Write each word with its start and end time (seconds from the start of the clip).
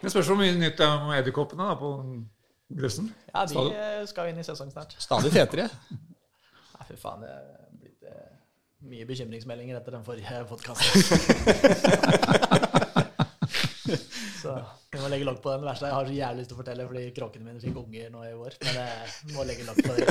Det 0.00 0.10
spørs 0.12 0.28
hvor 0.30 0.38
mye 0.40 0.54
nytt 0.56 0.78
det 0.80 0.86
er 0.86 0.94
om 0.96 1.10
edderkoppene 1.12 1.66
da, 1.68 1.74
på 1.76 1.88
Grefsen. 2.80 3.10
Ja, 3.34 3.42
de 3.44 3.52
Stadig. 3.52 3.72
eh, 3.76 4.06
skal 4.08 4.30
inn 4.30 4.38
i 4.40 4.44
sesong 4.46 4.70
snart. 4.72 4.94
Stadig 5.02 5.32
fetere. 5.34 5.66
Nei, 6.78 6.84
fy 6.88 6.96
faen, 7.02 7.20
det 7.24 7.30
er 7.34 7.42
blitt 7.82 8.02
eh, 8.08 8.30
mye 8.88 9.04
bekymringsmeldinger 9.08 9.80
etter 9.80 9.92
den 9.98 10.04
forrige 10.06 10.44
podkasten. 10.48 11.02
så 14.40 14.54
vi 14.90 14.98
må 15.02 15.10
legge 15.12 15.26
lokk 15.28 15.42
på 15.44 15.52
den. 15.52 15.66
Verste 15.66 15.84
er 15.86 15.90
jeg 15.92 15.98
har 15.98 16.06
så 16.08 16.16
jævlig 16.16 16.40
lyst 16.44 16.50
til 16.52 16.56
å 16.56 16.60
fortelle, 16.62 16.86
fordi 16.88 17.02
kråkene 17.18 17.44
mine 17.50 17.60
fikk 17.62 17.76
unger 17.82 18.08
nå 18.14 18.20
i 18.26 18.32
vår. 18.38 18.52
Men 18.64 18.74
jeg 18.80 19.34
må 19.36 19.40
legge 19.50 19.66
lokk 19.68 19.80
på 19.84 19.92
den. 19.98 20.06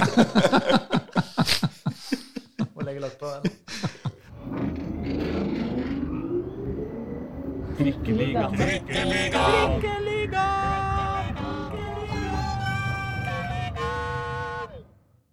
må 2.76 2.86
legge 2.88 3.02
lokk 3.08 3.18
på 3.24 3.28
den. 3.34 3.44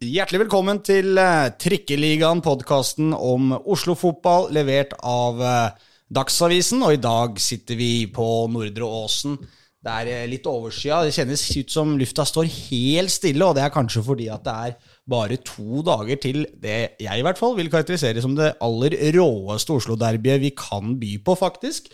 Hjertelig 0.06 0.38
velkommen 0.44 0.78
til 0.86 1.18
eh, 1.18 1.48
Trikkeligaen, 1.58 2.44
podkasten 2.46 3.10
om 3.16 3.50
Oslo-fotball, 3.58 4.52
levert 4.54 4.94
av 5.02 5.42
eh, 5.42 5.74
Dagsavisen. 6.06 6.86
Og 6.86 6.94
i 6.94 7.02
dag 7.02 7.42
sitter 7.42 7.74
vi 7.82 8.06
på 8.14 8.46
Nordre 8.54 8.94
Åsen. 9.02 9.34
Det 9.82 9.98
er 10.04 10.14
eh, 10.14 10.30
litt 10.30 10.46
overskya. 10.46 11.02
Det 11.02 11.18
kjennes 11.18 11.42
ut 11.50 11.74
som 11.74 11.98
lufta 11.98 12.22
står 12.30 12.46
helt 12.46 13.10
stille, 13.10 13.42
og 13.42 13.58
det 13.58 13.66
er 13.66 13.74
kanskje 13.74 14.06
fordi 14.06 14.30
at 14.30 14.46
det 14.46 14.58
er 14.70 14.94
bare 15.02 15.42
to 15.42 15.82
dager 15.86 16.22
til 16.22 16.44
det 16.62 16.94
jeg 17.02 17.10
i 17.10 17.26
hvert 17.26 17.42
fall 17.42 17.58
vil 17.58 17.74
karakterisere 17.74 18.22
som 18.22 18.38
det 18.38 18.54
aller 18.62 19.00
råeste 19.18 19.80
Oslo-derbyet 19.80 20.46
vi 20.46 20.54
kan 20.54 20.94
by 21.02 21.16
på, 21.26 21.42
faktisk. 21.42 21.90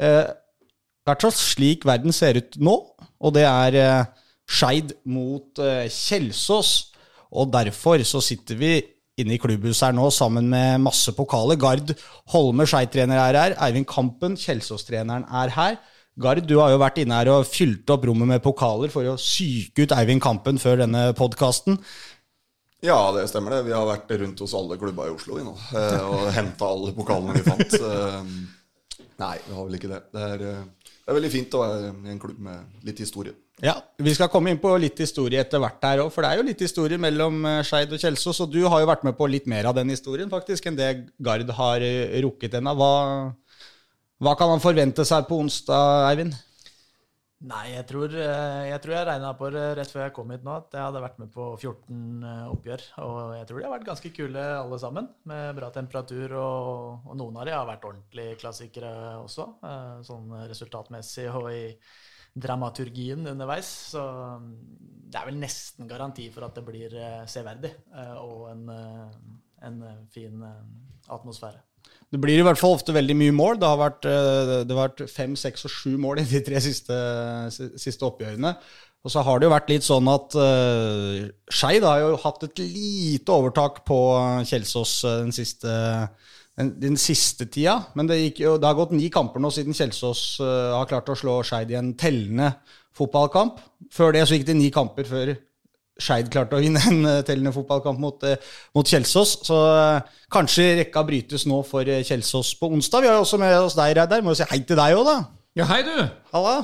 Eh, 0.00 0.24
hvert 1.06 1.26
fall 1.26 1.34
slik 1.34 1.86
verden 1.88 2.14
ser 2.14 2.38
ut 2.38 2.58
nå, 2.62 2.76
og 3.22 3.34
det 3.36 3.44
er 3.48 3.78
eh, 3.80 4.10
Skeid 4.52 4.94
mot 5.08 5.60
eh, 5.62 5.88
Kjelsås. 5.90 6.72
Og 7.32 7.48
derfor 7.52 8.02
så 8.04 8.20
sitter 8.20 8.58
vi 8.60 8.74
inne 9.20 9.36
i 9.36 9.40
klubbhuset 9.40 9.88
her 9.88 9.96
nå 9.96 10.08
sammen 10.12 10.50
med 10.52 10.82
masse 10.84 11.12
pokaler. 11.16 11.58
Gard 11.60 11.94
Holme, 12.32 12.66
Skeid-trener, 12.68 13.20
er 13.20 13.38
her. 13.40 13.56
Eivind 13.64 13.88
Kampen, 13.88 14.36
Kjelsås-treneren, 14.40 15.24
er 15.28 15.52
her. 15.56 15.78
Gard, 16.20 16.44
du 16.44 16.58
har 16.60 16.72
jo 16.74 16.80
vært 16.80 17.00
inne 17.00 17.16
her 17.22 17.30
og 17.32 17.46
fylt 17.48 17.88
opp 17.92 18.04
rommet 18.04 18.28
med 18.28 18.42
pokaler 18.44 18.92
for 18.92 19.08
å 19.08 19.16
psyke 19.20 19.86
ut 19.86 19.94
Eivind 19.96 20.20
Kampen 20.24 20.60
før 20.60 20.82
denne 20.84 21.06
podkasten. 21.16 21.78
Ja, 22.84 22.98
det 23.14 23.28
stemmer 23.30 23.56
det. 23.56 23.62
Vi 23.70 23.76
har 23.76 23.86
vært 23.86 24.10
rundt 24.20 24.42
hos 24.42 24.52
alle 24.58 24.76
klubba 24.80 25.06
i 25.06 25.14
Oslo 25.14 25.38
nå, 25.38 25.54
eh, 25.78 26.02
og 26.02 26.26
henta 26.34 26.68
alle 26.68 26.92
pokalene 26.96 27.38
vi 27.38 27.46
fant. 27.46 27.78
Nei, 29.22 29.36
vi 29.46 29.54
har 29.54 29.68
vel 29.68 29.78
ikke 29.78 29.90
det. 29.90 30.00
Det 30.12 30.26
er, 30.26 30.44
eh, 30.50 30.90
det 30.90 31.10
er 31.10 31.18
veldig 31.18 31.30
fint 31.32 31.54
å 31.54 31.62
være 31.62 31.90
i 31.92 32.12
en 32.14 32.20
klubb 32.22 32.38
med 32.42 32.86
litt 32.88 33.02
historie. 33.02 33.34
Ja, 33.62 33.76
Vi 34.02 34.14
skal 34.16 34.30
komme 34.32 34.50
inn 34.50 34.58
på 34.58 34.72
litt 34.80 34.98
historie 34.98 35.38
etter 35.38 35.60
hvert 35.62 35.84
her 35.86 36.00
òg, 36.02 36.08
for 36.10 36.24
det 36.24 36.32
er 36.32 36.40
jo 36.40 36.46
litt 36.48 36.62
historie 36.64 36.98
mellom 36.98 37.44
eh, 37.46 37.60
Skeid 37.62 37.92
og 37.94 38.00
Kjelsås. 38.02 38.40
Og 38.42 38.50
du 38.50 38.62
har 38.66 38.82
jo 38.82 38.88
vært 38.90 39.04
med 39.06 39.14
på 39.18 39.28
litt 39.30 39.46
mer 39.46 39.68
av 39.70 39.76
den 39.78 39.92
historien 39.92 40.30
faktisk 40.32 40.66
enn 40.66 40.78
det 40.78 40.90
Gard 41.22 41.50
har 41.58 41.84
eh, 41.86 42.18
rukket 42.24 42.58
ennå. 42.58 42.74
Hva, 42.74 42.94
hva 44.22 44.34
kan 44.38 44.50
han 44.50 44.64
forvente 44.64 45.06
seg 45.06 45.28
på 45.28 45.38
onsdag, 45.44 46.08
Eivind? 46.10 46.34
Nei, 47.42 47.72
jeg 47.72 47.86
tror 47.90 48.12
eh, 48.14 48.68
jeg, 48.68 48.78
tror 48.84 48.94
jeg 48.94 49.06
regna 49.08 49.32
på 49.34 49.48
det 49.50 49.64
rett 49.74 49.90
før 49.90 50.04
jeg 50.04 50.14
kom 50.14 50.30
hit 50.30 50.44
nå, 50.46 50.52
at 50.60 50.76
jeg 50.76 50.84
hadde 50.84 51.02
vært 51.02 51.18
med 51.18 51.32
på 51.34 51.46
14 51.56 52.26
oppgjør. 52.52 52.84
Og 53.02 53.18
jeg 53.34 53.48
tror 53.48 53.58
de 53.58 53.66
har 53.66 53.74
vært 53.74 53.88
ganske 53.88 54.12
kule 54.14 54.44
alle 54.60 54.78
sammen, 54.78 55.08
med 55.26 55.58
bra 55.58 55.72
temperatur. 55.74 56.36
Og, 56.38 57.08
og 57.10 57.18
noen 57.18 57.40
av 57.42 57.48
de 57.48 57.56
har 57.56 57.66
vært 57.66 57.88
ordentlige 57.88 58.38
klassikere 58.44 58.94
også, 59.24 59.48
eh, 59.66 59.98
sånn 60.06 60.30
resultatmessig 60.52 61.26
og 61.34 61.50
i 61.50 61.64
dramaturgien 62.32 63.26
underveis. 63.26 63.72
Så 63.92 64.02
mm, 64.38 64.54
det 65.10 65.20
er 65.20 65.28
vel 65.28 65.42
nesten 65.42 65.90
garanti 65.90 66.28
for 66.32 66.46
at 66.46 66.56
det 66.56 66.64
blir 66.66 66.94
eh, 66.96 67.24
severdig 67.30 67.72
eh, 67.74 68.16
og 68.22 68.48
en, 68.52 68.64
eh, 68.72 69.20
en 69.68 69.82
eh, 69.88 70.00
fin 70.14 70.46
eh, 70.46 70.64
atmosfære. 71.12 71.71
Det 72.12 72.20
blir 72.20 72.42
i 72.42 72.44
hvert 72.44 72.60
fall 72.60 72.74
ofte 72.76 72.92
veldig 72.92 73.14
mye 73.16 73.32
mål. 73.32 73.58
Det 73.60 73.68
har 73.68 73.78
vært, 73.80 74.04
eh, 74.04 74.54
det 74.68 74.74
har 74.76 74.88
vært 74.88 75.04
fem, 75.08 75.36
seks 75.38 75.64
og 75.64 75.72
sju 75.72 75.92
mål 76.00 76.20
i 76.20 76.26
de 76.28 76.42
tre 76.44 76.60
siste, 76.60 76.96
siste 77.80 78.04
oppgjørene. 78.04 78.52
Og 79.02 79.10
så 79.10 79.22
har 79.26 79.40
det 79.40 79.48
jo 79.48 79.54
vært 79.54 79.70
litt 79.72 79.86
sånn 79.86 80.06
at 80.12 80.36
uh, 80.38 81.24
Skeid 81.50 81.82
har 81.82 82.04
jo 82.04 82.18
hatt 82.22 82.44
et 82.46 82.60
lite 82.62 83.34
overtak 83.34 83.80
på 83.88 83.96
Kjelsås 84.46 84.92
eh, 85.08 85.16
den 85.24 85.34
siste, 85.34 85.72
den, 86.60 86.70
den 86.84 87.00
siste 87.00 87.48
tida. 87.50 87.80
Men 87.98 88.06
det, 88.06 88.20
gikk 88.20 88.44
det 88.44 88.68
har 88.68 88.78
gått 88.78 88.94
ni 88.94 89.08
kamper 89.10 89.42
nå 89.42 89.50
siden 89.50 89.74
Kjelsås 89.74 90.22
uh, 90.44 90.76
har 90.76 90.86
klart 90.92 91.10
å 91.10 91.18
slå 91.18 91.40
Skeid 91.48 91.72
i 91.74 91.80
en 91.80 91.96
tellende 91.98 92.52
fotballkamp. 92.94 93.58
Før 93.90 94.14
det 94.14 94.22
så 94.28 94.38
gikk 94.38 94.46
det 94.52 94.60
ni 94.60 94.70
kamper 94.74 95.08
før 95.08 95.34
Skeid 96.02 96.30
klarte 96.32 96.58
å 96.58 96.62
vinne 96.62 96.82
en 96.90 97.00
eh, 97.06 97.20
tellende 97.26 97.52
fotballkamp 97.54 98.00
mot, 98.02 98.24
eh, 98.26 98.52
mot 98.74 98.88
Kjelsås. 98.88 99.36
Så 99.46 99.58
eh, 99.70 100.12
kanskje 100.32 100.68
rekka 100.82 101.04
brytes 101.06 101.46
nå 101.46 101.60
for 101.68 101.86
Kjelsås 101.86 102.54
på 102.58 102.70
onsdag. 102.74 103.04
Vi 103.04 103.10
har 103.12 103.20
jo 103.20 103.26
også 103.26 103.40
med 103.42 103.54
oss 103.60 103.78
deg, 103.78 103.94
Reidar. 104.00 104.24
Må 104.26 104.34
jo 104.34 104.40
si 104.42 104.48
hei 104.50 104.62
til 104.66 104.78
deg 104.80 104.98
òg, 104.98 105.06
da. 105.08 105.18
Ja, 105.60 105.68
hei, 105.70 105.82
du! 105.86 105.94
Halla. 106.32 106.56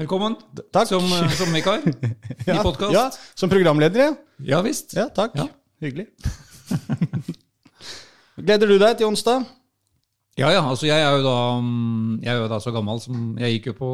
Velkommen 0.00 0.36
Takk. 0.72 0.88
som, 0.88 1.04
som 1.36 1.50
vikar 1.52 1.82
i 1.88 1.92
Ja, 2.48 2.62
podkast. 2.64 2.94
Ja, 2.94 3.08
som 3.36 3.50
programleder, 3.52 4.00
ja. 4.00 4.12
Ja 4.56 4.60
visst. 4.64 4.94
Ja, 4.96 5.10
takk. 5.12 5.36
Ja. 5.36 5.48
Hyggelig. 5.84 6.06
Gleder 8.40 8.70
du 8.70 8.78
deg 8.80 8.96
til 8.96 9.10
onsdag? 9.10 9.44
Ja, 10.40 10.48
ja. 10.54 10.62
Altså, 10.64 10.86
jeg 10.88 10.96
er 11.04 11.18
jo 11.18 11.24
da, 11.26 11.36
mm, 11.60 12.20
jeg 12.24 12.32
er 12.32 12.40
jo 12.40 12.48
da 12.48 12.60
så 12.64 12.72
gammel 12.72 13.00
som 13.02 13.34
Jeg 13.40 13.58
gikk 13.58 13.72
jo 13.72 13.76
på 13.80 13.90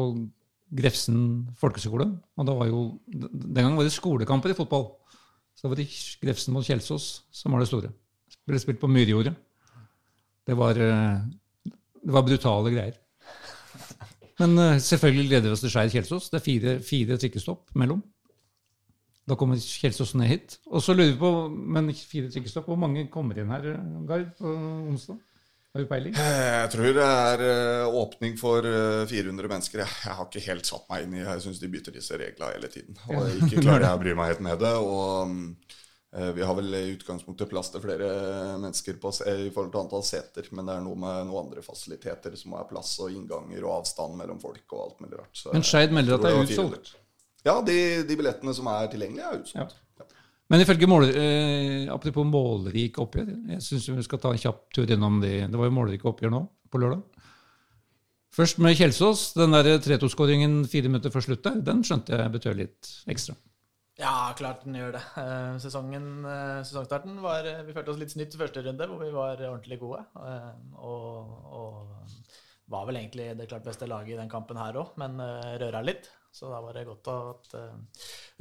Grefsen 0.75 1.47
folkeskole. 1.59 2.09
Og 2.35 2.47
det 2.47 2.55
var 2.57 2.67
jo, 2.67 2.81
den 3.07 3.55
gangen 3.55 3.77
var 3.77 3.87
det 3.87 3.95
skolekamper 3.95 4.51
i 4.51 4.57
fotball. 4.57 4.89
Så 5.55 5.65
det 5.65 5.71
var 5.71 5.79
det 5.79 5.87
Grefsen 6.21 6.53
mot 6.53 6.65
Kjelsås 6.65 7.07
som 7.31 7.55
var 7.55 7.63
det 7.63 7.69
store. 7.71 7.91
Ble 8.47 8.59
spilt 8.61 8.81
på 8.81 8.89
Myrjordet. 8.91 9.33
Det 10.47 10.55
var, 10.55 10.77
eh, 10.79 11.71
det 12.03 12.13
var 12.15 12.23
brutale 12.27 12.71
greier. 12.71 12.99
Men 14.39 14.57
eh, 14.57 14.79
selvfølgelig 14.79 15.29
gleder 15.31 15.49
vi 15.49 15.55
oss 15.55 15.63
til 15.65 15.73
Skeid 15.73 15.91
Kjelsås. 15.95 16.29
Det 16.29 16.39
er 16.39 16.45
fire, 16.45 16.75
fire 16.85 17.17
trikkestopp 17.17 17.73
mellom. 17.75 18.03
Da 19.27 19.35
kommer 19.35 19.59
Kjelsås 19.59 20.13
ned 20.15 20.29
hit. 20.29 20.59
Og 20.67 20.83
så 20.83 20.93
lurer 20.93 21.11
vi 21.11 21.19
på, 21.19 21.31
men 21.49 21.89
fire 21.95 22.29
trikkestopp, 22.31 22.69
hvor 22.69 22.79
mange 22.79 23.07
kommer 23.11 23.39
inn 23.39 23.51
her, 23.51 23.73
Gard, 24.07 24.29
på 24.39 24.53
onsdag? 24.91 25.17
Har 25.77 25.83
du 25.83 25.89
peiling? 25.91 26.13
Jeg 26.17 26.69
tror 26.73 26.95
det 26.97 27.03
er 27.05 27.41
eh, 27.45 27.95
åpning 27.99 28.37
for 28.39 28.65
eh, 28.65 29.03
400 29.05 29.51
mennesker. 29.51 29.83
Jeg, 29.83 29.97
jeg 30.07 30.15
har 30.17 30.25
ikke 30.25 30.41
helt 30.47 30.65
satt 30.65 30.87
meg 30.89 31.05
inn 31.05 31.13
i 31.13 31.21
Jeg 31.21 31.43
syns 31.43 31.59
de 31.61 31.69
bytter 31.69 31.93
disse 31.93 32.17
reglene 32.17 32.55
hele 32.55 32.69
tiden. 32.73 32.97
Og 33.13 33.27
ikke 33.35 33.61
klarer 33.61 33.85
jeg 33.85 33.99
å 33.99 34.01
bry 34.01 34.15
meg 34.17 34.31
helt 34.31 34.41
med 34.47 34.57
det. 34.63 34.73
Og 34.81 35.29
mm, 35.29 35.45
eh, 36.17 36.31
vi 36.33 36.47
har 36.49 36.57
vel 36.57 36.79
i 36.79 36.81
utgangspunktet 36.95 37.53
plass 37.53 37.69
til 37.75 37.85
flere 37.85 38.09
mennesker 38.57 38.97
på, 39.03 39.13
i 39.21 39.51
forhold 39.53 39.69
til 39.75 39.83
antall 39.83 40.07
seter, 40.09 40.49
men 40.57 40.65
det 40.65 40.79
er 40.79 40.85
noe 40.87 41.01
med 41.05 41.29
noen 41.29 41.43
andre 41.43 41.65
fasiliteter 41.67 42.41
som 42.41 42.57
er 42.57 42.69
plass 42.73 42.97
og 43.05 43.13
innganger 43.13 43.61
og 43.61 43.75
avstand 43.83 44.17
mellom 44.17 44.41
folk 44.41 44.65
og 44.73 44.85
alt 44.87 45.05
mulig 45.05 45.21
rart. 45.21 45.35
Så 45.37 45.53
Men 45.53 45.67
Skeid 45.75 45.93
melder 45.93 46.17
at 46.17 46.25
det 46.25 46.33
er 46.33 46.39
jeg 46.41 46.55
utsolgt. 46.55 46.95
Ja, 47.45 47.59
de, 47.61 47.81
de 48.01 48.17
billettene 48.17 48.57
som 48.57 48.73
er 48.73 48.89
tilgjengelige, 48.89 49.29
er 49.29 49.45
utsolgt. 49.45 49.83
Men 50.47 50.63
ifølge 50.63 50.87
mål, 50.87 51.09
eh, 51.11 51.89
apropos 51.91 52.27
målrike 52.27 53.01
oppgjør, 53.03 53.33
jeg 53.51 53.63
syns 53.65 53.89
vi 53.89 54.05
skal 54.05 54.21
ta 54.23 54.31
en 54.31 54.39
kjapp 54.39 54.67
tur 54.75 54.93
innom 54.93 55.19
de. 55.23 55.41
Det 55.47 55.59
var 55.59 55.67
jo 55.67 55.75
målrike 55.75 56.07
oppgjør 56.07 56.31
nå, 56.31 56.45
på 56.71 56.79
lørdag. 56.83 57.03
Først 58.37 58.59
med 58.61 58.77
Kjelsås. 58.77 59.31
Den 59.33 59.55
der 59.55 59.79
3-2-skåringen 59.81 60.61
fire 60.69 60.91
minutter 60.91 61.11
før 61.13 61.25
slutt 61.25 61.43
der, 61.47 61.59
den 61.65 61.83
skjønte 61.87 62.19
jeg 62.19 62.33
betød 62.35 62.59
litt 62.59 62.91
ekstra. 63.09 63.35
Ja, 63.97 64.29
klart 64.37 64.61
den 64.61 64.77
gjør 64.77 64.93
det. 64.93 65.01
Eh, 65.17 65.55
sesongen, 65.63 66.09
eh, 66.29 66.59
sesongstarten 66.61 67.17
var 67.23 67.47
eh, 67.49 67.63
Vi 67.65 67.73
følte 67.73 67.95
oss 67.95 68.01
litt 68.01 68.13
snytt 68.13 68.35
første 68.37 68.61
runde, 68.61 68.85
hvor 68.85 69.01
vi 69.01 69.09
var 69.13 69.41
ordentlig 69.41 69.79
gode. 69.81 70.03
Og, 70.77 71.31
og 71.57 72.69
var 72.69 72.85
vel 72.85 72.99
egentlig 73.01 73.31
det 73.39 73.47
klart 73.49 73.65
beste 73.65 73.89
laget 73.89 74.13
i 74.13 74.19
den 74.19 74.29
kampen 74.29 74.59
her 74.59 74.77
òg, 74.77 74.93
men 75.01 75.17
røra 75.63 75.81
litt. 75.81 76.11
Så 76.29 76.51
da 76.51 76.59
var 76.61 76.77
det 76.77 76.85
godt 76.85 77.09
at 77.09 77.55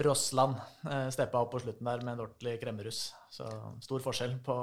Rossland 0.04 0.58
eh, 0.90 1.06
steppa 1.14 1.40
opp 1.40 1.54
på 1.54 1.62
slutten 1.62 1.88
der 1.88 2.02
med 2.04 2.16
en 2.16 2.25
ordentlig 2.26 2.58
kremmerus. 2.60 3.06
Så 3.32 3.46
stor 3.84 4.02
forskjell 4.04 4.37
på 4.44 4.56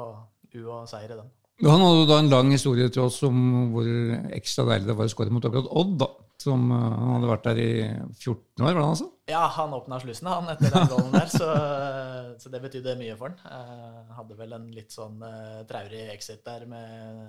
U 0.53 0.59
og 0.67 0.83
seier 0.89 1.15
i 1.15 1.17
den. 1.21 1.31
Han 1.63 1.81
hadde 1.81 2.01
jo 2.01 2.09
da 2.09 2.17
en 2.19 2.31
lang 2.31 2.51
historie 2.51 2.89
til 2.91 3.05
oss 3.05 3.19
om 3.25 3.39
hvor 3.73 3.87
ekstra 4.33 4.65
deilig 4.71 4.89
det 4.89 4.97
var 4.97 5.09
å 5.09 5.13
skåre 5.13 5.33
mot 5.33 5.45
akkurat 5.45 5.71
Odd. 5.71 5.97
da. 6.01 6.11
Som 6.43 6.71
eh, 6.73 6.77
Han 6.77 7.11
hadde 7.15 7.29
vært 7.29 7.45
der 7.47 7.59
i 7.61 7.73
14 8.19 8.65
år, 8.65 8.73
var 8.73 8.79
det 8.81 8.87
han 8.89 8.97
sa? 8.99 9.09
Ja, 9.31 9.43
han 9.55 9.75
åpna 9.77 9.99
slussen 10.01 10.27
han 10.27 10.49
etter 10.51 10.73
den 10.73 10.89
golden 10.91 11.13
der, 11.15 11.29
så, 11.31 11.47
så 12.41 12.51
det 12.51 12.61
betydde 12.65 12.97
mye 12.99 13.15
for 13.19 13.31
han. 13.31 13.53
Eh, 13.53 14.15
hadde 14.17 14.37
vel 14.39 14.55
en 14.57 14.65
litt 14.75 14.91
sånn 14.91 15.21
eh, 15.23 15.61
traurig 15.69 16.01
exit 16.11 16.41
der 16.45 16.65
med, 16.69 17.21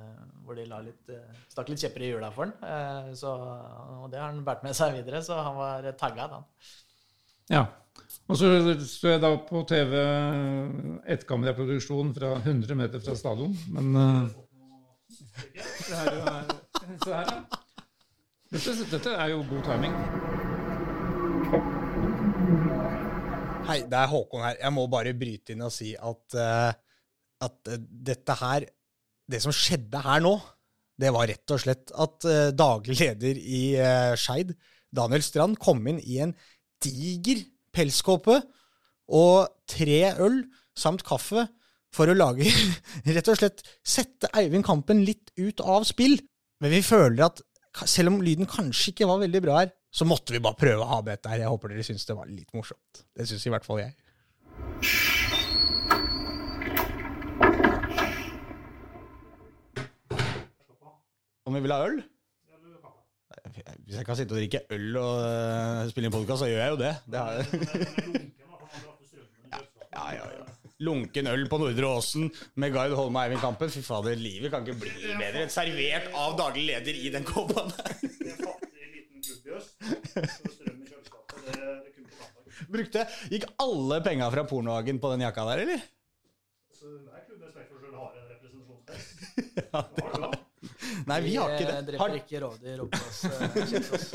hvor 0.42 0.58
de 0.58 0.66
litt, 0.72 1.04
eh, 1.12 1.44
stakk 1.52 1.70
litt 1.70 1.84
kjepper 1.84 2.06
i 2.06 2.10
hjula 2.10 2.32
for 2.34 2.48
han. 2.48 2.56
Eh, 2.66 3.12
så, 3.20 3.36
og 4.00 4.08
det 4.10 4.18
har 4.18 4.32
han 4.32 4.42
båret 4.46 4.66
med 4.66 4.74
seg 4.76 4.96
videre, 4.96 5.22
så 5.22 5.38
han 5.46 5.60
var 5.60 5.92
tagga, 6.00 6.30
han. 6.34 6.48
Ja. 7.50 7.67
Og 8.29 8.38
så 8.41 8.49
så 8.88 9.11
jeg 9.12 9.20
da 9.20 9.35
på 9.49 9.61
TV 9.69 9.99
ettkameraproduksjon 11.12 12.14
fra 12.17 12.38
100 12.41 12.79
meter 12.79 13.02
fra 13.05 13.17
stadion, 13.19 13.52
men 13.75 13.96
uh, 13.96 14.32
Se 15.85 15.94
her, 15.94 16.14
ja. 16.17 16.38
Her. 17.05 17.29
Dette, 18.52 18.73
dette 18.91 19.12
er 19.12 19.31
jo 19.35 19.43
god 19.49 19.67
timing. 19.67 19.94
Hei, 23.64 23.79
det 23.88 23.99
er 23.99 24.11
Håkon 24.11 24.44
her. 24.44 24.56
Jeg 24.61 24.75
må 24.76 24.87
bare 24.93 25.14
bryte 25.17 25.55
inn 25.55 25.64
og 25.64 25.73
si 25.73 25.93
at, 25.96 26.37
uh, 26.37 26.73
at 27.44 27.70
eh, 27.73 27.81
dette 27.81 28.37
her 28.41 28.67
Det 29.31 29.41
som 29.41 29.55
skjedde 29.56 30.02
her 30.05 30.20
nå, 30.20 30.35
det 31.00 31.12
var 31.14 31.29
rett 31.31 31.55
og 31.55 31.61
slett 31.62 31.93
at 31.96 32.26
uh, 32.29 32.50
daglig 32.52 32.99
leder 33.00 33.38
i 33.41 33.62
uh, 33.81 34.12
Skeid, 34.20 34.52
Daniel 34.94 35.25
Strand, 35.25 35.56
kom 35.56 35.81
inn 35.88 36.02
i 36.05 36.20
en 36.25 36.35
diger 36.84 37.42
pelskåpe 37.75 38.38
og 39.14 39.48
tre 39.69 40.14
øl 40.22 40.42
samt 40.78 41.04
kaffe 41.06 41.46
for 41.94 42.10
å 42.10 42.16
lage 42.16 42.48
Rett 43.14 43.31
og 43.31 43.38
slett 43.38 43.62
sette 43.86 44.31
Eivind 44.34 44.66
Kampen 44.66 45.04
litt 45.06 45.31
ut 45.38 45.62
av 45.62 45.86
spill. 45.88 46.16
Men 46.62 46.72
vi 46.75 46.82
føler 46.86 47.26
at 47.28 47.42
selv 47.90 48.12
om 48.12 48.22
lyden 48.22 48.48
kanskje 48.50 48.92
ikke 48.92 49.08
var 49.10 49.20
veldig 49.22 49.42
bra 49.42 49.58
her, 49.62 49.72
så 49.94 50.06
måtte 50.06 50.34
vi 50.34 50.42
bare 50.42 50.58
prøve 50.58 50.82
å 50.82 50.90
ha 50.90 51.00
dette 51.06 51.31
her. 51.31 51.42
Jeg 51.42 51.50
håper 51.50 51.70
dere 51.70 51.86
syns 51.86 52.06
det 52.06 52.16
var 52.19 52.31
litt 52.31 52.50
morsomt. 52.54 53.04
Det 53.14 53.26
syns 53.31 53.46
i 53.46 53.52
hvert 53.54 53.66
fall 53.66 53.82
jeg. 53.82 53.94
Om 61.44 61.58
vi 61.58 61.62
vil 61.66 61.75
ha 61.75 61.84
øl? 61.86 62.02
Hvis 63.54 63.96
jeg 63.96 64.06
kan 64.06 64.16
sitte 64.18 64.34
og 64.34 64.40
drikke 64.40 64.60
øl 64.74 64.96
og 64.98 65.20
uh, 65.22 65.84
spille 65.90 66.08
inn 66.08 66.14
podkast, 66.14 66.42
så 66.42 66.48
gjør 66.50 66.62
jeg 66.64 66.72
jo 66.72 66.78
det. 66.80 66.94
det 67.06 67.20
ja, 69.94 70.06
ja, 70.18 70.24
ja. 70.40 70.46
Lunken 70.82 71.30
øl 71.30 71.44
på 71.48 71.60
Nordre 71.62 71.86
Åsen 71.86 72.26
med 72.58 72.74
Gard 72.74 72.96
Holme 72.98 73.20
og 73.20 73.28
Eivind 73.28 73.42
Kampen. 73.44 73.70
Fy 73.70 73.82
fader, 73.86 74.18
livet 74.18 74.50
kan 74.50 74.66
ikke 74.66 74.80
bli 74.82 75.14
bedre. 75.20 75.46
Servert 75.54 76.10
av 76.18 76.34
daglig 76.40 76.66
leder 76.72 76.98
i 76.98 77.12
den 77.14 77.24
kåpa 77.28 77.62
der. 77.70 77.94
Brukte 82.74 83.04
Gikk 83.30 83.46
alle 83.62 84.00
penga 84.02 84.26
fra 84.34 84.42
pornohagen 84.50 84.98
på 84.98 85.14
den 85.14 85.22
jakka 85.28 85.46
der, 85.52 85.66
eller? 85.66 85.80
Ja, 89.74 89.80
Nei, 91.04 91.20
vi 91.24 91.36
har 91.36 91.48
ikke 91.54 91.66
det. 91.68 91.76
Vi 91.76 91.84
dreper 91.92 92.14
ikke 92.20 92.40
rovdyr 92.44 92.78
oppe 92.84 92.98
hos 93.04 93.18
uh, 93.28 93.30
Kjelsås. 93.70 94.04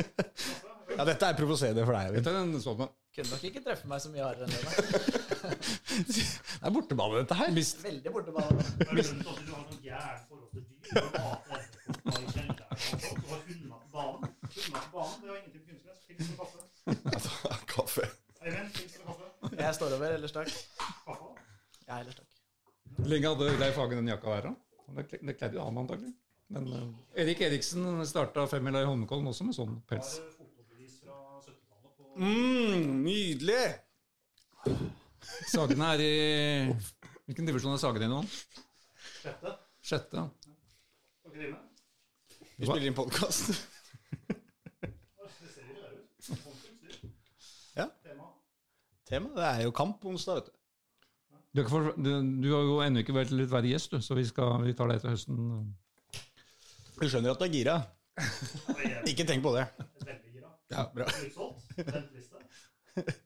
Ja, 1.00 1.04
dette 1.08 1.24
er 1.30 1.36
provoserende 1.38 1.84
for 1.88 1.96
deg, 1.96 2.10
Eivind. 2.10 2.56
Sånn 2.60 2.76
med. 2.76 2.88
Kunne 3.16 3.30
nok 3.32 3.44
ikke 3.48 3.60
treffe 3.64 3.86
meg 3.88 3.98
så 4.02 4.08
mye 4.12 4.20
hardere 4.20 4.44
enn 4.44 4.52
det. 4.52 4.60
Det 6.10 6.24
er 6.60 6.72
bortebane, 6.74 7.22
dette 7.22 7.34
her. 7.38 7.48
Veldig 7.84 8.10
bortebane. 8.12 8.60
Kaffe. 17.70 18.04
Jeg 19.56 19.74
står 19.78 19.90
over, 19.96 20.08
ellers 20.18 20.34
takk. 20.36 20.50
Ja, 21.88 21.94
ellers 22.02 22.16
takk. 22.20 22.28
Hvor 22.90 22.98
lenge 23.10 23.30
hadde 23.32 23.52
Leif 23.60 23.76
Hagen 23.80 24.00
den 24.00 24.10
jakka 24.12 24.36
der, 24.36 24.48
da? 24.50 24.54
Det 24.96 25.04
kle- 25.10 25.34
kledde 25.38 25.58
jo 25.58 25.64
han 25.66 25.78
antagelig. 25.82 26.12
Men 26.50 26.66
uh, 26.74 26.86
Erik 27.22 27.40
Eriksen 27.46 27.84
starta 28.10 28.46
femmila 28.50 28.80
i 28.82 28.88
Holmenkollen 28.88 29.28
også 29.30 29.44
med 29.46 29.54
sånn 29.54 29.76
pels. 29.90 30.16
Mm, 32.20 33.04
nydelig! 33.04 33.66
Sagene 35.48 35.92
er 35.94 36.02
i 36.02 36.14
Hvilken 37.28 37.46
divisjon 37.46 37.76
er 37.76 37.80
Sagene 37.80 38.08
i 38.08 38.10
nå? 38.10 38.18
Sjette. 39.20 39.52
Sjette. 39.86 40.24
Vi 41.30 42.66
spiller 42.66 42.88
inn 42.90 42.98
podkast. 42.98 43.54
Ja. 47.78 47.86
Tema? 48.04 48.26
Tema? 49.08 49.30
Det 49.38 49.46
er 49.46 49.62
jo 49.64 49.72
kamp 49.76 50.04
onsdag, 50.10 50.40
vet 50.42 50.50
du. 50.50 50.56
Du, 51.50 51.62
har 51.62 51.68
for, 51.68 51.92
du, 51.98 52.10
du 52.42 52.48
har 52.52 52.62
jo 52.62 52.76
ennå 52.84 53.02
ikke 53.02 53.14
vært 53.16 53.32
litt 53.34 53.50
verre 53.50 53.70
gjest, 53.72 53.90
du, 53.90 53.98
så 54.04 54.14
vi, 54.14 54.22
skal, 54.28 54.60
vi 54.62 54.74
tar 54.78 54.90
det 54.90 55.00
etter 55.00 55.10
høsten. 55.16 55.38
Du 57.00 57.06
skjønner 57.08 57.32
at 57.32 57.40
du 57.40 57.46
er 57.48 57.54
gira? 57.54 57.74
Ikke 59.10 59.26
tenk 59.26 59.42
på 59.42 59.50
det. 59.56 59.64
Veldig 60.04 60.34
gira. 60.36 60.52
Ja, 60.70 60.84
bra. 60.94 61.08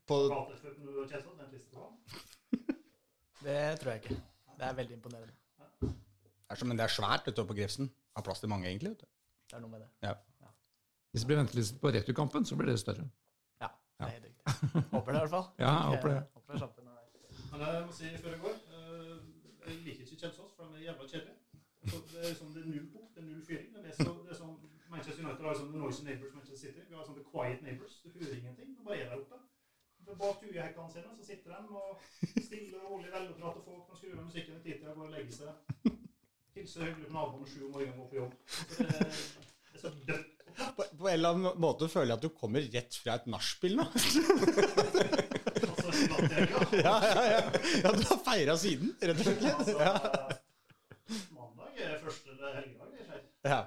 På, 0.09 0.21
Det 3.45 3.61
tror 3.81 3.91
jeg 3.93 4.01
ikke. 4.01 4.17
Det 4.55 4.65
er 4.71 4.77
veldig 4.79 4.97
imponerende. 4.97 5.35
det 5.83 6.55
er 6.55 6.61
som, 6.61 6.71
men 6.71 6.81
det 6.81 6.87
er 6.87 6.95
svært 6.95 7.27
vet 7.29 7.37
du, 7.37 7.45
på 7.45 7.57
Grefsen. 7.59 7.91
Har 8.17 8.25
plass 8.25 8.41
til 8.41 8.49
mange, 8.49 8.71
egentlig. 8.71 8.95
vet 8.95 9.05
du. 9.05 9.11
Det 9.51 9.59
er 9.59 9.65
noe 9.67 9.75
med 9.75 9.85
det. 9.85 9.91
Ja. 10.07 10.15
Hvis 11.13 11.27
det 11.27 11.29
blir 11.29 11.43
venteliste 11.43 11.77
på 11.83 11.93
returkampen, 11.93 12.49
så 12.49 12.57
blir 12.57 12.73
det 12.73 12.79
større. 12.81 13.05
Ja, 13.61 13.69
det 14.01 14.09
er 14.09 14.15
helt 14.17 14.31
riktig. 14.31 14.87
Håper 14.95 15.13
det, 15.13 15.19
i 15.19 15.21
hvert 15.27 15.35
fall. 15.37 15.47
Ja, 15.67 15.75
jeg 15.75 15.93
håper 15.93 16.15
det. 16.15 16.23
Håper 16.39 16.57
det 16.57 16.84
Men 17.55 17.67
jeg 17.71 17.87
må 17.87 17.93
si 17.95 18.09
før 18.19 18.33
jeg 18.35 18.41
går 18.43 18.55
eh, 18.77 19.19
Jeg 19.65 19.75
liker 19.87 20.05
ikke 20.05 20.21
Kjelsås, 20.23 20.55
for 20.57 20.71
de 20.71 20.81
er 20.81 20.87
jævla 20.89 21.09
kjedelige. 21.09 21.37
Så 21.91 21.97
Det 22.11 22.21
er 22.21 22.29
liksom, 22.33 22.53
det 22.55 22.63
er 22.63 22.71
null 22.73 22.87
punkt, 22.93 23.11
det 23.15 23.23
er 23.23 23.27
null 23.29 23.45
fyring. 23.47 23.69
Det 23.75 23.91
er, 23.91 23.97
så, 23.99 24.11
det 24.25 24.33
er 24.35 24.39
sånn, 24.41 24.57
Manchester 24.91 25.23
United 25.25 25.47
har 25.47 25.59
sånn 25.59 25.71
The 25.75 25.83
Noisy 25.83 26.07
Neighbors 26.09 26.35
Manchester 26.35 26.61
City. 26.63 26.87
Vi 26.89 26.97
har 26.99 27.07
sånn 27.07 27.19
The 27.21 27.27
Quiet 27.31 27.63
Neighbors. 27.67 27.99
Du 28.03 28.09
hører 28.17 28.35
ingenting. 28.41 28.73
Du 28.79 28.83
bare 28.89 28.99
er 29.05 29.13
der 29.13 29.23
oppe. 29.23 29.39
Bak 30.05 30.41
tuehekkene 30.41 30.91
sine 30.93 31.15
så 31.17 31.25
sitter 31.25 31.55
de 31.55 31.79
og 31.81 32.03
stille 32.49 32.81
og 32.81 32.91
rolig 32.91 33.13
veloppdratte 33.13 33.63
folk. 33.69 33.87
De 33.91 34.01
skrur 34.01 34.19
av 34.19 34.27
musikken 34.27 34.59
i 34.59 34.65
tide 34.67 34.91
og 34.91 34.99
går 34.99 35.07
og 35.07 35.15
legger 35.15 35.39
seg. 35.39 35.53
Hilser 36.59 36.87
hyggelig 36.89 37.09
på 37.09 37.17
naboen 37.17 37.49
sju 37.51 37.61
om 37.69 37.73
morgenen 37.77 38.03
og 38.05 38.11
på 38.11 38.19
jobb. 38.21 38.35
Så 38.51 38.89
det, 38.91 38.99
det 38.99 39.79
er 39.79 39.85
så 39.87 39.95
dødt. 40.11 40.31
På, 40.77 40.85
på 40.87 41.09
en 41.09 41.17
eller 41.17 41.33
annen 41.35 41.63
måte 41.63 41.89
føler 41.91 42.13
jeg 42.13 42.21
at 42.21 42.27
du 42.27 42.35
kommer 42.43 42.69
rett 42.77 43.01
fra 43.03 43.17
et 43.19 43.31
nachspiel 43.31 43.81
nå. 43.81 43.89
Ja, 46.85 46.97
ja, 47.03 47.25
ja. 47.31 47.41
ja 47.83 47.93
du 47.95 48.03
har 48.09 48.21
feira 48.27 48.57
siden, 48.61 48.95
rett 49.01 49.21
og 49.21 49.29
slett. 49.29 49.45
Altså, 49.55 49.79
mandag 51.35 51.81
er 51.87 51.97
første 52.03 52.37
helgedag. 52.55 52.91
Det 52.93 53.07
skjer. 53.09 53.23
Ja. 53.51 53.61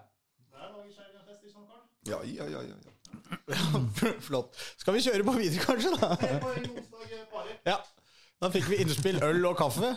Hver 0.52 0.70
dag 0.74 0.92
skjer 0.92 1.08
det 1.12 1.20
en 1.22 1.28
fest 1.32 1.44
i 1.44 1.54
sånn. 1.54 1.68
Ja, 2.12 2.22
ja, 2.24 2.50
ja. 2.52 2.66
ja, 2.68 2.78
ja. 2.86 2.98
Flott. 4.28 4.58
Skal 4.78 4.98
vi 4.98 5.06
kjøre 5.06 5.28
på 5.28 5.38
videre, 5.38 5.64
kanskje? 5.64 5.94
da? 6.00 6.16
Det 6.20 6.34
er 6.36 6.42
på 6.44 6.56
en 6.56 6.70
onsdag 6.72 7.06
eh. 7.12 7.56
Ja. 7.72 7.80
Da 8.38 8.52
fikk 8.54 8.68
vi 8.70 8.84
innspill 8.84 9.18
øl 9.26 9.46
og 9.50 9.58
kaffe. 9.58 9.96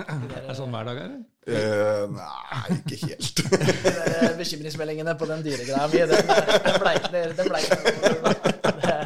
Er 0.00 0.44
det 0.46 0.56
sånn 0.56 0.72
hver 0.72 0.86
dag, 0.88 0.98
eller? 1.00 1.20
Uh, 1.50 2.04
nei, 2.12 2.76
ikke 2.76 2.98
helt. 3.08 3.40
De 4.20 4.32
bekymringsmeldingene 4.38 5.14
på 5.18 5.28
den 5.30 5.40
dyregreia 5.44 5.86
mi, 5.90 6.02
den, 6.10 6.32
den 6.66 6.78
bleikner. 6.84 7.32
Den 7.38 7.48
bleikner. 7.48 7.80
Det 8.80 8.99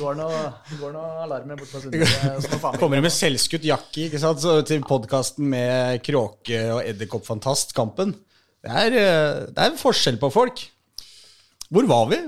går 0.00 0.16
noe, 0.18 0.40
det 0.70 0.78
går 0.80 0.92
noe 0.96 1.22
alarmer 1.26 1.60
bort. 1.60 1.70
Så 1.70 2.58
må 2.58 2.72
Kommer 2.80 3.04
med 3.04 3.14
selvskutt 3.14 3.66
jakke 3.68 4.08
ikke 4.08 4.20
sant? 4.22 4.42
Så 4.42 4.56
til 4.68 4.82
podkasten 4.86 5.46
med 5.52 6.02
kråke 6.06 6.64
og 6.74 6.82
edderkoppfantast, 6.82 7.74
Kampen. 7.76 8.16
Det 8.60 8.74
er, 8.82 8.98
eh, 8.98 9.40
det 9.54 9.66
er 9.66 9.80
forskjell 9.80 10.20
på 10.20 10.32
folk. 10.34 10.64
Hvor 11.70 11.86
var 11.88 12.08
vi? 12.10 12.20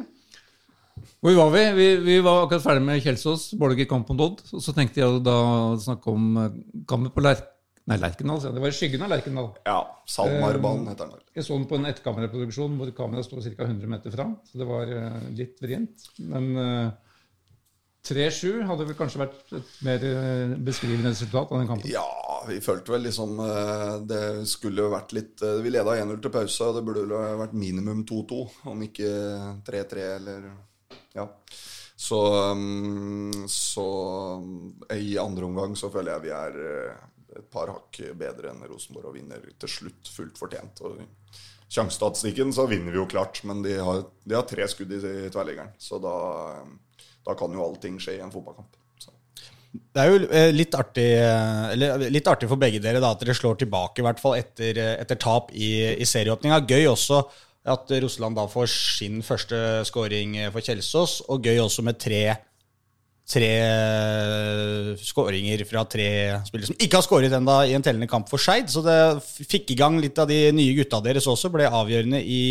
Hvor 1.23 1.35
var 1.39 1.51
vi? 1.55 1.65
vi? 1.77 1.89
Vi 2.03 2.21
var 2.25 2.45
akkurat 2.45 2.65
ferdig 2.65 2.83
med 2.87 3.03
Kjelsås, 3.03 3.53
Borger 3.59 3.89
kamp 3.91 4.09
mot 4.11 4.23
Odd. 4.27 4.45
Og 4.53 4.63
så 4.63 4.75
tenkte 4.75 5.03
jeg 5.03 5.25
da 5.27 5.37
å 5.73 5.81
snakke 5.81 6.13
om 6.13 6.39
eh, 6.41 6.61
kampen 6.89 7.13
på 7.15 7.25
Lerk 7.25 7.49
Nei, 7.91 7.97
Lerkendal. 7.99 8.39
Det 8.39 8.61
var 8.63 8.71
i 8.71 8.77
skyggen 8.77 9.03
av 9.03 9.11
Lerkendal. 9.11 9.49
Ja, 9.67 9.81
Salmarbanen 10.07 10.87
heter 10.93 11.09
den. 11.11 11.23
Jeg 11.35 11.47
så 11.49 11.57
den 11.57 11.65
på 11.67 11.81
en 11.81 11.89
ettkameraproduksjon 11.91 12.77
hvor 12.79 12.93
kameraet 12.95 13.27
sto 13.27 13.41
ca. 13.43 13.67
100 13.67 13.91
meter 13.91 14.15
fra. 14.15 14.29
Så 14.47 14.61
det 14.61 14.69
var 14.69 14.93
eh, 14.95 15.25
litt 15.35 15.59
vrient. 15.65 16.05
Men 16.23 16.47
eh, 16.63 16.93
3-7 18.03 18.65
hadde 18.67 18.87
vel 18.89 18.97
kanskje 18.99 19.21
vært 19.21 19.53
et 19.55 19.75
mer 19.87 20.05
eh, 20.09 20.55
beskrivende 20.67 21.13
resultat 21.13 21.53
av 21.53 21.61
den 21.61 21.69
kampen. 21.71 21.91
Ja, 21.93 22.07
vi 22.49 22.59
følte 22.65 22.97
vel 22.97 23.05
liksom 23.07 23.37
eh, 23.45 23.93
Det 24.11 24.23
skulle 24.51 24.89
vært 24.91 25.15
litt 25.15 25.45
eh, 25.47 25.61
Vi 25.63 25.71
leda 25.71 25.95
1-0 25.95 26.19
til 26.25 26.35
pause, 26.35 26.67
og 26.67 26.79
det 26.79 26.83
burde 26.89 27.05
vel 27.07 27.39
vært 27.45 27.55
minimum 27.55 28.03
2-2, 28.09 28.41
om 28.73 28.83
ikke 28.89 29.13
3-3 29.69 30.09
eller 30.17 30.51
Ja. 31.15 31.29
Så, 32.03 32.19
mm, 32.59 33.47
så 33.47 33.87
mm, 34.43 34.91
i 34.99 35.15
andre 35.23 35.47
omgang 35.47 35.77
så 35.79 35.93
føler 35.93 36.17
jeg 36.17 36.25
vi 36.25 36.35
er 36.35 36.57
et 37.39 37.47
par 37.53 37.71
hakk 37.71 38.01
bedre 38.19 38.51
enn 38.51 38.67
Rosenborg 38.67 39.13
og 39.13 39.15
vinner 39.21 39.45
til 39.63 39.71
slutt 39.71 40.11
fullt 40.11 40.41
fortjent. 40.41 40.83
Og 40.83 40.99
Sjansestatistikken 41.73 42.53
så 42.53 42.67
vinner 42.67 42.93
vi 42.93 42.99
jo 42.99 43.07
klart, 43.09 43.39
men 43.49 43.63
de 43.65 43.79
har, 43.81 44.03
de 44.25 44.35
har 44.37 44.45
tre 44.45 44.67
skudd 44.69 44.91
i, 44.93 44.99
tverrliggeren. 45.33 45.71
Så 45.81 45.97
da, 46.05 46.17
eh, 46.53 46.92
da 47.27 47.37
kan 47.39 47.53
jo 47.55 47.65
allting 47.65 47.99
skje 48.03 48.19
i 48.19 48.23
en 48.25 48.33
fotballkamp. 48.33 48.77
Så. 49.01 49.15
Det 49.73 50.03
er 50.03 50.11
jo 50.11 50.21
eh, 50.29 50.51
litt 50.55 50.75
artig, 50.79 51.09
eh, 51.21 51.65
eller, 51.75 52.07
litt 52.13 52.29
artig 52.29 52.51
for 52.51 52.61
begge 52.61 52.83
dere 52.83 53.03
da, 53.03 53.15
at 53.15 53.23
dere 53.23 53.37
slår 53.37 53.61
tilbake, 53.63 54.03
i 54.03 54.07
hvert 54.07 54.23
fall 54.23 54.37
etter, 54.41 54.79
eh, 54.79 54.95
etter 55.03 55.21
tap 55.21 55.53
i, 55.55 55.73
i 55.97 56.09
serieåpninga. 56.09 56.63
Gøy 56.69 56.91
også 56.91 57.23
at 57.73 57.93
Rossland 58.03 58.35
da 58.35 58.49
får 58.51 58.71
sin 58.73 59.21
første 59.27 59.83
scoring 59.89 60.39
eh, 60.41 60.51
for 60.55 60.65
Kjelsås, 60.65 61.21
og 61.31 61.47
gøy 61.47 61.63
også 61.63 61.87
med 61.87 62.01
tre 62.03 62.25
tre 63.33 63.49
eh, 63.63 64.93
skåringer 64.99 65.63
fra 65.69 65.85
tre 65.89 66.09
spillere 66.47 66.69
som 66.73 66.79
ikke 66.83 66.99
har 66.99 67.07
skåret 67.07 67.35
ennå 67.37 67.57
i 67.69 67.75
en 67.77 67.85
tellende 67.85 68.11
kamp 68.11 68.29
for 68.31 68.43
Skeid. 68.43 68.71
Så 68.73 68.83
det 68.85 68.99
fikk 69.23 69.73
i 69.73 69.79
gang 69.79 69.99
litt 70.03 70.19
av 70.19 70.31
de 70.31 70.51
nye 70.55 70.75
gutta 70.77 71.01
deres 71.05 71.29
også. 71.31 71.53
Ble 71.55 71.71
avgjørende 71.71 72.21
i 72.21 72.43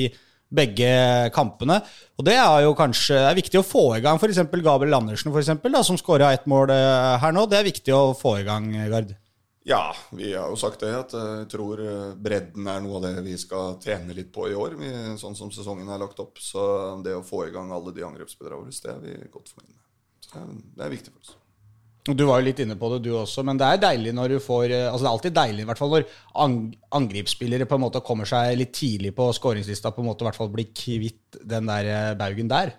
begge 0.51 0.91
kampene. 1.35 1.79
Og 2.19 2.27
det 2.27 2.35
er 2.37 2.65
jo 2.65 2.75
kanskje 2.77 3.17
det 3.17 3.31
er 3.31 3.39
viktig 3.39 3.61
å 3.61 3.65
få 3.65 3.85
i 3.97 4.03
gang 4.03 4.19
f.eks. 4.19 4.43
Gabriel 4.61 4.99
Andersen, 4.99 5.31
for 5.31 5.41
eksempel, 5.41 5.73
da, 5.73 5.83
som 5.87 5.99
skåra 5.99 6.33
ett 6.35 6.47
mål 6.51 6.73
eh, 6.75 7.17
her 7.23 7.35
nå. 7.35 7.47
Det 7.49 7.59
er 7.59 7.67
viktig 7.71 7.95
å 7.95 8.11
få 8.17 8.39
i 8.41 8.47
gang, 8.47 8.71
Gard. 8.91 9.15
Ja, 9.63 9.95
vi 10.11 10.33
har 10.33 10.49
jo 10.49 10.57
sagt 10.57 10.81
det, 10.81 10.89
at 10.97 11.13
eh, 11.13 11.33
jeg 11.43 11.51
tror 11.53 11.81
eh, 11.85 12.13
bredden 12.17 12.67
er 12.67 12.81
noe 12.81 12.97
av 12.97 13.05
det 13.05 13.25
vi 13.27 13.35
skal 13.37 13.77
trene 13.81 14.15
litt 14.17 14.31
på 14.33 14.49
i 14.49 14.57
år, 14.57 14.73
vi, 14.79 14.89
sånn 15.21 15.37
som 15.37 15.53
sesongen 15.53 15.89
er 15.89 16.01
lagt 16.01 16.19
opp. 16.23 16.41
Så 16.41 16.63
det 17.05 17.13
å 17.17 17.25
få 17.25 17.45
i 17.45 17.53
gang 17.53 17.69
alle 17.73 17.93
de 17.95 18.05
angrepsspillerne 18.07 18.73
det 18.73 18.95
er 18.95 19.05
vi 19.05 19.19
godt 19.29 19.53
fornøyd 19.53 19.75
med. 19.75 19.85
Så 20.25 20.47
det 20.77 20.87
er 20.87 20.93
viktig 20.93 21.13
for 21.13 21.21
oss. 21.21 21.37
Du 22.01 22.23
var 22.25 22.39
jo 22.41 22.47
litt 22.47 22.59
inne 22.63 22.73
på 22.81 22.87
det, 22.95 23.03
du 23.05 23.11
også, 23.13 23.43
men 23.45 23.59
det 23.61 23.67
er 23.67 23.81
deilig 23.83 24.11
når 24.17 24.33
du 24.33 24.37
får 24.41 24.71
eh, 24.73 24.87
Altså 24.89 25.03
det 25.03 25.09
er 25.09 25.15
alltid 25.15 25.35
deilig 25.37 25.61
i 25.61 25.67
hvert 25.69 25.81
fall 25.81 25.91
når 25.93 26.05
angripsspillere 26.97 27.67
på 27.69 27.77
en 27.77 27.83
måte 27.83 28.01
kommer 28.05 28.29
seg 28.29 28.55
litt 28.57 28.73
tidlig 28.73 29.11
på 29.17 29.27
skåringslista, 29.37 29.91
på 29.93 30.01
en 30.01 30.09
måte 30.09 30.25
i 30.25 30.29
hvert 30.29 30.39
fall 30.39 30.49
blir 30.53 30.71
kvitt 30.73 31.37
den 31.45 31.69
der 31.69 31.91
eh, 31.91 32.15
baugen 32.17 32.49
der. 32.49 32.73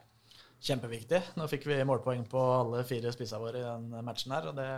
Kjempeviktig. 0.63 1.19
Nå 1.39 1.47
fikk 1.51 1.69
vi 1.71 1.79
målpoeng 1.87 2.27
på 2.31 2.43
alle 2.59 2.83
fire 2.87 3.11
spissa 3.15 3.39
våre 3.43 3.63
i 3.63 3.65
den 3.67 4.05
matchen 4.07 4.35
her, 4.35 4.51
og 4.51 4.59
det, 4.59 4.69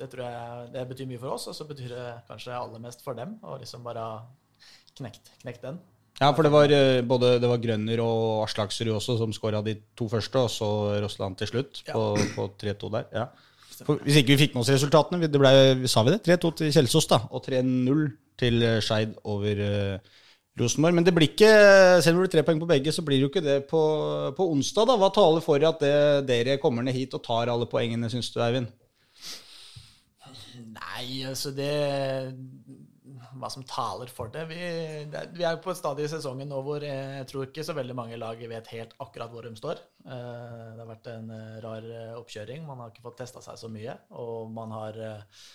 det 0.00 0.10
tror 0.12 0.24
jeg 0.26 0.70
det 0.76 0.84
betyr 0.92 1.10
mye 1.10 1.20
for 1.24 1.34
oss, 1.34 1.48
og 1.52 1.56
så 1.56 1.66
betyr 1.68 1.92
det 1.92 2.06
kanskje 2.28 2.56
aller 2.56 2.80
mest 2.84 3.04
for 3.04 3.16
dem 3.16 3.34
å 3.44 3.56
liksom 3.60 3.84
bare 3.84 4.06
knekt, 4.96 5.32
knekt 5.40 5.64
den. 5.64 5.80
Ja, 6.16 6.30
for 6.32 6.44
det 6.44 6.52
var 6.52 6.72
eh, 6.72 7.02
både 7.04 7.34
det 7.40 7.48
var 7.48 7.60
Grønner 7.60 8.00
og 8.04 8.46
Aslaksrud 8.46 8.92
også 8.92 9.18
som 9.20 9.32
skåra 9.36 9.64
de 9.64 9.78
to 9.96 10.08
første, 10.08 10.46
og 10.46 10.52
så 10.52 10.70
Rossland 11.04 11.36
til 11.40 11.52
slutt 11.52 11.82
på, 11.88 12.06
på 12.36 12.48
3-2 12.60 12.92
der. 12.96 13.12
Ja. 13.12 13.28
For 13.84 14.00
hvis 14.06 14.20
ikke 14.20 14.32
vi 14.32 14.42
fikk 14.44 14.54
med 14.54 14.62
oss 14.62 14.72
resultatene, 14.72 15.28
det 15.28 15.40
ble, 15.40 15.88
sa 15.90 16.04
vi 16.06 16.14
det? 16.14 16.22
3-2 16.24 16.52
til 16.60 16.70
Kjelsås, 16.72 17.08
da, 17.10 17.18
og 17.28 17.44
3-0 17.44 18.06
til 18.40 18.62
eh, 18.64 18.78
Skeid 18.84 19.12
over 19.28 19.60
uh, 19.60 20.14
Rosenborg. 20.60 20.96
Men 20.96 21.04
det 21.04 21.12
blir 21.16 21.28
ikke, 21.28 21.50
selv 22.04 22.16
om 22.16 22.22
det 22.22 22.26
blir 22.26 22.32
tre 22.36 22.44
poeng 22.46 22.62
på 22.62 22.70
begge, 22.70 22.94
så 22.94 23.04
blir 23.04 23.18
det 23.18 23.26
jo 23.26 23.32
ikke 23.32 23.44
det 23.44 23.58
på, 23.68 23.82
på 24.36 24.48
onsdag. 24.54 24.88
da. 24.88 24.96
Hva 25.00 25.12
taler 25.12 25.44
for 25.44 25.68
at 25.68 25.84
det, 25.84 25.94
dere 26.30 26.58
kommer 26.62 26.86
ned 26.86 26.96
hit 26.96 27.16
og 27.18 27.24
tar 27.26 27.52
alle 27.52 27.68
poengene, 27.68 28.10
syns 28.12 28.32
du, 28.32 28.40
Eivind? 28.44 28.72
Nei, 30.76 31.24
altså 31.28 31.52
det 31.52 31.72
Hva 33.40 33.50
som 33.52 33.64
taler 33.68 34.10
for 34.12 34.30
det 34.32 34.44
Vi, 34.50 34.58
det 35.12 35.22
vi 35.36 35.44
er 35.48 35.58
på 35.62 35.70
et 35.72 35.78
stadium 35.78 36.08
i 36.08 36.12
sesongen 36.12 36.48
nå 36.50 36.58
hvor 36.64 36.84
jeg 36.86 37.26
tror 37.30 37.46
ikke 37.48 37.64
så 37.66 37.74
veldig 37.76 37.96
mange 37.98 38.18
lag 38.20 38.40
vet 38.50 38.72
helt 38.74 38.96
akkurat 39.02 39.30
hvor 39.32 39.46
de 39.48 39.54
står. 39.58 39.82
Eh, 40.06 40.66
Det 40.76 40.82
har 40.82 40.90
vært 40.90 41.10
en 41.12 41.30
eh, 41.36 41.60
rar 41.64 41.86
eh, 42.00 42.16
oppkjøring. 42.18 42.66
Man 42.66 42.82
har 42.82 42.92
ikke 42.92 43.04
fått 43.06 43.18
testa 43.22 43.42
seg 43.44 43.58
så 43.60 43.70
mye. 43.72 43.96
Og 44.22 44.50
man 44.56 44.74
har 44.76 45.00
eh, 45.10 45.46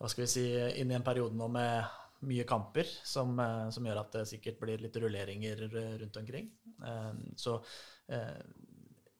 hva 0.00 0.08
skal 0.08 0.24
vi 0.24 0.30
si, 0.32 0.46
inn 0.80 0.90
i 0.92 0.96
en 0.96 1.04
periode 1.06 1.36
nå 1.36 1.48
med 1.52 1.98
mye 2.30 2.44
kamper 2.48 2.88
som, 3.08 3.32
eh, 3.40 3.68
som 3.72 3.86
gjør 3.88 4.02
at 4.02 4.18
det 4.18 4.26
sikkert 4.28 4.58
blir 4.60 4.80
litt 4.82 4.96
rulleringer 5.00 5.62
eh, 5.70 5.94
rundt 6.02 6.20
omkring. 6.20 6.50
Eh, 6.84 7.12
Så 7.40 7.58
eh, 8.08 8.40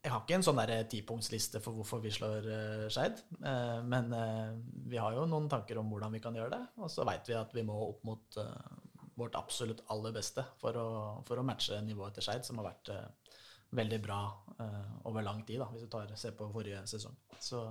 jeg 0.01 0.13
har 0.13 0.23
ikke 0.23 0.37
en 0.39 0.45
sånn 0.47 0.61
der 0.63 0.87
tipunktsliste 0.89 1.61
for 1.61 1.77
hvorfor 1.77 2.01
vi 2.01 2.13
slår 2.15 2.47
uh, 2.49 2.85
Skeid. 2.93 3.21
uh, 3.45 3.81
men 3.85 4.15
uh, 4.17 4.55
vi 4.89 5.01
har 5.01 5.17
jo 5.17 5.27
noen 5.29 5.49
tanker 5.53 5.81
om 5.81 5.91
hvordan 5.93 6.15
vi 6.17 6.23
kan 6.25 6.37
gjøre 6.37 6.55
det. 6.55 6.63
Og 6.81 6.89
så 6.93 7.05
veit 7.09 7.29
vi 7.29 7.37
at 7.37 7.53
vi 7.57 7.65
må 7.67 7.77
opp 7.91 8.07
mot 8.09 8.41
eh, 8.41 8.81
vårt 9.21 9.37
absolutt 9.39 9.85
aller 9.93 10.15
beste 10.17 10.45
for 10.61 10.77
å, 10.81 10.89
for 11.29 11.41
å 11.41 11.47
matche 11.47 11.79
nivået 11.85 12.17
til 12.17 12.27
Skeid, 12.27 12.47
som 12.47 12.61
har 12.61 12.71
vært 12.71 12.93
eh, 12.95 13.37
veldig 13.77 14.01
bra 14.03 14.21
eh, 14.57 14.91
over 15.11 15.25
lang 15.27 15.45
tid, 15.47 15.61
da, 15.63 15.69
hvis 15.73 15.87
du 15.87 15.93
tar, 15.93 16.11
ser 16.19 16.35
på 16.39 16.49
forrige 16.55 16.83
sesong. 16.91 17.17
Så, 17.39 17.63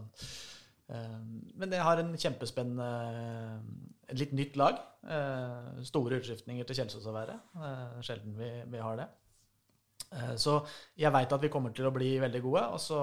eh, 0.93 1.17
men 1.59 1.73
det 1.73 1.81
har 1.83 2.01
en 2.01 2.13
kjempespennende 2.15 2.89
litt 4.19 4.35
nytt 4.37 4.59
lag. 4.59 4.79
Eh, 5.09 5.81
store 5.89 6.21
utskiftninger 6.21 6.67
til 6.67 6.81
Kjelsås 6.81 7.09
å 7.09 7.15
være. 7.15 7.39
Eh, 7.59 7.99
sjelden 8.05 8.37
vi, 8.39 8.51
vi 8.69 8.83
har 8.83 9.01
det. 9.01 9.09
Eh, 10.15 10.33
Så 10.41 10.55
jeg 10.97 11.13
veit 11.13 11.33
at 11.33 11.43
vi 11.43 11.51
kommer 11.53 11.73
til 11.75 11.87
å 11.89 11.93
bli 11.93 12.15
veldig 12.21 12.41
gode, 12.43 12.65
og 12.73 12.81
så 12.81 12.99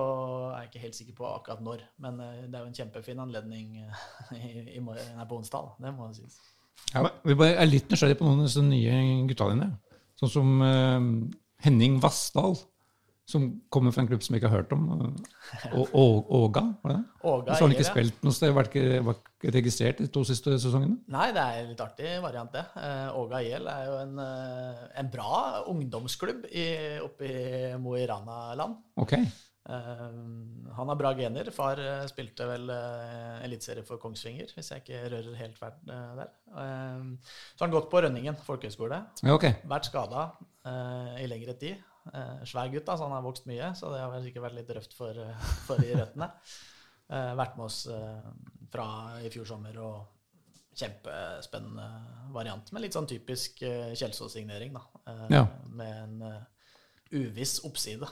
er 0.51 0.65
jeg 0.65 0.71
ikke 0.71 0.85
helt 0.87 0.99
sikker 0.99 1.19
på 1.21 1.31
akkurat 1.31 1.65
når. 1.65 1.87
Men 2.03 2.21
eh, 2.21 2.45
det 2.47 2.59
er 2.59 2.65
jo 2.65 2.71
en 2.73 2.79
kjempefin 2.81 3.23
anledning 3.23 3.81
eh, 3.85 4.05
i, 4.41 4.53
i, 4.77 4.83
nei, 4.83 5.27
på 5.29 5.41
onsdag, 5.41 5.75
det 5.83 5.95
må 5.95 6.11
sies. 6.17 6.39
Ja, 6.93 7.07
Vi 7.25 7.35
bare 7.39 7.57
er 7.63 7.71
litt 7.71 7.91
nysgjerrige 7.91 8.21
på 8.21 8.27
noen 8.27 8.43
av 8.43 8.49
disse 8.51 8.65
nye 8.65 8.97
gutta 9.31 9.49
dine. 9.53 9.71
Sånn 10.21 10.33
som 10.33 10.51
uh, 10.65 11.07
Henning 11.65 11.99
Vassdal, 12.01 12.55
som 13.27 13.47
kommer 13.75 13.91
fra 13.91 14.05
en 14.05 14.09
klubb 14.09 14.23
som 14.23 14.37
jeg 14.37 14.41
ikke 14.41 14.51
har 14.53 14.61
hørt 14.61 14.73
om. 14.77 14.85
Åga, 15.75 16.63
var 16.83 16.93
det 16.93 16.99
det? 17.01 17.07
Åga 17.27 17.55
Så 17.55 17.57
har 17.57 17.65
han 17.65 17.75
ikke 17.75 17.89
spilt 17.89 18.21
noe 18.23 18.35
sted, 18.37 18.53
var 18.55 18.69
ikke, 18.71 19.01
var 19.03 19.17
ikke 19.19 19.53
registrert 19.57 20.03
de 20.03 20.07
to 20.15 20.23
siste 20.29 20.55
sesongene? 20.63 21.01
Nei, 21.11 21.25
det 21.35 21.43
er 21.43 21.59
en 21.65 21.73
litt 21.73 21.83
artig 21.83 22.13
variant, 22.23 22.53
det. 22.55 22.63
Eh, 22.79 23.17
Åga 23.19 23.41
IL 23.43 23.67
er 23.73 23.89
jo 23.89 23.97
en, 24.05 24.21
eh, 24.23 24.85
en 25.03 25.11
bra 25.11 25.41
ungdomsklubb 25.73 26.47
i, 26.53 26.69
oppe 27.03 27.27
i 27.27 27.73
Mo 27.83 27.97
i 27.99 28.05
Rana-land. 28.07 28.79
Ok. 29.03 29.17
Eh, 29.19 30.07
han 30.79 30.95
har 30.95 31.01
bra 31.03 31.13
gener. 31.19 31.51
Far 31.51 31.83
spilte 32.07 32.47
vel 32.47 32.71
eliteserie 33.43 33.83
for 33.91 33.99
Kongsvinger, 33.99 34.55
hvis 34.55 34.71
jeg 34.71 34.85
ikke 34.85 35.03
rører 35.17 35.43
helt 35.43 35.59
eh, 35.67 36.15
der. 36.23 36.31
Så 36.47 37.59
har 37.59 37.67
han 37.67 37.75
gått 37.75 37.91
på 37.91 38.07
Rønningen 38.07 38.39
folkehøgskole. 38.47 39.03
Ja, 39.27 39.35
ok. 39.35 39.51
Vært 39.67 39.91
skada 39.91 40.29
i 41.19 41.27
lengre 41.27 41.59
tid. 41.59 41.83
Eh, 42.15 42.45
svær 42.47 42.69
gutt, 42.73 42.85
da, 42.87 42.97
så 42.97 43.07
han 43.09 43.15
har 43.17 43.25
vokst 43.25 43.47
mye, 43.51 43.73
så 43.79 43.91
det 43.93 44.01
har 44.03 44.11
vel 44.13 44.25
sikkert 44.27 44.45
vært 44.47 44.59
litt 44.61 44.75
røft 44.77 44.95
for, 44.99 45.11
eh, 45.23 45.47
for 45.67 45.81
de 45.83 45.95
røttene. 45.99 46.29
Eh, 47.11 47.33
vært 47.39 47.57
med 47.59 47.67
oss 47.69 47.81
eh, 47.91 48.29
fra 48.73 48.87
i 49.25 49.31
fjor 49.33 49.47
sommer 49.49 49.77
og 49.83 49.97
kjempespennende 50.77 51.87
variant. 52.35 52.69
Med 52.75 52.85
litt 52.85 52.97
sånn 52.97 53.09
typisk 53.09 53.63
eh, 53.65 53.95
Kjelsås-signering, 53.97 54.75
da. 54.77 54.83
Eh, 55.09 55.27
Ja. 55.39 55.45
Med 55.77 56.03
en 56.03 56.45
uviss 57.17 57.59
oppside. 57.65 58.09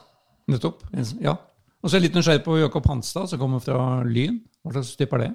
Nettopp. 0.51 0.85
Ja. 1.21 1.35
Og 1.83 1.91
så 1.91 1.97
er 1.97 2.01
jeg 2.01 2.07
litt 2.09 2.17
nysgjerrig 2.17 2.45
på 2.47 2.55
Jakob 2.61 2.87
Hanstad, 2.89 3.29
som 3.29 3.41
kommer 3.41 3.61
fra 3.61 4.01
Lyn. 4.07 4.39
Hva 4.65 4.73
slags 4.79 4.95
type 4.97 5.17
er 5.19 5.27
det? 5.27 5.33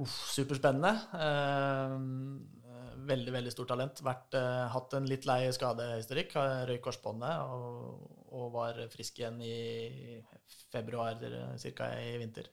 Uff, 0.00 0.14
superspennende. 0.32 0.92
Eh, 1.20 1.98
veldig, 3.08 3.32
veldig 3.36 3.52
stort 3.54 3.70
talent. 3.74 4.02
Vært, 4.06 4.36
uh, 4.38 4.66
hatt 4.74 4.96
en 4.98 5.08
litt 5.10 5.28
lei 5.28 5.40
skadehistorikk. 5.54 6.36
Røyk 6.70 6.82
korsbåndet 6.84 7.54
og, 7.54 8.04
og 8.34 8.50
var 8.56 8.82
frisk 8.92 9.22
igjen 9.22 9.40
i 9.44 10.20
februar 10.72 11.20
ca. 11.20 11.90
i 12.02 12.18
vinter. 12.22 12.50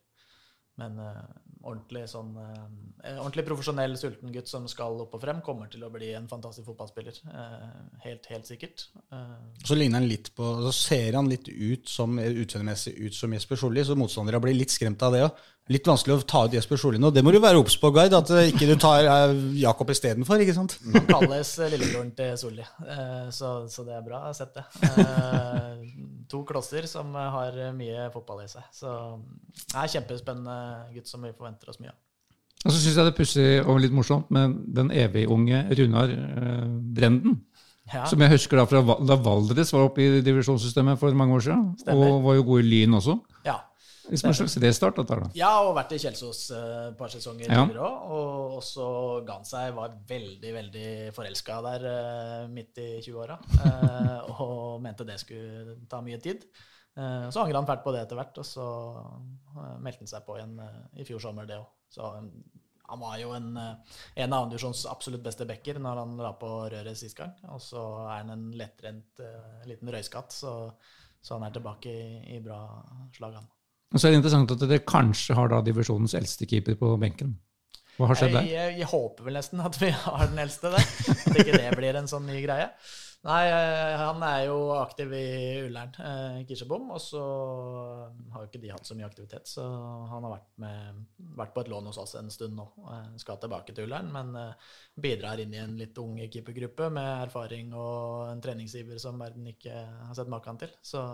Men 0.79 0.97
uh, 1.03 1.19
ordentlig 1.61 2.05
sånn 2.09 2.31
uh, 2.39 2.63
ordentlig 3.19 3.43
profesjonell, 3.45 3.97
sulten 3.99 4.31
gutt 4.33 4.49
som 4.49 4.67
skal 4.71 4.99
opp 5.03 5.17
og 5.17 5.23
frem, 5.23 5.41
kommer 5.45 5.69
til 5.71 5.83
å 5.85 5.91
bli 5.93 6.13
en 6.17 6.29
fantastisk 6.31 6.69
fotballspiller. 6.69 7.17
Uh, 7.27 7.99
helt, 8.05 8.27
helt 8.31 8.49
sikkert. 8.49 8.87
Så 9.65 9.77
ligner 9.77 9.99
han 9.99 10.09
litt 10.09 10.31
på 10.35 10.47
Så 10.67 10.71
ser 10.75 11.17
han 11.17 11.29
litt 11.29 11.49
ut 11.49 11.89
som 11.89 12.19
utseendemessig 12.21 12.95
ut 13.01 13.17
som 13.17 13.33
Jesper 13.35 13.59
Solli, 13.59 13.83
så 13.85 13.97
motstandere 13.99 14.41
blir 14.43 14.57
litt 14.57 14.73
skremt 14.73 15.03
av 15.05 15.17
det 15.17 15.25
òg. 15.27 15.47
Litt 15.71 15.85
vanskelig 15.87 16.15
å 16.17 16.23
ta 16.27 16.39
ut 16.47 16.55
Jesper 16.55 16.79
Solli 16.81 16.99
nå. 16.99 17.11
Det 17.13 17.21
må 17.23 17.31
du 17.31 17.37
være 17.39 17.59
obs 17.61 17.77
på, 17.79 17.91
Gard, 17.95 18.15
at 18.17 18.31
ikke 18.49 18.67
du 18.67 18.73
tar 18.81 19.05
Jakob 19.55 19.91
istedenfor, 19.93 20.41
ikke 20.41 20.55
sant? 20.57 20.73
Han 20.95 21.05
kalles 21.07 21.53
lillebroren 21.61 22.09
til 22.17 22.33
Solli, 22.41 22.65
så, 23.31 23.53
så 23.71 23.85
det 23.87 23.95
er 23.95 24.03
bra 24.03 24.23
sett, 24.35 24.57
det. 24.57 24.65
Eh, 26.31 26.37
To 26.37 26.43
klosser 26.47 26.87
som 26.87 27.11
eh, 27.15 27.29
har 27.35 27.57
mye 27.75 28.07
fotball 28.13 28.45
i 28.45 28.47
seg. 28.51 28.63
Så 28.71 28.87
det 29.73 29.75
er 29.83 29.91
kjempespennende 29.97 30.57
gutt 30.95 31.07
som 31.11 31.21
vi 31.27 31.33
forventer 31.35 31.69
oss 31.69 31.79
mye 31.83 31.91
av. 31.91 31.99
Og 32.61 32.69
så 32.71 32.77
syns 32.77 32.93
jeg 32.95 33.05
det 33.07 33.11
er 33.11 33.17
pussig 33.17 33.45
og 33.65 33.79
litt 33.81 33.93
morsomt 33.95 34.29
med 34.29 34.53
den 34.77 34.91
evig 34.93 35.23
unge 35.33 35.63
Runar 35.79 36.11
eh, 36.13 36.67
Brenden. 36.95 37.39
Ja, 37.91 38.05
Som 38.07 38.21
jeg 38.21 38.31
husker 38.31 38.61
da 38.61 38.63
fra 38.69 38.79
da 39.03 39.15
Valdres 39.19 39.73
var 39.73 39.87
oppe 39.89 40.03
i 40.05 40.21
divisjonssystemet 40.23 40.99
for 41.01 41.11
mange 41.17 41.33
år 41.35 41.41
siden. 41.43 41.63
Stemmer. 41.81 42.11
Og 42.13 42.21
var 42.23 42.37
jo 42.37 42.43
god 42.47 42.61
i 42.61 42.67
Lyn 42.69 42.93
også. 43.01 43.17
ja. 43.43 43.57
Restart, 44.09 44.97
dette 44.97 45.13
her, 45.13 45.21
da. 45.25 45.29
Ja, 45.37 45.51
og 45.65 45.75
vært 45.77 45.93
i 45.95 46.01
Kjelsås 46.01 46.41
et 46.55 46.89
et 46.89 46.97
par 46.97 47.13
sesonger 47.13 47.45
Ja. 47.51 47.61
tidligere 47.65 47.85
òg. 47.85 48.09
Og 48.17 48.57
også 48.57 48.87
Gansei 49.27 49.67
var 49.75 49.93
veldig, 50.09 50.53
veldig 50.57 50.89
forelska 51.13 51.61
der 51.67 51.85
uh, 51.85 52.49
midt 52.49 52.77
i 52.81 52.89
20-åra. 53.05 53.37
Uh, 53.61 54.41
og 54.41 54.81
mente 54.81 55.05
det 55.07 55.19
skulle 55.21 55.77
ta 55.89 56.01
mye 56.01 56.19
tid. 56.19 56.47
Eh, 56.97 57.29
så 57.31 57.39
angra 57.39 57.61
han 57.61 57.67
fælt 57.69 57.85
på 57.85 57.91
det 57.95 58.01
etter 58.03 58.17
hvert, 58.19 58.37
og 58.41 58.43
så 58.47 58.65
eh, 59.55 59.77
meldte 59.79 60.03
han 60.03 60.09
seg 60.11 60.25
på 60.27 60.35
igjen 60.35 60.57
eh, 60.59 60.81
i 60.99 61.05
fjor 61.07 61.21
sommer, 61.23 61.47
det 61.47 61.55
òg. 61.55 61.69
Så 61.91 62.03
um, 62.17 62.27
han 62.89 62.99
var 62.99 63.15
jo 63.21 63.31
en, 63.31 63.47
eh, 63.55 63.99
en 64.25 64.33
av 64.35 64.43
andredivisjons 64.43 64.81
absolutt 64.91 65.23
beste 65.23 65.47
backer 65.47 65.79
når 65.79 66.01
han 66.03 66.17
la 66.19 66.33
på 66.41 66.49
røret 66.73 66.99
sist 66.99 67.15
gang. 67.15 67.31
Og 67.47 67.63
så 67.63 67.79
er 68.09 68.17
han 68.17 68.33
en 68.35 68.43
lettrent 68.59 69.23
eh, 69.23 69.63
liten 69.71 69.91
røyskatt, 69.95 70.35
så, 70.35 70.53
så 71.23 71.37
han 71.37 71.47
er 71.47 71.55
tilbake 71.55 71.95
i, 71.95 72.35
i 72.35 72.41
bra 72.43 72.59
slag, 73.15 73.39
han. 73.39 73.47
Og 73.91 73.99
så 73.99 74.07
er 74.07 74.13
det 74.13 74.21
interessant 74.21 74.53
at 74.53 74.61
dere 74.63 74.83
kanskje 74.87 75.35
har 75.35 75.51
da 75.51 75.59
divisjonens 75.65 76.15
eldste 76.15 76.47
keeper 76.47 76.77
på 76.79 76.93
benken. 77.01 77.35
Hva 78.01 78.09
har 78.11 78.17
skjedd 78.19 78.33
Jeg, 78.33 78.41
der? 78.41 78.49
jeg, 78.55 78.75
jeg 78.81 78.89
håper 78.91 79.29
vel 79.29 79.37
nesten 79.39 79.61
at 79.61 79.77
vi 79.81 79.93
har 79.93 80.27
den 80.31 80.41
eldste 80.41 80.73
der. 80.73 80.91
At 81.13 81.39
ikke 81.45 81.57
det 81.61 81.71
blir 81.77 82.01
en 82.01 82.09
sånn 82.11 82.25
ny 82.29 82.41
greie. 82.43 82.67
Nei, 83.21 83.41
eh, 83.53 83.99
han 84.01 84.23
er 84.25 84.47
jo 84.47 84.55
aktiv 84.79 85.11
i 85.13 85.25
Ullern, 85.67 85.91
eh, 86.01 86.39
Kirsebom, 86.49 86.87
og 86.95 86.97
så 87.03 87.19
har 88.33 88.41
jo 88.41 88.47
ikke 88.49 88.61
de 88.63 88.71
hatt 88.73 88.87
så 88.89 88.95
mye 88.97 89.05
aktivitet. 89.05 89.45
Så 89.45 89.61
han 90.09 90.25
har 90.25 90.33
vært, 90.33 90.47
med, 90.63 91.03
vært 91.37 91.53
på 91.53 91.61
et 91.61 91.69
lån 91.69 91.91
hos 91.91 91.99
oss 92.01 92.15
en 92.17 92.31
stund 92.33 92.57
nå. 92.57 92.65
Eh, 92.81 93.11
Skal 93.21 93.37
tilbake 93.43 93.75
til 93.77 93.85
Ullern, 93.85 94.09
men 94.15 94.33
eh, 94.41 94.73
bidrar 95.05 95.37
inn 95.43 95.53
i 95.53 95.61
en 95.61 95.77
litt 95.77 96.01
ung 96.01 96.17
keepergruppe 96.23 96.89
med 96.97 97.11
erfaring 97.27 97.69
og 97.77 98.31
en 98.31 98.41
treningsiver 98.41 98.97
som 99.05 99.21
verden 99.21 99.45
ikke 99.53 99.75
har 100.07 100.17
sett 100.17 100.31
maken 100.33 100.57
til. 100.65 100.73
Så 100.81 101.05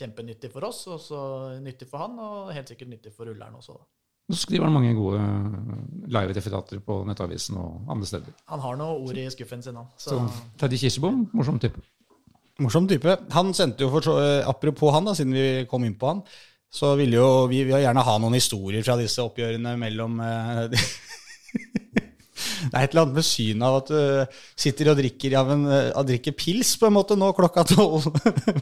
kjempenyttig 0.00 0.54
for 0.56 0.64
oss, 0.70 0.86
og 0.88 0.96
så 1.04 1.22
nyttig 1.60 1.92
for 1.92 2.06
han, 2.06 2.16
og 2.24 2.54
helt 2.56 2.72
sikkert 2.72 2.94
nyttig 2.96 3.12
for 3.12 3.28
Ullern 3.36 3.60
også. 3.60 3.76
da. 3.76 3.90
Nå 4.30 4.36
skriver 4.38 4.68
han 4.68 4.74
mange 4.76 4.92
gode 4.94 5.18
eh, 5.18 5.78
live-referater 6.14 6.82
på 6.86 7.00
Nettavisen 7.08 7.56
og 7.58 7.88
andre 7.90 8.06
steder. 8.06 8.36
Han 8.52 8.62
har 8.62 8.76
noen 8.78 9.08
ord 9.08 9.18
i 9.18 9.24
skuffen 9.32 9.64
sin, 9.64 9.78
han. 9.80 9.88
Så, 9.98 10.14
Så 10.14 10.44
Teddy 10.60 10.78
Kirsebom, 10.78 11.24
morsom 11.34 11.58
type. 11.62 11.82
Morsom 12.62 12.86
type. 12.86 13.16
Han 13.34 13.50
sendte 13.56 13.82
jo 13.86 13.90
for 13.90 14.06
så, 14.06 14.14
eh, 14.22 14.48
Apropos 14.48 14.94
han, 14.94 15.08
da, 15.08 15.16
siden 15.18 15.34
vi 15.34 15.66
kom 15.70 15.86
inn 15.88 15.98
på 15.98 16.12
han, 16.12 16.22
så 16.70 16.92
ville 17.00 17.18
jo 17.18 17.46
vi, 17.50 17.64
vi 17.66 17.74
gjerne 17.74 18.06
ha 18.06 18.18
noen 18.22 18.38
historier 18.38 18.86
fra 18.86 18.94
disse 19.00 19.24
oppgjørene 19.24 19.74
mellom 19.80 20.20
eh, 20.22 20.84
Det 22.60 22.70
er 22.70 22.84
et 22.84 22.94
eller 22.94 23.06
annet 23.06 23.18
med 23.18 23.26
synet 23.26 23.66
av 23.66 23.78
at 23.80 23.90
du 23.90 24.38
sitter 24.64 24.92
og 24.92 25.00
drikker, 25.00 25.36
ja, 25.36 25.42
en, 25.54 25.66
eh, 25.70 25.88
og 25.96 26.06
drikker 26.10 26.36
pils 26.36 26.74
på 26.80 26.90
en 26.90 26.96
måte 26.98 27.16
nå 27.18 27.32
klokka 27.36 27.64
tolv 27.72 28.10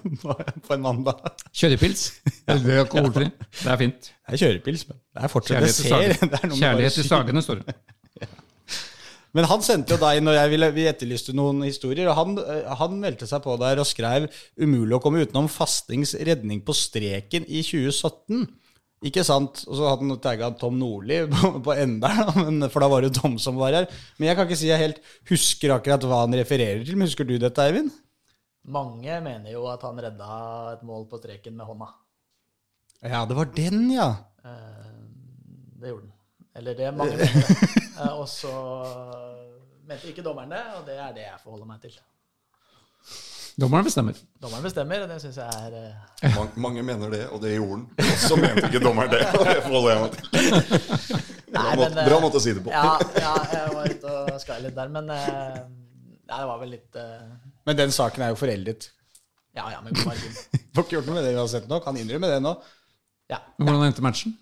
på 0.67 0.77
en 0.77 0.85
mandag. 0.85 1.27
Kjørepils. 1.51 2.09
Det 2.25 2.59
er 2.59 2.83
alkoholfri. 2.85 3.31
Det 3.61 3.71
er 3.75 3.83
fint. 3.85 4.11
Det 4.13 4.39
er 4.39 4.45
kjørepils, 4.45 4.89
men 4.91 5.01
det 5.01 5.25
er 5.25 5.33
fortsatt 5.33 5.57
Kjærlighet 5.59 5.79
til 5.81 5.91
sagene, 5.95 6.59
Kjærlighet 6.63 7.01
til. 7.01 7.09
Sagene, 7.09 7.45
står 7.45 7.63
det. 7.63 7.79
Men 9.37 9.47
han 9.51 9.63
sendte 9.65 9.95
jo 9.95 10.01
deg 10.01 10.23
når 10.25 10.39
jeg 10.39 10.53
ville, 10.55 10.71
vi 10.75 10.87
etterlyste 10.89 11.35
noen 11.37 11.61
historier, 11.67 12.09
og 12.09 12.17
han, 12.17 12.39
eh, 12.41 12.71
han 12.81 12.97
meldte 13.03 13.29
seg 13.29 13.43
på 13.45 13.59
der 13.61 13.83
og 13.83 13.89
skrev 13.89 14.29
'Umulig 14.57 14.97
å 14.97 15.03
komme 15.05 15.23
utenom 15.23 15.51
Fastings 15.53 16.15
redning 16.17 16.63
på 16.65 16.77
streken 16.77 17.45
i 17.47 17.63
2017'. 17.67 18.49
Ikke 19.07 19.23
sant? 19.23 19.63
Og 19.69 19.77
så 19.79 19.87
hadde 19.87 20.09
han 20.09 20.19
tagga 20.23 20.51
Tom 20.59 20.79
Nordli 20.81 21.21
på, 21.35 21.53
på 21.63 21.77
enden 21.77 22.01
der, 22.03 22.25
da, 22.27 22.45
men, 22.49 22.67
for 22.73 22.83
da 22.83 22.89
var 22.91 23.05
det 23.05 23.13
jo 23.13 23.21
Tom 23.21 23.39
som 23.43 23.61
var 23.61 23.77
her. 23.77 23.87
Men 24.19 24.31
jeg 24.31 24.39
kan 24.39 24.49
ikke 24.49 24.59
si 24.59 24.71
jeg 24.73 24.83
helt 24.83 25.01
husker 25.31 25.77
akkurat 25.77 26.07
hva 26.09 26.25
han 26.25 26.35
refererer 26.39 26.83
til. 26.83 26.99
Men 26.99 27.11
husker 27.11 27.29
du 27.29 27.37
dette, 27.39 27.67
Eivind? 27.69 27.95
mange 28.69 29.21
mener 29.25 29.53
jo 29.55 29.65
at 29.71 29.85
han 29.87 29.97
redda 30.03 30.35
et 30.75 30.85
mål 30.85 31.07
på 31.09 31.19
streken 31.21 31.57
med 31.57 31.69
hånda. 31.69 31.89
Ja, 33.01 33.23
det 33.25 33.37
var 33.39 33.49
den, 33.55 33.87
ja. 33.95 34.09
Eh, 34.45 34.91
det 35.81 35.93
gjorde 35.93 36.09
han. 36.09 36.15
Eller 36.59 36.79
det 36.79 36.95
mange 36.97 37.17
mener. 37.17 37.75
Eh, 37.99 38.13
og 38.15 38.29
så 38.31 38.51
mente 39.89 40.07
ikke 40.13 40.23
dommeren 40.23 40.53
det, 40.55 40.61
og 40.79 40.85
det 40.87 40.95
er 41.03 41.15
det 41.17 41.25
jeg 41.25 41.41
forholder 41.43 41.67
meg 41.67 41.81
til. 41.83 41.97
Dommeren 43.59 43.87
bestemmer. 43.89 44.19
Dommeren 44.39 44.63
bestemmer, 44.63 45.03
og 45.03 45.09
det 45.11 45.17
syns 45.19 45.39
jeg 45.41 45.63
er 45.67 45.73
uh... 45.75 46.35
Mange, 46.37 46.61
mange 46.63 46.83
mener 46.87 47.11
det, 47.11 47.25
og 47.35 47.41
det 47.43 47.57
gjorde 47.57 47.81
han. 47.81 47.87
Og 48.05 48.21
så 48.23 48.37
mente 48.39 48.69
ikke 48.69 48.83
dommeren 48.85 49.11
det. 49.11 49.25
og 49.35 49.49
Det 49.49 49.57
forholder 49.65 49.91
jeg 49.91 50.03
meg 50.05 50.13
til. 50.15 51.25
Bra, 51.49 51.65
Nei, 51.65 51.73
måte, 51.81 51.89
men, 51.89 51.99
eh, 51.99 52.07
bra 52.07 52.21
måte 52.23 52.39
å 52.39 52.45
si 52.45 52.55
det 52.55 52.63
på. 52.63 52.71
Ja, 52.71 52.93
ja, 53.19 53.33
jeg 53.57 53.73
var 53.75 53.91
ute 53.97 54.15
og 54.21 54.39
skar 54.45 54.63
litt 54.63 54.77
der, 54.79 54.93
men 54.95 55.11
uh, 55.11 55.59
det 56.31 56.41
var 56.53 56.63
vel 56.63 56.73
litt 56.77 57.01
uh... 57.03 57.25
Men 57.67 57.81
den 57.81 57.95
saken 57.99 58.29
er 58.29 58.31
jo 58.31 58.39
foreldet. 58.39 58.93
Ja, 59.59 59.67
ja, 59.75 59.83
men 59.83 59.97
god 59.97 60.13
margin. 60.13 60.39
Får 60.77 60.87
ikke 60.87 60.99
gjort 61.01 61.11
noe 61.11 61.19
med 61.19 61.27
det 61.27 61.35
vi 61.35 61.41
har 61.41 61.51
sett 61.51 61.67
nå. 61.67 61.81
Kan 61.83 61.99
innrømme 61.99 62.31
det 62.31 62.39
nå. 62.45 62.55
Ja. 63.33 63.43
Hvordan 63.59 63.89
endte 63.89 64.07
matchen? 64.07 64.39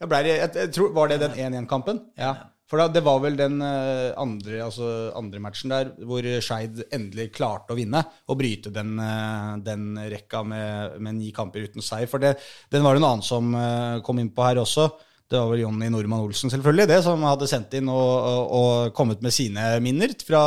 Jeg 0.00 0.08
ble 0.08 0.22
jeg, 0.28 0.52
jeg 0.54 0.72
tror, 0.78 0.94
var 0.96 1.10
det 1.10 1.18
den 1.24 1.34
1-1-kampen? 1.34 1.98
Ja. 2.20 2.36
For 2.70 2.78
da, 2.78 2.86
det 2.94 3.02
var 3.02 3.18
vel 3.24 3.34
den 3.38 3.58
eh, 3.66 4.12
andre, 4.20 4.60
altså 4.62 5.10
andre 5.18 5.42
matchen 5.42 5.72
der 5.72 5.90
hvor 6.06 6.22
Skeid 6.22 6.84
endelig 6.94 7.32
klarte 7.34 7.74
å 7.74 7.78
vinne 7.78 8.04
og 8.30 8.38
bryte 8.38 8.70
den, 8.74 8.94
eh, 9.02 9.52
den 9.66 9.98
rekka 10.12 10.44
med, 10.46 11.00
med 11.02 11.18
ni 11.18 11.32
kamper 11.34 11.66
uten 11.66 11.82
seier. 11.82 12.06
For 12.10 12.22
det, 12.22 12.36
den 12.70 12.86
var 12.86 12.94
det 12.94 13.02
en 13.02 13.08
annen 13.10 13.26
som 13.26 13.50
eh, 13.58 13.98
kom 14.06 14.22
inn 14.22 14.30
på 14.34 14.46
her 14.46 14.62
også. 14.62 14.86
Det 15.30 15.38
var 15.38 15.52
vel 15.52 15.60
Jonny 15.62 15.86
Normann 15.94 16.24
Olsen, 16.24 16.50
selvfølgelig, 16.50 16.88
det, 16.90 16.96
som 17.06 17.22
hadde 17.22 17.46
sendt 17.46 17.74
inn 17.78 17.90
og, 17.90 17.98
og, 18.02 18.54
og 18.58 18.94
kommet 18.98 19.20
med 19.22 19.34
sine 19.34 19.66
minner 19.82 20.10
fra 20.26 20.40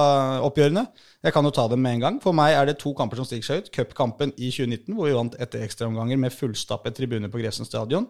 oppgjørene. 0.44 0.84
Jeg 1.24 1.32
kan 1.32 1.48
jo 1.48 1.53
ta 1.56 1.70
dem 1.72 1.80
med 1.80 1.96
en 1.96 2.03
gang. 2.03 2.18
For 2.20 2.36
meg 2.36 2.51
er 2.58 2.68
det 2.68 2.75
to 2.82 2.92
kamper 2.98 3.20
som 3.20 3.27
stikker 3.27 3.48
seg 3.48 3.62
ut. 3.63 3.70
Cupkampen 3.72 4.34
i 4.36 4.50
2019, 4.51 4.92
hvor 4.98 5.08
vi 5.08 5.15
vant 5.15 5.38
etter 5.39 5.63
ekstraomganger 5.63 6.20
med 6.20 6.36
fullstappet 6.36 7.00
tribune 7.00 7.31
på 7.31 7.40
Grefsen 7.40 7.68
stadion. 7.68 8.09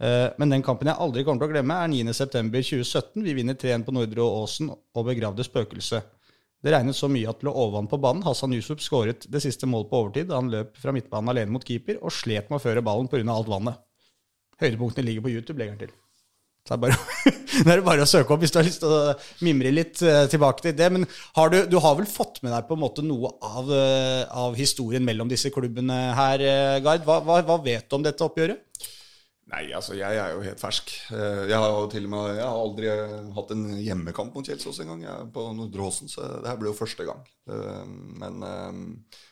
Eh, 0.00 0.28
Men 0.38 0.54
den 0.54 0.64
kampen 0.64 0.88
jeg 0.88 0.96
aldri 0.96 1.24
kommer 1.26 1.44
til 1.44 1.50
å 1.50 1.54
glemme, 1.54 1.76
er 1.76 1.92
9.9.2017. 1.92 3.20
Vi 3.26 3.36
vinner 3.36 3.58
3-1 3.58 3.84
på 3.84 3.94
Nordre 3.94 4.24
Åsen 4.24 4.72
og 4.72 5.06
begravde 5.06 5.44
spøkelset. 5.44 6.16
Det 6.60 6.72
regnet 6.74 6.96
så 6.96 7.08
mye 7.08 7.28
at 7.28 7.40
det 7.40 7.46
lå 7.48 7.52
overvann 7.56 7.88
på 7.88 7.98
banen. 8.00 8.24
Hassan 8.24 8.52
Yusuf 8.52 8.82
skåret 8.84 9.24
det 9.32 9.40
siste 9.40 9.68
målet 9.68 9.88
på 9.88 10.00
overtid 10.02 10.28
da 10.28 10.36
han 10.40 10.50
løp 10.52 10.76
fra 10.80 10.92
midtbanen 10.92 11.32
alene 11.32 11.54
mot 11.54 11.64
keeper 11.64 12.00
og 12.02 12.12
slet 12.12 12.50
med 12.50 12.58
å 12.58 12.64
føre 12.64 12.84
ballen 12.84 13.08
pga. 13.08 13.24
alt 13.32 13.48
vannet. 13.48 13.80
Høydepunktene 14.60 15.06
ligger 15.06 15.24
på 15.24 15.32
YouTube, 15.32 15.56
legger 15.56 15.72
han 15.72 15.80
til. 15.86 15.94
Så 16.68 16.76
det 16.76 16.76
er, 16.76 16.82
bare, 16.84 17.32
det 17.64 17.72
er 17.72 17.82
bare 17.86 18.04
å 18.04 18.08
søke 18.08 18.34
opp 18.34 18.42
hvis 18.44 18.52
du 18.52 18.58
har 18.60 18.66
lyst 18.68 18.82
til 18.84 18.92
å 18.92 19.14
mimre 19.40 19.72
litt 19.72 20.02
eh, 20.04 20.26
tilbake 20.28 20.66
til 20.66 20.76
det. 20.76 20.90
Men 20.92 21.08
har 21.38 21.52
du, 21.52 21.62
du 21.64 21.78
har 21.80 21.96
vel 21.96 22.08
fått 22.08 22.42
med 22.44 22.52
deg 22.52 22.68
på 22.68 22.76
en 22.76 22.82
måte 22.84 23.04
noe 23.04 23.32
av, 23.40 23.72
eh, 23.72 24.24
av 24.28 24.56
historien 24.60 25.04
mellom 25.04 25.32
disse 25.32 25.48
klubbene 25.52 25.96
her, 26.16 26.44
Gard? 26.84 27.08
Hva, 27.08 27.22
hva, 27.24 27.40
hva 27.48 27.56
vet 27.64 27.88
du 27.88 27.96
om 27.96 28.04
dette 28.04 28.24
oppgjøret? 28.28 28.60
Nei, 29.50 29.64
altså 29.74 29.96
jeg 29.98 30.14
er 30.20 30.34
jo 30.34 30.42
helt 30.44 30.60
fersk. 30.62 30.92
Eh, 31.10 31.48
Jeg 31.50 31.58
har 31.58 31.72
jo 31.74 31.86
til 31.90 32.04
og 32.06 32.12
med 32.12 32.36
Jeg 32.36 32.46
har 32.46 32.58
aldri 32.60 32.90
hatt 33.34 33.52
en 33.54 33.64
hjemmekamp 33.82 34.36
mot 34.36 34.46
Kjelsås 34.46 34.78
engang 34.84 35.32
på 35.34 35.46
Nordre 35.56 35.88
Åsen, 35.88 36.10
så 36.12 36.22
det 36.38 36.46
her 36.52 36.60
blir 36.60 36.70
jo 36.70 36.78
første 36.78 37.06
gang. 37.08 37.24
Eh, 37.50 37.88
Men 38.22 38.44
eh, 38.46 38.78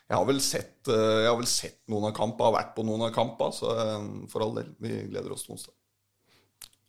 jeg 0.09 0.17
har 0.17 0.27
vel 0.27 0.41
sett, 0.43 0.89
jeg 0.89 1.29
har 1.29 1.37
vel 1.39 1.51
sett 1.51 1.79
noen 1.93 2.09
av 2.09 2.17
kampene, 2.17 2.49
har 2.49 2.57
vært 2.57 2.75
på 2.75 2.87
noen 2.89 3.05
av 3.07 3.13
kampene, 3.15 3.53
så 3.55 3.75
for 4.33 4.43
all 4.47 4.57
del, 4.57 4.73
vi 4.81 5.03
gleder 5.13 5.35
oss 5.35 5.45
til 5.45 5.55
onsdag. 5.55 5.75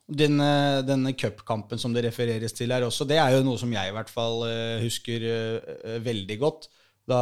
Den, 0.10 0.40
eh, 0.42 0.80
denne 0.88 1.14
cupkampen 1.14 1.78
som 1.78 1.94
det 1.94 2.08
refereres 2.08 2.56
til 2.58 2.72
her 2.74 2.88
også, 2.88 3.06
det 3.06 3.20
er 3.22 3.36
jo 3.36 3.44
noe 3.46 3.60
som 3.62 3.70
jeg 3.76 3.92
i 3.92 3.98
hvert 3.98 4.10
fall 4.10 4.42
husker 4.82 5.28
veldig 6.02 6.40
godt. 6.42 6.70
Da 7.10 7.20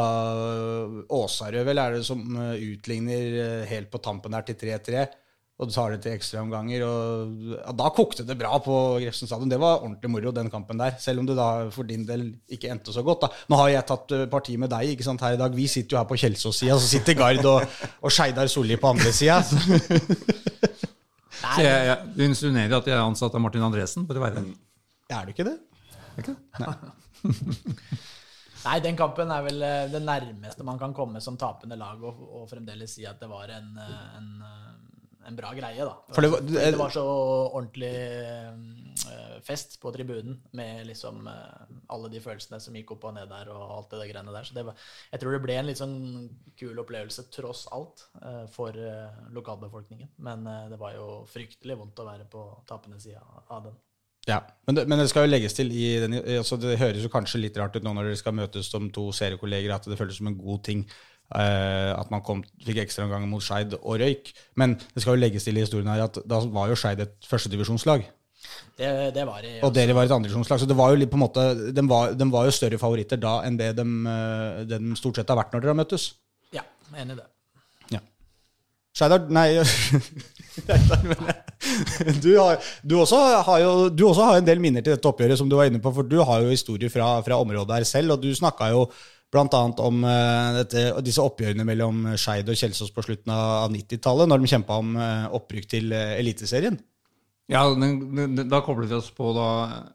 Åsarød 1.18 1.66
vel 1.68 1.80
er 1.84 1.98
det 1.98 2.06
som 2.08 2.22
utligner 2.38 3.66
helt 3.68 3.92
på 3.92 4.00
tampen 4.04 4.36
her 4.38 4.46
til 4.48 4.56
3-3, 4.56 5.08
og 5.58 5.72
tar 5.74 5.96
det 5.96 6.04
til 6.04 6.14
ekstraomganger. 6.14 6.84
og 6.86 7.54
ja, 7.56 7.72
Da 7.80 7.90
kokte 7.90 8.26
det 8.28 8.38
bra 8.38 8.60
på 8.62 8.76
Grefsen 9.02 9.30
stadion. 9.30 9.50
Det 9.50 9.58
var 9.58 9.80
ordentlig 9.82 10.12
moro, 10.14 10.34
den 10.36 10.52
kampen 10.54 10.78
der. 10.78 10.98
Selv 11.02 11.24
om 11.24 11.30
det 11.30 11.38
da 11.40 11.48
for 11.74 11.88
din 11.90 12.06
del 12.06 12.28
ikke 12.54 12.70
endte 12.70 12.94
så 12.94 13.02
godt. 13.06 13.26
da. 13.26 13.32
Nå 13.50 13.58
har 13.64 13.72
jeg 13.74 13.88
tatt 13.90 14.14
eh, 14.14 14.28
parti 14.30 14.58
med 14.62 14.70
deg 14.70 14.94
ikke 14.94 15.08
sant, 15.08 15.24
her 15.26 15.34
i 15.34 15.42
dag. 15.42 15.56
Vi 15.58 15.66
sitter 15.72 15.98
jo 15.98 16.02
her 16.04 16.10
på 16.10 16.20
Kjelsås-sida, 16.22 16.78
så 16.78 16.92
sitter 16.92 17.18
Gard 17.18 17.46
og, 17.50 17.66
og 18.06 18.14
Skeidar 18.14 18.52
Solli 18.54 18.78
på 18.78 18.94
andre 18.94 19.14
sida. 19.16 19.42
Så 21.38 21.62
jeg, 21.62 21.86
jeg, 21.86 22.12
du 22.18 22.24
insinuerer 22.26 22.74
at 22.80 22.88
jeg 22.90 22.96
er 22.98 23.04
ansatt 23.06 23.36
av 23.38 23.42
Martin 23.42 23.66
Andresen? 23.66 24.06
for 24.08 24.18
det 24.18 24.24
være 24.24 24.42
Er 25.14 25.26
du 25.26 25.34
ikke 25.34 25.46
det? 25.46 25.58
Er 26.18 26.24
ikke 26.24 26.34
det? 26.34 26.74
Nei, 28.68 28.80
den 28.84 28.98
kampen 29.00 29.32
er 29.32 29.46
vel 29.46 29.62
eh, 29.64 29.86
det 29.92 30.02
nærmeste 30.04 30.66
man 30.68 30.80
kan 30.82 30.96
komme 30.98 31.22
som 31.24 31.38
tapende 31.40 31.78
lag, 31.80 32.02
og, 32.04 32.20
og 32.42 32.50
fremdeles 32.50 32.98
si 32.98 33.06
at 33.08 33.22
det 33.22 33.30
var 33.32 33.54
en, 33.54 33.70
eh, 33.80 34.18
en, 34.18 34.32
en 35.28 35.36
bra 35.36 35.50
greie, 35.58 35.84
da. 35.84 35.94
For 36.16 36.24
det 36.24 36.30
var- 36.32 36.40
Fordi 36.42 36.72
det 36.72 36.80
var 36.80 36.90
så 36.96 37.04
ordentlig 37.52 37.92
eh, 37.92 39.40
fest 39.44 39.80
på 39.82 39.92
tribunen 39.96 40.38
med 40.58 40.86
liksom 40.88 41.28
eh, 41.28 41.66
alle 41.94 42.10
de 42.12 42.20
følelsene 42.24 42.60
som 42.64 42.74
gikk 42.76 42.92
opp 42.96 43.04
og 43.10 43.14
ned 43.18 43.30
der, 43.32 43.50
og 43.54 43.74
alt 43.78 43.90
det 43.96 44.10
greiene 44.12 44.34
der. 44.34 44.44
Så 44.48 44.54
det 44.56 44.66
jeg 45.12 45.20
tror 45.22 45.32
det 45.36 45.42
ble 45.44 45.58
en 45.60 45.68
litt 45.70 45.78
sånn 45.82 45.98
kul 46.60 46.80
opplevelse, 46.84 47.28
tross 47.34 47.66
alt, 47.72 48.06
eh, 48.22 48.46
for 48.54 48.70
eh, 48.76 49.20
lokalbefolkningen. 49.36 50.10
Men 50.20 50.48
eh, 50.48 50.70
det 50.72 50.80
var 50.80 50.96
jo 50.96 51.26
fryktelig 51.32 51.78
vondt 51.78 52.00
å 52.00 52.08
være 52.08 52.26
på 52.32 52.48
tapende 52.68 53.00
sida 53.02 53.22
av 53.50 53.64
den. 53.70 53.76
Ja, 54.28 54.42
men 54.68 54.76
det, 54.76 54.88
men 54.92 55.00
det 55.00 55.06
skal 55.08 55.24
jo 55.24 55.32
legges 55.32 55.54
til 55.56 55.70
i 55.72 56.00
den, 56.04 56.14
altså 56.20 56.58
Det 56.60 56.74
høres 56.82 57.00
jo 57.06 57.08
kanskje 57.14 57.40
litt 57.40 57.56
rart 57.56 57.78
ut 57.78 57.84
nå 57.86 57.94
når 57.96 58.10
dere 58.10 58.18
skal 58.20 58.34
møtes 58.36 58.68
som 58.68 58.90
to 58.92 59.06
seriekolleger, 59.16 59.72
at 59.72 59.86
det 59.88 59.96
føles 59.98 60.18
som 60.20 60.28
en 60.28 60.36
god 60.36 60.66
ting 60.68 60.82
eh, 60.84 61.17
at 61.28 62.12
man 62.14 62.22
kom, 62.24 62.40
fikk 62.64 62.78
ekstraomganger 62.86 63.28
mot 63.28 63.44
Skeid 63.44 63.74
og 63.78 63.98
røyk. 64.00 64.30
Men 64.56 64.78
det 64.80 65.04
skal 65.04 65.18
jo 65.18 65.22
legges 65.22 65.44
til 65.44 65.58
i 65.60 65.66
historien 65.66 65.90
her 65.92 66.06
at 66.06 66.22
da 66.24 66.40
var 66.46 66.72
jo 66.72 66.78
Skeid 66.80 67.04
et 67.04 67.28
førstedivisjonslag. 67.28 68.06
Det, 68.78 68.90
det 69.16 69.24
var 69.26 69.42
det, 69.42 69.64
Og 69.66 69.74
dere 69.74 69.96
var 69.98 70.06
et 70.06 70.14
andredivisjonslag. 70.14 70.60
Så 70.62 70.68
det 70.70 70.78
var 70.78 70.92
jo 70.94 71.00
litt 71.02 71.10
på 71.12 71.18
en 71.18 71.26
måte, 71.26 71.46
de 71.74 71.84
var, 71.90 72.14
de 72.14 72.28
var 72.32 72.46
jo 72.48 72.54
større 72.54 72.80
favoritter 72.82 73.20
da 73.22 73.40
enn 73.48 73.58
det 73.60 73.72
de, 73.80 73.86
eh, 74.12 74.62
det 74.70 74.78
de 74.84 75.00
stort 75.00 75.18
sett 75.18 75.34
har 75.34 75.40
vært 75.40 75.56
når 75.56 75.66
dere 75.66 75.74
har 75.74 75.80
møttes. 75.82 76.12
Ja, 76.54 76.64
jeg 76.92 76.94
er 76.94 77.04
enig 77.04 77.18
i 77.18 77.20
det. 77.22 77.28
Ja. 77.98 78.02
Skeidar 78.98 79.28
Nei 79.34 79.48
du, 82.24 82.32
har, 82.38 82.64
du, 82.82 82.96
også 83.02 83.18
har 83.46 83.60
jo, 83.62 83.72
du 83.90 84.08
også 84.08 84.30
har 84.30 84.40
en 84.40 84.48
del 84.48 84.62
minner 84.62 84.82
til 84.86 84.96
dette 84.96 85.10
oppgjøret, 85.10 85.38
som 85.40 85.50
du 85.50 85.58
var 85.58 85.70
inne 85.70 85.82
på. 85.82 85.92
For 85.94 86.06
du 86.08 86.18
har 86.22 86.46
jo 86.46 86.54
historie 86.54 86.90
fra, 86.94 87.10
fra 87.26 87.42
området 87.42 87.80
her 87.80 87.86
selv, 87.90 88.16
og 88.16 88.24
du 88.24 88.30
snakka 88.36 88.72
jo 88.74 88.88
bl.a. 89.34 89.62
om 89.84 90.04
eh, 90.08 90.52
dette, 90.62 90.84
disse 91.04 91.24
oppgjørene 91.24 91.66
mellom 91.68 92.06
Skeid 92.20 92.48
og 92.50 92.60
Kjelsås 92.60 92.94
på 92.96 93.04
slutten 93.06 93.34
av 93.34 93.72
90-tallet, 93.74 94.30
når 94.30 94.44
de 94.44 94.52
kjempa 94.54 94.78
om 94.80 94.94
eh, 94.96 95.26
opprykk 95.36 95.68
til 95.74 95.92
eh, 95.96 96.16
Eliteserien. 96.22 96.80
Ja, 97.48 97.64
Da 97.72 98.60
koblet 98.64 98.90
vi 98.92 98.98
oss 98.98 99.12
på 99.16 99.30
da, 99.36 99.50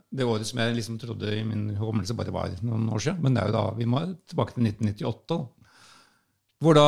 det 0.09 0.25
året 0.25 0.49
som 0.49 0.61
jeg 0.63 0.77
liksom 0.77 0.97
trodde 1.01 1.35
i 1.37 1.43
min 1.45 1.67
hukommelse 1.77 2.17
bare 2.17 2.33
var 2.33 2.55
noen 2.65 2.87
år 2.89 3.03
siden. 3.05 3.21
Men 3.25 3.37
det 3.37 3.43
er 3.43 3.51
jo 3.51 3.57
da, 3.59 3.65
vi 3.77 3.89
må 3.89 4.01
tilbake 4.29 4.57
til 4.57 4.71
1998. 4.71 5.37
da. 5.37 5.41
Hvor 6.63 6.79
da 6.79 6.87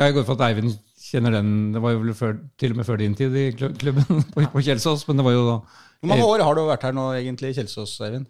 Jeg 0.00 0.14
går 0.16 0.26
for 0.26 0.38
at 0.38 0.48
Eivind 0.48 0.74
kjenner 1.10 1.34
den. 1.38 1.52
Det 1.74 1.82
var 1.82 1.94
jo 1.94 2.02
vel 2.02 2.16
før, 2.18 2.34
til 2.58 2.74
og 2.74 2.80
med 2.80 2.88
før 2.88 2.98
din 3.00 3.14
tid 3.18 3.36
i 3.36 3.46
klubben 3.54 4.24
på, 4.34 4.42
på 4.42 4.62
Kjelsås. 4.66 5.06
Men 5.08 5.20
det 5.20 5.26
var 5.26 5.36
jo 5.36 5.46
da 5.46 5.56
Hvor 6.00 6.12
mange 6.14 6.28
år 6.32 6.44
har 6.46 6.58
du 6.58 6.64
vært 6.66 6.86
her 6.88 6.96
nå, 6.96 7.06
egentlig, 7.18 7.52
i 7.52 7.58
Kjelsås, 7.60 7.94
Eivind? 8.06 8.26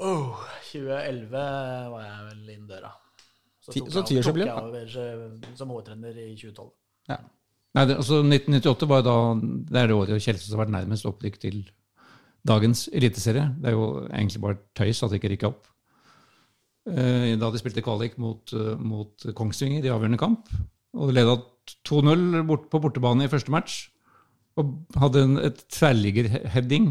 Oh, 0.00 0.40
2011 0.70 1.32
var 1.92 2.04
jeg 2.06 2.26
vel 2.30 2.52
inn 2.54 2.68
døra. 2.70 2.92
Så 3.60 3.74
tok, 3.74 3.90
så 3.92 4.04
jeg, 4.08 4.24
tok 4.24 4.38
jeg 4.40 4.54
over 4.54 4.94
eh, 5.02 5.50
som 5.58 5.72
hovedtrener 5.74 6.16
i 6.16 6.30
2012. 6.38 6.70
Ja. 7.10 7.18
Nei, 7.76 7.84
det, 7.86 7.98
altså 8.00 8.22
1998 8.24 8.88
var 8.90 9.04
da 9.06 9.16
det 9.38 9.78
er 9.82 9.90
det 9.90 9.94
året 9.98 10.24
Kjelsås 10.24 10.50
har 10.54 10.62
vært 10.64 10.72
nærmest 10.74 11.06
opprykk 11.06 11.36
til 11.42 11.60
dagens 12.48 12.86
eliteserie. 12.96 13.44
Det 13.60 13.70
er 13.70 13.76
jo 13.76 13.84
egentlig 14.08 14.42
bare 14.42 14.58
tøys 14.78 15.02
at 15.04 15.12
de 15.12 15.20
ikke 15.20 15.34
rykka 15.34 15.50
opp. 15.52 15.68
Eh, 16.90 17.36
Da 17.38 17.50
de 17.52 17.60
spilte 17.60 17.84
kvalik 17.84 18.16
mot, 18.18 18.52
eh, 18.56 18.74
mot 18.80 19.28
Kongsvinger 19.36 19.84
i 19.84 19.92
avgjørende 19.92 20.18
kamp. 20.18 20.48
Og 20.96 21.12
leda 21.14 21.36
2-0 21.86 22.40
bort 22.48 22.70
på 22.72 22.80
bortebane 22.82 23.28
i 23.28 23.30
første 23.30 23.52
match. 23.52 23.90
Og 24.58 24.72
hadde 24.98 25.22
en, 25.24 25.36
et 25.46 25.60
tverrliggerheading 25.70 26.88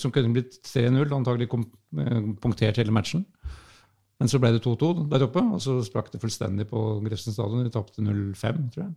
som 0.00 0.12
kunne 0.14 0.32
blitt 0.34 0.56
3-0, 0.64 1.02
antagelig 1.12 1.50
kom, 1.52 1.66
eh, 2.00 2.22
punktert 2.40 2.80
hele 2.80 2.94
matchen. 2.94 3.26
Men 4.20 4.28
så 4.28 4.40
ble 4.40 4.52
det 4.52 4.64
2-2 4.64 5.06
der 5.08 5.24
oppe, 5.24 5.40
og 5.40 5.60
så 5.64 5.78
sprakk 5.84 6.10
det 6.12 6.20
fullstendig 6.20 6.66
på 6.68 6.80
Grefsen 7.04 7.32
stadion. 7.32 7.64
De 7.64 7.72
tapte 7.72 8.04
0-5, 8.04 8.66
tror 8.74 8.84
jeg. 8.84 8.92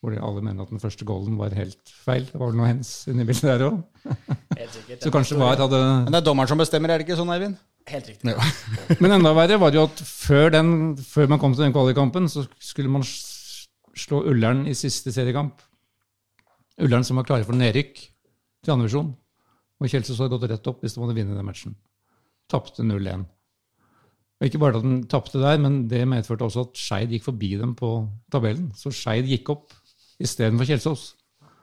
Hvor 0.00 0.12
de 0.12 0.20
alle 0.22 0.42
mener 0.44 0.64
at 0.64 0.72
den 0.72 0.80
første 0.80 1.04
goalen 1.08 1.36
var 1.40 1.56
helt 1.56 1.92
feil. 2.04 2.24
Det 2.28 2.36
var 2.36 2.52
vel 2.52 2.60
noe 2.60 2.68
hens 2.68 2.90
inni 3.10 3.24
bildet 3.28 3.48
der 3.48 3.64
òg. 3.68 3.80
Så 5.02 5.12
kanskje 5.12 5.38
VAR 5.40 5.60
hadde 5.60 5.80
Men 6.04 6.12
det 6.12 6.20
er 6.20 6.26
dommeren 6.28 6.48
som 6.52 6.60
bestemmer, 6.60 6.92
er 6.92 7.00
det 7.00 7.08
ikke 7.08 7.18
sånn, 7.18 7.32
Eivind? 7.32 7.56
Helt 7.90 8.08
riktig. 8.10 8.34
Men 9.02 9.16
enda 9.18 9.32
verre 9.36 9.58
var 9.60 9.72
det 9.72 9.80
jo 9.80 9.86
at 9.88 10.02
før, 10.04 10.50
den, 10.54 10.70
før 11.00 11.32
man 11.32 11.40
kom 11.42 11.56
til 11.56 11.66
den 11.66 11.74
kvalikkampen, 11.76 12.28
så 12.32 12.44
skulle 12.62 12.92
man 12.92 13.04
slå 13.06 14.22
Ullern 14.30 14.64
i 14.68 14.76
siste 14.78 15.12
seriekamp. 15.14 15.60
Ullern 16.82 17.06
som 17.06 17.16
var 17.20 17.26
klare 17.28 17.46
for 17.46 17.56
nedrykk 17.56 17.96
til 18.64 18.74
andrevisjon. 18.74 19.14
Og 19.76 19.92
Kjelsås 19.92 20.20
hadde 20.20 20.32
gått 20.36 20.50
rett 20.50 20.68
opp 20.70 20.84
hvis 20.84 20.96
de 20.96 21.02
hadde 21.02 21.16
vunnet 21.16 21.38
den 21.38 21.48
matchen. 21.48 21.76
Tapte 22.52 22.84
0-1. 22.86 23.24
Og 24.36 24.48
ikke 24.48 24.60
bare 24.60 24.76
at 24.78 24.84
den 24.84 24.98
tapte 25.08 25.40
der, 25.40 25.56
men 25.60 25.86
det 25.88 26.02
medførte 26.08 26.44
også 26.44 26.66
at 26.66 26.80
Skeid 26.80 27.12
gikk 27.14 27.24
forbi 27.30 27.54
dem 27.56 27.72
på 27.78 27.90
tabellen. 28.32 28.68
Så 28.76 28.92
Skeid 28.92 29.28
gikk 29.30 29.48
opp 29.54 29.72
istedenfor 30.20 30.68
Kjelsås. 30.68 31.06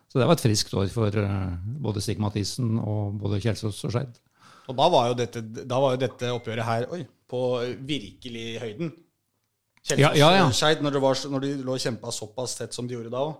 Så 0.09 0.19
det 0.21 0.25
var 0.29 0.37
et 0.37 0.45
friskt 0.45 0.73
år 0.77 0.89
for 0.93 1.13
eh, 1.21 1.53
både 1.85 2.01
Stig 2.01 2.19
Mathisen 2.21 2.75
og 2.81 3.19
både 3.21 3.41
Kjelsås 3.41 3.81
og 3.85 3.93
Skeid. 3.93 4.17
Og 4.69 4.77
da 4.79 4.89
var 4.89 5.11
jo 5.11 5.17
dette, 5.19 5.41
da 5.41 5.79
var 5.83 5.95
jo 5.95 6.01
dette 6.01 6.33
oppgjøret 6.33 6.65
her 6.65 6.85
oi, 6.93 7.01
på 7.29 7.41
virkelig 7.85 8.45
høyden. 8.61 8.93
Kjelsås 9.83 10.01
Ja, 10.01 10.13
ja, 10.17 10.29
ja. 10.39 10.51
Skeid, 10.53 10.81
når, 10.85 11.01
når 11.29 11.45
de 11.45 11.55
lå 11.61 11.77
og 11.77 11.81
kjempa 11.85 12.13
såpass 12.13 12.57
tett 12.57 12.77
som 12.77 12.89
de 12.89 12.97
gjorde 12.97 13.13
da 13.13 13.25
òg. 13.27 13.37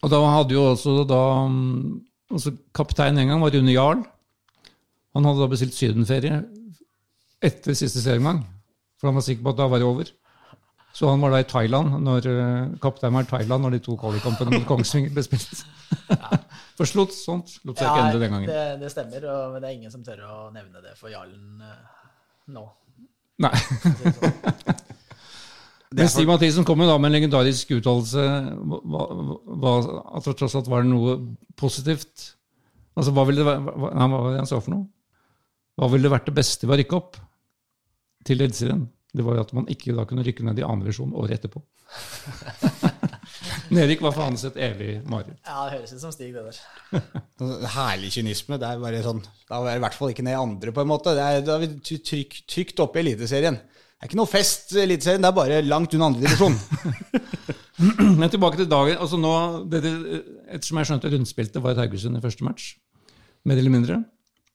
Og 0.00 0.12
da 0.12 0.20
hadde 0.36 0.56
jo 0.56 0.62
også 0.70 1.02
da 1.08 1.20
altså 2.30 2.54
Kaptein 2.76 3.18
en 3.18 3.32
gang 3.32 3.42
var 3.42 3.52
Rune 3.54 3.74
Jarl. 3.74 4.04
Han 5.16 5.26
hadde 5.26 5.42
da 5.42 5.50
bestilt 5.50 5.76
sydenferie 5.76 6.40
etter 7.42 7.76
siste 7.76 8.02
serieomgang. 8.02 8.44
For 9.00 9.10
han 9.10 9.16
var 9.18 9.24
sikker 9.26 9.44
på 9.44 9.52
at 9.54 9.60
da 9.60 9.68
var 9.72 9.82
det 9.82 9.88
over. 9.88 10.10
Så 10.92 11.08
han 11.08 11.22
var 11.22 11.30
da 11.32 11.40
i 11.40 11.46
Thailand 11.48 12.00
når 12.02 12.26
kapteinen 12.82 13.14
var 13.14 13.26
i 13.26 13.30
Thailand 13.30 13.62
når 13.64 13.76
de 13.76 13.82
to 13.84 13.94
kvalikkampene 13.98 14.56
mot 14.56 14.66
Kongsvinger 14.68 15.12
ble 15.14 15.22
spilt. 15.22 15.62
for 16.78 16.88
slutt, 16.88 17.14
sånt. 17.14 17.54
Lot 17.64 17.78
seg 17.78 17.86
ikke 17.86 18.06
endre 18.08 18.22
den 18.24 18.34
gangen. 18.34 18.50
det, 18.50 18.64
det 18.82 18.90
stemmer, 18.92 19.26
og, 19.30 19.54
men 19.54 19.62
det 19.62 19.70
er 19.70 19.76
ingen 19.78 19.94
som 19.94 20.02
tør 20.06 20.24
å 20.26 20.38
nevne 20.54 20.82
det 20.82 20.96
for 20.98 21.12
jarlen 21.12 21.62
eh, 21.62 21.78
nå. 22.56 22.64
Nei. 23.40 23.52
for 23.80 23.92
å 23.92 23.96
si 24.00 24.04
det 24.10 24.14
sånn. 24.18 24.82
Men 25.90 26.10
Stig 26.10 26.28
Mathisen 26.28 26.66
kom 26.66 26.82
jo 26.82 26.86
da 26.86 26.94
med 27.02 27.10
en 27.10 27.16
legendarisk 27.16 27.72
uttalelse 27.74 28.22
at 28.22 30.28
det 30.28 30.36
tross 30.38 30.54
alt 30.54 30.70
var 30.70 30.86
noe 30.86 31.16
positivt. 31.58 32.28
Altså, 32.94 33.10
hva 33.16 33.24
ville 33.26 33.42
det 33.42 33.48
være, 33.48 33.74
hva, 33.74 33.90
hva 33.90 34.06
var 34.12 34.28
det 34.30 34.42
han 34.44 34.50
sa 34.50 34.60
for 34.62 34.76
noe? 34.76 34.86
Hva 35.80 35.88
ville 35.90 36.06
det 36.06 36.12
vært 36.12 36.30
det 36.30 36.36
beste 36.36 36.68
ved 36.68 36.76
å 36.76 36.80
rykke 36.82 37.00
opp 37.00 37.18
til 38.28 38.38
Eliteserien? 38.38 38.86
Det 39.10 39.24
var 39.26 39.38
jo 39.38 39.42
at 39.42 39.52
man 39.56 39.66
ikke 39.72 39.94
da 39.96 40.04
kunne 40.06 40.22
rykke 40.26 40.44
ned 40.46 40.60
i 40.60 40.66
annen 40.66 40.84
divisjon 40.84 41.16
året 41.18 41.40
etterpå. 41.40 41.62
Nedrykk 43.74 44.04
var 44.04 44.14
for 44.14 44.28
hans 44.28 44.44
et 44.46 44.58
evig 44.62 44.92
mareritt. 45.10 45.40
Ja, 45.42 45.64
det 45.66 45.78
høres 45.78 45.94
ut 45.96 46.04
som 46.04 46.14
Stig, 46.14 46.30
det 46.34 46.44
der. 46.46 47.66
Herlig 47.74 48.12
kynisme. 48.14 48.60
Det 48.62 48.68
er 48.68 48.82
bare 48.82 49.02
sånn 49.02 49.22
Da 49.48 49.58
er 49.58 49.72
det 49.72 49.80
i 49.80 49.84
hvert 49.86 49.98
fall 49.98 50.14
ikke 50.14 50.26
ned 50.26 50.36
i 50.36 50.44
andre, 50.44 50.74
på 50.74 50.84
en 50.84 50.90
måte. 50.90 51.16
Det 51.18 51.26
er, 51.26 51.42
da 51.46 51.56
er 51.56 51.64
vi 51.64 51.98
trygt, 51.98 52.44
trygt 52.50 52.82
oppe 52.82 53.00
i 53.00 53.04
Eliteserien. 53.04 53.58
Det 54.00 54.06
er 54.06 54.14
ikke 54.14 54.16
noe 54.22 54.30
fest 54.32 54.70
i 54.72 54.80
Eliteserien, 54.80 55.20
det 55.20 55.28
er 55.28 55.36
bare 55.36 55.56
langt 55.60 55.92
unna 55.92 56.06
andredivisjon. 56.08 56.54
Men 58.20 58.30
tilbake 58.32 58.56
til 58.56 58.68
dagen. 58.68 58.96
altså 58.96 59.18
nå, 59.20 59.32
dere, 59.68 59.92
Ettersom 60.48 60.80
jeg 60.80 60.88
skjønte 60.88 61.08
at 61.10 61.14
rundspilte 61.14 61.60
var 61.60 61.74
et 61.74 61.82
Haugesund 61.82 62.16
i 62.16 62.22
første 62.24 62.46
match, 62.46 62.70
mer 63.44 63.60
eller 63.60 63.74
mindre. 63.74 63.98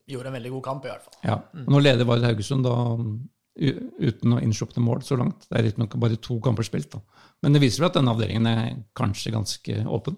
Gjorde 0.10 0.30
en 0.32 0.38
veldig 0.38 0.52
god 0.56 0.64
kamp, 0.66 0.86
i 0.86 0.92
hvert 0.92 1.06
fall. 1.06 1.18
Ja, 1.26 1.38
og 1.62 1.72
Nå 1.74 1.82
leder 1.82 2.10
Vard 2.10 2.26
Haugesund 2.26 2.66
da, 2.66 2.74
uten 4.10 4.34
å 4.34 4.42
innsjåpne 4.46 4.84
mål 4.86 5.06
så 5.06 5.18
langt. 5.22 5.46
Det 5.46 5.58
er 5.58 5.68
riktignok 5.70 5.94
bare 6.02 6.18
to 6.22 6.40
kamper 6.44 6.66
spilt, 6.66 6.98
da. 6.98 7.22
men 7.46 7.54
det 7.54 7.62
viser 7.64 7.84
vel 7.84 7.92
at 7.92 8.00
denne 8.00 8.18
avdelingen 8.18 8.50
er 8.50 8.66
kanskje 8.98 9.34
ganske 9.34 9.78
åpen. 9.86 10.18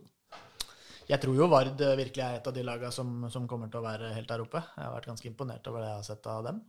Jeg 1.08 1.20
tror 1.24 1.38
jo 1.40 1.52
Vard 1.52 1.80
eh, 1.80 1.94
virkelig 1.96 2.24
er 2.24 2.40
et 2.40 2.48
av 2.50 2.56
de 2.56 2.64
lagene 2.68 2.92
som, 2.92 3.12
som 3.32 3.46
kommer 3.48 3.70
til 3.72 3.80
å 3.80 3.86
være 3.86 4.10
helt 4.16 4.28
der 4.28 4.44
oppe. 4.44 4.60
Jeg 4.76 4.84
har 4.84 4.96
vært 4.98 5.08
ganske 5.14 5.30
imponert 5.30 5.70
over 5.72 5.84
det 5.84 5.92
jeg 5.92 6.00
har 6.02 6.08
sett 6.10 6.28
av 6.32 6.42
dem. 6.50 6.60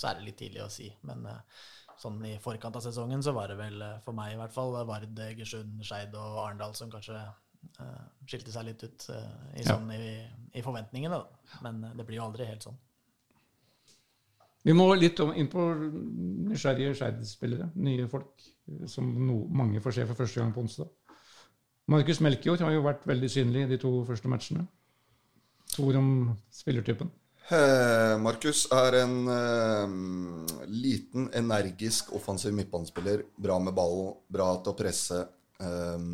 så 0.00 0.10
er 0.10 0.18
det 0.18 0.26
litt 0.30 0.38
tidlig 0.40 0.62
å 0.64 0.72
si, 0.72 0.88
men 1.04 1.26
eh, 1.28 1.62
sånn 2.00 2.20
i 2.24 2.36
forkant 2.40 2.76
av 2.78 2.84
sesongen 2.84 3.20
så 3.24 3.34
var 3.36 3.50
det 3.52 3.58
vel 3.58 3.82
eh, 3.84 3.98
for 4.04 4.16
meg 4.16 4.34
i 4.34 4.38
hvert 4.40 4.54
fall 4.54 4.76
Vard, 4.88 5.18
Egersund, 5.26 5.82
Skeid 5.84 6.14
og 6.16 6.38
Arendal 6.44 6.72
som 6.78 6.92
kanskje 6.92 7.18
uh, 7.20 8.04
skilte 8.24 8.54
seg 8.54 8.70
litt 8.70 8.84
ut 8.86 9.08
uh, 9.12 9.18
i, 9.52 9.64
Ja. 9.64 9.74
sånn, 9.74 9.90
i, 9.92 10.14
i 10.56 10.62
forventningene. 10.64 11.18
Da. 11.18 11.58
Men 11.66 11.82
uh, 11.84 11.92
det 11.98 12.06
blir 12.08 12.20
jo 12.20 12.30
aldri 12.30 12.48
helt 12.48 12.64
sånn. 12.64 12.78
Vi 14.64 14.72
må 14.76 14.86
litt 14.94 15.20
om, 15.24 15.34
inn 15.36 15.48
på 15.52 15.66
nysgjerrige 16.48 16.96
Skeid-spillere, 16.96 17.70
nye 17.80 18.08
folk, 18.12 18.32
som 18.92 19.06
no, 19.26 19.42
mange 19.56 19.80
får 19.84 19.96
se 19.96 20.08
for 20.08 20.20
første 20.20 20.40
gang 20.40 20.52
på 20.56 20.64
onsdag. 20.64 20.90
Markus 21.90 22.20
Melkjord 22.24 22.60
har 22.64 22.74
jo 22.76 22.84
vært 22.84 23.06
veldig 23.08 23.30
synlig 23.32 23.64
i 23.64 23.70
de 23.72 23.80
to 23.80 23.94
første 24.08 24.28
matchene. 24.32 24.66
To 25.74 25.88
ord 25.88 26.00
om 26.00 26.10
spillertypen. 26.54 27.08
Eh, 27.48 28.16
Markus 28.22 28.66
er 28.70 28.96
en 29.00 29.14
uh, 29.26 30.66
liten, 30.70 31.30
energisk, 31.34 32.12
offensiv 32.14 32.54
midtbanespiller. 32.54 33.24
Bra 33.36 33.58
med 33.58 33.74
ballen, 33.74 34.12
bra 34.30 34.52
til 34.60 34.74
å 34.74 34.78
presse. 34.78 35.22
Eh, 35.60 36.04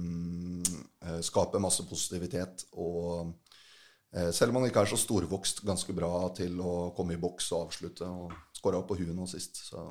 skape 1.22 1.60
masse 1.62 1.84
positivitet. 1.86 2.66
Og 2.80 3.28
uh, 3.28 4.30
selv 4.32 4.54
om 4.54 4.60
han 4.60 4.70
ikke 4.70 4.86
er 4.86 4.92
så 4.94 5.00
storvokst, 5.00 5.60
ganske 5.66 5.96
bra 5.96 6.12
til 6.36 6.56
å 6.62 6.76
komme 6.96 7.18
i 7.18 7.20
boks 7.20 7.50
og 7.52 7.68
avslutte. 7.68 8.08
Og 8.08 8.56
skåra 8.56 8.80
på 8.86 8.96
huet 9.02 9.12
nå 9.16 9.28
sist. 9.28 9.60
Så, 9.68 9.84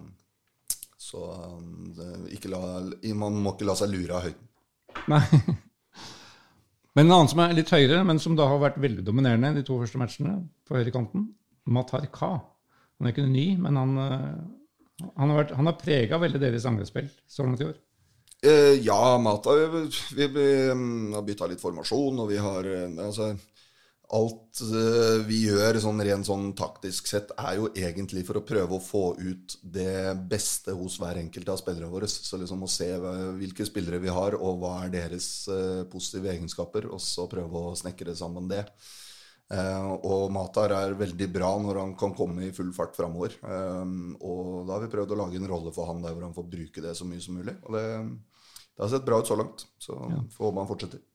så 0.98 1.28
ikke 2.34 2.54
la, 2.56 2.64
man 3.14 3.38
må 3.38 3.54
ikke 3.54 3.70
la 3.70 3.78
seg 3.78 3.94
lure 3.94 4.18
av 4.18 4.30
høyden. 4.30 4.52
Nei. 5.12 5.26
Men 6.96 7.10
en 7.10 7.16
annen 7.18 7.32
som 7.32 7.42
er 7.44 7.56
litt 7.58 7.72
høyere, 7.76 8.04
men 8.08 8.22
som 8.24 8.38
da 8.40 8.48
har 8.48 8.62
vært 8.62 8.80
veldig 8.80 9.04
dominerende 9.04 9.52
de 9.58 9.66
to 9.68 9.78
første 9.82 10.00
matchene 10.00 10.38
på 10.68 10.78
høyrekanten, 10.78 11.28
Matar 11.76 12.06
Ka. 12.14 12.38
Han 12.96 13.08
er 13.08 13.12
ikke 13.12 13.26
ny, 13.28 13.48
men 13.60 13.80
han, 13.80 13.98
eh, 14.00 15.10
han 15.18 15.34
har, 15.34 15.42
vært, 15.42 15.52
han 15.58 15.68
har 15.68 15.76
prega 15.82 16.22
veldig 16.22 16.40
deres 16.40 16.68
angrepsspill 16.70 17.10
så 17.28 17.44
langt 17.44 17.64
i 17.64 17.68
år. 17.68 17.76
Eh, 18.46 18.78
ja, 18.86 19.18
Mata 19.18 19.56
Vi, 19.56 19.90
vi, 20.16 20.28
vi 20.28 20.48
mm, 20.72 21.14
har 21.18 21.26
bytta 21.26 21.50
litt 21.50 21.64
formasjon, 21.64 22.24
og 22.24 22.30
vi 22.32 22.40
har 22.40 22.68
eh, 22.70 22.88
altså, 23.08 23.34
Alt 24.14 24.60
eh, 24.62 25.24
vi 25.26 25.40
gjør 25.48 25.80
sånn 25.82 26.02
rent 26.06 26.28
sånn 26.28 26.52
taktisk 26.58 27.08
sett, 27.10 27.32
er 27.42 27.56
jo 27.58 27.70
egentlig 27.74 28.22
for 28.28 28.38
å 28.38 28.44
prøve 28.46 28.78
å 28.78 28.84
få 28.84 29.04
ut 29.18 29.56
det 29.64 30.14
beste 30.30 30.76
hos 30.78 31.00
hver 31.02 31.18
enkelt 31.24 31.50
av 31.50 31.58
spillerne 31.62 31.90
våre. 31.90 32.10
Så 32.10 32.38
liksom 32.38 32.66
å 32.66 32.70
se 32.70 32.92
hvilke 33.40 33.66
spillere 33.66 34.02
vi 34.04 34.14
har, 34.14 34.38
og 34.38 34.62
hva 34.62 34.76
er 34.84 34.94
deres 34.94 35.30
eh, 35.50 35.82
positive 35.90 36.30
egenskaper, 36.36 36.90
og 36.92 37.02
så 37.02 37.26
prøve 37.32 37.64
å 37.72 37.74
snekre 37.80 38.14
sammen 38.18 38.52
det. 38.52 38.62
Eh, 39.50 39.90
og 40.06 40.30
Matar 40.34 40.76
er 40.78 41.00
veldig 41.02 41.30
bra 41.34 41.56
når 41.64 41.82
han 41.82 41.98
kan 41.98 42.14
komme 42.18 42.46
i 42.46 42.54
full 42.54 42.70
fart 42.78 42.94
framover. 42.98 43.40
Og 43.42 44.62
da 44.68 44.78
har 44.78 44.86
vi 44.86 44.94
prøvd 44.94 45.18
å 45.18 45.20
lage 45.24 45.42
en 45.42 45.50
rolle 45.50 45.74
for 45.74 45.90
han 45.90 46.06
der 46.06 46.14
hvor 46.14 46.28
han 46.28 46.38
får 46.38 46.50
bruke 46.54 46.86
det 46.86 46.94
så 46.98 47.10
mye 47.10 47.26
som 47.26 47.42
mulig. 47.42 47.58
Og 47.66 47.74
det, 47.80 47.86
det 48.70 48.86
har 48.86 48.94
sett 48.94 49.10
bra 49.10 49.24
ut 49.24 49.34
så 49.34 49.42
langt. 49.42 49.66
Så 49.82 49.98
får 50.38 50.50
håpe 50.52 50.62
han 50.62 50.74
fortsetter. 50.76 51.06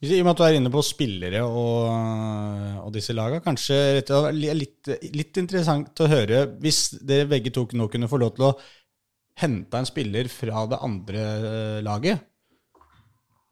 I 0.00 0.16
og 0.16 0.24
med 0.24 0.32
at 0.32 0.38
du 0.40 0.44
er 0.46 0.56
inne 0.56 0.70
på 0.72 0.80
spillere 0.84 1.42
og, 1.44 1.88
og 2.86 2.92
disse 2.94 3.12
laga, 3.12 3.42
kanskje 3.44 3.76
rett 3.98 4.12
litt, 4.56 4.88
litt 5.12 5.40
interessant 5.42 6.00
å 6.00 6.08
høre 6.08 6.46
hvis 6.62 7.02
dere 7.04 7.28
begge 7.28 7.52
to 7.52 7.66
nå 7.76 7.90
kunne 7.92 8.08
få 8.08 8.20
lov 8.22 8.32
til 8.38 8.46
å 8.48 8.54
hente 9.42 9.76
en 9.76 9.88
spiller 9.88 10.30
fra 10.32 10.64
det 10.72 10.80
andre 10.86 11.20
eh, 11.20 11.78
laget. 11.84 12.24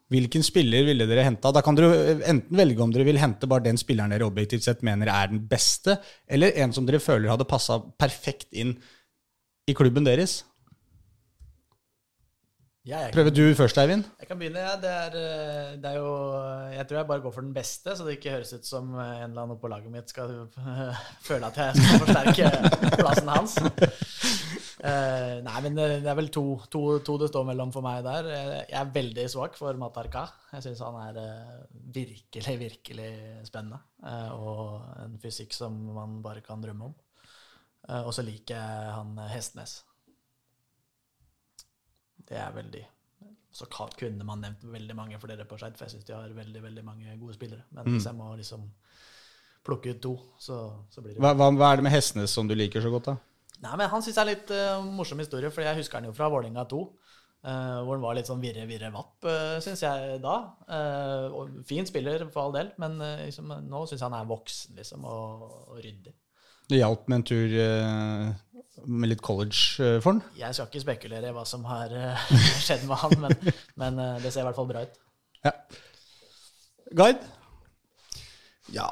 Hvilken 0.08 0.44
spiller 0.44 0.86
ville 0.88 1.04
dere 1.08 1.26
henta? 1.26 1.52
Da 1.52 1.60
kan 1.64 1.76
dere 1.76 2.16
enten 2.16 2.56
velge 2.56 2.80
om 2.80 2.92
dere 2.94 3.04
vil 3.04 3.20
hente 3.20 3.48
bare 3.48 3.66
den 3.66 3.80
spilleren 3.80 4.14
dere 4.14 4.28
objektivt 4.28 4.64
sett 4.64 4.80
mener 4.86 5.12
er 5.12 5.28
den 5.28 5.42
beste, 5.50 5.98
eller 6.24 6.56
en 6.64 6.72
som 6.72 6.88
dere 6.88 7.02
føler 7.04 7.28
hadde 7.28 7.48
passa 7.48 7.76
perfekt 8.00 8.48
inn 8.56 8.72
i 9.68 9.76
klubben 9.76 10.08
deres. 10.08 10.40
Ja, 12.88 13.02
jeg, 13.04 13.12
Prøver 13.12 13.34
du 13.36 13.42
først, 13.58 13.76
Eivind? 13.82 14.06
jeg 14.20 14.28
kan 14.30 14.38
begynne. 14.40 14.62
Ja. 14.64 14.76
Det, 14.80 14.88
er, 14.88 15.16
eh, 15.20 15.72
det 15.82 15.90
er 15.90 15.98
jo 15.98 16.12
Jeg 16.72 16.86
tror 16.88 16.96
jeg 16.98 17.08
bare 17.10 17.20
går 17.26 17.34
for 17.34 17.44
den 17.44 17.52
beste, 17.56 17.92
så 17.96 18.06
det 18.06 18.14
ikke 18.16 18.32
høres 18.38 18.52
ut 18.56 18.64
som 18.64 18.94
en 18.96 19.26
eller 19.26 19.42
annen 19.42 19.58
på 19.60 19.68
laget 19.68 19.92
mitt 19.92 20.08
skal 20.08 20.32
føle 21.28 21.50
at 21.50 21.58
jeg 21.60 21.82
skal 21.82 22.02
forsterke 22.06 22.48
plassen 23.02 23.28
hans. 23.28 23.58
Uh, 24.78 25.42
nei, 25.42 25.56
men 25.64 25.74
det 25.74 26.06
er 26.06 26.14
vel 26.16 26.28
to, 26.32 26.44
to, 26.70 26.82
to 27.04 27.16
det 27.18 27.28
står 27.32 27.48
mellom 27.48 27.72
for 27.74 27.82
meg 27.84 28.04
der. 28.06 28.28
Jeg 28.70 28.78
er 28.78 28.92
veldig 28.94 29.24
svak 29.32 29.58
for 29.58 29.74
Matarka. 29.80 30.22
Jeg 30.54 30.68
syns 30.68 30.84
han 30.86 30.96
er 31.02 31.18
uh, 31.18 31.66
virkelig, 31.98 32.54
virkelig 32.62 33.10
spennende. 33.48 33.80
eh, 34.06 34.30
og 34.38 34.80
en 35.02 35.18
fysikk 35.20 35.52
som 35.56 35.74
man 35.96 36.20
bare 36.22 36.40
kan 36.46 36.62
drømme 36.62 36.90
om. 36.92 36.94
Eh, 37.88 38.02
og 38.04 38.12
så 38.14 38.22
liker 38.22 38.54
jeg 38.54 38.92
han 38.94 39.18
eh, 39.18 39.30
Hestnes. 39.34 39.80
Det 42.28 42.36
er 42.36 42.54
veldig 42.54 42.84
Så 43.58 43.66
kunne 43.72 44.24
man 44.24 44.42
nevnt 44.44 44.64
veldig 44.68 44.96
mange 44.96 45.18
flere 45.20 45.46
på 45.48 45.56
Skeid, 45.58 45.76
for 45.78 45.88
jeg 45.88 45.96
syns 45.96 46.08
de 46.08 46.14
har 46.14 46.34
veldig 46.36 46.62
veldig 46.62 46.84
mange 46.84 47.16
gode 47.18 47.34
spillere. 47.34 47.64
Men 47.72 47.88
hvis 47.94 48.06
jeg 48.06 48.14
må 48.18 48.34
liksom 48.36 48.68
plukke 49.64 49.94
ut 49.94 50.02
to, 50.04 50.14
så, 50.38 50.58
så 50.90 51.02
blir 51.02 51.16
det 51.16 51.22
Hva, 51.24 51.32
hva, 51.36 51.48
hva 51.56 51.72
er 51.72 51.80
det 51.80 51.88
med 51.88 51.92
Hestnes 51.96 52.32
som 52.32 52.48
du 52.48 52.54
liker 52.56 52.84
så 52.84 52.92
godt, 52.92 53.10
da? 53.10 53.16
Nei, 53.64 53.74
men 53.74 53.90
Han 53.90 54.04
syns 54.04 54.14
jeg 54.14 54.22
er 54.22 54.30
litt 54.30 54.52
uh, 54.54 54.84
morsom 54.84 55.18
historie, 55.18 55.50
for 55.50 55.66
jeg 55.66 55.80
husker 55.80 55.98
han 55.98 56.08
jo 56.08 56.14
fra 56.16 56.28
Vålinga 56.30 56.64
2. 56.70 56.82
Uh, 57.38 57.80
hvor 57.86 57.94
han 57.94 58.02
var 58.02 58.16
litt 58.18 58.26
sånn 58.26 58.40
virre, 58.42 58.64
virre 58.66 58.90
vapp, 58.94 59.16
uh, 59.26 59.58
syns 59.62 59.82
jeg 59.84 60.16
da. 60.22 60.36
Uh, 60.66 61.60
fin 61.66 61.86
spiller, 61.86 62.26
for 62.34 62.44
all 62.44 62.54
del, 62.54 62.72
men 62.82 62.98
uh, 63.02 63.24
liksom, 63.24 63.52
nå 63.66 63.82
syns 63.86 64.02
jeg 64.02 64.06
han 64.06 64.16
er 64.18 64.30
voksen 64.30 64.78
liksom, 64.78 65.06
og, 65.06 65.44
og 65.70 65.78
ryddig. 65.82 66.14
Det 66.68 66.82
hjalp 66.82 67.06
med 67.08 67.22
en 67.22 67.24
tur 67.24 67.52
eh, 67.62 68.26
med 68.84 69.08
litt 69.08 69.22
college 69.24 69.80
eh, 69.80 69.96
for 70.04 70.12
han. 70.12 70.20
Jeg 70.36 70.52
skal 70.56 70.68
ikke 70.68 70.82
spekulere 70.82 71.30
i 71.30 71.36
hva 71.36 71.44
som 71.48 71.64
har 71.68 71.94
eh, 71.96 72.26
skjedd 72.66 72.84
med 72.88 73.00
han, 73.00 73.14
men, 73.24 73.52
men 73.80 74.02
det 74.20 74.34
ser 74.34 74.44
i 74.44 74.48
hvert 74.50 74.58
fall 74.58 74.68
bra 74.68 74.84
ut. 74.84 75.00
Ja. 75.46 75.54
Guide? 76.98 77.24
Ja 78.72 78.88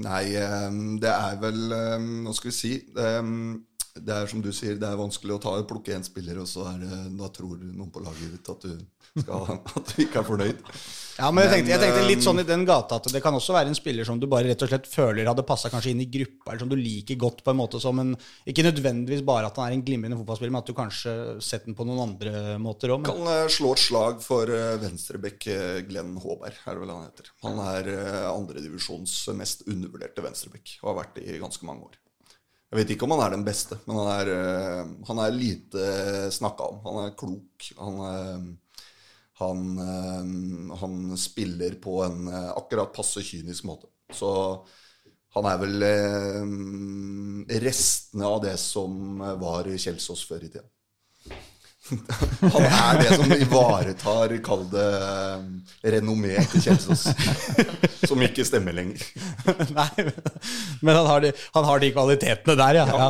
Nei, 0.00 0.32
det 1.00 1.10
er 1.12 1.36
vel 1.40 1.58
Hva 1.70 2.32
skal 2.34 2.48
vi 2.50 2.54
si? 2.56 2.70
Eh, 3.96 4.00
Det 4.06 4.14
er 4.14 4.26
som 4.30 4.40
du 4.42 4.50
sier, 4.54 4.78
det 4.80 4.86
er 4.88 4.96
vanskelig 5.00 5.36
å 5.36 5.42
ta, 5.42 5.56
plukke 5.66 5.94
én 5.96 6.04
spiller, 6.06 6.38
og 6.42 6.48
så 6.48 6.66
er 6.72 6.80
det, 6.84 7.02
da 7.18 7.28
tror 7.34 7.58
noen 7.60 7.90
på 7.90 8.02
laget 8.04 8.32
ditt 8.36 8.50
at 8.52 8.62
du, 8.66 8.80
skal, 9.20 9.46
at 9.80 9.92
du 9.94 10.02
ikke 10.04 10.20
er 10.22 10.26
fornøyd. 10.28 10.64
Ja, 11.20 11.28
men 11.34 11.44
jeg 11.44 11.52
tenkte, 11.52 11.72
jeg 11.74 11.82
tenkte 11.82 12.04
litt 12.06 12.22
eh, 12.22 12.24
sånn 12.24 12.40
i 12.40 12.46
den 12.48 12.62
gata 12.64 12.96
at 12.96 13.08
det 13.12 13.20
kan 13.20 13.34
også 13.36 13.52
være 13.52 13.68
en 13.68 13.76
spiller 13.76 14.06
som 14.08 14.20
du 14.20 14.24
bare 14.30 14.48
rett 14.48 14.62
og 14.64 14.70
slett 14.70 14.86
føler 14.88 15.28
hadde 15.28 15.44
passa 15.44 15.68
kanskje 15.72 15.92
inn 15.92 16.00
i 16.04 16.08
gruppa, 16.08 16.52
eller 16.52 16.62
som 16.64 16.70
du 16.70 16.78
liker 16.78 17.18
godt 17.20 17.42
på 17.44 17.52
en 17.52 17.58
måte 17.60 17.80
som 17.82 17.98
en 18.00 18.14
Ikke 18.48 18.64
nødvendigvis 18.64 19.24
bare 19.26 19.50
at 19.50 19.58
han 19.60 19.68
er 19.68 19.76
en 19.76 19.84
glimrende 19.84 20.16
fotballspiller, 20.20 20.54
men 20.54 20.62
at 20.62 20.70
du 20.70 20.76
kanskje 20.78 21.14
setter 21.44 21.68
den 21.68 21.76
på 21.76 21.84
noen 21.88 22.00
andre 22.06 22.56
måter 22.62 22.94
òg. 22.94 23.04
Kan 23.10 23.28
eh, 23.28 23.46
slå 23.52 23.74
et 23.76 23.84
slag 23.84 24.22
for 24.24 24.48
eh, 24.54 24.78
venstrebekk 24.80 25.48
eh, 25.52 25.80
Glenn 25.90 26.14
Håberg, 26.22 26.56
er 26.64 26.78
det 26.78 26.84
vel 26.86 26.94
han 26.94 27.08
heter. 27.10 27.32
Han 27.44 27.60
er 27.66 27.90
eh, 27.92 28.28
andredivisjons 28.30 29.18
mest 29.36 29.66
undervurderte 29.68 30.24
venstrebekk 30.24 30.78
og 30.80 30.92
har 30.94 31.02
vært 31.02 31.18
det 31.20 31.26
i 31.34 31.42
ganske 31.42 31.68
mange 31.68 31.90
år. 31.90 32.00
Jeg 32.70 32.78
vet 32.78 32.90
ikke 32.94 33.06
om 33.06 33.16
han 33.16 33.24
er 33.24 33.32
den 33.34 33.46
beste, 33.46 33.80
men 33.82 33.96
han 33.98 34.08
er, 34.12 34.28
eh, 34.30 34.90
han 35.08 35.18
er 35.18 35.34
lite 35.34 35.86
snakka 36.30 36.68
om. 36.70 36.76
Han 36.84 36.98
er 37.02 37.16
klok. 37.18 37.70
Han, 37.80 37.96
eh, 38.06 38.44
han, 39.40 39.64
eh, 39.82 40.76
han 40.78 41.16
spiller 41.18 41.80
på 41.82 41.96
en 42.04 42.28
akkurat 42.30 42.94
passe 42.94 43.24
kynisk 43.26 43.66
måte. 43.66 43.90
Så 44.14 44.30
han 45.34 45.46
er 45.46 45.58
vel 45.58 45.84
restene 47.62 48.26
av 48.26 48.40
det 48.42 48.56
som 48.58 49.18
var 49.18 49.66
Kjelsås 49.66 50.22
før 50.26 50.46
i 50.46 50.50
tida. 50.54 50.66
Han 52.54 52.66
er 52.66 53.00
det 53.00 53.16
som 53.16 53.32
ivaretar, 53.34 54.34
kall 54.44 54.64
det, 54.72 54.86
renommé 55.94 56.36
til 56.50 56.64
Kjelsås. 56.64 57.06
Som 58.08 58.22
ikke 58.24 58.44
stemmer 58.46 58.74
lenger. 58.76 59.02
Nei, 59.78 60.06
men 60.80 60.96
han 60.96 61.06
har, 61.06 61.24
de, 61.24 61.32
han 61.54 61.66
har 61.68 61.82
de 61.82 61.90
kvalitetene 61.94 62.56
der, 62.58 62.80
ja. 62.80 62.86
ja. 62.88 63.08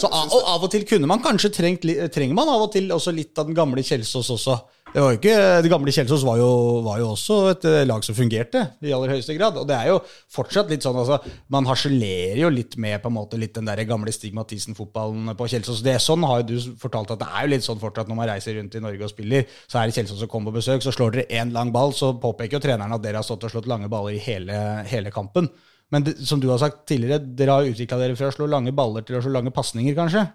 Så 0.00 0.08
av, 0.08 0.32
og 0.32 0.50
av 0.54 0.66
og 0.66 0.72
til 0.72 0.86
kunne 0.88 1.10
man 1.10 1.22
kanskje 1.24 1.52
trengt, 1.54 1.86
trenger 2.14 2.36
man 2.36 2.50
av 2.50 2.66
og 2.66 2.72
til 2.74 2.90
også 2.94 3.14
litt 3.14 3.36
av 3.38 3.50
den 3.50 3.58
gamle 3.58 3.84
Kjelsås 3.84 4.32
også. 4.36 4.58
Det, 4.90 4.98
var 4.98 5.12
jo 5.12 5.18
ikke, 5.20 5.34
det 5.62 5.70
gamle 5.70 5.92
Kjelsås 5.94 6.24
var 6.26 6.40
jo, 6.40 6.46
var 6.82 6.98
jo 6.98 7.12
også 7.12 7.36
et 7.52 7.66
eh, 7.70 7.84
lag 7.86 8.02
som 8.02 8.16
fungerte 8.16 8.64
i 8.82 8.90
aller 8.94 9.12
høyeste 9.14 9.36
grad. 9.36 9.58
Og 9.60 9.68
det 9.68 9.76
er 9.76 9.92
jo 9.92 10.00
fortsatt 10.34 10.72
litt 10.72 10.82
sånn, 10.82 10.98
altså, 10.98 11.20
man 11.54 11.68
harselerer 11.68 12.40
jo 12.42 12.50
litt 12.50 12.74
med 12.80 12.98
på 13.02 13.12
en 13.12 13.14
måte 13.14 13.38
litt 13.38 13.54
den 13.54 13.70
der 13.70 13.84
gamle 13.86 14.10
Stig 14.14 14.34
Mathisen-fotballen 14.34 15.30
på 15.38 15.48
Kjelsås. 15.52 15.84
Det 15.86 15.94
er 15.94 16.02
sånn 16.02 16.26
har 16.26 16.42
jo 16.42 16.48
du 16.50 16.74
fortalt 16.82 17.14
at 17.14 17.22
det 17.22 17.30
er 17.30 17.46
jo 17.46 17.52
litt 17.54 17.68
sånn 17.68 17.82
fortsatt 17.82 18.10
når 18.10 18.18
man 18.18 18.30
reiser 18.32 18.58
rundt 18.58 18.74
i 18.74 18.82
Norge 18.82 19.06
og 19.06 19.14
spiller, 19.14 19.46
så 19.70 19.78
er 19.78 19.86
det 19.86 19.98
Kjelsås 20.00 20.24
som 20.24 20.32
kommer 20.32 20.50
på 20.50 20.58
besøk, 20.58 20.82
så 20.82 20.94
slår 20.96 21.14
dere 21.14 21.38
én 21.38 21.54
lang 21.54 21.70
ball, 21.74 21.94
så 21.94 22.10
påpeker 22.18 22.58
jo 22.58 22.64
treneren 22.66 22.98
at 22.98 23.06
dere 23.06 23.22
har 23.22 23.28
stått 23.28 23.46
og 23.46 23.54
slått 23.54 23.70
lange 23.70 23.90
baller 23.92 24.18
i 24.18 24.22
hele, 24.26 24.58
hele 24.90 25.14
kampen. 25.14 25.52
Men 25.94 26.06
det, 26.06 26.18
som 26.26 26.42
du 26.42 26.50
har 26.50 26.58
sagt 26.62 26.82
tidligere, 26.90 27.22
dere 27.22 27.60
har 27.60 27.70
utvikla 27.70 27.98
dere 28.02 28.18
fra 28.18 28.30
å 28.30 28.34
slå 28.34 28.50
lange 28.50 28.74
baller 28.74 29.06
til 29.06 29.18
å 29.18 29.22
slå 29.22 29.38
lange 29.38 29.54
pasninger, 29.54 29.94
kanskje? 29.94 30.26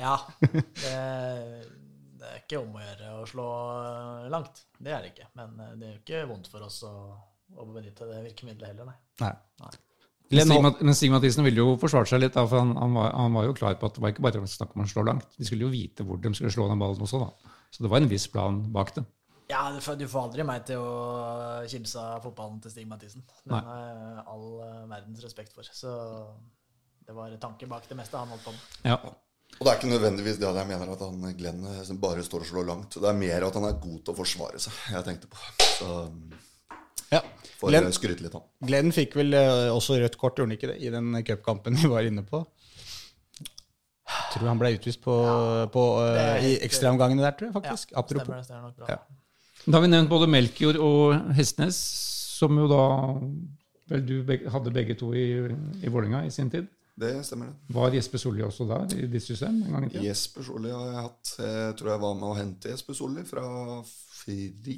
Ja. 0.00 0.18
Det, 0.82 1.69
ikke 2.50 2.62
om 2.64 2.74
å 2.74 2.82
gjøre 2.82 3.12
å 3.16 3.28
slå 3.30 3.50
langt. 4.32 4.64
Det 4.78 4.94
er 4.94 5.04
det 5.04 5.12
ikke. 5.12 5.28
Men 5.38 5.54
eh, 5.62 5.76
det 5.78 5.86
er 5.86 5.94
jo 5.94 6.00
ikke 6.02 6.24
vondt 6.32 6.50
for 6.50 6.66
oss 6.66 6.80
å, 6.88 6.94
å 7.54 7.68
benytte 7.70 8.08
det 8.10 8.24
virkemidlet 8.26 8.72
heller, 8.72 8.90
nei. 8.90 8.98
Nei. 9.22 9.36
Nei. 9.62 9.78
Men 10.30 10.94
Stig 10.94 11.10
Mathisen 11.10 11.42
ville 11.42 11.58
jo 11.58 11.72
forsvart 11.80 12.06
seg 12.06 12.20
litt, 12.22 12.36
da, 12.36 12.44
for 12.46 12.62
han, 12.62 12.76
han, 12.78 12.92
var, 12.94 13.08
han 13.18 13.34
var 13.34 13.48
jo 13.48 13.54
klar 13.58 13.74
på 13.78 13.88
at 13.88 13.96
det 13.96 14.02
var 14.04 14.12
ikke 14.12 14.26
bare 14.28 14.42
snakk 14.46 14.76
om 14.76 14.84
å 14.84 14.90
slå 14.90 15.02
langt. 15.08 15.32
De 15.34 15.46
skulle 15.46 15.66
jo 15.66 15.72
vite 15.72 16.06
hvor 16.06 16.20
de 16.22 16.30
skulle 16.36 16.52
slå 16.54 16.68
den 16.70 16.78
ballen 16.82 17.02
også, 17.02 17.22
da. 17.24 17.56
Så 17.74 17.82
det 17.82 17.90
var 17.90 18.02
en 18.02 18.10
viss 18.10 18.28
plan 18.30 18.60
bak 18.74 18.94
det. 18.94 19.02
Ja, 19.50 19.64
du 19.74 19.80
får, 19.82 19.96
du 19.98 20.06
får 20.06 20.28
aldri 20.28 20.46
meg 20.46 20.62
til 20.68 20.78
å 20.78 21.64
kimse 21.70 21.98
av 21.98 22.22
fotballen 22.22 22.60
til 22.62 22.70
Stig 22.70 22.86
Mathisen. 22.86 23.24
Den 23.42 23.56
Nei. 23.56 23.62
har 23.66 24.22
all 24.30 24.46
eh, 24.62 24.84
verdens 24.92 25.24
respekt 25.26 25.56
for. 25.56 25.66
Så 25.66 25.90
det 27.06 27.16
var 27.16 27.34
tanke 27.42 27.66
bak 27.70 27.88
det 27.90 27.98
meste 27.98 28.20
han 28.20 28.30
holdt 28.30 28.46
på 28.46 28.54
med. 28.54 28.70
Ja. 28.92 29.00
Og 29.58 29.66
det 29.66 29.72
er 29.72 29.76
ikke 29.80 29.90
nødvendigvis 29.90 30.38
det 30.40 30.48
jeg 30.48 30.68
mener 30.70 30.92
at 30.94 31.02
han 31.04 31.34
Glenn 31.36 31.64
bare 32.00 32.22
står 32.24 32.44
og 32.46 32.48
slår 32.48 32.68
langt. 32.70 32.94
Det 32.96 33.08
er 33.10 33.16
mer 33.18 33.44
at 33.48 33.58
han 33.58 33.66
er 33.68 33.80
god 33.82 33.98
til 34.06 34.14
å 34.14 34.16
forsvare 34.16 34.60
seg, 34.62 34.78
jeg 34.94 35.04
tenkte 35.08 35.28
på. 35.32 35.42
Så 35.76 35.90
Ja. 37.10 37.20
får 37.58 37.68
Glenn, 37.74 37.88
jeg 37.90 37.98
skryte 37.98 38.24
litt, 38.24 38.32
han. 38.38 38.46
Glenn 38.64 38.92
fikk 38.94 39.16
vel 39.18 39.34
eh, 39.36 39.68
også 39.74 39.98
rødt 40.00 40.16
kort, 40.16 40.38
gjorde 40.38 40.48
han 40.48 40.56
ikke 40.56 40.70
det, 40.72 40.78
i 40.80 40.92
den 40.94 41.12
cupkampen 41.26 41.76
vi 41.76 41.90
var 41.92 42.08
inne 42.08 42.24
på? 42.24 42.44
Tror 44.30 44.46
han 44.48 44.58
ble 44.58 44.72
utvist 44.78 45.00
på, 45.04 45.14
på, 45.74 45.84
er 46.06 46.44
i 46.46 46.52
ekstraomgangene 46.66 47.22
der, 47.22 47.34
tror 47.38 47.50
jeg 47.50 47.56
faktisk. 47.60 47.92
Ja, 47.92 47.98
Apropos. 47.98 48.46
stemmer 48.46 48.56
er 48.56 48.64
nok 48.64 48.76
bra. 48.78 48.86
Ja. 48.94 48.98
Da 49.66 49.76
har 49.76 49.84
vi 49.84 49.90
nevnt 49.92 50.10
både 50.10 50.28
Melkjord 50.30 50.78
og 50.80 51.34
Hestnes, 51.36 51.76
som 52.40 52.56
jo 52.58 52.66
da 52.70 52.82
vel 53.90 54.04
du 54.06 54.14
hadde 54.54 54.72
begge 54.72 54.96
to 54.98 55.10
i, 55.12 55.26
i 55.82 55.90
Vålerenga 55.90 56.24
i 56.26 56.32
sin 56.34 56.50
tid. 56.50 56.68
Det 57.00 57.10
stemmer, 57.24 57.48
det. 57.50 57.74
Var 57.76 57.94
Jesper 57.96 58.20
Solli 58.20 58.42
også 58.44 58.66
der 58.68 58.94
i 59.00 59.06
ditt 59.08 59.24
system 59.24 59.62
en 59.64 59.72
gang 59.72 59.86
i 59.86 59.90
tiden? 59.94 60.04
Jesper 60.10 60.44
Solli 60.44 60.72
har 60.74 60.86
jeg 60.90 61.00
hatt. 61.06 61.32
Jeg 61.40 61.76
tror 61.80 61.90
jeg 61.94 62.02
var 62.04 62.14
med 62.18 62.28
å 62.28 62.36
hente 62.36 62.72
Jesper 62.74 62.98
Solli 62.98 63.24
fra 63.28 63.44
Frigg, 64.20 64.68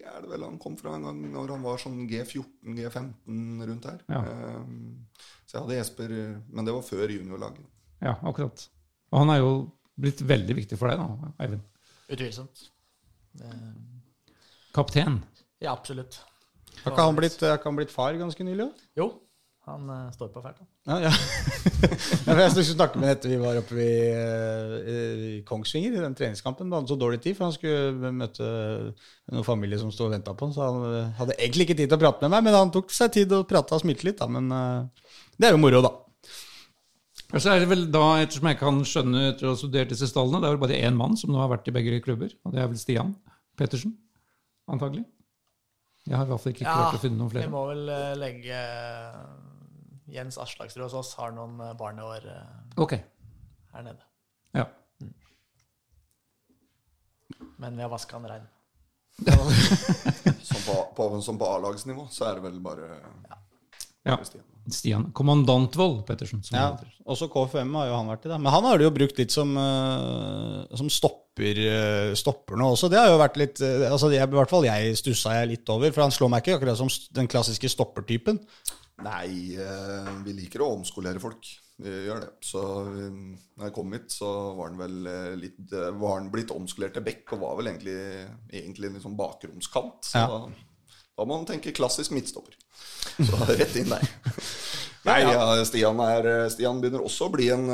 er 0.00 0.22
det 0.24 0.30
vel 0.30 0.44
han 0.46 0.58
kom 0.62 0.76
fra 0.80 0.94
en 0.96 1.04
gang 1.04 1.18
når 1.32 1.50
han 1.54 1.64
var 1.66 1.80
sånn 1.82 1.98
G14, 2.08 2.46
G15 2.78 3.66
rundt 3.68 3.88
her. 3.90 3.98
Ja. 4.08 4.20
Ehm, 4.26 5.06
Så 5.46 5.56
jeg 5.58 5.64
hadde 5.64 5.76
Jesper, 5.80 6.12
men 6.54 6.64
det 6.68 6.72
var 6.76 6.86
før 6.86 7.10
juniorlaget. 7.10 7.66
Ja, 8.00 8.14
akkurat. 8.22 8.68
Og 9.10 9.18
han 9.24 9.32
er 9.34 9.40
jo 9.42 9.50
blitt 10.00 10.22
veldig 10.22 10.54
viktig 10.60 10.78
for 10.78 10.88
deg, 10.92 11.02
da, 11.02 11.32
Eivind. 11.42 11.64
Utvilsomt. 12.10 12.62
Kapten? 13.34 14.70
Kaptein. 14.74 15.18
ja, 15.60 15.72
absolutt. 15.74 16.20
Har 16.84 16.94
ikke 16.94 17.02
han 17.66 17.76
blitt, 17.76 17.90
far 17.92 18.14
ganske 18.16 18.46
nylig 18.46 18.68
òg? 18.68 18.84
Jo, 18.96 19.08
han 19.70 19.90
uh, 19.90 20.10
står 20.14 20.28
på 20.34 20.42
fælt. 20.44 20.58
han. 20.58 20.68
Ja, 20.90 20.96
ja. 21.06 21.12
ja, 22.26 22.36
jeg 22.42 22.50
skulle 22.52 22.66
snakke 22.68 23.00
med 23.00 23.12
etter 23.12 23.32
vi 23.32 23.38
var 23.40 23.58
oppe 23.60 23.78
i, 23.78 23.94
eh, 24.10 25.22
i 25.30 25.40
Kongsvinger 25.46 25.96
i 25.96 26.02
den 26.02 26.16
treningskampen. 26.18 26.68
Da 26.68 26.78
hadde 26.78 26.88
han 26.88 26.90
så 26.90 26.98
dårlig 27.00 27.20
tid, 27.24 27.36
for 27.38 27.48
han 27.48 27.56
skulle 27.56 28.12
møte 28.16 28.50
noen 29.30 29.46
familie 29.46 29.80
som 29.80 29.92
stod 29.94 30.08
og 30.08 30.14
venta 30.16 30.34
på 30.34 30.48
han. 30.48 30.54
Så 30.56 30.66
han 30.66 30.86
eh, 30.90 31.12
hadde 31.20 31.36
egentlig 31.38 31.68
ikke 31.68 31.78
tid 31.80 31.90
til 31.90 31.98
å 31.98 32.02
prate 32.02 32.24
med 32.24 32.34
meg, 32.34 32.46
men 32.48 32.58
han 32.58 32.72
tok 32.74 32.92
seg 32.94 33.14
tid 33.16 33.34
og 33.36 33.48
prata 33.50 33.78
og 33.78 33.84
smilte 33.84 34.08
litt. 34.08 34.18
Da. 34.20 34.28
Men 34.30 34.50
uh, 34.52 35.12
det 35.38 35.50
er 35.50 35.56
jo 35.56 35.62
moro, 35.62 35.82
da. 35.86 35.94
Og 37.30 37.38
så 37.38 37.52
er 37.52 37.62
det 37.62 37.70
vel 37.70 37.86
da, 37.94 38.04
ettersom 38.24 38.50
jeg 38.50 38.58
kan 38.58 38.82
skjønne 38.86 39.28
etter 39.30 39.46
å 39.46 39.54
ha 39.54 39.60
studert 39.60 39.92
disse 39.92 40.08
stallene, 40.10 40.42
det 40.42 40.50
er 40.50 40.56
vel 40.56 40.64
bare 40.64 40.80
én 40.82 40.98
mann 40.98 41.14
som 41.18 41.30
nå 41.30 41.38
har 41.38 41.52
vært 41.52 41.70
i 41.70 41.74
begge 41.76 42.02
klubber, 42.02 42.32
og 42.42 42.56
det 42.56 42.64
er 42.64 42.70
vel 42.72 42.80
Stian 42.80 43.14
Pettersen, 43.60 43.92
antagelig. 44.66 45.04
Jeg 46.08 46.16
har 46.16 46.26
i 46.26 46.30
hvert 46.32 46.42
fall 46.42 46.54
ikke 46.56 46.66
klart 46.66 46.96
å 46.96 47.02
finne 47.02 47.20
noen 47.20 47.30
flere. 47.30 47.46
vi 47.46 47.52
må 47.52 47.62
vel 47.68 47.84
legge 48.18 48.60
Jens 50.10 50.38
Aslaksrud 50.38 50.84
hos 50.84 50.96
oss 50.98 51.14
har 51.20 51.34
noen 51.36 51.60
eh, 51.62 51.74
barneår 51.78 52.28
eh, 52.30 52.82
okay. 52.82 53.04
her 53.74 53.86
nede. 53.86 54.06
ja. 54.56 54.66
Men 57.60 57.76
vi 57.76 57.84
har 57.84 57.90
vaska 57.92 58.16
han 58.16 58.28
rein. 58.28 58.46
som 60.48 60.62
på, 60.64 60.76
på, 60.96 61.20
som 61.20 61.38
på 61.38 61.44
A-lagsnivå 61.44 62.06
så 62.10 62.30
er 62.30 62.38
det 62.38 62.46
vel 62.46 62.60
bare 62.64 62.94
Ja. 64.08 64.16
Stian. 64.24 64.46
Stian. 64.72 65.04
Kommandantvold 65.12 66.06
Pettersen. 66.08 66.42
Som 66.42 66.56
Ja, 66.56 66.78
også 67.04 67.28
KFM 67.28 67.74
har 67.76 67.90
jo 67.90 67.98
han 67.98 68.08
vært 68.08 68.24
i, 68.24 68.30
da. 68.32 68.38
Men 68.40 68.52
han 68.54 68.64
har 68.64 68.78
det 68.78 68.86
jo 68.86 68.94
brukt 68.94 69.20
litt 69.20 69.34
som, 69.34 69.52
uh, 69.56 70.64
som 70.76 70.88
stopper, 70.92 71.60
uh, 71.60 72.14
stopper 72.16 72.56
nå 72.60 72.70
også. 72.74 72.88
Det 72.92 73.00
har 73.00 73.10
jo 73.12 73.20
vært 73.20 73.38
litt 73.40 73.60
uh, 73.60 73.90
altså 73.90 74.08
jeg, 74.14 74.24
I 74.24 74.38
hvert 74.38 74.52
fall 74.52 74.68
jeg 74.68 74.96
stussa 75.00 75.36
jeg 75.40 75.52
litt 75.52 75.72
over, 75.72 75.92
for 75.92 76.06
han 76.06 76.14
slår 76.14 76.32
meg 76.32 76.44
ikke 76.44 76.60
akkurat 76.60 76.80
som 76.80 76.92
den 77.16 77.28
klassiske 77.30 77.72
stoppertypen. 77.72 78.40
Nei, 79.04 79.56
eh, 79.56 80.08
vi 80.24 80.34
liker 80.36 80.62
å 80.64 80.72
omskolere 80.76 81.20
folk. 81.22 81.48
Vi 81.80 81.92
gjør 82.06 82.24
det. 82.26 82.30
Så 82.44 82.62
eh, 82.86 83.20
når 83.56 83.68
jeg 83.68 83.74
kom 83.76 83.94
hit, 83.96 84.08
så 84.12 84.30
var 84.58 84.70
han 84.70 84.80
vel 84.80 84.98
eh, 85.10 85.36
litt 85.40 85.72
Var 85.72 86.16
han 86.18 86.30
blitt 86.32 86.52
omskolert 86.54 86.96
til 86.98 87.06
bekk 87.06 87.36
og 87.36 87.44
var 87.44 87.60
vel 87.60 87.70
egentlig, 87.72 87.96
egentlig 88.52 88.92
litt 88.94 89.06
sånn 89.06 89.18
bakromskant. 89.18 90.10
Så 90.10 90.24
Ja. 90.24 90.26
da, 90.28 90.98
da 91.16 91.26
må 91.26 91.36
man 91.36 91.48
tenke 91.48 91.74
klassisk 91.76 92.12
midtstopper. 92.16 92.58
Så 93.20 93.40
rett 93.60 93.78
inn 93.80 93.92
der. 93.92 94.04
Nei, 95.08 95.22
ja, 95.24 95.64
Stian, 95.64 95.96
er, 96.04 96.26
Stian 96.52 96.82
begynner 96.82 97.00
også 97.06 97.30
å 97.30 97.32
bli 97.32 97.46
en 97.54 97.70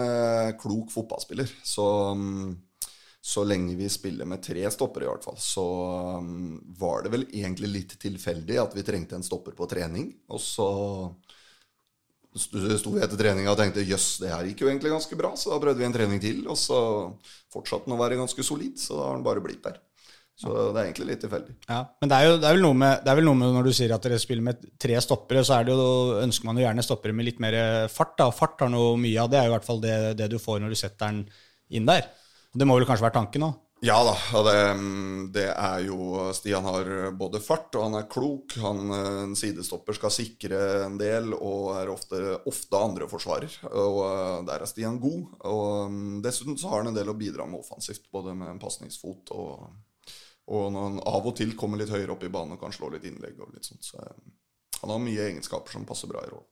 klok 0.62 0.92
fotballspiller. 0.94 1.50
Så 1.66 1.82
mm, 2.14 2.52
så 3.26 3.42
lenge 3.42 3.74
vi 3.74 3.88
spiller 3.90 4.28
med 4.28 4.42
tre 4.44 4.68
stoppere, 4.70 5.06
i 5.06 5.10
hvert 5.10 5.24
fall, 5.26 5.38
så 5.42 5.64
um, 6.22 6.60
var 6.78 7.02
det 7.02 7.10
vel 7.10 7.24
egentlig 7.26 7.70
litt 7.72 7.94
tilfeldig 7.98 8.60
at 8.62 8.76
vi 8.76 8.84
trengte 8.86 9.16
en 9.18 9.26
stopper 9.26 9.56
på 9.58 9.66
trening. 9.66 10.12
Og 10.30 10.38
så 10.38 10.68
sto 12.36 12.92
vi 12.94 13.02
etter 13.02 13.18
treninga 13.18 13.50
og 13.50 13.58
tenkte 13.58 13.82
jøss, 13.82 14.20
det 14.22 14.30
her 14.30 14.46
gikk 14.46 14.62
jo 14.62 14.68
egentlig 14.70 14.92
ganske 14.94 15.18
bra. 15.18 15.32
Så 15.34 15.50
da 15.50 15.58
prøvde 15.58 15.82
vi 15.82 15.88
en 15.88 15.96
trening 15.96 16.22
til, 16.22 16.44
og 16.46 16.58
så 16.60 16.78
fortsatte 17.50 17.88
den 17.88 17.96
å 17.96 17.98
være 17.98 18.20
ganske 18.20 18.46
solid. 18.46 18.78
Så 18.78 18.94
da 18.94 19.08
har 19.08 19.18
den 19.18 19.26
bare 19.26 19.42
blitt 19.42 19.64
der. 19.64 19.80
Så 20.36 20.52
det 20.52 20.76
er 20.76 20.84
egentlig 20.84 21.08
litt 21.08 21.22
tilfeldig. 21.24 21.56
Ja, 21.64 21.80
Men 21.98 22.12
det 22.12 22.16
er, 22.20 22.28
jo, 22.28 22.36
det, 22.42 22.50
er 22.52 22.60
med, 22.76 23.02
det 23.02 23.10
er 23.10 23.18
vel 23.18 23.26
noe 23.26 23.38
med 23.40 23.56
når 23.56 23.66
du 23.66 23.72
sier 23.74 23.94
at 23.96 24.06
dere 24.06 24.20
spiller 24.22 24.44
med 24.52 24.68
tre 24.78 25.00
stoppere, 25.02 25.42
så 25.48 25.56
er 25.56 25.66
det 25.66 25.74
jo, 25.74 25.88
ønsker 26.20 26.46
man 26.46 26.60
jo 26.60 26.66
gjerne 26.66 26.84
stoppere 26.84 27.16
med 27.16 27.26
litt 27.26 27.42
mer 27.42 27.56
fart. 27.90 28.14
da, 28.20 28.28
Fart 28.36 28.62
har 28.62 28.70
noe 28.70 28.94
mye 29.00 29.18
av 29.24 29.32
det, 29.32 29.40
er 29.40 29.48
jo 29.48 29.54
i 29.54 29.56
hvert 29.56 29.66
fall 29.66 29.82
det, 29.82 29.96
det 30.20 30.30
du 30.30 30.38
får 30.38 30.62
når 30.62 30.76
du 30.76 30.78
setter 30.78 31.10
den 31.10 31.24
inn 31.74 31.90
der. 31.90 32.06
Det 32.56 32.66
må 32.68 32.78
vel 32.78 32.88
kanskje 32.88 33.04
være 33.06 33.18
tanken 33.18 33.48
òg? 33.50 33.62
Ja 33.84 33.98
da, 34.00 34.14
og 34.38 34.46
det, 34.46 34.60
det 35.34 35.44
er 35.52 35.82
jo 35.84 36.30
Stian 36.34 36.64
har 36.64 36.86
både 37.12 37.42
fart, 37.44 37.74
og 37.76 37.84
han 37.84 37.98
er 37.98 38.06
klok. 38.08 38.54
Han, 38.62 38.88
eh, 38.96 39.18
En 39.26 39.34
sidestopper 39.36 39.98
skal 39.98 40.14
sikre 40.14 40.60
en 40.86 40.96
del, 40.96 41.34
og 41.36 41.74
er 41.76 41.92
ofte, 41.92 42.20
ofte 42.48 42.80
andre 42.80 43.08
forsvarer. 43.10 43.58
Og 43.68 43.98
eh, 44.06 44.38
der 44.48 44.64
er 44.64 44.70
Stian 44.70 44.96
god. 45.02 45.26
Og 45.44 45.92
mm, 45.92 46.14
dessuten 46.24 46.56
så 46.56 46.72
har 46.72 46.82
han 46.82 46.94
en 46.94 46.96
del 46.96 47.12
å 47.12 47.18
bidra 47.18 47.44
med 47.44 47.60
offensivt, 47.60 48.08
både 48.12 48.32
med 48.38 48.54
en 48.54 48.62
pasningsfot 48.62 49.34
og, 49.36 49.68
og 50.46 50.66
når 50.72 50.88
han 50.88 50.98
av 51.12 51.28
og 51.28 51.36
til 51.36 51.52
kommer 51.58 51.82
litt 51.82 51.92
høyere 51.92 52.16
opp 52.16 52.24
i 52.24 52.32
banen 52.32 52.56
og 52.56 52.62
kan 52.62 52.72
slå 52.72 52.88
litt 52.94 53.04
innlegg 53.04 53.36
og 53.44 53.52
litt 53.52 53.68
sånt. 53.68 53.84
Så 53.84 54.00
eh, 54.00 54.26
han 54.80 54.94
har 54.94 55.04
mye 55.04 55.28
egenskaper 55.28 55.76
som 55.76 55.84
passer 55.88 56.08
bra 56.08 56.24
i 56.24 56.32
rollen. 56.32 56.48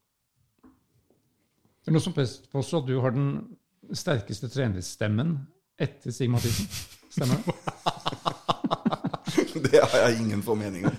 Det 1.81 1.89
er 1.89 1.97
noe 1.97 2.05
som 2.05 2.17
påstår 2.17 2.85
at 2.85 2.93
du 2.93 2.95
har 3.01 3.17
den 3.17 3.33
sterkeste 3.97 4.53
trenerstemmen 4.53 5.39
etter 5.81 6.15
Stig 6.15 6.31
Mathisen. 6.33 6.69
Stemmer 7.15 7.41
det? 7.45 7.55
Det 9.65 9.81
har 9.81 9.99
jeg 10.09 10.21
ingen 10.23 10.43
formening 10.43 10.87
om. 10.89 10.97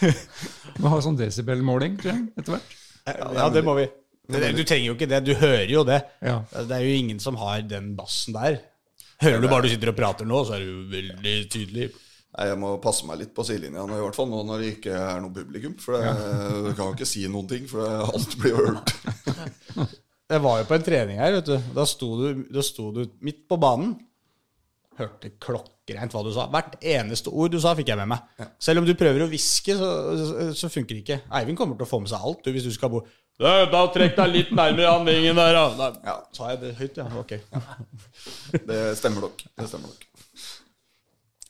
Vi 0.78 0.90
har 0.90 1.02
sånn 1.04 1.18
desibelmåling, 1.18 1.96
etter 2.02 2.56
hvert. 2.56 2.74
Ja, 3.06 3.48
det 3.52 3.62
må 3.66 3.74
vi. 3.78 3.84
Du 4.26 4.62
trenger 4.64 4.86
jo 4.86 4.94
ikke 4.96 5.08
det, 5.10 5.20
du 5.26 5.34
hører 5.36 5.68
jo 5.70 5.82
det. 5.86 5.98
Ja. 6.24 6.38
Det 6.54 6.78
er 6.78 6.86
jo 6.86 6.94
ingen 6.96 7.20
som 7.20 7.36
har 7.40 7.60
den 7.68 7.92
bassen 7.98 8.34
der. 8.36 8.56
Hører 9.22 9.42
du 9.42 9.48
bare 9.50 9.66
du 9.66 9.70
sitter 9.72 9.92
og 9.92 9.98
prater 9.98 10.28
nå, 10.28 10.40
så 10.48 10.56
er 10.56 10.64
du 10.64 10.88
veldig 10.92 11.34
tydelig. 11.52 11.90
Nei, 12.34 12.46
Jeg 12.50 12.58
må 12.58 12.72
passe 12.82 13.06
meg 13.06 13.20
litt 13.20 13.34
på 13.36 13.44
sidelinja, 13.46 13.84
nå, 13.86 13.98
i 13.98 14.02
hvert 14.02 14.16
fall 14.18 14.30
nå 14.30 14.40
når 14.48 14.62
det 14.64 14.70
ikke 14.74 14.96
er 14.98 15.20
noe 15.22 15.34
publikum. 15.36 15.76
For 15.82 15.94
det, 15.94 16.14
du 16.66 16.70
kan 16.72 16.88
jo 16.88 16.96
ikke 16.96 17.08
si 17.08 17.26
noen 17.30 17.50
ting, 17.50 17.68
for 17.70 17.84
det, 17.84 17.92
alt 18.08 18.38
blir 18.40 18.58
hørt. 18.58 18.94
Jeg 20.32 20.40
var 20.40 20.60
jo 20.60 20.66
på 20.68 20.76
en 20.78 20.84
trening 20.86 21.18
her, 21.20 21.34
vet 21.36 21.48
du. 21.50 21.56
Da 21.76 21.84
sto 21.88 22.08
du, 22.16 22.26
da 22.52 22.62
sto 22.64 22.88
du 22.94 23.02
midt 23.24 23.42
på 23.50 23.58
banen. 23.60 23.92
Hørte 24.96 25.32
klokkereint 25.42 26.14
hva 26.14 26.22
du 26.24 26.30
sa. 26.32 26.46
Hvert 26.52 26.78
eneste 26.80 27.32
ord 27.34 27.52
du 27.52 27.58
sa, 27.60 27.74
fikk 27.76 27.90
jeg 27.90 27.98
med 28.00 28.12
meg. 28.14 28.46
Selv 28.62 28.80
om 28.80 28.86
du 28.88 28.94
prøver 28.96 29.24
å 29.24 29.28
hviske, 29.28 29.74
så, 29.76 29.90
så, 30.16 30.46
så 30.62 30.70
funker 30.72 30.94
det 30.96 31.02
ikke. 31.02 31.18
Eivind 31.34 31.58
kommer 31.58 31.76
til 31.76 31.84
å 31.84 31.90
få 31.90 32.00
med 32.04 32.12
seg 32.12 32.24
alt, 32.24 32.40
du, 32.46 32.54
hvis 32.54 32.66
du 32.68 32.72
skal 32.74 32.92
bo 32.94 33.02
Da, 33.42 33.64
da 33.66 33.80
trekk 33.90 34.14
deg 34.20 34.30
litt 34.30 34.52
nærmere 34.54 34.92
handlingen 34.94 35.40
der, 35.40 35.58
da. 35.76 35.88
Ja. 36.06 36.16
Sa 36.36 36.52
jeg 36.52 36.60
det 36.62 36.72
høyt, 36.78 37.00
ja? 37.02 37.08
Ok. 37.20 37.34
Det 38.70 38.80
stemmer 39.00 39.26
nok. 39.26 39.42
Det 39.58 39.66
stemmer 39.68 39.90
nok. 39.90 40.06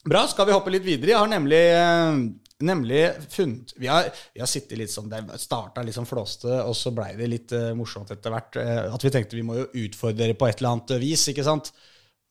Bra, 0.09 0.25
skal 0.29 0.49
vi 0.49 0.57
hoppe 0.57 0.73
litt 0.73 0.85
videre? 0.85 1.13
Jeg 1.15 1.21
har 1.21 1.31
nemlig, 1.31 1.61
eh, 1.77 2.25
nemlig 2.65 3.03
funnet 3.33 3.75
Vi 3.79 3.89
har, 3.91 4.09
vi 4.35 4.43
har 4.43 4.51
sittet 4.51 4.79
litt 4.81 4.93
sånn 4.93 5.11
Det 5.13 5.21
starta 5.43 5.85
litt 5.85 5.97
sånn 5.97 6.09
flåste, 6.09 6.51
og 6.65 6.75
så 6.79 6.93
blei 6.95 7.13
det 7.19 7.31
litt 7.31 7.55
uh, 7.57 7.73
morsomt 7.79 8.11
etter 8.15 8.35
hvert. 8.35 8.59
Uh, 8.59 8.91
at 8.95 9.07
vi 9.07 9.13
tenkte 9.15 9.39
vi 9.39 9.47
må 9.47 9.59
jo 9.61 9.71
utfordre 9.87 10.25
dere 10.25 10.39
på 10.39 10.49
et 10.49 10.61
eller 10.61 10.75
annet 10.75 10.97
vis, 11.03 11.29
ikke 11.33 11.47
sant? 11.47 11.73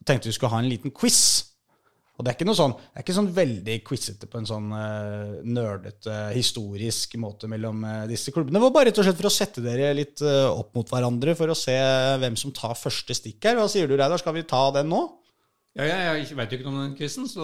Tenkte 0.04 0.32
vi 0.32 0.36
skulle 0.36 0.54
ha 0.56 0.62
en 0.64 0.72
liten 0.72 0.94
quiz. 0.96 1.24
Og 2.14 2.22
det 2.22 2.30
er 2.30 2.36
ikke 2.38 2.46
noe 2.46 2.58
sånn, 2.58 2.74
det 2.78 3.00
er 3.00 3.06
ikke 3.08 3.16
sånn 3.18 3.30
veldig 3.34 3.76
quizete 3.88 4.28
på 4.30 4.38
en 4.38 4.46
sånn 4.46 4.68
uh, 4.70 5.40
nerdete, 5.50 6.18
historisk 6.36 7.16
måte 7.18 7.50
mellom 7.50 7.82
uh, 7.88 8.04
disse 8.10 8.30
klubbene. 8.34 8.60
Det 8.60 8.62
var 8.68 8.76
bare 8.76 8.92
rett 8.92 9.02
og 9.02 9.08
slett 9.08 9.18
for 9.18 9.30
å 9.32 9.34
sette 9.34 9.64
dere 9.66 9.90
litt 9.98 10.22
uh, 10.22 10.52
opp 10.52 10.78
mot 10.78 10.94
hverandre, 10.94 11.34
for 11.40 11.50
å 11.50 11.58
se 11.58 11.74
hvem 12.22 12.38
som 12.38 12.54
tar 12.54 12.78
første 12.78 13.18
stikk 13.18 13.50
her. 13.50 13.58
Hva 13.58 13.66
sier 13.72 13.90
du, 13.90 13.96
Reidar? 13.98 14.22
Skal 14.22 14.38
vi 14.38 14.46
ta 14.46 14.68
den 14.76 14.94
nå? 14.94 15.02
Ja, 15.74 15.88
jeg, 15.90 16.28
jeg 16.30 16.38
vet 16.38 16.52
jo 16.54 16.58
ikke 16.60 16.70
noe 16.70 16.78
om 16.78 16.82
den 16.84 16.92
quizen, 16.94 17.26
så 17.26 17.42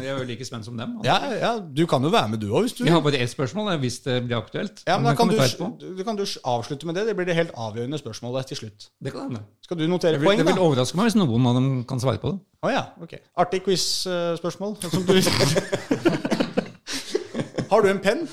jeg 0.00 0.10
er 0.10 0.16
jo 0.18 0.24
like 0.26 0.42
spent 0.42 0.66
som 0.66 0.74
dem. 0.74 0.96
Ja, 1.06 1.22
ja, 1.38 1.52
du 1.62 1.86
kan 1.86 2.02
jo 2.02 2.10
være 2.10 2.26
med 2.32 2.40
du 2.42 2.48
òg, 2.50 2.66
hvis 2.66 2.74
du 2.74 2.82
Jeg 2.82 2.96
har 2.96 3.04
bare 3.04 3.20
ett 3.22 3.30
spørsmål 3.30 3.70
eh, 3.70 3.78
hvis 3.78 4.00
det 4.02 4.16
blir 4.24 4.34
aktuelt. 4.40 4.82
Ja, 4.88 4.96
men 4.98 5.06
da 5.06 5.12
kan 5.14 5.30
du, 5.30 5.38
du, 5.78 6.02
kan 6.02 6.18
du 6.18 6.24
avslutte 6.50 6.82
med 6.90 6.98
det. 6.98 7.06
Det 7.06 7.14
blir 7.14 7.30
det 7.30 7.38
helt 7.38 7.54
avgjørende 7.54 7.94
spørsmålet 8.02 8.50
til 8.50 8.58
slutt. 8.64 8.90
Det 8.98 9.14
kan 9.14 9.28
hende. 9.28 9.44
Skal 9.62 9.78
du 9.78 9.86
notere 9.86 10.18
vil, 10.18 10.26
poeng, 10.26 10.42
det 10.42 10.50
vil 10.50 10.58
overraske 10.58 10.98
meg 10.98 11.12
hvis 11.12 11.18
noen 11.20 11.46
av 11.46 11.54
dem 11.60 11.86
kan 11.86 12.02
svare 12.02 12.18
på 12.18 12.34
det. 12.34 12.42
Å 12.66 12.74
ja, 12.74 12.82
ok. 13.06 13.14
Artig 13.38 13.62
quiz-spørsmål. 13.68 14.74
Har 17.70 17.86
du 17.86 17.88
en 17.92 18.02
penn? 18.02 18.26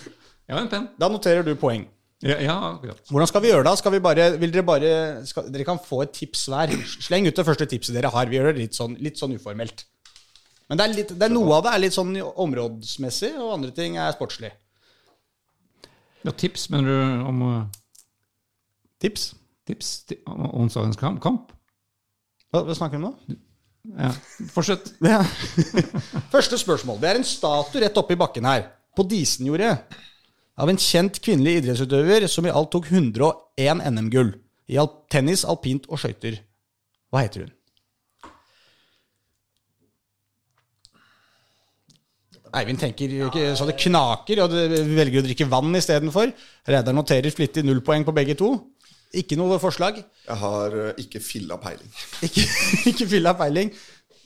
Jeg 0.49 0.55
har 0.55 0.65
en 0.65 0.71
penn. 0.71 0.89
Da 0.97 1.13
noterer 1.13 1.45
du 1.45 1.53
poeng. 1.61 1.85
Ja, 2.25 2.39
ja, 2.41 2.53
akkurat. 2.73 3.03
Hvordan 3.13 3.29
skal 3.29 3.43
vi 3.43 3.49
gjøre 3.51 3.65
det? 3.67 3.75
Skal 3.77 3.93
vi 3.93 3.99
bare, 4.01 4.23
vil 4.41 4.53
dere 4.53 4.65
bare 4.65 4.91
skal, 5.29 5.51
Dere 5.53 5.65
kan 5.67 5.77
få 5.77 5.99
et 6.01 6.15
tips 6.17 6.47
hver. 6.49 6.71
Sleng 7.05 7.27
ut 7.29 7.37
det 7.37 7.45
første 7.45 7.67
tipset 7.69 7.93
dere 7.93 8.09
har. 8.09 8.25
Vi 8.31 8.39
gjør 8.39 8.49
det 8.51 8.63
litt 8.63 8.77
sånn, 8.77 8.95
litt 9.05 9.19
sånn 9.21 9.35
uformelt. 9.37 9.83
Men 10.67 10.79
det 10.79 10.85
er 10.87 10.95
litt, 10.97 11.11
det 11.13 11.27
er 11.27 11.31
noe 11.35 11.59
av 11.59 11.67
det 11.67 11.73
er 11.75 11.83
litt 11.85 11.95
sånn 11.95 12.15
områdsmessig, 12.17 13.35
og 13.37 13.53
andre 13.59 13.69
ting 13.77 13.99
er 14.01 14.15
sportslig. 14.17 14.49
Ja, 16.25 16.33
tips, 16.33 16.65
mener 16.73 16.89
du 16.89 17.27
om 17.29 17.43
uh, 17.45 17.59
Tips? 18.99 19.29
tips 19.69 19.91
ti- 20.09 20.17
om 20.25 20.41
onsdagens 20.63 20.97
kamp? 20.99 21.21
kamp? 21.23 21.53
Hva, 22.51 22.63
hva 22.65 22.75
snakker 22.75 22.97
vi 22.97 23.03
om 23.05 23.11
nå? 23.13 23.37
Ja. 24.01 24.09
Fortsett. 24.51 24.89
Ja. 25.13 25.21
Første 26.33 26.57
spørsmål. 26.59 26.97
Det 27.03 27.09
er 27.13 27.19
en 27.21 27.27
statue 27.27 27.83
rett 27.85 27.99
oppe 28.01 28.17
i 28.17 28.19
bakken 28.19 28.47
her, 28.49 28.65
på 28.97 29.05
Disenjordet, 29.07 29.75
av 30.57 30.71
en 30.71 30.79
kjent 30.81 31.19
kvinnelig 31.21 31.61
idrettsutøver 31.61 32.25
som 32.31 32.47
i 32.47 32.53
alt 32.53 32.71
tok 32.73 32.89
101 32.89 33.83
NM-gull 33.91 34.33
i 34.67 34.79
al 34.81 34.89
tennis, 35.11 35.45
alpint 35.47 35.85
og 35.87 36.01
skøyter. 36.01 36.41
Hva 37.13 37.23
heter 37.23 37.45
hun? 37.45 37.53
Eivind 42.57 42.79
tenker 42.79 43.11
så 43.59 43.67
det 43.67 43.75
knaker, 43.83 44.41
og 44.43 44.53
det 44.53 44.81
velger 44.87 45.21
å 45.21 45.25
drikke 45.27 45.49
vann 45.51 45.77
istedenfor. 45.77 46.31
Reidar 46.67 46.95
noterer 46.95 47.35
flittig 47.35 47.63
null 47.67 47.83
poeng 47.85 48.07
på 48.07 48.15
begge 48.15 48.37
to. 48.39 48.55
Ikke 49.15 49.37
noe 49.39 49.55
forslag. 49.61 50.01
Jeg 50.25 50.39
har 50.41 50.73
eh, 50.75 50.97
ikke 51.03 51.21
filla 51.23 51.55
peiling. 51.61 51.91
Ikke, 52.27 52.43
ikke 52.91 53.07
fyll 53.07 53.29
peiling. 53.39 53.71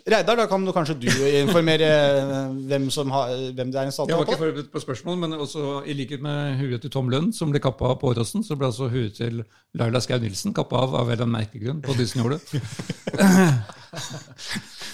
Reidar, 0.09 0.37
da 0.39 0.47
kan 0.49 0.63
du 0.65 0.71
kanskje 0.73 0.95
du 0.97 1.07
informere 1.43 1.87
eh, 1.87 2.53
hvem, 2.71 2.87
som 2.93 3.11
har, 3.13 3.33
hvem 3.53 3.69
det 3.73 3.79
er 3.79 3.89
en 3.89 3.93
Jeg 3.93 4.17
var 4.17 4.25
ikke 4.25 4.39
forberedt 4.39 4.71
på 4.73 4.81
spørsmål, 4.81 5.17
men 5.21 5.33
også 5.37 5.81
i 5.85 5.93
likhet 5.97 6.23
med 6.25 6.57
huet 6.57 6.81
til 6.81 6.93
Tom 6.93 7.09
Lund, 7.13 7.33
som 7.37 7.51
ble 7.53 7.61
kappa 7.61 7.91
av 7.91 7.99
på 8.01 8.09
Åråsen, 8.09 8.43
så 8.43 8.57
ble 8.57 8.71
altså 8.71 8.89
huet 8.89 9.13
til 9.19 9.43
Laila 9.77 10.01
Skau 10.01 10.17
Nilsen 10.21 10.55
kappa 10.57 10.81
av 10.85 10.95
av 11.03 11.11
en 11.13 11.33
merkegrunn 11.35 11.83
på 11.85 11.93
Disney-jordet. 11.99 12.41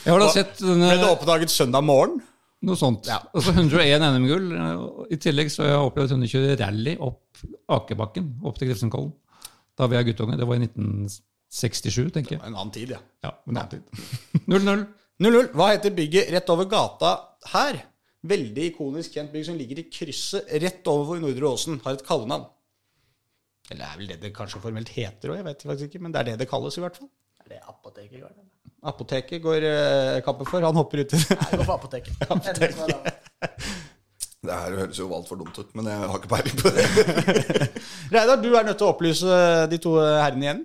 Jeg 0.04 0.14
har 0.14 0.24
da 0.24 0.28
sett 0.34 0.60
denne 0.64 0.90
Ble 0.92 1.00
det 1.04 1.12
oppdaget 1.12 1.54
søndag 1.54 1.86
morgen? 1.86 2.20
Noe 2.68 2.80
sånt. 2.80 3.06
Altså 3.08 3.54
101 3.54 4.02
NM-gull. 4.02 4.48
I 5.14 5.20
tillegg 5.22 5.52
så 5.54 5.62
har 5.62 5.76
jeg 5.76 5.90
opplevd 5.92 6.16
henne 6.16 6.30
kjøre 6.32 6.56
rally 6.58 6.96
opp 7.06 7.44
Akebakken, 7.78 8.32
opp 8.48 8.58
til 8.58 8.72
Grefsenkollen. 8.72 9.12
Da 9.78 9.86
var 9.86 10.00
jeg 10.00 10.10
guttunge. 10.12 10.40
Det 10.40 10.48
var 10.50 10.58
i 10.58 10.66
1967, 11.48 12.10
tenker 12.16 12.36
jeg. 12.38 12.42
En 12.44 12.56
annen 12.58 12.74
tid, 12.76 12.92
ja. 12.98 13.00
Ja, 13.24 13.32
en 13.48 13.58
annen 13.58 13.70
tid. 13.78 14.08
0-0. 14.52 14.84
0-0. 15.24 15.48
Hva 15.58 15.70
heter 15.74 15.96
bygget 15.96 16.32
rett 16.36 16.50
over 16.54 16.68
gata 16.70 17.14
her? 17.54 17.80
Veldig 18.28 18.66
ikonisk 18.74 19.16
kjent 19.16 19.32
bygg 19.34 19.46
som 19.48 19.58
ligger 19.58 19.80
i 19.82 19.88
krysset 19.94 20.50
rett 20.62 20.88
over 20.92 21.22
Nordre 21.22 21.48
Åsen. 21.54 21.80
Har 21.86 21.96
et 21.98 22.06
kallenavn. 22.06 22.50
Eller 23.72 23.84
det 23.84 23.88
er 23.88 23.98
vel 24.00 24.12
det 24.12 24.20
det 24.24 24.34
kanskje 24.36 24.62
formelt 24.64 24.92
heter 24.96 25.32
òg, 25.34 25.40
jeg 25.42 25.48
vet 25.48 25.66
faktisk 25.70 25.90
ikke. 25.90 26.04
Men 26.04 26.14
det 26.14 26.20
er 26.22 26.30
det 26.32 26.38
det 26.44 26.50
kalles, 26.52 26.78
i 26.80 26.84
hvert 26.84 27.00
fall. 27.00 27.10
Er 27.44 27.50
det 27.56 27.64
apoteket? 27.68 28.20
Går 28.22 28.36
det? 28.36 28.46
Apoteket 28.88 29.42
går 29.44 29.66
eh, 29.68 30.20
kappen 30.24 30.48
for. 30.48 30.64
Han 30.64 30.78
hopper 30.78 31.02
uti 31.04 31.18
Nei, 31.20 31.50
går 31.60 31.66
på 31.68 31.76
apoteket. 31.76 32.24
apoteket. 32.34 33.14
Det 34.48 34.54
her 34.54 34.76
høres 34.78 35.00
jo 35.02 35.08
altfor 35.12 35.36
dumt 35.42 35.58
ut, 35.58 35.72
men 35.76 35.88
jeg 35.90 36.08
har 36.08 36.20
ikke 36.22 36.30
peiling 36.32 36.60
på 36.62 36.70
det. 36.72 36.84
Reidar, 38.14 38.38
du 38.40 38.52
er 38.56 38.68
nødt 38.68 38.78
til 38.80 38.86
å 38.86 38.92
opplyse 38.94 39.40
de 39.72 39.80
to 39.84 39.96
herrene 40.00 40.46
igjen. 40.46 40.62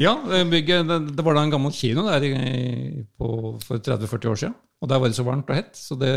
Ja, 0.00 0.16
det, 0.26 0.40
bygget, 0.50 0.88
det, 0.88 0.98
det 1.14 1.24
var 1.24 1.36
da 1.36 1.44
en 1.46 1.52
gammel 1.54 1.74
kino 1.74 2.02
der 2.08 2.24
i, 2.26 2.32
på, 3.18 3.28
for 3.62 3.78
30-40 3.78 4.30
år 4.32 4.40
siden. 4.40 4.56
Og 4.82 4.90
der 4.90 4.98
var 5.00 5.10
det 5.10 5.16
så 5.16 5.24
varmt 5.26 5.50
og 5.50 5.56
hett, 5.56 5.76
så 5.78 5.96
det 5.96 6.10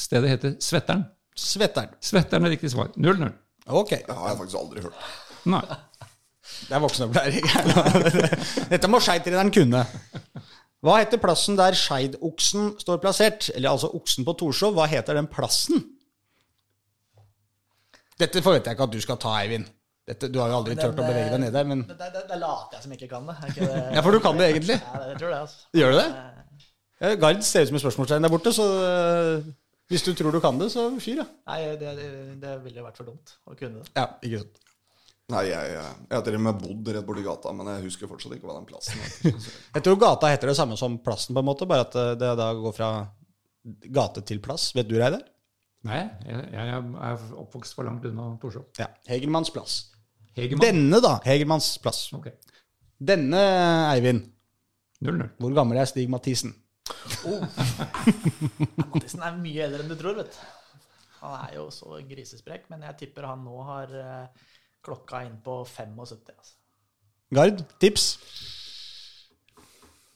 stedet 0.00 0.30
heter 0.30 0.54
Svetteren. 0.62 1.02
Svetteren. 1.38 1.90
Svetteren 2.02 2.46
er 2.46 2.54
riktig 2.54 2.70
svar. 2.72 2.92
0-0. 2.96 3.26
Ok. 3.68 3.90
Det 4.06 4.14
har 4.14 4.30
jeg 4.30 4.38
faktisk 4.38 4.60
aldri 4.60 4.84
hørt. 4.86 5.10
Nei. 5.50 5.64
Det 6.68 6.74
er 6.74 6.82
voksenopplæring. 6.82 7.44
Dette 8.72 8.90
må 8.90 9.00
Skeid-treneren 9.04 9.52
kunne. 9.54 9.82
Hva 10.82 10.96
heter 11.00 11.20
plassen 11.22 11.58
der 11.58 11.76
Skeid-oksen 11.76 12.72
står 12.80 13.00
plassert? 13.02 13.50
Eller 13.54 13.74
altså 13.74 13.90
oksen 13.98 14.26
på 14.26 14.34
Torshov. 14.38 14.74
Hva 14.78 14.86
heter 14.90 15.18
den 15.18 15.28
plassen? 15.30 15.82
Dette 18.18 18.42
forventer 18.42 18.72
jeg 18.72 18.78
ikke 18.78 18.88
at 18.88 18.94
du 18.94 19.02
skal 19.02 19.20
ta, 19.22 19.34
Eivind. 19.42 19.68
Dette, 20.08 20.30
du 20.32 20.38
har 20.40 20.48
jo 20.48 20.58
aldri 20.62 20.72
Men 20.74 20.80
turt 20.86 21.00
å 21.02 21.04
bevege 21.04 21.30
deg 21.34 21.40
ned 21.42 21.52
der, 21.52 21.66
men 21.68 21.82
Det, 21.84 21.96
det, 22.00 22.22
det 22.30 22.36
later 22.40 22.78
jeg 22.78 22.84
som 22.86 22.92
ikke 22.96 23.08
kan 23.10 23.26
det. 23.28 23.34
Er 23.44 23.50
ikke 23.52 23.66
det? 23.68 23.80
Ja, 23.98 24.02
for 24.06 24.16
du 24.16 24.20
kan 24.24 24.38
det 24.40 24.46
egentlig. 24.54 24.76
Ja, 24.80 25.00
jeg 25.10 25.18
tror 25.20 25.34
det, 25.34 25.40
altså. 25.44 25.66
Gjør 25.76 25.92
du 25.92 25.98
det? 25.98 26.06
Ja, 26.98 27.10
Gard 27.22 27.42
ser 27.46 27.66
ut 27.66 27.70
som 27.70 27.78
et 27.78 27.84
spørsmålstegn 27.84 28.24
der 28.26 28.32
borte, 28.32 28.52
så 28.56 28.64
øh, 28.88 29.50
hvis 29.92 30.06
du 30.06 30.10
tror 30.16 30.34
du 30.34 30.40
kan 30.42 30.56
det, 30.60 30.70
så 30.72 30.88
fyr, 31.00 31.20
ja. 31.20 31.26
Nei, 31.50 31.58
det, 31.80 31.92
det, 32.00 32.08
det 32.40 32.54
ville 32.64 32.86
vært 32.86 32.98
for 32.98 33.10
dumt 33.10 33.36
å 33.46 33.54
kunne 33.58 33.84
det. 33.84 33.92
Ja, 33.94 34.08
ikke 34.24 34.40
sant. 34.42 34.64
Nei, 35.28 35.42
jeg, 35.50 35.72
jeg, 35.76 35.94
jeg 36.08 36.16
har 36.16 36.22
til 36.24 36.38
og 36.38 36.44
med 36.46 36.60
bodd 36.62 36.90
rett 36.96 37.04
borti 37.04 37.22
gata, 37.26 37.52
men 37.52 37.68
jeg 37.68 37.84
husker 37.84 38.08
fortsatt 38.08 38.32
ikke 38.38 38.48
hva 38.48 38.56
den 38.56 38.68
plassen 38.70 38.96
heter. 39.04 39.48
Jeg 39.76 39.84
tror 39.84 39.98
gata 40.00 40.30
heter 40.32 40.48
det 40.48 40.56
samme 40.56 40.78
som 40.80 40.96
plassen, 41.04 41.36
på 41.36 41.42
en 41.44 41.48
måte, 41.50 41.68
bare 41.68 41.84
at 41.84 41.98
øh, 42.00 42.14
det 42.16 42.30
da 42.40 42.46
går 42.56 42.72
fra 42.76 42.88
gate 43.92 44.24
til 44.24 44.40
plass. 44.40 44.70
Vet 44.72 44.88
du, 44.88 44.96
Reidar? 44.96 45.20
Nei, 45.86 46.00
jeg, 46.26 46.40
jeg 46.56 46.72
er 46.72 47.20
oppvokst 47.38 47.76
for 47.76 47.86
langt 47.86 48.08
unna 48.08 48.32
Torshov. 48.42 48.64
Ja. 48.80 48.88
Hegelmanns 49.06 49.52
plass. 49.54 49.76
Hegemann. 50.38 50.64
Denne, 50.64 51.00
da. 51.04 51.14
Hegermanns 51.26 51.72
plass. 51.82 52.04
Okay. 52.16 52.34
Denne, 52.98 53.42
Eivind. 53.92 54.26
0-0. 55.04 55.28
Hvor 55.38 55.54
gammel 55.54 55.78
er 55.78 55.86
Stig 55.90 56.08
Mathisen? 56.10 56.54
Mathisen 58.88 59.22
er 59.22 59.36
mye 59.38 59.66
eldre 59.66 59.84
enn 59.84 59.92
du 59.92 59.98
tror, 59.98 60.18
vet 60.18 60.32
du. 60.34 60.40
Han 61.18 61.34
er 61.42 61.56
jo 61.56 61.66
så 61.74 61.98
grisesprek, 62.06 62.68
men 62.70 62.84
jeg 62.86 62.98
tipper 63.02 63.26
han 63.26 63.42
nå 63.42 63.62
har 63.66 63.94
eh, 63.98 64.48
klokka 64.86 65.24
inn 65.26 65.38
på 65.44 65.60
75. 65.66 66.34
Altså. 66.34 66.54
Gard, 67.34 67.64
tips? 67.82 68.04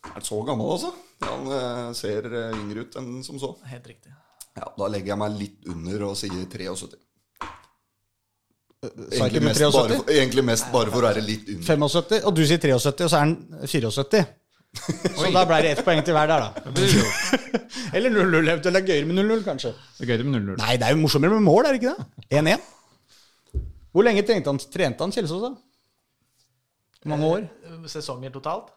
Er 0.03 0.17
han 0.17 0.27
så 0.27 0.39
gammel, 0.47 0.71
altså? 0.77 0.93
Han 1.27 1.51
eh, 1.59 1.89
ser 1.99 2.29
eh, 2.31 2.59
yngre 2.59 2.87
ut 2.87 2.99
enn 3.01 3.17
som 3.27 3.39
så. 3.43 3.55
Helt 3.71 3.89
riktig. 3.91 4.15
Ja, 4.59 4.69
Da 4.79 4.89
legger 4.91 5.15
jeg 5.15 5.21
meg 5.23 5.39
litt 5.41 5.69
under 5.73 6.07
og 6.11 6.17
sier 6.21 6.47
73. 6.51 6.99
Sa 8.83 8.89
Egentlig 9.29 9.43
mest, 9.47 9.63
bare, 9.63 9.95
for- 9.95 10.09
egentlig 10.11 10.43
mest 10.45 10.71
bare 10.75 10.91
for 10.91 11.05
å 11.05 11.07
være 11.07 11.21
litt 11.23 11.49
under. 11.53 11.63
75, 11.63 12.25
og 12.27 12.35
du 12.35 12.41
sier 12.49 12.59
73, 12.59 12.73
og 12.75 13.11
så 13.13 13.19
er 13.19 13.21
han 13.23 13.35
74. 13.63 14.23
Så 15.21 15.29
da 15.35 15.43
ble 15.45 15.59
det 15.63 15.71
ett 15.77 15.83
poeng 15.85 16.01
til 16.03 16.15
hver 16.17 16.31
der, 16.31 16.47
da. 16.47 16.73
Eller 17.93 18.11
0-0, 18.11 18.39
Eller 18.41 18.57
Det 18.65 18.71
er 18.73 18.87
gøyere 18.89 19.07
med 19.07 19.19
0-0, 19.21 19.43
kanskje. 19.45 19.71
det 19.99 20.07
er 20.07 20.11
gøyere 20.15 20.25
med 20.27 20.39
0-0. 20.41 20.57
Nei, 20.63 20.77
det 20.81 20.87
er 20.89 20.95
jo 20.97 21.01
morsommere 21.03 21.37
med 21.37 21.45
mål, 21.45 21.69
er 21.69 21.77
det 21.77 21.83
ikke 21.83 21.93
det? 21.93 22.07
1-1. 22.41 23.63
Hvor 23.93 24.07
lenge 24.09 24.25
trente 24.27 24.49
han, 24.51 24.59
trente 24.73 25.05
han 25.05 25.13
Kjelsås, 25.15 25.45
da? 25.45 25.53
Hvor 27.05 27.13
mange 27.13 27.29
år? 27.37 27.45
Sesonger 27.93 28.33
totalt? 28.35 28.73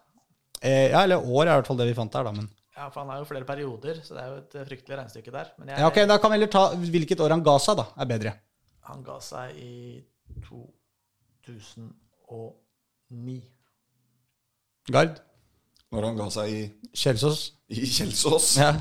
Eh, 0.61 0.91
ja, 0.91 1.01
eller 1.07 1.23
år 1.23 1.45
er 1.47 1.53
i 1.53 1.57
hvert 1.61 1.71
fall 1.71 1.79
det 1.81 1.87
vi 1.89 1.95
fant 1.97 2.11
der, 2.13 2.27
da. 2.27 2.35
Men. 2.35 2.49
Ja, 2.75 2.89
for 2.91 3.01
han 3.05 3.13
har 3.15 3.23
jo 3.23 3.29
flere 3.31 3.47
perioder, 3.47 4.03
så 4.03 4.17
det 4.19 4.25
er 4.25 4.33
jo 4.33 4.41
et 4.43 4.59
eh, 4.59 4.67
fryktelig 4.67 4.99
regnestykke 4.99 5.31
der. 5.33 5.53
Men 5.61 5.71
jeg, 5.71 5.79
Ja, 5.79 5.87
ok, 5.89 6.01
Da 6.11 6.17
kan 6.19 6.29
vi 6.33 6.37
heller 6.41 6.51
ta 6.59 6.65
hvilket 6.75 7.23
år 7.23 7.37
han 7.39 7.45
ga 7.47 7.55
seg, 7.63 7.79
da. 7.79 7.87
Er 8.03 8.11
bedre. 8.11 8.35
Han 8.89 9.03
ga 9.05 9.19
seg 9.23 9.47
i 9.61 10.01
2009. 10.45 13.39
Gard? 14.93 15.15
Når 15.93 16.01
han 16.09 16.17
ga 16.19 16.27
seg 16.33 16.45
i, 16.51 16.61
Kjelsås? 16.93 17.39
i 17.73 17.75
Kjelsås. 17.85 18.47
Ja. 18.61 18.71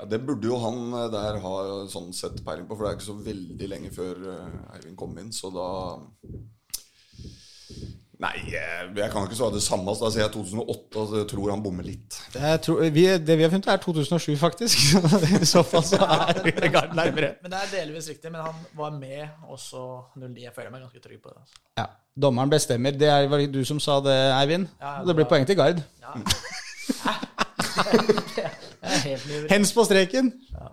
Ja, 0.00 0.06
det 0.08 0.22
burde 0.24 0.48
jo 0.48 0.56
han 0.62 0.94
eh, 0.96 1.10
der 1.12 1.36
ha 1.42 1.54
sånn 1.92 2.14
sett 2.16 2.38
peiling 2.46 2.66
på, 2.68 2.76
for 2.76 2.84
det 2.86 2.90
er 2.90 2.96
ikke 2.96 3.10
så 3.10 3.16
veldig 3.20 3.66
lenge 3.68 3.90
før 3.92 4.16
eh, 4.32 4.54
Eivind 4.78 4.96
kom 4.96 5.18
inn, 5.20 5.32
så 5.36 5.50
da 5.52 5.66
Nei, 8.20 8.36
eh, 8.52 8.82
jeg 9.00 9.08
kan 9.14 9.24
ikke 9.24 9.36
svare 9.38 9.54
det 9.54 9.62
samme, 9.64 9.94
så 9.96 10.04
da 10.04 10.10
sier 10.12 10.26
jeg 10.26 10.32
2008, 10.34 10.98
og 11.00 11.06
så 11.08 11.20
tror 11.30 11.50
han 11.54 11.62
bommer 11.64 11.86
litt. 11.86 12.18
Jeg 12.34 12.60
tror, 12.66 12.82
vi, 12.92 13.04
det 13.16 13.36
vi 13.40 13.46
har 13.46 13.52
funnet, 13.54 13.68
er 13.72 13.80
2007, 13.80 14.34
faktisk. 14.36 14.76
I 15.40 15.48
så 15.48 15.62
fall 15.64 15.86
så 15.88 15.96
er 16.04 16.68
Gard 16.74 16.92
nærmere. 16.98 17.30
Men 17.40 17.54
det 17.54 17.62
er 17.62 17.70
delvis 17.78 18.10
riktig, 18.12 18.28
men 18.34 18.42
han 18.44 18.58
var 18.76 18.92
med 18.92 19.24
også 19.48 19.86
09. 20.20 20.36
Jeg 20.44 20.52
føler 20.56 20.68
meg 20.74 20.84
ganske 20.84 21.00
trygg 21.00 21.22
på 21.24 21.32
det. 21.32 21.40
Altså. 21.40 21.64
Ja, 21.80 21.86
Dommeren 22.20 22.52
bestemmer. 22.52 22.92
Det 23.00 23.08
er 23.08 23.24
vel 23.32 23.46
du 23.54 23.62
som 23.64 23.80
sa 23.80 23.96
det, 24.04 24.18
Eivind? 24.36 24.68
Ja, 24.82 24.98
det 25.00 25.14
blir 25.16 25.24
det 25.24 25.24
var- 25.24 25.30
poeng 25.32 25.46
til 25.48 25.56
Gard. 25.56 25.80
Ja. 26.04 26.12
det 27.80 28.44
er 28.82 29.00
helt 29.06 29.50
Hens 29.50 29.72
på 29.72 29.84
streken. 29.88 30.32
Ja, 30.52 30.68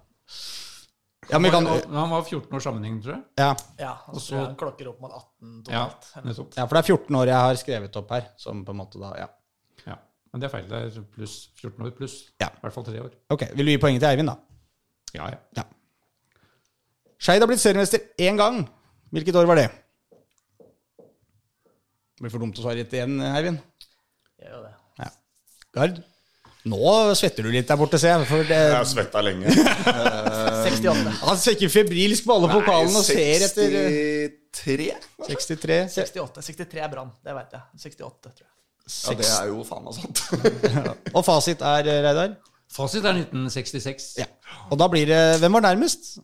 men 1.33 1.43
vi 1.43 1.49
kan 1.51 1.65
Han, 1.67 1.93
han 1.93 2.09
var 2.13 2.21
14 2.23 2.55
år 2.55 2.61
sammenheng, 2.63 3.01
tror 3.03 3.13
jeg. 3.17 3.23
ja. 3.37 3.49
Ja, 3.79 3.93
og 4.07 4.15
så 4.21 4.27
så- 4.29 4.45
han 4.45 4.55
klokker 4.55 4.87
opp 4.89 5.01
mot 5.01 5.11
18 5.11 5.63
Ja, 5.73 5.85
totalt. 5.89 6.55
Ja, 6.55 6.61
ja, 6.61 6.65
for 6.67 6.75
det 6.75 6.81
er 6.83 6.87
14 6.95 7.15
år 7.19 7.25
jeg 7.27 7.35
har 7.35 7.55
skrevet 7.55 7.95
opp 7.99 8.11
her. 8.11 8.27
Som 8.37 8.63
på 8.65 8.71
en 8.71 8.77
måte 8.77 8.99
da, 9.01 9.13
ja. 9.17 9.27
Ja. 9.87 9.95
Men 10.31 10.41
det 10.41 10.47
er 10.47 10.53
feil. 10.57 10.67
Det 10.69 10.97
er 10.97 11.01
pluss 11.15 11.49
14 11.59 11.85
år 11.85 11.91
pluss. 11.97 12.15
Ja. 12.39 12.47
I 12.47 12.59
hvert 12.61 12.73
fall 12.73 12.83
tre 12.87 12.99
år. 13.01 13.11
Ok, 13.29 13.43
Vil 13.55 13.65
du 13.65 13.71
gi 13.71 13.77
poenget 13.77 14.01
til 14.01 14.09
Eivind, 14.09 14.27
da? 14.27 14.37
Ja, 15.15 15.29
ja. 15.29 15.37
Ja. 15.57 15.63
Skeid 17.19 17.41
har 17.41 17.47
blitt 17.47 17.59
seriemester 17.63 17.99
én 18.19 18.37
gang. 18.37 18.67
Hvilket 19.11 19.35
år 19.35 19.45
var 19.47 19.55
det? 19.55 19.69
Det 22.17 22.21
blir 22.25 22.31
for 22.33 22.39
dumt 22.41 22.57
å 22.57 22.61
svare 22.65 22.79
rett 22.81 22.93
igjen, 22.93 23.19
Eivind. 23.21 23.59
Jeg 24.39 24.49
Gjør 24.51 24.63
det. 24.67 24.73
Ja. 24.99 25.09
Gard? 25.73 26.03
Nå 26.67 27.15
svetter 27.15 27.43
du 27.45 27.49
litt 27.53 27.67
der 27.69 27.77
borte, 27.79 27.97
ser 28.01 28.17
jeg. 28.17 28.27
For 28.27 28.43
det, 28.43 28.49
Jeg 28.57 28.75
har 28.75 28.87
svetta 28.89 29.21
lenge. 29.23 29.45
68. 30.71 31.15
han 31.23 31.39
sjekker 31.41 31.71
febrilsk 31.71 32.27
på 32.27 32.35
alle 32.35 32.49
pokalene 32.51 32.99
og 32.99 33.05
ser 33.07 33.45
etter 33.47 33.77
63? 34.57 34.91
63. 35.27 35.79
68. 35.95 36.45
63 36.49 36.83
er 36.83 36.91
Brann, 36.91 37.11
det 37.25 37.35
veit 37.37 37.55
jeg. 37.57 37.63
68, 37.87 38.31
tror 38.31 38.45
jeg. 38.45 38.53
Ja, 38.87 39.15
det 39.19 39.27
er 39.27 39.49
jo 39.49 39.63
faen 39.67 39.83
meg 39.83 39.97
sant. 39.97 40.21
Og 41.17 41.23
fasit 41.27 41.63
er, 41.65 41.89
eh, 41.91 41.99
Reidar? 42.05 42.37
Fasit 42.71 43.03
er 43.03 43.17
1966. 43.19 44.05
Ja. 44.21 44.27
Og 44.71 44.79
da 44.79 44.87
blir 44.91 45.07
det 45.09 45.39
Hvem 45.41 45.57
var 45.57 45.65
nærmest? 45.65 46.17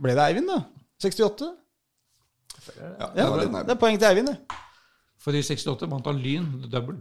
Ble 0.00 0.12
det 0.16 0.24
Eivind, 0.26 0.48
da? 0.52 0.62
68? 1.00 1.48
Ja, 2.78 3.08
det 3.14 3.22
Ja, 3.22 3.28
det 3.40 3.48
det 3.52 3.72
er 3.72 3.80
poeng 3.80 3.96
til 4.00 4.08
Eivind, 4.10 4.28
det. 4.32 4.58
Fordi 5.24 5.40
68 5.42 5.88
vant 5.90 6.06
han 6.06 6.20
Lyn 6.22 6.50
double. 6.70 7.00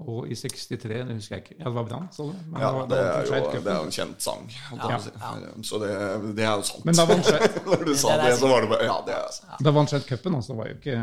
Og 0.00 0.30
i 0.32 0.34
63 0.34 0.80
det 0.88 1.14
husker 1.14 1.36
jeg 1.36 1.42
ikke. 1.44 1.56
Ja, 1.58 1.64
det 1.68 1.74
var 1.76 1.84
Brann, 1.90 2.06
sa 2.12 2.22
du? 2.24 2.32
Men 2.48 2.60
Ja, 2.62 2.70
var- 2.72 2.86
det 2.88 2.96
var 2.96 3.04
er 3.04 3.26
jo 3.26 3.60
det 3.60 3.72
er 3.72 3.76
jo 3.76 3.82
en 3.84 3.90
kjent 3.92 4.22
sang. 4.24 4.46
Ja, 4.72 4.96
på. 4.96 5.64
Så 5.68 5.78
det, 5.82 5.90
det 6.36 6.44
er 6.46 6.54
jo 6.56 6.62
sant. 6.62 6.84
Men 6.88 6.94
da 6.96 7.04
vant 7.10 7.24
Skeid 7.28 7.58
Når 7.66 7.84
du 7.84 7.94
sa 8.00 8.16
Det 8.22 8.38
så 8.40 8.48
var 8.48 8.60
det 8.64 8.70
bare 8.70 8.84
Ja, 8.88 8.96
det 9.06 9.14
er 9.18 9.26
sant. 9.36 9.60
da 9.66 9.70
vant 9.76 9.92
Skeid 9.92 10.06
cupen, 10.08 10.34
altså. 10.38 10.52
Det 10.54 10.58
var 10.62 10.70
jo 10.70 10.78
ikke 10.78 10.96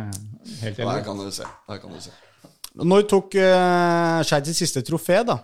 helt 0.64 0.78
Der 0.82 0.90
enig. 0.90 1.06
kan 1.06 1.18
du 1.22 1.30
se. 1.32 1.44
Der 1.70 1.78
kan 1.84 1.94
du 1.94 2.02
se. 2.02 2.12
Når 2.78 3.06
tok 3.14 3.38
uh, 3.38 4.24
Skeid 4.24 4.46
sitt 4.50 4.56
siste 4.64 4.82
trofé, 4.82 5.22
da? 5.30 5.38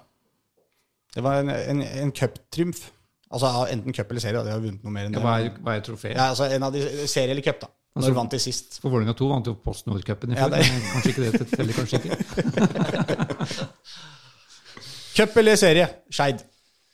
Det 1.14 1.22
var 1.24 1.40
en, 1.44 1.50
en, 1.54 1.82
en 1.82 2.12
cuptriumf. 2.12 2.88
Altså 3.34 3.50
enten 3.70 3.94
cup 3.94 4.10
eller 4.12 4.22
serie. 4.22 4.38
da. 4.38 4.44
De 4.46 4.52
har 4.54 4.60
vunnet 4.62 4.84
noe 4.84 4.92
mer 4.94 5.06
enn 5.06 5.14
Ja, 5.14 5.20
det. 5.20 5.26
hva 5.26 5.38
er, 5.42 5.56
hva 5.62 5.78
er 5.78 5.82
trofé? 5.86 6.12
Ja, 6.18 6.30
altså 6.34 6.50
en 6.54 6.64
av 6.64 6.74
de 6.74 6.84
Serie 7.08 7.32
eller 7.34 7.42
cup, 7.46 7.62
da. 7.62 7.70
Når 7.94 8.02
Altså- 8.08 8.14
vant 8.18 8.32
de 8.34 8.40
sist? 8.42 8.80
For 8.82 8.90
Vålerenga 8.90 9.14
2 9.14 9.28
vant 9.30 9.46
jo 9.46 9.54
Post 9.62 9.86
Nord-cupen 9.86 10.32
i 10.34 10.36
fjor. 10.36 10.50
Ja, 10.58 10.64
Kanskje 10.94 11.10
ikke 11.12 11.26
det 11.26 11.42
tilfeldig, 11.44 11.76
kanskje 11.78 12.00
ikke. 12.02 13.18
Cup 15.18 15.38
eller 15.38 15.60
serie? 15.60 15.88
Skeid. 16.12 16.42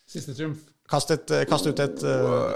Siste 0.09 0.35
triumf. 0.35 0.65
Kast, 0.89 1.11
et, 1.13 1.31
eh, 1.31 1.45
kast 1.49 1.69
ut 1.69 1.79
et 1.79 2.03
uh... 2.03 2.49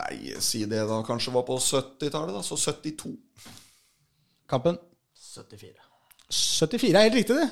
Nei, 0.00 0.32
si 0.40 0.62
det 0.64 0.86
da 0.88 1.00
kanskje 1.04 1.34
var 1.34 1.44
på 1.44 1.58
70-tallet, 1.60 2.32
da. 2.32 2.40
Så 2.46 2.56
72. 2.56 3.12
kampen. 4.48 4.78
74. 5.34 5.74
74 6.30 6.96
er 6.96 7.08
helt 7.08 7.18
riktig, 7.18 7.36
det. 7.36 7.48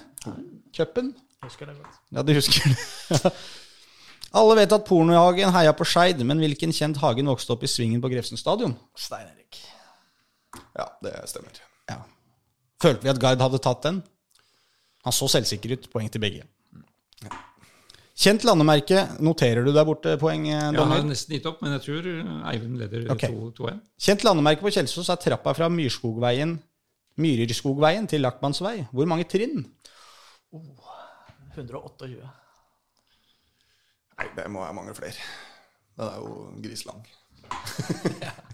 Cupen. 0.76 1.12
Husker 1.44 1.68
det 1.68 1.76
godt. 1.76 1.98
Ja, 2.14 2.22
du 2.22 2.32
husker 2.34 2.64
det. 2.64 3.32
Alle 4.38 4.58
vet 4.58 4.74
at 4.76 4.84
Pornohagen 4.84 5.52
heia 5.54 5.72
på 5.76 5.86
Skeid, 5.88 6.20
men 6.26 6.40
hvilken 6.42 6.72
kjent 6.74 7.00
Hagen 7.00 7.30
vokste 7.30 7.54
opp 7.54 7.64
i 7.64 7.70
svingen 7.70 8.02
på 8.04 8.10
Grefsen 8.12 8.40
stadion? 8.40 8.74
Stein 8.98 9.28
Erik. 9.30 9.60
Ja, 10.76 10.88
det 11.04 11.14
stemmer. 11.30 11.60
Ja. 11.88 12.02
Følte 12.82 13.06
vi 13.06 13.12
at 13.12 13.20
Gard 13.22 13.42
hadde 13.42 13.60
tatt 13.64 13.84
den? 13.86 14.02
Han 15.06 15.14
så 15.14 15.28
selvsikker 15.30 15.76
ut. 15.76 15.90
Poeng 15.92 16.08
til 16.10 16.22
begge. 16.22 16.46
Kjent 18.18 18.42
landemerke. 18.42 19.04
Noterer 19.22 19.62
du 19.64 19.70
der 19.72 19.86
borte 19.86 20.16
poeng, 20.18 20.48
Ja, 20.50 20.72
Jeg 20.74 20.88
har 20.90 21.04
nesten 21.06 21.36
gitt 21.36 21.46
opp, 21.46 21.60
men 21.62 21.76
jeg 21.76 21.84
tror 21.86 22.08
Eivind 22.50 22.80
leder 22.80 23.12
Ok. 23.14 23.28
2-1. 23.54 23.78
Kjent 24.08 24.24
landemerke 24.26 24.64
på 24.64 24.72
Kjelsås 24.74 25.08
er 25.14 25.20
trappa 25.22 25.54
fra 25.54 25.68
Myrskogveien 25.70 26.58
Myrerskogveien 27.18 28.06
til 28.06 28.22
Lackmannsvei. 28.22 28.86
Hvor 28.94 29.06
mange 29.10 29.26
trinn? 29.26 29.64
128. 30.54 32.28
Nei, 34.18 34.26
det 34.36 34.44
må 34.50 34.62
være 34.62 34.76
mange 34.78 34.94
flere. 34.94 35.18
Den 35.98 36.06
er 36.06 36.20
jo 36.22 36.34
griselang. 36.62 37.02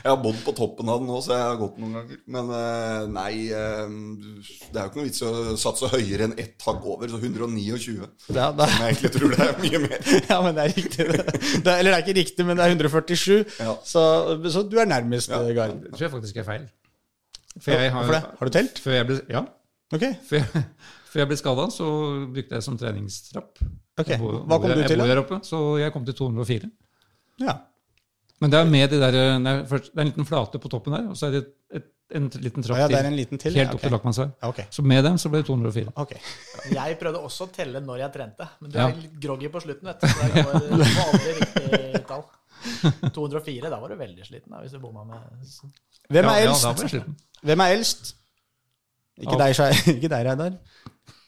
jeg 0.00 0.08
har 0.08 0.18
bodd 0.22 0.38
på 0.44 0.52
toppen 0.56 0.88
av 0.90 1.00
den 1.02 1.08
nå, 1.10 1.18
så 1.24 1.34
jeg 1.34 1.44
har 1.44 1.58
gått 1.60 1.76
noen 1.80 1.96
ganger. 1.98 2.18
Men 2.36 2.44
eh, 2.56 3.02
nei, 3.12 3.32
eh, 3.52 3.86
det 4.72 4.80
er 4.80 4.86
jo 4.86 4.90
ikke 4.90 5.00
noe 5.00 5.08
vits 5.08 5.22
i 5.22 5.28
å 5.28 5.56
satse 5.60 5.90
høyere 5.92 6.22
enn 6.28 6.36
ett 6.40 6.66
hakk 6.66 6.82
over, 6.88 7.06
så 7.12 7.20
129. 7.20 8.08
Ja, 8.32 8.32
det 8.32 8.40
er, 8.40 8.56
Men 8.56 8.74
jeg 8.80 8.94
egentlig 8.94 9.12
tror 9.16 9.28
det 9.34 9.46
er 9.46 9.54
mye 9.64 9.82
mer. 9.84 9.98
ja, 10.32 10.38
men 10.46 10.58
det 10.58 10.66
er 10.66 10.74
riktig. 10.78 11.08
Det. 11.10 11.20
Det 11.20 11.24
er, 11.60 11.76
eller 11.76 11.90
det 11.90 11.96
er 11.96 12.04
ikke 12.06 12.18
riktig, 12.20 12.42
men 12.48 12.54
det 12.60 12.66
er 12.66 12.76
147. 12.76 13.38
Ja. 13.60 13.72
Så, 13.92 14.02
så 14.56 14.60
du 14.66 14.76
er 14.80 14.90
nærmest, 14.90 15.32
Ja. 15.32 15.36
Gard. 15.60 15.72
Det 15.84 15.90
tror 15.96 16.06
jeg 16.06 16.14
faktisk 16.16 16.40
er 16.40 16.48
feil. 16.48 16.64
For 17.58 17.74
jeg 17.74 17.90
Hvorfor 17.92 18.14
det? 18.14 18.22
Har 18.38 18.48
du 18.48 18.54
telt? 18.54 18.78
Før 18.80 18.94
jeg 18.94 19.06
ble, 19.08 19.16
ja. 19.28 19.42
Ok. 19.90 20.04
Før 20.28 20.38
jeg, 20.38 20.62
før 21.10 21.22
jeg 21.24 21.30
ble 21.32 21.38
skada, 21.40 21.64
så 21.74 21.86
brukte 22.30 22.56
jeg 22.56 22.66
som 22.66 22.76
treningstrapp. 22.78 23.58
Ok. 24.00 24.12
Hva 24.14 24.60
kom 24.62 24.70
du 24.70 24.78
jeg 24.78 24.86
bor 24.86 25.02
der 25.02 25.10
her 25.10 25.22
oppe, 25.24 25.40
så 25.44 25.58
jeg 25.82 25.92
kom 25.92 26.06
til 26.06 26.16
204. 26.22 26.70
Ja. 27.40 27.56
Men 28.40 28.52
det 28.52 28.58
er 28.60 28.68
med 28.72 28.90
de 28.92 28.98
der, 29.00 29.12
det 29.12 29.50
er, 29.52 29.64
først, 29.68 29.90
det 29.92 29.98
er 29.98 30.06
en 30.06 30.12
liten 30.14 30.28
flate 30.28 30.60
på 30.62 30.68
toppen 30.72 30.94
der, 30.96 31.08
og 31.12 31.16
så 31.18 31.26
er 31.28 31.34
det 31.34 31.40
et, 31.44 31.50
et, 31.76 31.88
en 32.16 32.28
liten 32.40 32.64
trapp 32.64 32.78
ja, 32.80 32.86
det 32.88 32.96
er 32.98 33.08
en 33.10 33.16
liten 33.18 33.40
til. 33.40 33.54
Helt 33.58 33.74
opp 33.76 33.82
til 33.84 33.92
Lakkmannsvei. 33.92 34.28
Okay. 34.48 34.64
Så 34.72 34.82
med 34.82 35.04
dem 35.04 35.18
så 35.20 35.28
ble 35.32 35.42
det 35.42 35.48
204. 35.50 35.92
Ok. 36.00 36.14
Jeg 36.72 36.96
prøvde 37.02 37.20
også 37.28 37.46
å 37.48 37.52
telle 37.54 37.82
når 37.84 38.00
jeg 38.06 38.14
trente, 38.16 38.48
men 38.62 38.72
du 38.72 38.78
Ja. 38.80 38.86
er 38.88 38.96
litt 38.96 39.18
groggy 39.20 39.50
på 39.52 39.60
slutten. 39.60 39.90
vet 39.92 40.00
du. 40.00 40.08
Så 40.08 40.30
det 40.32 40.44
går 40.46 41.04
aldri 41.04 41.34
riktig 41.40 42.06
tall. 42.08 42.24
204, 43.12 43.68
da 43.72 43.78
var 43.80 43.92
du 43.92 43.96
veldig 44.00 44.24
sliten 44.26 44.52
da, 44.52 44.60
hvis 44.64 44.72
du 44.76 44.80
bomma 44.80 45.04
med 45.04 45.20
Hvem 46.10 46.26
er 46.32 46.42
eldst? 46.48 46.96
Hvem 47.44 47.62
er 47.64 47.76
eldst? 47.76 48.10
Ikke 49.20 49.36
deg, 49.40 49.60
ikke 49.96 50.10
deg, 50.12 50.26
Reidar. 50.26 50.56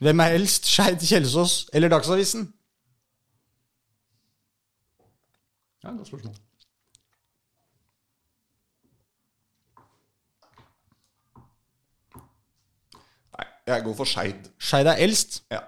Hvem 0.03 0.21
er 0.25 0.35
eldst? 0.41 0.69
Skeid, 0.69 1.01
Kjelsås 1.05 1.55
eller 1.77 1.93
Dagsavisen? 1.93 2.49
Ja, 5.83 5.91
godt 5.91 6.07
spørsmål. 6.07 6.35
Nei, 13.33 13.47
jeg 13.66 13.85
går 13.87 13.97
for 13.99 14.07
Skeid. 14.09 14.49
Skeid 14.62 14.91
er 14.91 15.03
eldst. 15.03 15.43
Ja. 15.51 15.64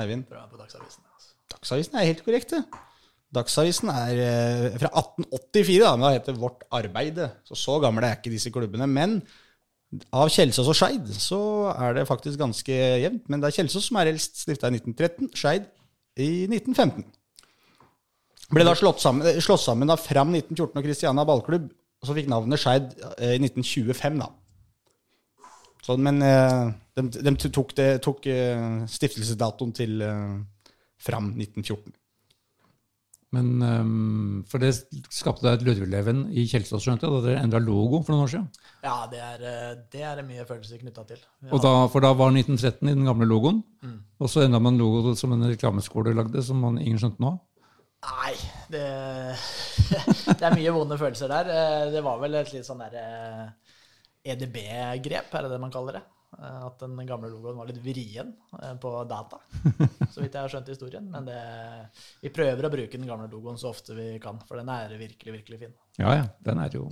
Eivind? 0.00 0.26
bra 0.28 0.44
på 0.50 0.60
Dagsavisen. 0.60 1.04
Altså. 1.14 1.34
Dagsavisen 1.54 1.96
er 1.96 2.08
helt 2.10 2.24
korrekt, 2.24 2.52
det. 2.52 2.64
Dagsavisen 3.34 3.92
er 3.94 4.20
eh, 4.24 4.78
fra 4.82 4.90
1884, 4.90 5.78
da, 5.84 5.92
men 5.94 6.04
da 6.06 6.12
heter 6.16 6.40
Vårt 6.40 6.66
Arbeide. 6.74 7.30
Så 7.46 7.56
så 7.58 7.78
gamle 7.82 8.06
er 8.06 8.18
ikke 8.18 8.32
disse 8.32 8.52
klubbene. 8.52 8.88
Men 8.90 9.20
av 10.12 10.28
Kjelsås 10.30 10.68
og 10.70 10.76
Skeid 10.76 11.08
så 11.14 11.40
er 11.72 11.96
det 11.96 12.08
faktisk 12.10 12.38
ganske 12.38 12.76
jevnt. 13.04 13.24
Men 13.30 13.40
det 13.40 13.48
er 13.48 13.56
Kjelsås 13.60 13.88
som 13.88 14.00
er 14.02 14.12
eldst, 14.12 14.42
stifta 14.44 14.68
i 14.68 14.76
1913. 14.82 15.32
Skeid 15.38 15.70
i 16.20 16.30
1915. 16.50 17.06
Ble 18.50 18.66
da 18.66 18.74
slått 18.74 19.02
sammen, 19.02 19.26
eh, 19.26 19.38
slått 19.42 19.62
sammen 19.62 19.92
av 19.92 20.02
Fram 20.02 20.32
1914 20.34 20.80
og 20.80 20.88
Christiana 20.88 21.26
ballklubb. 21.26 21.70
Og 22.00 22.08
så 22.08 22.16
fikk 22.16 22.30
navnet 22.32 22.60
Skeid 22.60 22.92
eh, 23.18 23.36
i 23.36 23.40
1925, 23.44 24.18
da. 24.22 24.30
Så, 25.84 25.96
men 26.00 26.20
eh, 26.24 26.72
de, 26.98 27.06
de 27.22 27.34
tok, 27.48 27.74
det, 27.78 27.88
tok 28.04 28.26
stiftelsesdatoen 28.90 29.72
til 29.76 30.02
Fram 31.00 31.32
1914. 31.38 31.94
Men 33.30 33.62
um, 33.62 34.38
For 34.50 34.58
det 34.58 34.72
skapte 35.14 35.44
deg 35.46 35.60
et 35.60 35.66
Lødveleven 35.68 36.24
i 36.34 36.48
Kjelsås, 36.50 36.82
skjønte 36.82 37.06
jeg, 37.06 37.14
da 37.14 37.20
dere 37.28 37.44
endra 37.44 37.60
logo 37.62 38.00
for 38.02 38.10
noen 38.10 38.24
år 38.24 38.32
siden. 38.32 38.48
Ja, 38.82 38.96
det 39.12 39.20
er, 39.22 39.44
det 39.92 40.02
er 40.02 40.22
mye 40.26 40.42
følelser 40.48 40.80
knytta 40.82 41.04
til. 41.06 41.20
Ja. 41.44 41.52
Og 41.54 41.62
da, 41.62 41.70
for 41.92 42.02
da 42.02 42.10
var 42.18 42.34
1913 42.34 42.90
i 42.90 42.96
den 42.96 43.06
gamle 43.06 43.28
logoen, 43.30 43.62
og 44.18 44.32
så 44.32 44.42
endra 44.42 44.58
man 44.64 44.82
logo 44.82 45.14
som 45.14 45.36
en 45.36 45.46
reklameskole 45.46 46.16
lagde, 46.18 46.42
som 46.42 46.58
man 46.58 46.82
ingen 46.82 46.98
skjønte 46.98 47.22
nå. 47.22 47.36
Nei, 48.00 48.32
det, 48.72 48.84
det 50.38 50.46
er 50.46 50.54
mye 50.56 50.72
vonde 50.72 50.96
følelser 51.00 51.28
der. 51.28 51.50
Eh, 51.52 51.90
Det 51.92 52.00
var 52.04 52.22
vel 52.22 52.38
et 52.40 52.54
litt 52.54 52.64
sånn 52.64 52.80
der 52.80 52.96
eh, 52.96 53.44
EDB-grep, 54.32 55.28
er 55.36 55.46
det 55.46 55.52
det 55.52 55.60
man 55.60 55.72
kaller 55.74 55.98
det? 55.98 56.02
Eh, 56.38 56.62
At 56.70 56.80
den 56.80 56.96
gamle 57.08 57.28
logoen 57.28 57.60
var 57.60 57.68
litt 57.68 57.82
vrien 57.84 58.32
på 58.80 58.94
data, 59.10 59.42
så 60.14 60.22
vidt 60.22 60.32
jeg 60.32 60.40
har 60.40 60.52
skjønt 60.52 60.72
historien. 60.72 61.12
Men 61.12 61.28
det, 61.28 61.38
vi 62.24 62.32
prøver 62.32 62.68
å 62.68 62.72
bruke 62.72 62.96
den 62.96 63.08
gamle 63.10 63.28
logoen 63.32 63.60
så 63.60 63.72
ofte 63.74 63.96
vi 63.98 64.10
kan, 64.22 64.40
for 64.48 64.60
den 64.60 64.72
er 64.72 64.96
virkelig, 64.96 65.36
virkelig 65.42 65.62
fin. 65.66 65.76
Ja, 66.00 66.16
ja, 66.22 66.28
den 66.46 66.64
er 66.64 66.80
jo 66.80 66.88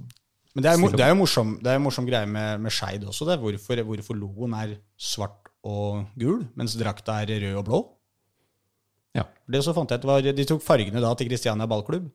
Men 0.53 0.65
det 0.65 0.73
er, 0.75 0.81
jo 0.81 0.93
det 0.93 1.05
er 1.07 1.15
jo 1.15 1.21
morsom, 1.25 1.57
det 1.65 1.73
er 1.73 1.85
morsom 1.89 2.09
greie 2.09 2.29
med, 2.29 2.61
med 2.65 2.75
Skeid 2.75 3.05
også, 3.09 3.29
det. 3.33 3.41
Hvorfor, 3.41 3.81
hvorfor 3.95 4.17
logoen 4.19 4.61
er 4.61 4.77
svart 5.01 5.49
og 5.69 6.05
gul, 6.21 6.45
mens 6.59 6.77
drakta 6.79 7.23
er 7.25 7.39
rød 7.49 7.63
og 7.63 7.65
blå. 7.67 7.81
Ja. 9.17 9.25
Det 9.49 9.65
så 9.65 9.75
fant 9.77 9.91
jeg 9.91 10.05
var, 10.05 10.23
De 10.23 10.47
tok 10.49 10.65
fargene 10.65 11.01
da 11.03 11.11
til 11.17 11.31
Christiania 11.31 11.67
ballklubb, 11.71 12.09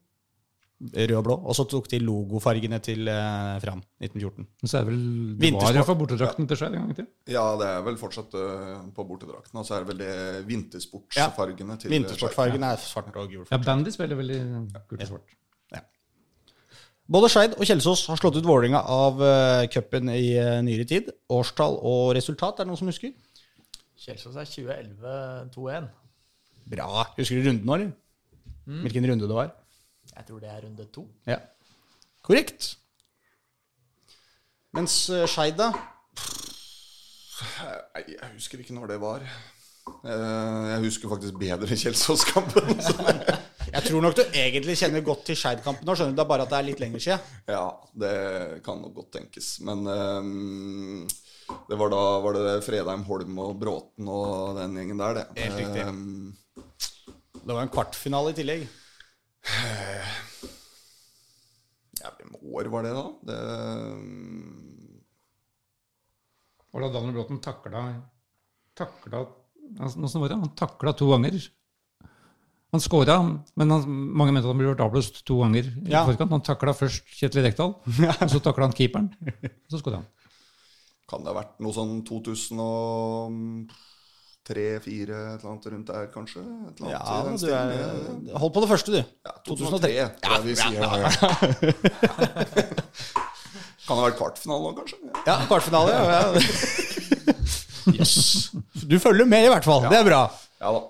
rød 0.94 1.14
og 1.18 1.24
blå, 1.26 1.36
og 1.50 1.56
så 1.58 1.66
tok 1.70 1.88
de 1.92 2.00
logofargene 2.04 2.80
til 2.84 3.08
eh, 3.10 3.60
Fram 3.64 3.82
1914. 4.04 4.48
Men 4.62 4.72
så 4.72 4.80
er 4.80 4.86
det 4.86 4.92
vel 4.92 5.04
Det 5.42 5.52
var 5.56 5.78
iallfall 5.80 6.00
bortedrakten 6.02 6.50
til 6.50 6.60
Skeid 6.60 6.76
en 6.78 6.82
gang 6.84 6.98
til. 7.02 7.08
Ja, 7.34 7.46
det 7.60 7.70
er 7.70 7.86
vel 7.86 8.00
fortsatt 8.02 8.36
uh, 8.38 8.82
på 8.96 9.08
bortedrakten. 9.10 9.62
Og 9.62 9.68
så 9.68 9.78
er 9.78 9.86
det 9.86 9.94
vel 9.94 10.04
det 10.04 10.18
vintersportsfargene 10.50 11.80
til 11.82 11.96
Vintersportfargene 11.96 12.74
er 12.76 12.84
svart 12.84 13.16
og 13.16 13.32
gul. 13.32 13.48
Ja, 13.50 13.62
bandy 13.64 13.96
spiller 13.96 14.20
veldig 14.20 14.42
gult 14.92 15.00
og 15.00 15.10
svart. 15.16 15.40
Både 17.14 17.28
Skeid 17.28 17.58
og 17.60 17.68
Kjelsås 17.68 18.06
har 18.08 18.20
slått 18.20 18.38
ut 18.40 18.46
Vålerenga 18.48 18.80
av 18.88 19.20
uh, 19.20 19.66
cupen 19.72 20.08
i 20.14 20.38
eh, 20.40 20.62
nyere 20.64 20.86
tid. 20.88 21.10
Årstall 21.36 21.76
og 21.84 22.14
resultat, 22.16 22.62
er 22.62 22.64
det 22.64 22.72
noen 22.72 22.80
som 22.80 22.88
husker? 22.88 23.12
Kjelsås 24.00 24.38
er 24.40 24.48
2011-2-1. 24.48 25.90
Bra. 26.70 27.04
Husker 27.18 27.40
du 27.42 27.50
runden 27.50 27.66
nå, 27.68 27.76
eller? 27.80 27.92
Hvilken 28.86 29.10
runde 29.12 29.28
det 29.28 29.36
var? 29.36 29.52
Jeg 30.14 30.26
tror 30.28 30.40
det 30.44 30.50
er 30.52 30.62
runde 30.66 30.86
to. 30.94 31.04
Ja. 31.28 31.40
Korrekt. 32.24 32.76
Mens 34.74 34.96
uh, 35.12 35.26
Skeid, 35.30 35.58
da? 35.60 35.72
Jeg 37.98 38.32
husker 38.36 38.62
ikke 38.64 38.76
når 38.78 38.94
det 38.94 39.00
var. 39.02 39.26
Eh, 39.84 40.68
Jeg 40.72 40.80
husker 40.86 41.12
faktisk 41.12 41.36
bedre 41.42 41.76
Kjelsås-kampen. 41.76 42.70
Jeg 43.74 43.84
tror 43.88 44.04
nok 44.06 44.16
du 44.16 44.22
egentlig 44.38 44.76
kjenner 44.78 45.02
godt 45.04 45.24
til 45.28 45.38
Skeid-kampen 45.40 45.88
nå. 45.88 45.96
skjønner 45.98 46.14
du, 46.14 46.20
Det 46.20 46.24
er 46.24 46.30
bare 46.30 46.46
at 46.46 46.52
det 46.54 46.58
er 46.60 46.68
litt 46.68 46.82
lenger 46.84 47.02
siden. 47.04 47.32
Ja, 47.50 47.64
det 48.04 48.14
kan 48.66 48.80
nok 48.84 48.94
godt 49.00 49.12
tenkes. 49.18 49.48
Men 49.66 49.82
um, 49.90 51.08
det 51.70 51.80
var 51.82 51.92
da 51.92 52.02
var 52.24 52.38
det 52.38 52.54
Fredheim, 52.68 53.04
Holm 53.08 53.40
og 53.44 53.56
Bråten 53.60 54.08
og 54.14 54.60
den 54.60 54.78
gjengen 54.78 55.02
der, 55.02 55.20
det. 55.20 55.26
Helt 55.42 55.58
riktig. 55.64 55.84
Ehm, 55.88 56.34
Det 57.44 57.52
var 57.52 57.66
en 57.66 57.72
kvartfinale 57.74 58.32
i 58.32 58.36
tillegg. 58.38 58.62
ja, 62.02 62.10
hvem 62.18 62.32
år 62.56 62.66
var 62.72 62.82
det, 62.88 62.94
da? 62.96 63.04
Det, 63.28 63.38
Var 66.72 66.80
det 66.82 66.88
da 66.88 66.94
Daniel 66.96 67.16
Bråten 67.18 67.42
takla 67.44 67.82
takla 68.74 69.20
altså, 69.78 70.00
Åssen 70.08 70.24
var 70.24 70.30
det? 70.32 70.40
Han 70.42 70.56
takla 70.58 70.92
to 70.98 71.06
ganger. 71.12 71.36
Han 72.74 72.82
skåra, 72.82 73.16
men 73.60 73.68
han, 73.70 73.84
mange 74.18 74.34
mente 74.34 74.48
at 74.48 74.54
han 74.56 74.62
ble 74.64 74.72
avblåst 74.74 75.20
to 75.28 75.36
ganger. 75.44 75.66
i 75.84 75.92
Ja. 75.92 76.08
forkant. 76.08 76.32
Han 76.34 76.42
takla 76.42 76.74
først 76.74 77.06
Kjetil 77.20 77.44
Rekdal, 77.46 77.76
og 77.78 78.30
så 78.32 78.40
takla 78.42 78.66
han 78.66 78.74
keeperen. 78.74 79.12
Og 79.68 79.70
så 79.70 79.78
skåra 79.84 80.00
han. 80.02 80.08
kan 81.12 81.22
det 81.22 81.30
ha 81.30 81.36
vært 81.38 81.60
noe 81.62 81.74
sånn 81.76 82.02
2003-2004, 84.50 85.02
et 85.02 85.10
eller 85.10 85.50
annet 85.52 85.68
rundt 85.74 85.88
der, 85.88 86.08
kanskje? 86.14 86.42
Ja, 86.90 87.00
du 87.32 87.48
er, 87.48 88.38
Hold 88.42 88.54
på 88.54 88.64
det 88.64 88.70
første, 88.70 88.92
du. 88.92 88.98
Ja, 89.00 89.34
2003, 89.48 89.48
2003. 89.48 90.20
tror 90.24 90.34
jeg 90.36 90.44
vi 90.46 90.56
sier. 90.60 90.80
Ja, 90.84 90.90
ja. 91.04 91.10
kan 93.88 93.96
det 93.96 94.00
ha 94.00 94.08
vært 94.08 94.20
kvartfinale 94.20 94.72
òg, 94.72 94.76
kanskje? 94.82 94.98
Ja. 95.04 95.14
Ja, 95.28 95.36
kvartfinale. 95.50 95.90
Ja, 95.92 96.02
ja. 96.12 96.24
Yes. 97.92 98.48
Du 98.88 98.96
følger 99.04 99.28
med, 99.28 99.44
i 99.44 99.50
hvert 99.52 99.66
fall. 99.68 99.84
Det 99.92 99.98
er 100.00 100.06
bra. 100.08 100.22
ja 100.64 100.70
da. 100.72 100.84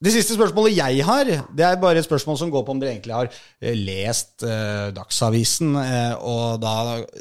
Det 0.00 0.12
siste 0.14 0.36
spørsmålet 0.36 0.76
jeg 0.78 1.02
har, 1.04 1.28
det 1.58 1.64
er 1.66 1.74
bare 1.82 1.98
et 2.00 2.06
spørsmål 2.06 2.38
som 2.40 2.52
går 2.54 2.62
på 2.64 2.72
om 2.72 2.78
dere 2.80 2.94
egentlig 2.94 3.12
har 3.12 3.26
eh, 3.60 3.74
lest 3.76 4.44
eh, 4.46 4.88
Dagsavisen, 4.96 5.74
eh, 5.76 6.14
og 6.16 6.62
da 6.62 6.74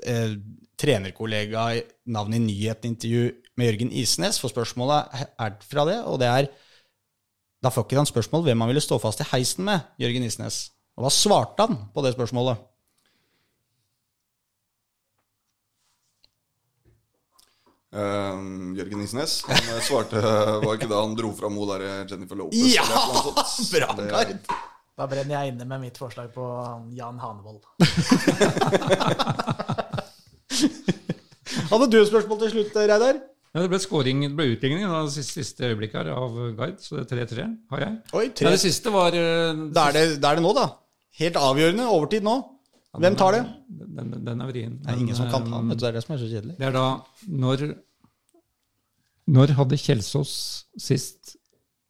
eh, 0.05 0.37
trenerkollega 0.79 1.65
i- 1.77 1.83
navnet 2.07 2.39
i 2.39 2.45
nyhetsintervju 2.47 3.23
med 3.59 3.67
Jørgen 3.73 3.91
Isnes, 3.91 4.39
for 4.39 4.49
spørsmålet 4.53 5.21
er 5.39 5.55
fra 5.67 5.83
det, 5.89 5.99
og 6.07 6.19
det 6.23 6.27
er 6.31 6.49
Da 7.61 7.67
får 7.75 7.83
ikke 7.89 7.97
han 7.99 8.07
spørsmål 8.07 8.43
hvem 8.45 8.61
han 8.63 8.69
ville 8.71 8.79
stå 8.81 8.95
fast 9.03 9.19
i 9.19 9.25
heisen 9.33 9.65
med, 9.67 9.81
Jørgen 9.99 10.23
Isnes. 10.23 10.69
Og 10.95 11.03
hva 11.03 11.09
svarte 11.11 11.65
han 11.67 11.75
på 11.91 12.03
det 12.05 12.13
spørsmålet? 12.15 12.55
Ehm, 17.93 18.75
Jørgen 18.77 19.01
Isnes 19.01 19.39
han 19.49 19.57
eh, 19.57 19.79
svarte 19.81 20.21
Var 20.21 20.75
ikke 20.77 20.89
da 20.91 20.99
han 21.01 21.15
dro 21.17 21.31
fram 21.33 21.55
hun 21.57 21.71
der 21.71 21.85
eh, 21.87 22.03
Jennifer 22.11 22.37
Lopez? 22.37 22.75
Ja, 22.75 22.85
bra, 23.73 23.95
Gard! 24.11 24.35
Da 24.99 25.07
brenner 25.07 25.39
jeg 25.39 25.53
inne 25.53 25.65
med 25.65 25.79
mitt 25.87 25.97
forslag 25.97 26.27
på 26.35 26.43
Jan 26.97 27.21
Hanevold. 27.23 27.63
Hadde 31.69 31.87
du 31.91 31.99
et 31.99 32.09
spørsmål 32.09 32.39
til 32.43 32.53
slutt, 32.55 32.77
Reidar? 32.77 33.19
Ja, 33.49 33.63
det 33.63 33.69
ble 33.71 33.79
scoring, 33.81 34.21
det 34.27 34.35
ble 34.37 34.51
utligning 34.53 34.83
i 34.85 34.89
siste, 35.09 35.41
siste 35.41 35.71
øyeblikk 35.71 35.95
her 35.97 36.11
av 36.13 36.35
Gard, 36.57 36.77
så 36.83 36.99
det 36.99 37.17
er 37.17 37.25
3-3 37.25 37.47
har 37.73 37.83
jeg. 37.85 37.95
Oi, 38.13 38.27
tre. 38.37 38.51
det 38.53 38.61
siste 38.61 38.93
var 38.93 39.15
eh, 39.17 39.63
Da 39.73 39.87
er, 39.89 39.97
det, 39.97 40.03
da 40.21 40.31
er 40.31 40.39
det 40.39 40.45
nå, 40.45 40.53
da. 40.57 40.67
Helt 41.19 41.39
avgjørende. 41.41 41.87
Overtid 41.89 42.25
nå. 42.25 42.35
Hvem 42.99 43.17
tar 43.17 43.35
det? 43.37 43.41
Den, 43.97 44.13
den 44.25 44.41
er 44.41 44.49
vrien. 44.49 44.77
Det 44.81 44.93
er 44.93 45.01
ingen 45.01 45.17
som 45.17 45.29
kan 45.29 45.45
ta 45.45 45.59
den. 45.59 45.73
Du, 45.73 45.77
Det 45.81 45.89
er 45.89 45.97
det 45.97 46.05
som 46.05 46.15
er 46.15 46.21
så 46.21 46.29
kjedelig. 46.29 46.55
Det 46.61 46.69
er 46.69 46.77
da 46.77 46.85
når 47.27 47.65
Når 49.29 49.53
hadde 49.59 49.77
Kjelsås 49.77 50.31
sist 50.77 51.35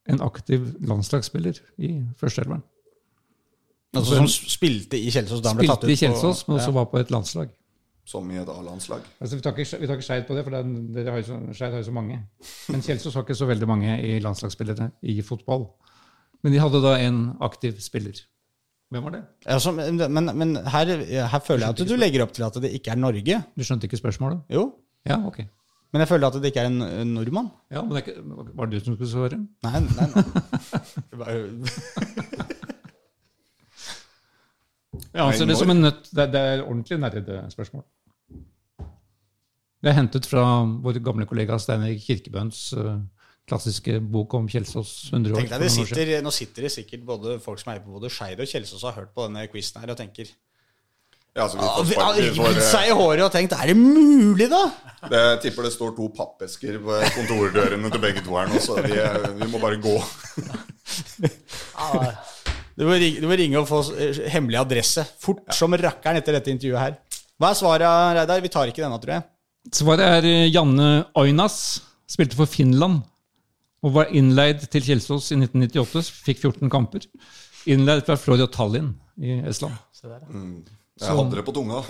en 0.10 0.20
aktiv 0.26 0.66
landslagsspiller 0.80 1.60
i 1.78 1.94
førsteelveren? 2.20 2.64
Altså, 3.96 4.20
som 4.20 4.28
spilte 4.30 5.00
i 5.00 5.12
Kjelsås 5.14 5.42
da 5.44 5.54
han 5.54 5.60
ble 5.60 5.70
tatt 5.70 5.84
ut 5.84 5.88
Spilte 5.88 5.96
i 5.96 6.02
Kjelsås, 6.04 6.44
men 6.48 6.60
også 6.60 6.72
ja. 6.72 6.76
var 6.76 6.90
på 6.92 7.00
et 7.00 7.14
landslag. 7.14 7.54
Som 8.10 8.30
i 8.34 8.40
et 8.42 8.50
A-landslag. 8.50 9.04
Altså, 9.22 9.38
vi 9.38 9.44
tar 9.46 9.54
ikke, 9.54 9.78
vi 9.84 9.88
tar 9.90 10.00
ikke 10.00 10.06
Skeid 10.08 10.24
på 10.26 10.34
det, 10.38 10.44
for 10.48 10.56
det 10.56 11.06
har 11.06 11.20
jo 11.20 11.28
så- 11.28 11.54
Skeid 11.54 11.72
har 11.76 11.84
jo 11.84 11.88
så 11.92 11.94
mange. 11.94 12.16
Men 12.74 12.82
Kjelsås 12.82 13.14
har 13.14 13.22
ikke 13.28 13.36
så 13.38 13.46
veldig 13.50 13.68
mange 13.70 14.00
i 14.02 14.16
landslagsspillere 14.24 14.90
i 15.04 15.20
fotball. 15.22 15.68
Men 16.42 16.54
de 16.56 16.60
hadde 16.64 16.82
da 16.82 16.96
en 17.06 17.20
aktiv 17.46 17.78
spiller. 17.84 18.18
Hvem 18.90 19.04
var 19.06 19.12
det? 19.14 19.22
Altså, 19.46 19.72
men 19.78 20.00
men, 20.14 20.32
men 20.38 20.56
her, 20.66 20.86
her 21.06 21.40
føler 21.46 21.68
jeg 21.68 21.76
at 21.78 21.88
du 21.92 21.96
legger 22.02 22.24
opp 22.26 22.34
til 22.34 22.44
at 22.48 22.54
det 22.64 22.72
ikke 22.74 22.92
er 22.96 22.96
Norge. 22.98 23.44
Du 23.54 23.62
skjønte 23.64 23.86
ikke 23.86 24.00
spørsmålet? 24.02 24.42
Jo, 24.50 24.64
Ja, 25.06 25.20
ok. 25.28 25.38
men 25.94 26.00
jeg 26.02 26.08
føler 26.10 26.28
at 26.28 26.34
det 26.42 26.50
ikke 26.50 26.64
er 26.64 26.72
en, 26.72 26.82
en 26.82 27.14
nordmann. 27.14 27.52
Ja, 27.70 27.84
men 27.84 27.94
det 27.94 28.02
er 28.02 28.08
ikke, 28.10 28.24
Var 28.58 28.66
det 28.66 28.80
du 28.80 28.86
som 28.86 28.96
skulle 28.98 29.12
svare? 29.12 29.38
Nei, 29.62 29.80
nei, 29.86 30.08
nei. 30.16 30.24
Jeg 35.14 35.22
anser 35.26 35.46
det 35.50 35.58
som 35.58 35.70
en 35.74 35.82
nøtt. 35.86 36.10
Det, 36.16 36.26
det 36.34 36.40
er 36.42 36.62
ordentlig 36.66 36.98
nerdespørsmål. 37.02 37.84
Det 39.80 39.92
er 39.92 39.96
hentet 39.96 40.28
fra 40.28 40.44
vår 40.84 41.00
gamle 41.04 41.28
kollega 41.30 41.56
Steinar 41.62 41.94
Kirkebønns 42.04 42.62
eh, 42.76 43.00
klassiske 43.50 43.98
bok 44.04 44.36
om 44.38 44.50
Kjelsås 44.52 45.10
100 45.14 45.34
år. 45.34 45.42
Tenk 45.42 45.56
deg, 45.56 45.72
sitter, 45.74 46.12
Nå 46.26 46.34
sitter 46.36 46.68
det 46.68 46.74
sikkert 46.74 47.08
både 47.08 47.40
folk 47.44 47.62
som 47.62 47.74
er 47.74 47.82
på 47.84 47.96
både 47.96 48.12
Skeid 48.14 48.42
og 48.44 48.50
Kjelsås 48.50 48.84
og 48.84 48.92
har 48.92 49.02
hørt 49.02 49.16
på 49.16 49.28
denne 49.30 49.48
quizen 49.52 49.82
her 49.82 49.94
og 49.96 50.00
tenker 50.00 50.30
Ja, 51.38 51.46
så 51.48 51.56
vi 51.56 51.64
ah, 51.64 51.78
får 51.78 51.88
vi 51.88 51.96
får, 51.96 52.20
rivet 52.20 52.60
eh, 52.60 52.68
seg 52.68 52.90
i 52.90 52.98
håret 53.00 53.24
og 53.26 53.32
tenkt 53.34 53.56
Er 53.56 53.72
det 53.72 53.78
mulig, 53.80 54.50
da? 54.52 54.64
det, 55.06 55.24
Jeg 55.24 55.42
tipper 55.48 55.70
det 55.70 55.74
står 55.78 55.96
to 55.98 56.10
pappesker 56.18 56.80
på 56.84 57.00
kontordørene 57.16 57.94
til 57.96 58.04
begge 58.04 58.26
to 58.26 58.36
her 58.36 58.52
nå, 58.52 58.62
så 58.64 58.82
vi, 58.84 58.98
eh, 59.00 59.32
vi 59.40 59.50
må 59.54 59.64
bare 59.64 59.80
gå. 59.82 59.96
Ja, 61.80 62.12
Du 62.80 62.86
må, 62.88 62.94
ringe, 62.96 63.20
du 63.20 63.26
må 63.28 63.36
ringe 63.36 63.60
og 63.60 63.66
få 63.68 63.82
eh, 64.00 64.22
hemmelig 64.32 64.56
adresse 64.62 65.04
fort 65.20 65.42
som 65.52 65.74
rakkeren 65.76 66.16
etter 66.22 66.38
dette 66.38 66.54
intervjuet 66.54 66.80
her. 66.80 66.94
Hva 67.36 67.50
er 67.52 67.58
svaret, 67.60 67.88
Reidar? 68.16 68.40
Vi 68.40 68.52
tar 68.54 68.72
ikke 68.72 68.86
denne, 68.86 69.00
tror 69.04 69.18
jeg. 69.18 69.26
Svaret 69.76 70.06
er 70.06 70.28
eh, 70.28 70.50
Janne 70.50 71.06
Oinas. 71.20 71.82
Spilte 72.10 72.38
for 72.40 72.50
Finland 72.50 73.04
og 73.86 73.94
var 73.96 74.10
innleid 74.16 74.66
til 74.74 74.84
Kjelsås 74.84 75.30
i 75.32 75.38
1998. 75.38 76.10
Fikk 76.26 76.42
14 76.42 76.72
kamper. 76.74 77.06
Innleid 77.70 78.04
fra 78.08 78.18
Florø 78.20 78.48
Tallinn 78.52 78.96
i 79.22 79.40
Estland. 79.48 79.78
ja. 80.26 80.34
Mm. 80.34 80.64
Jeg 81.00 81.16
hadde 81.16 81.40
det 81.40 81.46
på 81.48 81.56
tunga. 81.56 81.82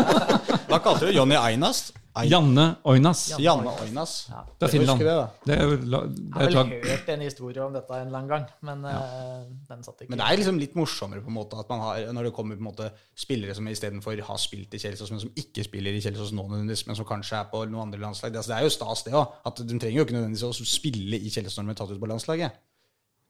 da 0.70 0.78
kalte 0.82 1.08
du 1.08 1.14
Jonny 1.14 1.36
Einas? 1.38 1.90
Janne 2.26 2.64
Oinas. 2.90 3.20
Janne 3.38 3.70
Oinas. 3.84 4.14
Ja. 4.30 4.40
Det 4.58 4.66
er 4.66 4.72
Finland. 4.72 5.00
Det, 5.00 5.12
det, 5.46 5.54
er, 5.54 5.74
Det 5.78 5.92
er, 5.94 6.40
Jeg 6.40 6.56
har 6.56 6.64
vel 6.66 6.88
hørt 6.88 7.10
en 7.14 7.22
historie 7.22 7.62
om 7.62 7.76
dette 7.76 8.00
en 8.02 8.10
lang 8.10 8.26
gang, 8.28 8.46
men 8.66 8.82
eh, 8.90 9.44
den 9.68 9.84
satt 9.86 10.02
ikke 10.02 10.10
Men 10.10 10.18
det 10.18 10.26
er 10.26 10.40
liksom 10.40 10.58
litt 10.58 10.74
morsommere 10.78 11.22
på 11.22 11.30
en 11.30 11.36
måte 11.36 11.60
at 11.60 11.70
man 11.70 11.84
har, 11.84 12.08
når 12.16 12.28
det 12.28 12.32
kommer 12.34 12.58
på 12.58 12.64
en 12.64 12.68
måte 12.72 12.88
spillere 13.14 13.54
som 13.54 13.68
istedenfor 13.70 14.24
har 14.26 14.40
spilt 14.42 14.74
i 14.74 14.80
Kjelsås, 14.82 15.12
men 15.14 15.22
som 15.22 15.30
ikke 15.38 15.64
spiller 15.68 15.94
i 15.94 16.02
Kjelsås 16.02 16.32
nå, 16.34 16.48
nødvendigvis, 16.48 16.82
men 16.90 16.98
som 16.98 17.06
kanskje 17.08 17.38
er 17.38 17.52
på 17.52 17.62
noen 17.68 17.86
andre 17.86 18.02
landslag. 18.02 18.34
Det, 18.34 18.42
altså, 18.42 18.56
det 18.56 18.58
er 18.58 18.66
jo 18.66 18.74
stas, 18.74 19.04
det 19.06 19.14
òg. 19.14 19.38
At 19.46 19.62
de 19.62 19.78
trenger 19.78 20.00
jo 20.02 20.08
ikke 20.08 20.18
nødvendigvis 20.18 20.48
å 20.50 20.72
spille 20.74 21.20
i 21.20 21.30
Kjelsås 21.30 21.60
når 21.60 21.70
de 21.70 21.76
er 21.76 21.80
tatt 21.84 21.94
ut 21.94 22.02
på 22.02 22.10
landslaget. 22.10 22.58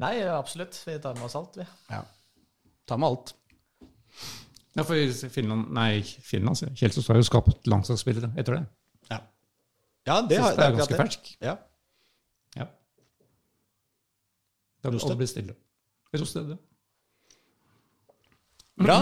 Nei, 0.01 0.15
absolutt. 0.33 0.81
Vi 0.89 0.97
tar 1.05 1.21
med 1.21 1.29
oss 1.29 1.37
alt, 1.37 1.61
vi. 1.61 1.69
Ja. 1.93 2.01
Ta 2.89 2.97
med 2.97 3.13
alt. 3.13 3.35
Ja, 4.81 4.85
for 4.89 5.29
Finland 5.35 5.73
Nei, 5.77 6.01
Finland, 6.25 6.57
jeg. 6.65 6.73
Kjelsås 6.81 7.09
har 7.13 7.19
jo 7.21 7.27
skapt 7.27 7.69
landslagsspillere 7.69 8.33
etter 8.41 8.57
det. 8.57 8.63
Ja, 9.11 9.19
ja 10.09 10.17
det, 10.31 10.39
har, 10.41 10.55
det 10.57 10.67
er 10.67 10.77
ganske 10.79 11.01
fersk. 11.03 11.33
Ja. 11.45 11.57
Ja. 12.57 12.67
Det 14.81 14.95
må 14.95 15.03
alle 15.05 15.19
bli 15.21 15.29
stille. 15.29 15.57
Roste, 16.17 16.47
det. 16.49 16.57
Bra. 18.81 18.97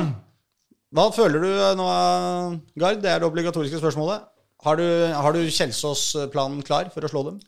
Hva 0.98 1.04
føler 1.14 1.44
du 1.44 1.50
nå, 1.78 1.86
Gard? 2.80 2.98
Det 3.04 3.12
er 3.12 3.22
det 3.22 3.28
obligatoriske 3.28 3.78
spørsmålet. 3.78 4.26
Har 4.66 4.80
du, 4.80 4.86
har 5.14 5.36
du 5.36 5.44
Kjelsås-planen 5.46 6.64
klar 6.66 6.90
for 6.90 7.06
å 7.06 7.10
slå 7.12 7.22
dem? 7.28 7.38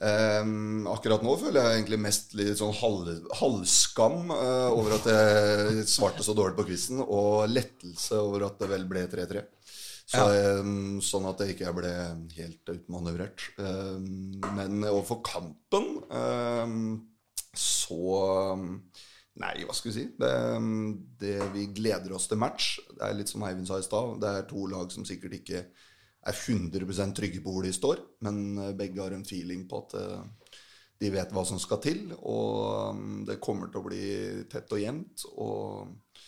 Ehm, 0.00 0.86
akkurat 0.88 1.22
nå 1.24 1.34
føler 1.36 1.60
jeg 1.60 1.80
egentlig 1.80 1.98
mest 2.00 2.32
litt 2.38 2.56
sånn 2.56 2.72
halv, 2.78 3.10
halvskam 3.42 4.32
uh, 4.32 4.70
over 4.72 4.96
at 4.96 5.08
jeg 5.12 5.84
svarte 5.90 6.24
så 6.24 6.34
dårlig 6.36 6.56
på 6.56 6.66
quizen, 6.70 7.02
og 7.04 7.50
lettelse 7.52 8.16
over 8.22 8.48
at 8.48 8.62
det 8.62 8.70
vel 8.72 8.86
ble 8.88 9.04
3-3. 9.12 9.44
Så, 10.12 10.24
ehm, 10.34 10.98
sånn 11.04 11.28
at 11.28 11.40
jeg 11.40 11.54
ikke 11.54 11.74
ble 11.76 11.92
helt 12.36 12.72
utmanøvrert. 12.72 13.46
Um, 13.60 14.40
men 14.56 14.82
overfor 14.88 15.22
kampen 15.24 15.86
så 17.52 18.10
Nei, 19.40 19.62
hva 19.64 19.72
skal 19.72 19.88
vi 19.88 19.94
si? 19.96 20.02
Det, 20.20 20.32
det 21.22 21.38
Vi 21.54 21.62
gleder 21.72 22.12
oss 22.12 22.28
til 22.28 22.40
match. 22.40 22.74
Det 22.92 23.06
er 23.06 23.16
litt 23.16 23.30
som 23.32 23.44
Eivind 23.46 23.68
sa 23.68 23.78
i 23.80 23.86
stad. 23.86 24.18
Det 24.20 24.28
er 24.28 24.48
to 24.50 24.66
lag 24.68 24.92
som 24.92 25.06
sikkert 25.08 25.38
ikke 25.38 25.62
er 26.22 26.36
100 26.36 27.14
trygge 27.16 27.42
på 27.42 27.54
hvor 27.54 27.66
de 27.66 27.72
står, 27.74 28.02
men 28.26 28.58
eh, 28.58 28.76
begge 28.78 29.02
har 29.02 29.14
en 29.14 29.26
feeling 29.26 29.66
på 29.68 29.82
at 29.84 29.96
eh, 29.98 30.60
de 31.02 31.10
vet 31.10 31.34
hva 31.34 31.44
som 31.46 31.58
skal 31.58 31.80
til. 31.82 32.12
Og 32.20 32.94
mm, 32.96 33.18
det 33.30 33.40
kommer 33.42 33.70
til 33.70 33.82
å 33.82 33.86
bli 33.88 34.04
tett 34.50 34.70
og 34.72 34.82
jevnt. 34.82 35.26
Og, 35.42 36.20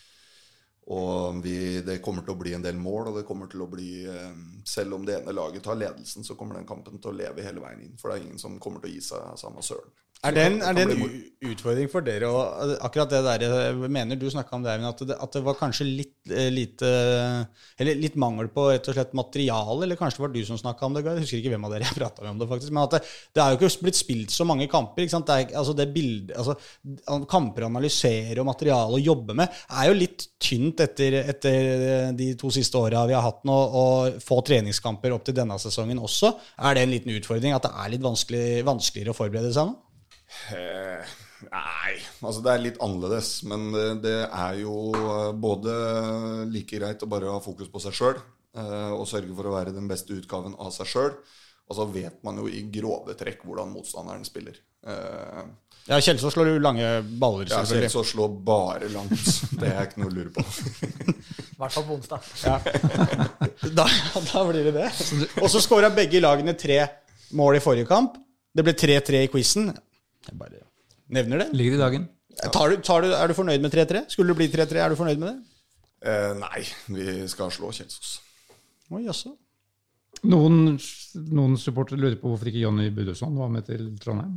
og 0.94 1.42
vi, 1.44 1.56
det 1.86 2.00
kommer 2.04 2.26
til 2.26 2.34
å 2.34 2.40
bli 2.40 2.56
en 2.56 2.64
del 2.64 2.78
mål, 2.80 3.12
og 3.12 3.20
det 3.20 3.26
kommer 3.28 3.50
til 3.50 3.62
å 3.64 3.70
bli 3.70 3.90
eh, 4.10 4.32
Selv 4.66 4.98
om 4.98 5.06
det 5.06 5.20
ene 5.20 5.36
laget 5.36 5.64
tar 5.66 5.78
ledelsen, 5.78 6.26
så 6.26 6.36
kommer 6.38 6.58
den 6.58 6.68
kampen 6.68 6.98
til 6.98 7.12
å 7.12 7.18
leve 7.20 7.46
hele 7.46 7.62
veien 7.62 7.86
inn. 7.86 7.98
For 8.00 8.10
det 8.10 8.18
er 8.18 8.26
ingen 8.26 8.42
som 8.42 8.58
kommer 8.62 8.82
til 8.82 8.90
å 8.90 8.96
gi 8.96 9.04
seg 9.12 9.38
samme 9.40 9.62
søren. 9.62 9.94
Er 10.24 10.32
det 10.32 10.44
en, 10.48 10.54
er 10.64 10.76
det 10.76 10.84
en 10.88 11.02
utfordring 11.50 11.88
for 11.92 12.04
dere? 12.04 12.28
Og 12.32 12.72
akkurat 12.86 13.10
det 13.12 13.20
der, 13.26 13.42
jeg 13.44 13.90
mener 13.92 14.16
du 14.16 14.24
snakka 14.32 14.56
om 14.56 14.62
det, 14.64 14.76
at 14.88 15.02
det, 15.04 15.16
at 15.20 15.36
det 15.36 15.42
var 15.44 15.58
kanskje 15.58 15.84
litt, 15.88 16.14
eh, 16.30 16.48
lite 16.52 16.92
Eller 17.78 17.98
litt 18.00 18.16
mangel 18.16 18.48
på 18.54 18.70
rett 18.70 18.88
og 18.88 18.96
slett 18.96 19.12
materiale, 19.16 19.84
eller 19.84 19.98
kanskje 20.00 20.20
det 20.20 20.24
var 20.24 20.32
du 20.32 20.40
som 20.48 20.60
snakka 20.60 20.86
om 20.86 20.96
det? 20.96 21.04
Jeg 21.04 21.24
husker 21.26 21.42
ikke 21.42 21.52
hvem 21.52 21.66
av 21.68 21.74
dere 21.74 21.88
jeg 21.88 21.98
prata 21.98 22.24
med 22.24 22.32
om 22.32 22.40
det, 22.40 22.48
faktisk. 22.54 22.72
Men 22.72 22.86
at 22.86 22.96
det, 22.96 23.02
det 23.36 23.44
er 23.44 23.52
jo 23.52 23.60
ikke 23.60 23.84
blitt 23.84 24.00
spilt 24.00 24.32
så 24.32 24.48
mange 24.48 24.70
kamper. 24.72 25.04
ikke 25.04 25.16
sant? 25.16 25.28
Det 25.28 25.36
er, 25.36 25.54
altså 25.60 25.76
det 25.76 25.88
bildet, 25.92 26.34
altså, 26.40 26.56
kamper 27.28 27.66
å 27.66 27.72
analysere 27.72 28.40
og 28.40 28.48
materiale 28.48 28.96
å 28.96 29.04
jobbe 29.04 29.36
med 29.36 29.62
er 29.74 29.90
jo 29.90 29.98
litt 29.98 30.28
tynt 30.40 30.80
etter, 30.84 31.20
etter 31.34 32.12
de 32.16 32.32
to 32.40 32.52
siste 32.54 32.80
åra 32.80 33.04
vi 33.10 33.16
har 33.16 33.26
hatt 33.26 33.44
nå. 33.44 33.60
Og 33.84 34.20
få 34.24 34.40
treningskamper 34.46 35.12
opp 35.12 35.28
til 35.28 35.36
denne 35.36 35.60
sesongen 35.60 36.00
også. 36.00 36.32
Er 36.64 36.76
det 36.76 36.86
en 36.86 36.94
liten 36.94 37.12
utfordring 37.18 37.56
at 37.56 37.68
det 37.68 37.74
er 37.76 37.92
litt 37.92 38.04
vanskelig, 38.04 38.46
vanskeligere 38.64 39.12
å 39.12 39.20
forberede 39.20 39.52
seg 39.52 39.68
nå? 39.68 39.83
Eh, 40.54 41.14
nei, 41.48 41.94
altså 42.24 42.42
det 42.44 42.52
er 42.54 42.62
litt 42.66 42.80
annerledes. 42.84 43.30
Men 43.50 43.70
det, 43.74 43.86
det 44.04 44.16
er 44.28 44.60
jo 44.62 44.76
eh, 44.98 45.30
både 45.40 45.74
like 46.52 46.78
greit 46.78 47.02
å 47.04 47.10
bare 47.10 47.32
ha 47.32 47.40
fokus 47.44 47.70
på 47.72 47.82
seg 47.84 47.96
sjøl 47.96 48.18
eh, 48.20 48.92
og 48.94 49.06
sørge 49.10 49.34
for 49.36 49.50
å 49.50 49.56
være 49.56 49.74
den 49.76 49.88
beste 49.90 50.16
utgaven 50.16 50.56
av 50.60 50.72
seg 50.76 50.90
sjøl. 50.90 51.12
Og 51.64 51.76
så 51.78 51.86
vet 51.88 52.18
man 52.26 52.36
jo 52.42 52.48
i 52.52 52.60
grove 52.68 53.14
trekk 53.16 53.46
hvordan 53.48 53.70
motstanderen 53.72 54.24
spiller. 54.28 54.58
Eh, 54.86 55.44
Ja, 55.84 55.98
Kjelsås 56.00 56.32
slår 56.32 56.48
jo 56.48 56.60
lange 56.64 56.86
baller, 57.20 57.44
Ja, 57.50 57.58
selvfølgelig. 57.60 57.90
selv 57.92 58.04
så 58.06 58.10
slår 58.14 58.30
bare 58.44 58.88
langt. 58.88 59.24
Det 59.60 59.68
er 59.68 59.82
ikke 59.84 60.00
noe 60.00 60.08
å 60.08 60.14
lure 60.16 60.30
på. 60.32 60.40
I 60.40 61.58
hvert 61.60 61.74
fall 61.74 61.84
på 61.90 61.96
onsdag. 61.98 62.28
Da, 63.74 63.84
da 63.84 64.42
blir 64.48 64.64
det 64.70 64.72
det. 64.76 64.88
Og 65.42 65.48
så 65.52 65.60
skåra 65.64 65.90
begge 65.92 66.20
lagene 66.24 66.54
tre 66.56 66.78
mål 67.36 67.58
i 67.58 67.62
forrige 67.64 67.88
kamp. 67.88 68.16
Det 68.54 68.64
ble 68.64 68.72
3-3 68.78 69.20
i 69.26 69.28
quizen. 69.32 69.70
Jeg 70.28 70.38
bare 70.40 70.62
nevner 71.14 71.44
det. 71.44 71.48
Ligger 71.56 71.76
i 71.78 71.82
dagen. 71.82 72.06
Tar 72.52 72.72
du, 72.72 72.78
tar 72.82 73.04
du, 73.04 73.12
er 73.14 73.30
du 73.30 73.36
fornøyd 73.36 73.62
med 73.62 73.72
3-3? 73.74 74.06
Skulle 74.10 74.34
det 74.34 74.40
bli 74.40 74.48
3-3, 74.50 74.80
er 74.82 74.94
du 74.94 74.98
fornøyd 74.98 75.20
med 75.22 75.30
det? 75.30 75.36
Eh, 76.04 76.32
nei, 76.40 76.64
vi 76.92 77.28
skal 77.30 77.52
slå 77.54 77.70
Kjelsås. 77.72 78.16
Oi, 78.92 79.04
jaså. 79.06 79.32
Noen, 80.28 80.74
noen 81.36 81.54
supportere 81.60 82.00
lurer 82.00 82.16
på 82.20 82.30
hvorfor 82.32 82.48
ikke 82.50 82.64
Jonny 82.64 82.88
Budøsson 82.94 83.36
var 83.38 83.52
med 83.52 83.66
til 83.68 83.86
Trondheim. 84.02 84.34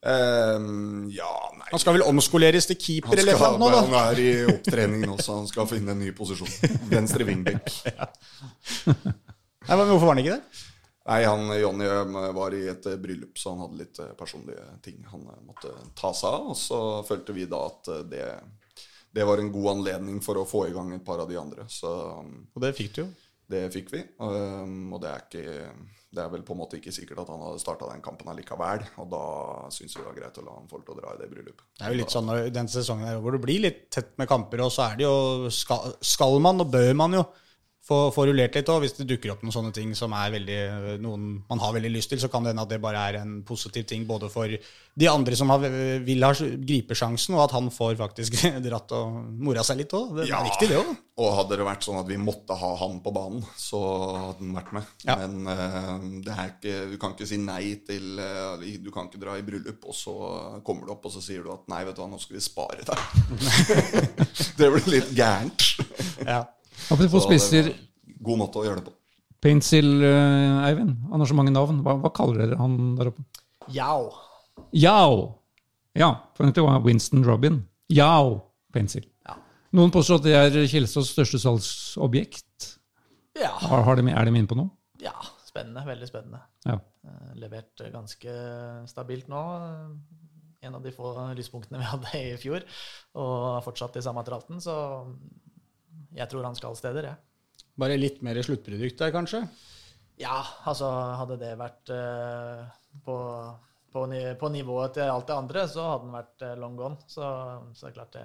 Eh, 0.00 0.68
ja, 1.12 1.30
nei 1.58 1.66
Han 1.74 1.80
skal 1.82 1.98
vel 1.98 2.06
omskoleres 2.08 2.70
til 2.70 2.78
keeper 2.80 3.20
eller 3.20 3.36
noe 3.36 3.42
sånt 3.42 3.60
nå, 3.60 3.68
han 3.76 3.96
er 3.98 4.20
i 4.22 4.28
opptrening 4.48 5.02
nå, 5.04 5.18
så 5.20 5.34
han 5.42 5.50
skal 5.50 5.68
finne 5.68 5.92
en 5.92 6.00
ny 6.00 6.14
posisjon. 6.16 6.48
Venstre 6.88 7.26
wingback. 7.28 7.68
Nei, 8.86 9.76
men 9.76 9.84
Hvorfor 9.90 10.06
var 10.08 10.14
han 10.16 10.22
ikke 10.24 10.38
det? 10.38 10.64
Nei, 11.08 11.24
han, 11.24 11.48
Jonny 11.56 11.86
var 12.36 12.54
i 12.54 12.66
et 12.68 12.86
eh, 12.86 12.98
bryllup, 13.00 13.38
så 13.38 13.54
han 13.54 13.62
hadde 13.64 13.78
litt 13.80 14.00
eh, 14.02 14.12
personlige 14.18 14.66
ting 14.84 15.00
han 15.08 15.24
eh, 15.32 15.40
måtte 15.46 15.72
ta 15.96 16.12
seg 16.16 16.36
av. 16.36 16.50
Og 16.52 16.58
så 16.60 16.80
følte 17.08 17.36
vi 17.36 17.48
da 17.48 17.62
at 17.70 17.88
det, 18.10 18.26
det 19.16 19.24
var 19.26 19.40
en 19.40 19.52
god 19.54 19.70
anledning 19.78 20.20
for 20.24 20.40
å 20.40 20.46
få 20.48 20.66
i 20.68 20.76
gang 20.76 20.92
et 20.94 21.06
par 21.06 21.22
av 21.22 21.30
de 21.30 21.40
andre. 21.40 21.64
Så 21.72 21.90
Og 22.20 22.62
det 22.62 22.74
fikk 22.76 22.94
du 22.98 23.02
jo. 23.06 23.08
Det 23.50 23.64
fikk 23.74 23.88
vi, 23.90 24.04
Og, 24.22 24.34
og 24.94 25.00
det 25.02 25.08
er, 25.10 25.22
ikke, 25.24 25.62
det 26.14 26.20
er 26.22 26.28
vel 26.30 26.44
på 26.46 26.54
en 26.54 26.60
måte 26.60 26.76
ikke 26.78 26.92
sikkert 26.94 27.24
at 27.24 27.32
han 27.32 27.40
hadde 27.42 27.58
starta 27.58 27.88
den 27.90 28.04
kampen 28.04 28.30
allikevel. 28.30 28.84
Og 29.02 29.08
da 29.10 29.22
syns 29.74 29.96
vi 29.96 29.98
det 29.98 30.06
var 30.06 30.18
greit 30.20 30.38
å 30.38 30.44
la 30.46 30.54
han 30.54 30.68
få 30.70 30.78
lov 30.78 30.84
til 30.86 30.94
å 30.94 30.98
dra 31.00 31.16
i 31.16 31.18
det 31.18 31.30
bryllupet. 31.32 31.64
Det 31.80 31.88
er 31.88 31.96
jo 31.96 31.98
litt 31.98 32.14
sånn 32.14 32.30
den 32.54 32.70
sesongen 32.70 33.08
her 33.10 33.18
hvor 33.24 33.34
det 33.34 33.42
blir 33.42 33.64
litt 33.64 33.88
tett 33.90 34.12
med 34.22 34.30
kamper, 34.30 34.62
og 34.62 34.70
så 34.70 34.86
er 34.86 35.00
det 35.00 35.08
jo 35.08 35.50
Skal, 35.50 35.96
skal 36.12 36.38
man 36.44 36.62
og 36.62 36.70
bør 36.70 36.92
man 37.00 37.18
jo 37.18 37.24
få, 37.90 37.98
få 38.14 38.26
rullert 38.28 38.54
litt 38.56 38.70
òg. 38.70 38.84
Hvis 38.84 38.96
det 39.00 39.08
dukker 39.10 39.34
opp 39.34 39.42
noen 39.44 39.54
sånne 39.54 39.74
ting 39.74 39.92
som 39.98 40.14
er 40.16 40.34
veldig, 40.36 40.60
noen 41.02 41.26
man 41.48 41.62
har 41.62 41.74
veldig 41.76 41.90
lyst 41.92 42.12
til, 42.14 42.22
så 42.22 42.30
kan 42.30 42.46
det 42.46 42.54
hende 42.54 42.66
at 42.66 42.70
det 42.70 42.80
bare 42.82 43.02
er 43.10 43.20
en 43.20 43.40
positiv 43.46 43.88
ting 43.90 44.06
både 44.08 44.30
for 44.32 44.50
de 45.00 45.08
andre 45.10 45.36
som 45.38 45.50
har, 45.52 45.64
vil 46.04 46.26
ha 46.26 46.32
gripesjansen, 46.34 47.36
og 47.36 47.44
at 47.46 47.54
han 47.56 47.70
får 47.74 47.96
faktisk 48.00 48.36
dratt 48.66 48.94
og 48.96 49.20
mora 49.40 49.64
seg 49.66 49.82
litt 49.82 49.94
òg. 49.96 50.20
Det 50.20 50.28
er 50.28 50.46
viktig, 50.50 50.70
det 50.70 50.80
òg. 50.80 50.92
Og 51.20 51.34
hadde 51.36 51.58
det 51.60 51.66
vært 51.66 51.84
sånn 51.84 51.98
at 52.00 52.08
vi 52.08 52.16
måtte 52.20 52.56
ha 52.56 52.70
han 52.80 53.00
på 53.04 53.12
banen, 53.12 53.42
så 53.58 53.80
hadde 53.80 54.40
han 54.40 54.54
vært 54.56 54.70
med. 54.76 54.92
Ja. 55.04 55.18
Men 55.20 55.50
uh, 55.50 56.06
det 56.24 56.36
er 56.36 56.54
ikke, 56.54 56.76
du 56.92 56.96
kan 57.00 57.16
ikke 57.16 57.28
si 57.28 57.40
nei 57.42 57.74
til 57.84 58.20
uh, 58.20 58.62
Du 58.80 58.88
kan 58.94 59.10
ikke 59.10 59.20
dra 59.20 59.34
i 59.36 59.44
bryllup, 59.44 59.84
og 59.90 59.96
så 59.96 60.14
kommer 60.66 60.86
du 60.86 60.94
opp 60.94 61.10
og 61.10 61.14
så 61.14 61.24
sier 61.24 61.44
du 61.44 61.52
at 61.52 61.68
nei, 61.72 61.82
vet 61.88 61.98
du 61.98 62.04
hva, 62.04 62.08
nå 62.12 62.20
skal 62.22 62.38
vi 62.38 62.44
spare 62.44 62.86
deg. 62.88 63.04
det 64.60 64.72
blir 64.76 64.90
litt 64.94 65.12
gærent. 65.16 65.68
Ja. 66.24 66.44
Apropos 66.90 67.24
spisser. 67.26 67.70
God 68.20 68.40
måte 68.42 68.60
å 68.60 68.64
gjøre 68.66 68.82
det 68.82 68.90
på. 68.90 68.96
Pencil, 69.40 69.88
uh, 70.04 70.66
Eivind. 70.66 70.98
Han 71.12 71.22
har 71.22 71.30
så 71.30 71.36
mange 71.38 71.52
navn. 71.54 71.80
Hva, 71.86 71.96
hva 72.02 72.10
kaller 72.12 72.42
dere 72.42 72.58
han 72.60 72.76
der 72.98 73.12
oppe? 73.12 73.24
Yao. 73.72 74.10
Yao! 74.76 75.20
Ja, 75.96 76.10
for 76.36 76.50
det 76.50 76.62
var 76.64 76.82
Winston 76.84 77.24
Robin. 77.26 77.62
Yao 77.90 78.36
Pencil. 78.74 79.06
Ja. 79.26 79.38
Noen 79.74 79.90
påstår 79.94 80.20
at 80.20 80.26
det 80.26 80.36
er 80.36 80.58
Kjelsås 80.70 81.14
største 81.14 81.40
salgsobjekt. 81.42 82.74
Ja. 83.38 83.54
Har, 83.64 83.86
har 83.86 83.98
de, 83.98 84.10
er 84.12 84.28
de 84.28 84.34
inne 84.36 84.50
på 84.50 84.58
noe? 84.58 84.74
ja. 85.02 85.16
Spennende. 85.50 85.82
Veldig 85.82 86.06
spennende. 86.06 86.38
Ja. 86.62 86.76
Eh, 87.02 87.30
Levert 87.42 87.80
ganske 87.90 88.34
stabilt 88.86 89.26
nå. 89.26 89.40
En 90.62 90.76
av 90.78 90.84
de 90.84 90.92
få 90.94 91.10
lyspunktene 91.34 91.80
vi 91.80 91.88
hadde 91.88 92.20
i 92.20 92.36
fjor, 92.38 92.62
og 93.18 93.58
fortsatt 93.64 93.98
i 93.98 94.04
samme 94.04 94.22
tralten, 94.26 94.60
så 94.62 94.76
jeg 96.16 96.30
tror 96.30 96.46
han 96.48 96.58
skal 96.58 96.76
steder, 96.78 97.10
jeg. 97.12 97.66
Bare 97.80 97.98
litt 97.98 98.20
mer 98.24 98.40
sluttprodukt 98.44 98.98
der, 99.00 99.12
kanskje? 99.14 99.44
Ja, 100.20 100.42
altså 100.68 100.88
hadde 101.16 101.38
det 101.40 101.54
vært 101.56 101.92
uh, 101.94 102.66
på, 103.06 103.16
på, 103.94 104.04
på 104.40 104.52
nivået 104.52 104.98
til 104.98 105.08
alt 105.08 105.28
det 105.30 105.36
andre, 105.36 105.66
så 105.70 105.86
hadde 105.94 106.06
den 106.08 106.16
vært 106.18 106.46
eh, 106.46 106.56
long 106.60 106.76
gone. 106.76 107.00
Så, 107.08 107.24
så 107.72 107.86
det 107.86 107.92
er 107.92 107.96
klart 107.96 108.18
det, 108.18 108.24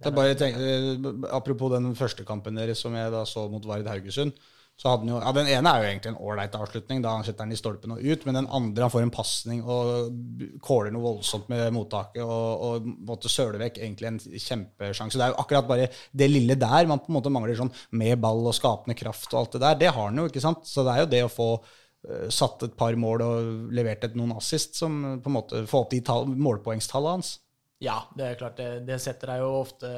Det 0.00 0.10
er 0.10 0.16
bare 0.16 0.38
tenk, 0.40 0.56
eh, 0.56 1.28
apropos 1.36 1.74
den 1.74 1.92
første 1.98 2.24
kampen 2.26 2.56
deres 2.56 2.80
som 2.80 2.96
jeg 2.96 3.12
da 3.12 3.24
så 3.28 3.44
mot 3.52 3.68
Vard 3.68 3.90
Haugesund. 3.92 4.32
Så 4.74 4.90
hadde 4.90 5.04
han 5.04 5.10
jo, 5.12 5.18
ja 5.22 5.32
Den 5.36 5.48
ene 5.54 5.70
er 5.70 5.82
jo 5.82 5.88
egentlig 5.88 6.10
en 6.10 6.20
ålreit 6.26 6.56
avslutning, 6.58 7.02
da 7.04 7.12
han 7.14 7.24
setter 7.26 7.46
den 7.46 7.54
i 7.54 7.58
stolpen 7.58 7.94
og 7.94 8.00
ut. 8.02 8.24
Men 8.26 8.40
den 8.40 8.48
andre, 8.58 8.82
han 8.82 8.92
får 8.92 9.04
en 9.04 9.14
pasning 9.14 9.60
og 9.62 10.58
kåler 10.64 10.90
noe 10.94 11.04
voldsomt 11.04 11.46
med 11.52 11.68
mottaket 11.76 12.24
og, 12.24 12.64
og 12.66 12.88
måtte 13.06 13.30
søle 13.30 13.60
vekk 13.62 13.78
egentlig 13.78 14.10
en 14.10 14.18
kjempesjanse. 14.18 15.20
Det 15.20 15.28
er 15.28 15.32
jo 15.34 15.38
akkurat 15.44 15.70
bare 15.70 15.86
det 16.10 16.28
lille 16.30 16.58
der 16.58 16.90
man 16.90 17.02
på 17.04 17.12
en 17.12 17.18
måte 17.20 17.32
mangler 17.34 17.60
sånn 17.60 17.72
med 17.94 18.18
ball 18.24 18.42
og 18.50 18.58
skapende 18.58 18.98
kraft 18.98 19.30
og 19.30 19.44
alt 19.44 19.56
det 19.56 19.62
der. 19.62 19.80
Det 19.84 19.94
har 19.94 20.10
han 20.10 20.20
jo, 20.20 20.26
ikke 20.32 20.42
sant. 20.42 20.66
Så 20.66 20.82
det 20.82 20.96
er 20.96 21.04
jo 21.04 21.12
det 21.14 21.22
å 21.28 21.32
få 21.32 21.48
eh, 21.54 22.26
satt 22.34 22.66
et 22.66 22.76
par 22.78 22.98
mål 22.98 23.26
og 23.28 23.72
levert 23.78 24.08
et 24.08 24.18
noen 24.18 24.34
assist 24.40 24.74
som 24.82 24.98
på 25.22 25.30
en 25.30 25.38
måte 25.38 25.64
får 25.70 25.86
opp 25.86 25.94
de 25.94 26.02
tall, 26.10 26.26
målpoengstallene 26.34 27.20
hans. 27.20 27.36
Ja, 27.82 28.00
det 28.16 28.26
er 28.26 28.36
klart. 28.38 28.58
Det, 28.58 28.84
det 28.88 28.98
setter 29.02 29.34
deg 29.34 29.42
jo 29.42 29.54
ofte 29.60 29.88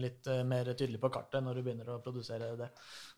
litt 0.00 0.26
eh, 0.30 0.42
mer 0.46 0.74
tydelig 0.74 1.00
på 1.02 1.10
kartet 1.14 1.42
når 1.44 1.58
du 1.58 1.66
begynner 1.66 1.94
å 1.94 2.02
produsere 2.02 2.54
det. 2.58 2.70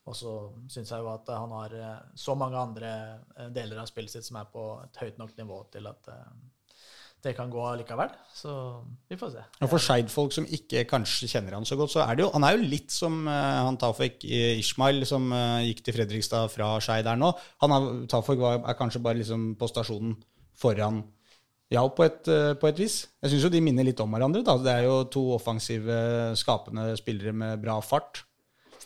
Og 0.07 0.15
så 0.15 0.33
syns 0.71 0.91
jeg 0.93 1.03
jo 1.03 1.09
at 1.11 1.31
han 1.35 1.53
har 1.57 1.73
eh, 1.75 2.03
så 2.15 2.35
mange 2.39 2.59
andre 2.59 2.91
eh, 3.35 3.49
deler 3.55 3.81
av 3.81 3.89
spillet 3.89 4.13
sitt 4.13 4.27
som 4.27 4.39
er 4.39 4.47
på 4.51 4.69
et 4.85 5.01
høyt 5.03 5.17
nok 5.19 5.33
nivå 5.39 5.57
til 5.73 5.89
at 5.89 6.11
eh, 6.13 6.29
det 7.25 7.33
kan 7.35 7.49
gå 7.51 7.63
likevel. 7.81 8.13
Så 8.31 8.53
vi 9.09 9.17
får 9.19 9.33
se. 9.33 9.43
Og 9.65 9.71
for 9.71 9.83
Skeid-folk 9.83 10.35
som 10.35 10.47
ikke 10.53 10.85
kanskje 10.87 11.27
kjenner 11.27 11.57
han 11.57 11.65
så 11.67 11.75
godt, 11.75 11.91
så 11.95 12.05
er 12.05 12.15
det 12.15 12.23
jo 12.23 12.29
Han 12.35 12.45
er 12.45 12.55
jo 12.55 12.69
litt 12.69 12.93
som 12.93 13.25
han 13.27 13.79
Tafek 13.81 14.21
Ishmael, 14.21 15.01
som 15.09 15.25
gikk 15.65 15.81
til 15.83 15.97
Fredrikstad 15.97 16.53
fra 16.53 16.69
Skeid 16.79 17.09
der 17.09 17.17
nå. 17.19 17.31
Han 17.65 18.05
Tafek 18.07 18.39
var, 18.39 18.61
er 18.61 18.77
kanskje 18.79 19.01
bare 19.03 19.19
liksom 19.23 19.49
på 19.59 19.67
stasjonen 19.73 20.13
foran 20.55 21.01
Ja, 21.73 21.81
på 21.89 22.05
et, 22.05 22.29
på 22.61 22.69
et 22.69 22.79
vis. 22.79 23.01
Jeg 23.25 23.33
syns 23.33 23.49
jo 23.49 23.51
de 23.51 23.65
minner 23.65 23.89
litt 23.89 23.99
om 23.99 24.13
hverandre. 24.13 24.45
da. 24.45 24.55
Det 24.61 24.77
er 24.77 24.85
jo 24.85 25.01
to 25.11 25.25
offensive, 25.35 25.97
skapende 26.37 26.93
spillere 27.01 27.33
med 27.35 27.57
bra 27.65 27.81
fart. 27.83 28.27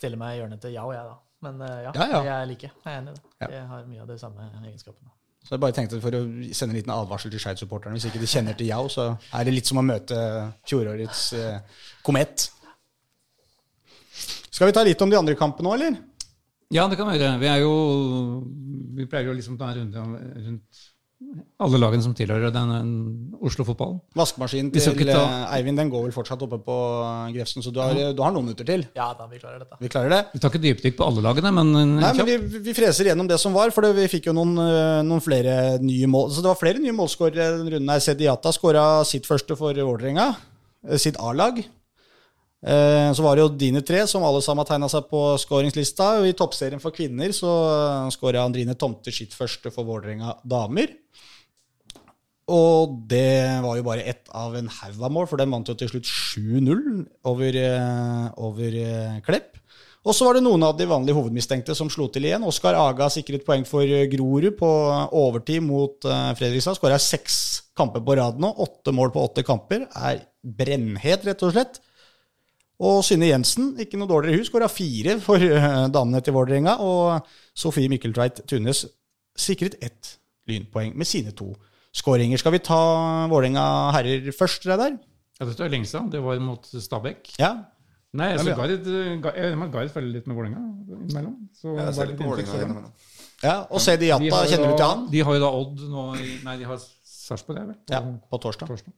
Stiller 0.02 0.18
meg 0.18 0.36
i 0.36 0.41
hjørnet 0.41 0.62
til 0.66 0.74
ja 0.74 0.84
og 0.88 0.93
jeg, 0.95 1.08
da. 1.08 1.18
Men 1.45 1.62
eh, 1.66 1.80
ja, 1.88 1.91
Ja, 1.95 2.06
ja. 2.12 2.22
jeg 2.28 2.52
liker. 2.56 2.72
Jeg 2.86 2.91
er 2.93 3.02
enig 3.02 3.12
i 3.14 3.18
det. 3.18 3.34
Ja. 3.45 3.49
Jeg 3.56 3.66
har 3.72 3.84
mye 3.89 4.02
av 4.04 4.10
de 4.12 4.18
samme 4.22 4.47
egenskapene. 4.66 5.14
Så 5.41 5.56
jeg 5.56 5.62
bare 5.64 5.74
tenkte 5.74 5.97
for 6.04 6.14
å 6.14 6.20
sende 6.54 6.76
en 6.76 6.78
liten 6.78 6.93
advarsel 6.93 7.32
til 7.34 7.41
Skeid-supporterne. 7.41 7.97
Hvis 7.97 8.06
ikke 8.12 8.20
de 8.22 8.28
kjenner 8.30 8.58
til 8.58 8.68
Yao, 8.70 8.89
så 8.93 9.08
er 9.34 9.47
det 9.47 9.54
litt 9.56 9.70
som 9.70 9.80
å 9.82 9.86
møte 9.86 10.18
fjorårets 10.70 11.24
eh, 11.34 11.80
komet. 12.06 12.45
Skal 14.52 14.70
vi 14.70 14.76
ta 14.76 14.84
litt 14.86 15.02
om 15.02 15.10
de 15.10 15.18
andre 15.18 15.34
kampene 15.39 15.66
nå, 15.70 15.74
eller? 15.80 15.97
Ja, 16.72 16.86
det 16.91 16.99
kan 16.99 17.10
vi 17.10 17.18
gjøre. 17.18 17.39
Vi 17.41 17.49
er 17.52 17.62
jo 17.66 17.72
Vi 18.95 19.08
pleier 19.10 19.32
jo 19.32 19.34
liksom 19.36 19.58
å 19.58 19.60
ta 19.64 19.72
en 19.74 19.80
runde 19.82 20.04
rundt 20.45 20.84
alle 21.61 21.78
lagene 21.80 22.03
som 22.03 22.13
tilhører 22.17 22.51
den 22.51 22.72
Oslo-fotballen. 23.41 23.99
Vaskemaskinen 24.17 24.72
til 24.74 24.82
ta- 25.05 25.22
eh, 25.22 25.55
Eivind 25.57 25.78
den 25.78 25.89
går 25.93 26.03
vel 26.07 26.11
fortsatt 26.15 26.41
oppe 26.41 26.57
på 26.65 26.76
Grefsen, 27.36 27.63
så 27.63 27.72
du 27.72 27.80
har, 27.80 27.93
du 27.93 28.22
har 28.24 28.32
noen 28.34 28.45
minutter 28.49 28.65
til. 28.67 28.86
Ja 28.97 29.13
da, 29.17 29.28
vi 29.32 29.38
klarer 29.39 29.59
dette. 29.63 29.78
Vi 29.80 29.88
klarer 29.93 30.09
det? 30.09 30.22
Vi 30.34 30.39
tar 30.39 30.49
ikke 30.51 30.63
dypdykk 30.65 30.97
på 30.97 31.07
alle 31.07 31.22
lagene, 31.22 31.51
men, 31.53 31.72
Nei, 32.01 32.13
men 32.17 32.26
vi, 32.26 32.38
vi 32.69 32.74
freser 32.74 33.05
gjennom 33.11 33.28
det 33.30 33.39
som 33.39 33.53
var, 33.53 33.72
for 33.72 33.82
det, 33.86 33.93
vi 33.95 34.07
fikk 34.17 34.28
jo 34.32 34.34
noen, 34.34 34.55
eh, 34.57 35.01
noen 35.07 35.22
flere 35.24 35.80
nye 35.82 36.07
mål. 36.11 36.32
Så 36.32 36.41
det 36.43 36.51
var 36.51 36.59
flere 36.59 36.82
nye 36.84 36.91
målskårere 36.97 37.57
denne 37.59 37.76
runden. 37.78 37.89
her. 37.93 37.99
Sediata 37.99 38.51
skåra 38.51 39.05
sitt 39.05 39.26
første 39.30 39.55
for 39.57 39.74
Vålerenga, 39.74 40.36
eh, 40.89 40.97
sitt 40.97 41.15
A-lag. 41.19 41.63
Eh, 42.62 43.09
Så 43.14 43.24
var 43.26 43.36
det 43.36 43.45
jo 43.45 43.53
dine 43.57 43.82
tre 43.82 44.03
som 44.07 44.24
alle 44.24 44.41
sammen 44.45 44.68
tegna 44.70 44.89
seg 44.91 45.07
på 45.09 45.22
skåringslista. 45.41 46.14
I 46.28 46.36
toppserien 46.38 46.82
for 46.82 46.93
kvinner 46.93 47.34
så 47.34 47.51
skåra 48.14 48.45
Andrine 48.45 48.76
Tomter 48.78 49.12
sitt 49.12 49.34
første 49.34 49.72
for 49.74 49.88
Vålerenga 49.88 50.38
damer. 50.45 50.93
Og 52.51 52.97
det 53.07 53.62
var 53.64 53.78
jo 53.78 53.86
bare 53.86 54.03
ett 54.12 54.28
av 54.36 54.55
en 54.59 54.68
haug 54.68 55.01
av 55.01 55.14
mål, 55.14 55.28
for 55.30 55.39
den 55.39 55.51
vant 55.53 55.70
jo 55.70 55.76
til 55.78 55.88
slutt 55.91 56.09
7-0 56.09 57.05
over, 57.30 57.55
eh, 57.55 58.28
over 58.38 58.78
eh, 58.82 59.20
Klepp. 59.26 59.57
Og 60.01 60.16
så 60.18 60.26
var 60.26 60.34
det 60.34 60.41
noen 60.43 60.64
av 60.66 60.74
de 60.80 60.88
vanlige 60.89 61.14
hovedmistenkte 61.14 61.76
som 61.78 61.89
slo 61.93 62.07
til 62.09 62.26
igjen. 62.26 62.43
Oskar 62.43 62.74
Aga 62.74 63.05
sikret 63.14 63.45
poeng 63.45 63.64
for 63.70 63.86
eh, 63.86 64.07
Grorud 64.09 64.57
på 64.57 64.72
overtid 65.14 65.62
mot 65.64 66.09
eh, 66.09 66.34
Fredrikstad. 66.39 66.80
Skåra 66.80 66.97
seks 66.99 67.38
kamper 67.78 68.01
på 68.03 68.18
rad 68.18 68.41
nå. 68.41 68.49
Åtte 68.66 68.93
mål 68.97 69.14
på 69.14 69.24
åtte 69.30 69.45
kamper. 69.45 69.86
Er 69.93 70.26
brennhet, 70.41 71.28
rett 71.30 71.45
og 71.45 71.53
slett. 71.53 71.80
Og 72.82 73.03
Synne 73.05 73.27
Jensen, 73.29 73.75
ikke 73.82 73.99
noe 73.99 74.09
dårligere 74.09 74.39
hus, 74.41 74.49
skåra 74.49 74.69
fire 74.71 75.19
for 75.21 75.38
eh, 75.43 75.67
damene 75.93 76.21
til 76.25 76.34
Vålerenga. 76.34 76.79
Og 76.82 77.27
Sofie 77.53 77.91
Mikkeltveit 77.91 78.41
Tunes 78.49 78.86
sikret 79.38 79.75
ett 79.86 80.15
lynpoeng 80.49 80.95
med 80.97 81.05
sine 81.07 81.34
to 81.38 81.51
skåringer. 81.93 82.41
Skal 82.41 82.55
vi 82.55 82.61
ta 82.65 82.79
Vålerenga 83.29 83.65
herrer 83.95 84.32
først, 84.34 84.65
Reidar? 84.69 84.97
Ja, 85.38 85.45
dette 85.49 85.65
er 85.65 85.71
lenge 85.73 85.89
siden. 85.89 86.09
Det 86.13 86.21
var 86.25 86.41
mot 86.41 86.65
Stabæk. 86.65 87.36
Ja. 87.41 87.53
Nei, 88.17 88.32
så 88.34 88.41
altså, 88.41 88.47
men 88.47 88.51
ja. 88.51 88.57
Garid, 88.59 88.89
Ga- 89.23 89.84
jeg 89.86 89.93
følger 89.93 90.11
litt 90.17 90.25
med 90.27 90.36
Vålerenga 90.36 90.63
innimellom. 90.97 91.38
Så 91.55 91.77
Jeg 91.77 91.93
ser 91.95 92.09
litt 92.11 92.17
på 92.19 92.27
Vålerenga 92.32 92.57
innimellom. 92.65 92.91
ja. 93.45 93.55
Og 93.69 93.79
Sedi 93.82 94.09
De 94.09 94.11
Jata, 94.11 94.41
kjenner 94.49 94.73
du 94.73 94.75
til 94.82 94.86
han? 94.89 95.05
De 95.13 95.23
har 95.29 95.38
jo 95.38 95.43
da 95.45 95.51
Odd 95.61 95.86
nå 95.93 96.03
i 96.17 96.34
Nei, 96.43 96.57
de 96.57 96.67
har 96.73 96.82
Sarpsborg, 96.82 97.55
det 97.55 97.61
er 97.63 97.69
vel? 97.69 97.79
Ja, 97.93 98.01
på 98.32 98.41
torsdag. 98.41 98.67
torsdag. 98.73 98.93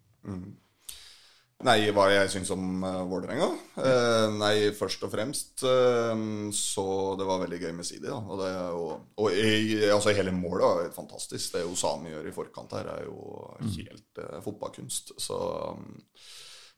Nei, 1.63 1.77
hva 1.95 2.09
jeg 2.11 2.31
syns 2.33 2.49
om 2.51 2.83
uh, 2.83 3.03
Vålerenga? 3.07 3.47
Uh, 3.77 4.33
nei, 4.35 4.73
først 4.75 5.05
og 5.05 5.11
fremst 5.13 5.63
uh, 5.63 6.11
så 6.55 6.85
det 7.19 7.27
var 7.29 7.39
veldig 7.45 7.59
gøy 7.61 7.71
med 7.77 7.87
Sidi. 7.87 8.09
Da. 8.09 8.17
Og, 8.19 8.41
det 8.41 8.51
og, 8.75 9.05
og 9.21 9.29
jeg, 9.31 9.77
altså, 9.93 10.15
hele 10.17 10.33
målet 10.35 10.65
var 10.65 10.81
helt 10.81 10.97
fantastisk. 10.97 11.53
Det 11.55 11.63
Osami 11.69 12.11
gjør 12.11 12.27
i 12.27 12.35
forkant 12.35 12.75
her, 12.75 12.89
er 12.97 13.05
jo 13.07 13.53
helt 13.61 14.23
uh, 14.23 14.41
fotballkunst. 14.43 15.13
Så, 15.23 15.39
um, 15.77 16.01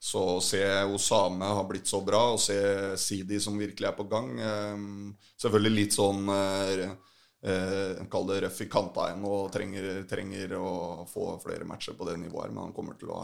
så 0.06 0.22
å 0.36 0.40
se 0.44 0.62
Osame 0.92 1.50
har 1.58 1.66
blitt 1.66 1.90
så 1.90 2.02
bra, 2.06 2.22
og 2.36 2.42
se 2.42 2.60
Sidi 3.00 3.40
som 3.42 3.58
virkelig 3.58 3.90
er 3.90 3.96
på 3.96 4.06
gang 4.10 4.36
um, 4.38 5.14
Selvfølgelig 5.40 5.80
litt 5.80 5.96
sånn 5.96 6.28
eh, 6.32 6.84
eh, 7.52 8.04
Kall 8.12 8.30
det 8.30 8.40
røff 8.44 8.62
i 8.64 8.68
kanta 8.70 9.08
igjen 9.10 9.26
og 9.28 9.50
trenger, 9.54 9.90
trenger 10.10 10.56
å 10.58 10.70
få 11.10 11.36
flere 11.42 11.68
matcher 11.68 11.96
på 11.98 12.08
det 12.08 12.18
nivået 12.22 12.52
men 12.52 12.66
han 12.66 12.74
kommer 12.76 12.98
til 13.00 13.12
å 13.14 13.20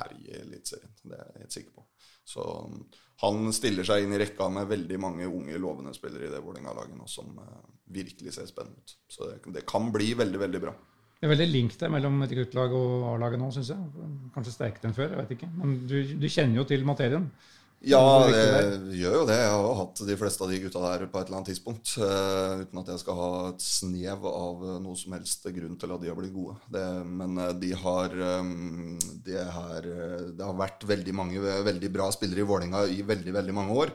herje 0.00 0.42
Eliteserien. 0.42 0.96
Det 1.02 1.18
er 1.18 1.28
jeg 1.28 1.44
helt 1.44 1.58
sikker 1.58 1.76
på. 1.76 1.86
Så 2.26 2.42
um, 2.42 2.80
han 3.22 3.52
stiller 3.54 3.86
seg 3.86 4.04
inn 4.04 4.16
i 4.16 4.18
rekka 4.20 4.48
med 4.52 4.68
veldig 4.68 4.98
mange 5.00 5.28
unge, 5.30 5.56
lovende 5.62 5.94
spillere 5.94 6.26
i 6.26 6.32
det 6.32 6.42
Vålerenga-laget 6.42 6.98
nå 6.98 7.06
som 7.08 7.38
eh, 7.40 7.64
virkelig 7.94 8.34
ser 8.34 8.48
spennende 8.50 8.82
ut. 8.82 8.96
Så 9.08 9.30
det, 9.30 9.38
det 9.54 9.62
kan 9.68 9.88
bli 9.94 10.10
veldig, 10.18 10.40
veldig 10.42 10.62
bra. 10.66 10.74
Det 11.16 11.24
er 11.24 11.32
veldig 11.32 11.46
link 11.48 11.76
der 11.80 11.92
mellom 11.94 12.18
et 12.26 12.34
og 12.36 13.06
A-laget 13.14 13.40
nå, 13.40 13.48
syns 13.54 13.70
jeg. 13.72 14.08
Kanskje 14.34 14.52
sterkere 14.52 14.90
enn 14.90 14.96
før, 14.98 15.14
jeg 15.14 15.20
vet 15.22 15.36
ikke. 15.38 15.48
Men 15.54 15.78
du, 15.88 15.96
du 16.20 16.26
kjenner 16.28 16.60
jo 16.60 16.66
til 16.68 16.84
materien. 16.84 17.30
Ja, 17.84 18.00
Det 18.26 18.96
gjør 18.96 19.18
jo 19.20 19.24
det. 19.28 19.36
Jeg 19.36 19.50
har 19.52 19.74
hatt 19.80 20.00
de 20.08 20.16
fleste 20.18 20.42
av 20.42 20.50
de 20.50 20.60
gutta 20.62 20.80
der 20.80 21.04
på 21.10 21.20
et 21.20 21.28
eller 21.28 21.38
annet 21.38 21.50
tidspunkt. 21.52 21.92
Uh, 22.00 22.62
uten 22.64 22.80
at 22.80 22.92
jeg 22.92 23.02
skal 23.02 23.18
ha 23.20 23.30
et 23.50 23.66
snev 23.66 24.24
av 24.30 24.64
eh, 24.64 24.78
noe 24.82 24.96
som 24.98 25.12
helst 25.14 25.44
grunn 25.44 25.76
til 25.78 25.92
at 25.94 26.02
de 26.02 26.10
har 26.10 26.16
blitt 26.18 26.34
gode. 26.34 26.56
Det, 26.72 26.84
men 27.06 27.36
eh, 27.42 27.52
de 27.62 27.74
har, 27.76 28.16
um, 28.40 28.96
de 29.26 29.36
har 29.58 29.90
eh, 29.92 30.24
Det 30.32 30.48
har 30.48 30.56
vært 30.56 30.88
veldig 30.88 31.14
mange 31.14 31.42
veldig 31.68 31.92
bra 31.92 32.08
spillere 32.14 32.42
i 32.42 32.48
Vålinga 32.48 32.86
i 32.90 33.02
veldig, 33.06 33.36
veldig 33.36 33.58
mange 33.60 33.76
år. 33.84 33.94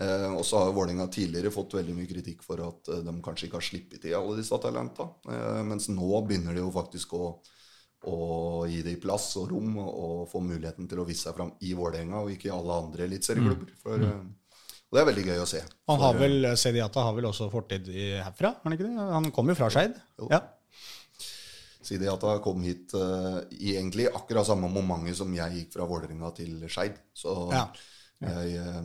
Uh, 0.00 0.32
og 0.38 0.44
så 0.48 0.56
har 0.62 0.72
Vålinga 0.72 1.04
tidligere 1.12 1.52
fått 1.52 1.74
veldig 1.76 1.94
mye 1.94 2.08
kritikk 2.08 2.40
for 2.46 2.62
at 2.64 2.88
eh, 2.88 3.02
de 3.04 3.12
kanskje 3.24 3.48
ikke 3.48 3.58
har 3.58 3.66
sluppet 3.66 4.00
til 4.00 4.14
alle 4.16 4.38
disse 4.38 4.58
talentene. 4.64 5.12
Uh, 5.28 5.60
mens 5.68 5.90
nå 5.92 6.22
begynner 6.24 6.56
de 6.56 6.62
jo 6.64 6.70
faktisk 6.72 7.12
å 7.18 7.26
og 8.10 8.68
gi 8.70 8.80
dem 8.86 9.00
plass 9.02 9.28
og 9.40 9.50
rom 9.52 9.76
og 9.82 10.24
få 10.30 10.40
muligheten 10.42 10.88
til 10.90 11.02
å 11.02 11.06
vise 11.06 11.28
seg 11.28 11.36
fram 11.36 11.52
i 11.62 11.74
Vålerenga 11.78 12.22
og 12.24 12.32
ikke 12.34 12.48
i 12.50 12.54
alle 12.54 12.78
andre 12.84 13.06
eliteserieklubber. 13.06 13.76
Mm. 13.84 14.06
eh, 14.08 14.56
Og 14.90 14.98
det 14.98 15.02
er 15.02 15.10
veldig 15.10 15.26
gøy 15.28 15.42
å 15.42 15.46
se. 15.48 15.62
Han 15.92 16.02
har 16.02 16.16
eh, 16.16 16.24
vel, 16.24 16.50
Sediata 16.58 17.06
har 17.06 17.14
vel 17.16 17.30
også 17.30 17.50
fortid 17.52 17.92
i 17.92 18.08
herfra, 18.18 18.56
han 18.64 18.76
ikke 18.76 18.88
det? 18.88 19.06
Han 19.12 19.30
kom 19.34 19.52
jo 19.52 19.58
fra 19.58 19.70
Skeid. 19.72 19.94
Ja. 20.32 20.42
Sidi 21.82 22.06
kom 22.44 22.62
hit 22.62 22.92
uh, 22.94 23.42
i 23.58 23.74
egentlig 23.74 24.06
akkurat 24.06 24.46
samme 24.46 24.68
momentet 24.70 25.18
som 25.18 25.32
jeg 25.34 25.56
gikk 25.56 25.72
fra 25.74 25.86
Vålerenga 25.90 26.30
til 26.36 26.62
Skeid. 26.70 27.00
Så 27.14 27.50
Ja. 27.50 27.66
jeg, 28.22 28.54
eh, 28.56 28.82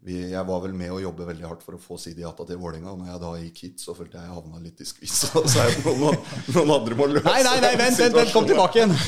vi, 0.00 0.16
jeg 0.32 0.44
var 0.48 0.62
vel 0.64 0.72
med 0.76 0.92
å 0.94 1.00
jobbe 1.02 1.26
veldig 1.28 1.44
hardt 1.44 1.64
for 1.64 1.76
å 1.76 1.80
få 1.80 1.98
Sidi 2.00 2.24
Ata 2.24 2.46
til 2.48 2.56
Vålerenga. 2.60 2.94
Og 2.94 3.02
når 3.02 3.10
jeg 3.10 3.20
da 3.20 3.32
gikk 3.42 3.58
hit, 3.66 3.82
så 3.82 3.92
følte 3.96 4.16
jeg 4.16 4.24
jeg 4.30 4.36
havna 4.38 4.62
litt 4.64 4.80
i 4.80 4.86
skvis. 4.88 5.16
Så 5.26 5.42
så 5.44 5.64
er 5.64 5.74
det 5.74 5.96
noen, 5.98 6.16
noen 6.54 6.72
andre 6.78 6.96
må 6.96 7.08
løse 7.10 7.26
Nei, 7.28 7.42
nei, 7.44 7.58
nei, 7.66 7.74
vent, 7.80 7.98
vent, 8.00 8.16
vent, 8.16 8.32
kom 8.32 8.46
tilbake 8.48 8.80
igjen. 8.80 8.94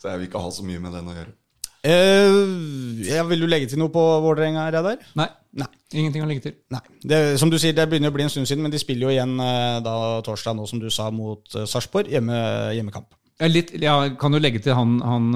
Så 0.00 0.08
jeg 0.08 0.16
vil 0.16 0.26
ikke 0.30 0.40
ha 0.40 0.50
så 0.56 0.64
mye 0.64 0.80
med 0.80 0.94
den 0.96 1.10
å 1.12 1.14
gjøre. 1.18 1.32
Uh, 1.80 3.00
jeg 3.04 3.24
vil 3.30 3.44
du 3.44 3.46
legge 3.48 3.68
til 3.70 3.80
noe 3.80 3.92
på 3.92 4.00
Vålerenga, 4.24 4.66
Reidar? 4.72 4.98
Nei. 5.16 5.28
Nei. 5.60 5.68
Ingenting 5.96 6.24
å 6.24 6.28
legge 6.28 6.44
til. 6.48 6.56
Nei. 6.72 6.82
Det, 7.04 7.20
som 7.40 7.52
du 7.52 7.58
sier, 7.60 7.76
det 7.76 7.86
begynner 7.88 8.12
å 8.12 8.16
bli 8.16 8.24
en 8.26 8.32
stund 8.32 8.48
siden, 8.48 8.64
men 8.64 8.72
de 8.72 8.80
spiller 8.80 9.06
jo 9.06 9.14
igjen 9.14 9.32
eh, 9.44 9.78
da 9.84 9.94
torsdag, 10.26 10.56
nå 10.56 10.66
som 10.68 10.82
du 10.82 10.88
sa, 10.92 11.08
mot 11.14 11.44
uh, 11.56 11.64
Sarpsborg. 11.68 12.10
Hjemme, 12.12 12.36
hjemmekamp. 12.76 13.12
Ja, 13.40 13.48
litt, 13.48 13.70
ja, 13.80 13.94
kan 14.20 14.34
du 14.34 14.38
legge 14.40 14.60
til 14.60 14.74
han, 14.76 14.98
han, 15.00 15.28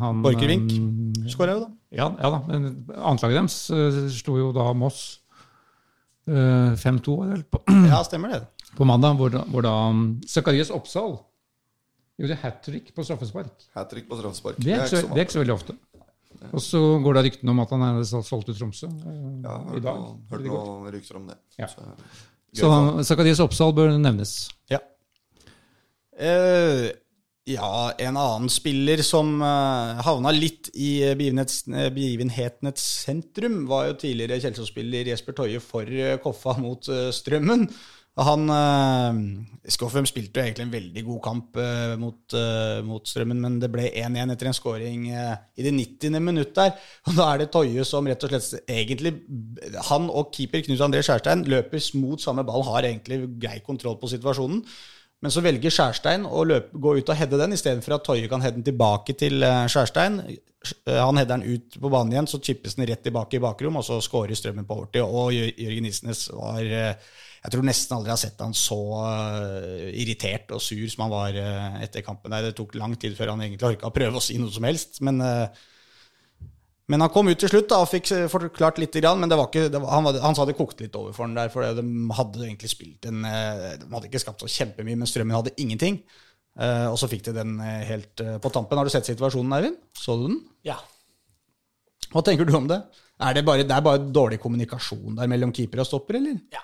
han 0.00 0.22
Borchgrevink 0.24 0.70
um, 0.80 1.28
skåra 1.28 1.56
jo, 1.58 1.66
da. 1.66 1.68
Ja, 1.94 2.06
ja 2.16 2.30
da. 2.32 2.38
Men 2.48 2.64
annetlaget 2.96 3.36
deres 3.42 3.58
uh, 3.70 3.98
slo 4.14 4.38
jo 4.40 4.46
da 4.56 4.70
Moss 4.80 5.02
uh, 6.30 6.72
5-2 6.80 7.16
var 7.18 7.28
det 7.28 7.36
vel, 7.36 7.44
på, 7.52 7.60
Ja, 7.92 8.00
stemmer 8.08 8.32
det. 8.32 8.40
på 8.78 8.88
mandag, 8.88 9.18
hvor, 9.20 9.30
da- 9.34 9.44
hvor 9.52 9.66
da 9.66 9.74
um, 9.92 10.06
Zakarias 10.28 10.72
Oppsal 10.74 11.18
gjorde 12.20 12.38
hat 12.44 12.62
trick 12.64 12.88
på 12.96 13.04
straffespark. 13.04 13.52
Hat 13.76 13.90
trick 13.92 14.08
på 14.08 14.16
straffespark. 14.22 14.56
Det 14.62 14.72
er, 14.72 14.84
ikke 14.86 15.02
så, 15.02 15.04
det 15.12 15.20
er 15.20 15.26
ikke 15.28 15.36
så 15.36 15.42
veldig 15.44 15.54
ofte. 15.58 15.76
Og 16.54 16.60
så 16.60 16.80
går 17.04 17.16
det 17.16 17.22
ryktene 17.28 17.52
om 17.54 17.60
at 17.62 17.70
han 17.76 17.82
er 17.90 18.00
solgt 18.08 18.48
til 18.50 18.56
Tromsø 18.58 18.88
uh, 18.88 19.12
Ja, 19.44 19.60
i 19.76 19.84
dag. 19.84 20.02
Hørte 20.32 20.48
hørt 20.48 20.50
noen 20.72 20.90
rykter 20.96 21.20
om 21.20 21.28
det. 21.30 21.36
Ja. 21.60 21.68
Så, 21.68 21.84
Så 22.56 22.72
Zakarias 23.12 23.40
Oppsal 23.44 23.72
bør 23.76 23.92
nevnes. 24.00 24.34
Ja. 24.72 24.80
Eh, 26.14 26.92
ja, 27.44 27.92
en 28.00 28.16
annen 28.16 28.48
spiller 28.48 29.02
som 29.04 29.36
uh, 29.42 30.00
havna 30.06 30.32
litt 30.32 30.70
i 30.72 31.02
eh, 31.04 31.12
eh, 31.12 31.90
begivenhetenes 31.92 32.86
sentrum, 33.04 33.66
var 33.68 33.90
jo 33.90 33.98
tidligere 34.00 34.40
Kjelsås-spiller 34.40 35.10
Jesper 35.12 35.36
Toje 35.36 35.60
for 35.60 35.84
eh, 35.84 36.16
Koffa 36.24 36.56
mot 36.60 36.88
eh, 36.88 37.10
Strømmen. 37.12 37.68
Han 38.14 38.46
Skoffum 39.74 40.04
spilte 40.06 40.38
jo 40.38 40.44
egentlig 40.44 40.64
en 40.68 40.72
veldig 40.74 41.02
god 41.06 41.20
kamp 41.24 41.56
eh, 41.58 41.94
mot, 41.98 42.36
eh, 42.38 42.78
mot 42.86 43.08
Strømmen, 43.10 43.40
men 43.42 43.56
det 43.58 43.70
ble 43.74 43.88
1-1 43.90 44.30
etter 44.34 44.50
en 44.50 44.56
scoring 44.56 45.08
eh, 45.10 45.34
i 45.58 45.64
det 45.66 45.72
90. 45.74 46.20
minutt 46.22 46.52
der. 46.54 46.76
Og 47.08 47.18
da 47.18 47.26
er 47.32 47.42
det 47.42 47.50
Toje 47.54 47.86
som 47.88 48.06
rett 48.06 48.22
og 48.22 48.30
slett 48.30 48.70
egentlig 48.70 49.16
Han 49.90 50.06
og 50.12 50.30
keeper 50.36 50.62
Knut 50.62 50.84
André 50.86 51.02
Skjærstein 51.04 51.42
løper 51.50 51.82
mot 51.98 52.22
samme 52.22 52.46
ball, 52.46 52.62
har 52.70 52.86
egentlig 52.86 53.24
grei 53.42 53.58
kontroll 53.66 53.98
på 53.98 54.12
situasjonen. 54.14 54.62
Men 55.24 55.32
så 55.32 55.40
velger 55.40 55.72
Skjærstein 55.72 56.26
å 56.28 56.42
løpe, 56.44 56.76
gå 56.76 56.98
ut 56.98 57.08
og 57.08 57.16
heade 57.16 57.38
den, 57.40 57.54
istedenfor 57.56 57.96
at 57.96 58.02
Toje 58.04 58.28
kan 58.28 58.42
heade 58.44 58.58
den 58.58 58.66
tilbake 58.66 59.14
til 59.16 59.40
eh, 59.40 59.62
Skjærstein. 59.72 60.18
Eh, 60.28 60.98
Han 61.00 61.16
header 61.16 61.38
den 61.38 61.56
ut 61.56 61.78
på 61.80 61.92
banen 61.92 62.12
igjen, 62.12 62.28
så 62.28 62.42
chippes 62.44 62.76
den 62.76 62.84
rett 62.90 63.00
tilbake 63.06 63.38
i 63.38 63.40
bakrom, 63.40 63.80
og 63.80 63.86
så 63.86 63.96
skårer 64.04 64.36
Strømmen 64.36 64.68
på 64.68 64.76
overtid. 64.82 65.00
Og 65.00 65.32
Jørgen 65.32 65.88
Isnes 65.88 66.26
var 66.28 66.60
eh, 66.60 67.14
Jeg 67.44 67.52
tror 67.54 67.64
nesten 67.64 67.96
aldri 67.96 68.12
har 68.12 68.20
sett 68.20 68.40
han 68.40 68.52
så 68.56 68.80
irritert 69.92 70.52
og 70.56 70.62
sur 70.64 70.84
som 70.88 71.02
han 71.04 71.12
var 71.12 71.36
etter 71.84 72.04
kampen. 72.04 72.32
der. 72.32 72.46
Det 72.50 72.54
tok 72.56 72.76
lang 72.80 72.94
tid 72.96 73.16
før 73.18 73.34
han 73.34 73.42
egentlig 73.44 73.68
orka 73.68 73.88
å 73.90 73.96
prøve 73.96 74.16
å 74.16 74.24
si 74.24 74.38
noe 74.40 74.52
som 74.52 74.64
helst. 74.64 75.00
Men 75.04 75.20
eh, 75.20 75.64
men 76.92 77.00
han 77.00 77.12
kom 77.12 77.30
ut 77.30 77.40
til 77.40 77.48
slutt 77.48 77.70
da, 77.70 77.78
og 77.80 77.88
fikk 77.88 78.10
eh, 78.12 78.26
forklart 78.28 78.80
litt. 78.82 78.98
Men 79.04 79.30
det 79.30 79.38
var 79.40 79.48
ikke, 79.48 79.68
det 79.72 79.80
var, 79.80 79.92
han, 79.96 80.04
var, 80.04 80.18
han 80.20 80.36
sa 80.36 80.44
det 80.48 80.56
kokte 80.58 80.84
litt 80.84 80.98
over 81.00 81.14
for 81.16 81.24
han 81.24 81.36
der. 81.36 81.52
For 81.52 81.64
de 81.78 81.84
hadde 82.18 82.44
egentlig 82.44 82.72
spilt 82.72 83.08
en 83.08 83.24
eh, 83.28 83.70
De 83.80 83.88
hadde 83.88 84.10
ikke 84.10 84.20
skapt 84.22 84.44
så 84.44 84.50
kjempemye, 84.52 84.98
men 85.00 85.08
Strømmen 85.08 85.36
hadde 85.36 85.54
ingenting. 85.62 86.02
Eh, 86.60 86.88
og 86.90 86.98
så 87.00 87.08
fikk 87.10 87.24
de 87.30 87.38
den 87.38 87.56
helt 87.88 88.20
på 88.20 88.52
tampen. 88.52 88.80
Har 88.80 88.84
du 88.84 88.92
sett 88.92 89.08
situasjonen, 89.08 89.56
Eivind? 89.56 89.80
Så 89.96 90.18
du 90.20 90.26
den? 90.28 90.42
Ja. 90.68 90.76
Hva 92.12 92.22
tenker 92.26 92.46
du 92.46 92.52
om 92.58 92.68
det? 92.70 92.82
Er 93.24 93.32
det, 93.36 93.46
bare, 93.46 93.64
det 93.64 93.72
er 93.72 93.86
bare 93.86 94.02
dårlig 94.04 94.40
kommunikasjon 94.42 95.16
der 95.16 95.30
mellom 95.30 95.54
keeper 95.54 95.80
og 95.82 95.88
stopper, 95.88 96.18
eller? 96.20 96.36
ja. 96.52 96.62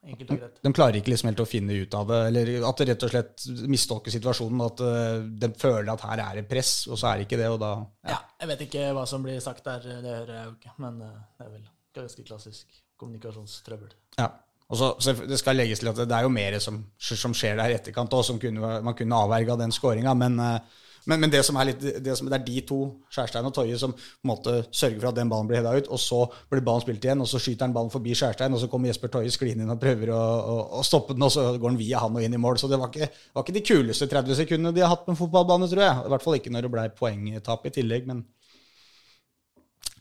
Enkelt 0.00 0.30
og 0.32 0.38
greit. 0.40 0.60
De 0.64 0.72
klarer 0.72 0.96
ikke 0.96 1.12
liksom 1.12 1.28
helt 1.28 1.42
å 1.42 1.48
finne 1.48 1.76
ut 1.76 1.94
av 1.98 2.06
det, 2.08 2.20
eller 2.30 2.50
at 2.70 2.78
det 2.80 2.86
rett 2.88 3.02
og 3.04 3.12
slett 3.12 3.46
mistolker 3.68 4.14
situasjonen. 4.14 4.62
At 4.64 4.82
eh, 4.86 5.16
de 5.42 5.50
føler 5.60 5.90
at 5.92 6.04
her 6.08 6.22
er 6.24 6.38
det 6.40 6.46
press, 6.48 6.72
og 6.88 6.96
så 7.00 7.10
er 7.10 7.20
det 7.20 7.28
ikke 7.28 7.40
det, 7.42 7.50
og 7.52 7.60
da 7.60 7.72
Ja, 8.08 8.20
jeg 8.40 8.52
vet 8.52 8.64
ikke 8.68 8.86
hva 8.96 9.04
som 9.08 9.26
blir 9.26 9.42
sagt 9.44 9.66
der, 9.68 9.84
det 9.84 10.14
hører 10.14 10.36
jeg 10.38 10.46
jo 10.46 10.54
ikke. 10.56 10.76
Men 10.86 11.02
eh, 11.04 11.18
det 11.36 11.46
er 11.46 11.52
vel 11.52 11.66
ganske 12.00 12.24
klassisk 12.24 12.80
kommunikasjonstrøbbel. 13.00 13.92
Ja. 14.16 14.30
Og 14.70 14.78
så, 14.78 14.92
så 15.02 15.12
Det 15.26 15.38
skal 15.40 15.58
legges 15.58 15.80
til 15.82 15.90
at 15.90 15.98
det 15.98 16.14
er 16.14 16.24
jo 16.24 16.32
mer 16.32 16.56
som, 16.62 16.78
som 16.96 17.34
skjer 17.34 17.58
der 17.58 17.72
i 17.72 17.76
etterkant 17.76 18.14
òg, 18.14 18.22
som 18.24 18.38
kunne, 18.40 18.76
man 18.86 18.96
kunne 18.96 19.18
avverga 19.18 19.58
den 19.58 19.74
skåringa. 19.74 20.14
Men, 20.16 20.40
eh, 20.46 20.86
men, 21.08 21.20
men 21.22 21.32
det 21.32 21.40
som 21.46 21.56
er 21.60 21.70
litt, 21.70 21.80
det, 21.80 22.14
som, 22.18 22.28
det 22.28 22.36
er 22.36 22.44
de 22.44 22.62
to, 22.68 22.80
Skjærstein 23.12 23.48
og 23.48 23.54
Toje, 23.56 23.78
som 23.80 23.94
på 23.94 24.26
en 24.26 24.30
måte 24.32 24.56
sørger 24.68 24.98
for 24.98 25.10
at 25.10 25.20
den 25.20 25.30
ballen 25.32 25.48
blir 25.48 25.60
heada 25.60 25.72
ut. 25.78 25.88
Og 25.92 26.00
så 26.02 26.20
blir 26.50 26.64
ballen 26.66 26.84
spilt 26.84 27.06
igjen, 27.06 27.22
og 27.24 27.30
så 27.30 27.40
skyter 27.40 27.66
han 27.66 27.76
ballen 27.76 27.92
forbi 27.92 28.16
Skjærstein, 28.18 28.56
og 28.56 28.62
så 28.62 28.68
kommer 28.72 28.90
Jesper 28.90 29.12
Toje 29.12 29.32
skliende 29.34 29.64
inn 29.64 29.72
og 29.72 29.80
prøver 29.80 30.12
å, 30.16 30.18
å, 30.20 30.58
å 30.80 30.84
stoppe 30.86 31.16
den, 31.16 31.24
og 31.26 31.32
så 31.34 31.46
går 31.54 31.72
han 31.72 31.80
via 31.80 32.02
han 32.04 32.18
og 32.18 32.26
inn 32.26 32.36
i 32.36 32.42
mål. 32.42 32.60
Så 32.60 32.68
det 32.70 32.80
var 32.80 32.92
ikke, 32.92 33.08
var 33.36 33.46
ikke 33.46 33.56
de 33.56 33.64
kuleste 33.72 34.10
30 34.10 34.42
sekundene 34.42 34.74
de 34.76 34.84
har 34.84 34.92
hatt 34.92 35.06
på 35.06 35.14
en 35.14 35.20
fotballbane, 35.20 35.70
tror 35.72 35.86
jeg. 35.86 36.04
I 36.04 36.14
hvert 36.14 36.26
fall 36.26 36.38
ikke 36.40 36.52
når 36.54 36.66
det 36.66 36.74
ble 36.76 36.86
poengtap 37.00 37.66
i 37.70 37.74
tillegg. 37.80 38.10
men 38.10 38.26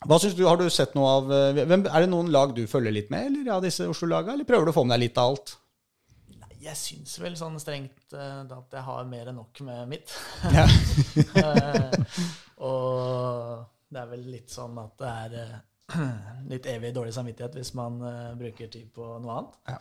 hva 0.08 0.16
synes 0.20 0.36
du, 0.38 0.46
Har 0.48 0.60
du 0.60 0.70
sett 0.72 0.94
noe 0.96 1.16
av 1.18 1.32
eh, 1.34 1.64
hvem, 1.68 1.84
Er 1.88 2.06
det 2.06 2.12
noen 2.12 2.32
lag 2.32 2.54
du 2.56 2.64
følger 2.72 2.94
litt 2.96 3.10
med, 3.12 3.32
eller 3.32 3.58
av 3.58 3.66
disse 3.66 3.88
Oslo-laga, 3.88 4.34
eller 4.34 4.48
prøver 4.48 4.70
du 4.70 4.72
å 4.72 4.78
få 4.78 4.86
med 4.88 4.96
deg 4.96 5.10
litt 5.10 5.20
av 5.20 5.34
alt? 5.34 5.58
Jeg 6.60 6.76
syns 6.80 7.16
vel 7.22 7.38
sånn 7.40 7.60
strengt 7.62 8.14
uh, 8.16 8.44
at 8.44 8.76
jeg 8.76 8.86
har 8.86 9.10
mer 9.10 9.32
enn 9.32 9.40
nok 9.40 9.62
med 9.68 9.96
mitt. 9.96 10.14
Ja. 10.56 10.66
uh, 10.66 12.16
og 12.68 13.66
det 13.90 14.02
er 14.02 14.10
vel 14.12 14.26
litt 14.30 14.54
sånn 14.54 14.78
at 14.82 14.96
det 15.00 15.12
er 15.26 15.36
uh, 15.40 16.08
litt 16.52 16.68
evig 16.70 16.92
dårlig 16.96 17.16
samvittighet 17.16 17.56
hvis 17.58 17.74
man 17.80 17.98
bruker 18.38 18.70
tid 18.70 18.92
på 18.94 19.08
noe 19.24 19.38
annet. 19.38 19.60
Ja. 19.72 19.78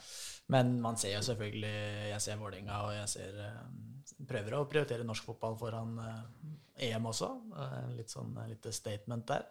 Men 0.55 0.79
man 0.81 0.97
ser 0.97 1.18
jo 1.18 1.24
selvfølgelig 1.26 1.72
Jeg 2.09 2.20
ser 2.24 2.39
Vålerenga, 2.41 2.79
og 2.87 2.95
jeg 2.97 3.11
ser 3.12 4.22
prøver 4.29 4.57
å 4.57 4.62
prioritere 4.70 5.05
norsk 5.05 5.26
fotball 5.29 5.59
foran 5.61 5.99
EM 6.81 7.11
også. 7.11 7.29
Litt 7.93 8.14
sånn 8.14 8.33
lite 8.49 8.72
statement 8.72 9.29
der. 9.29 9.51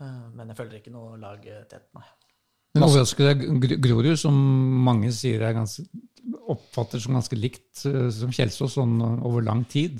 Eh, 0.00 0.26
men 0.34 0.50
jeg 0.50 0.58
følger 0.58 0.80
ikke 0.80 0.92
noe 0.94 1.18
lag 1.20 1.44
tett, 1.68 1.90
nei. 1.96 2.06
Men 2.74 2.86
overrasker 2.86 3.26
det 3.26 3.48
Gr- 3.64 3.80
Grorud, 3.82 4.14
som 4.20 4.36
mange 4.86 5.10
sier 5.14 5.42
er 5.42 5.56
ganske, 5.56 5.82
oppfatter 6.52 7.02
som 7.02 7.16
ganske 7.18 7.38
likt 7.38 7.82
eh, 7.90 8.06
som 8.14 8.30
Kjelsås 8.34 8.76
sånn 8.78 9.00
eh, 9.02 9.24
over 9.26 9.42
lang 9.46 9.64
tid? 9.70 9.98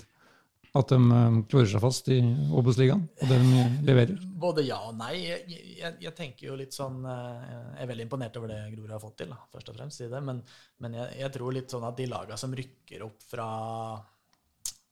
At 0.79 0.93
de 0.93 0.99
eh, 1.03 1.39
klorer 1.51 1.67
seg 1.73 1.83
fast 1.83 2.11
i 2.15 2.21
Obos-ligaen, 2.55 3.03
og 3.19 3.33
det 3.33 3.41
de 3.43 3.65
leverer? 3.89 4.21
Både 4.45 4.63
ja 4.69 4.79
og 4.87 4.95
nei. 5.01 5.17
Jeg, 5.25 5.59
jeg, 5.81 5.97
jeg 6.07 6.15
tenker 6.15 6.47
jo 6.47 6.55
litt 6.61 6.77
sånn 6.77 7.03
Jeg 7.03 7.83
er 7.83 7.91
veldig 7.91 8.07
imponert 8.07 8.39
over 8.39 8.53
det 8.55 8.61
Grorud 8.77 8.95
har 8.95 9.03
fått 9.03 9.19
til, 9.25 9.35
da, 9.35 9.41
først 9.51 9.73
og 9.75 9.81
fremst. 9.81 10.05
i 10.07 10.09
det, 10.13 10.23
Men, 10.31 10.39
men 10.79 10.95
jeg, 11.01 11.19
jeg 11.25 11.35
tror 11.35 11.59
litt 11.59 11.75
sånn 11.75 11.89
at 11.91 11.99
de 11.99 12.07
laga 12.13 12.39
som 12.39 12.55
rykker 12.55 13.03
opp 13.09 13.27
fra 13.35 13.51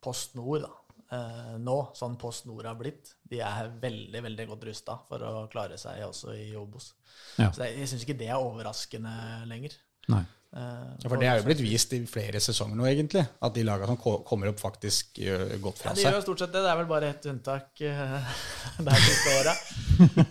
Post 0.03 0.35
Nord 0.39 0.67
da, 0.67 0.75
eh, 1.15 1.53
nå, 1.63 1.77
sånn 1.99 2.17
Post 2.21 2.49
Nord 2.49 2.69
har 2.69 2.79
blitt, 2.79 3.15
de 3.29 3.43
er 3.45 3.71
veldig 3.83 4.23
veldig 4.29 4.49
godt 4.53 4.67
rusta 4.71 4.99
for 5.09 5.25
å 5.25 5.47
klare 5.53 5.79
seg 5.81 6.03
også 6.07 6.35
i 6.37 6.51
Obos. 6.59 6.93
Ja. 7.37 7.51
Så 7.53 7.65
jeg, 7.67 7.79
jeg 7.83 7.93
syns 7.93 8.07
ikke 8.07 8.19
det 8.21 8.31
er 8.33 8.43
overraskende 8.43 9.15
lenger. 9.51 9.77
Nei. 10.13 10.25
Eh, 10.57 10.61
Ja, 11.05 11.09
For 11.11 11.21
det 11.21 11.27
er 11.29 11.37
jo 11.39 11.45
blitt 11.45 11.61
vist 11.61 11.93
i 11.93 11.99
flere 12.09 12.41
sesonger 12.41 12.75
nå, 12.79 12.87
egentlig. 12.89 13.21
At 13.45 13.53
de 13.55 13.63
lagene 13.69 13.87
som 13.87 13.99
kommer 14.25 14.49
opp, 14.49 14.59
faktisk 14.63 15.19
gjør 15.21 15.45
godt 15.61 15.83
Ja, 15.85 15.93
de 15.95 16.03
gjør 16.07 16.17
jo 16.17 16.23
stort 16.25 16.39
sett 16.41 16.53
det. 16.55 16.63
Det 16.65 16.71
er 16.73 16.79
vel 16.81 16.89
bare 16.89 17.11
ett 17.13 17.27
unntak 17.29 17.83
uh, 17.85 18.33
det 18.85 18.95
her 18.97 19.05
siste 19.05 19.35
året. 19.39 19.59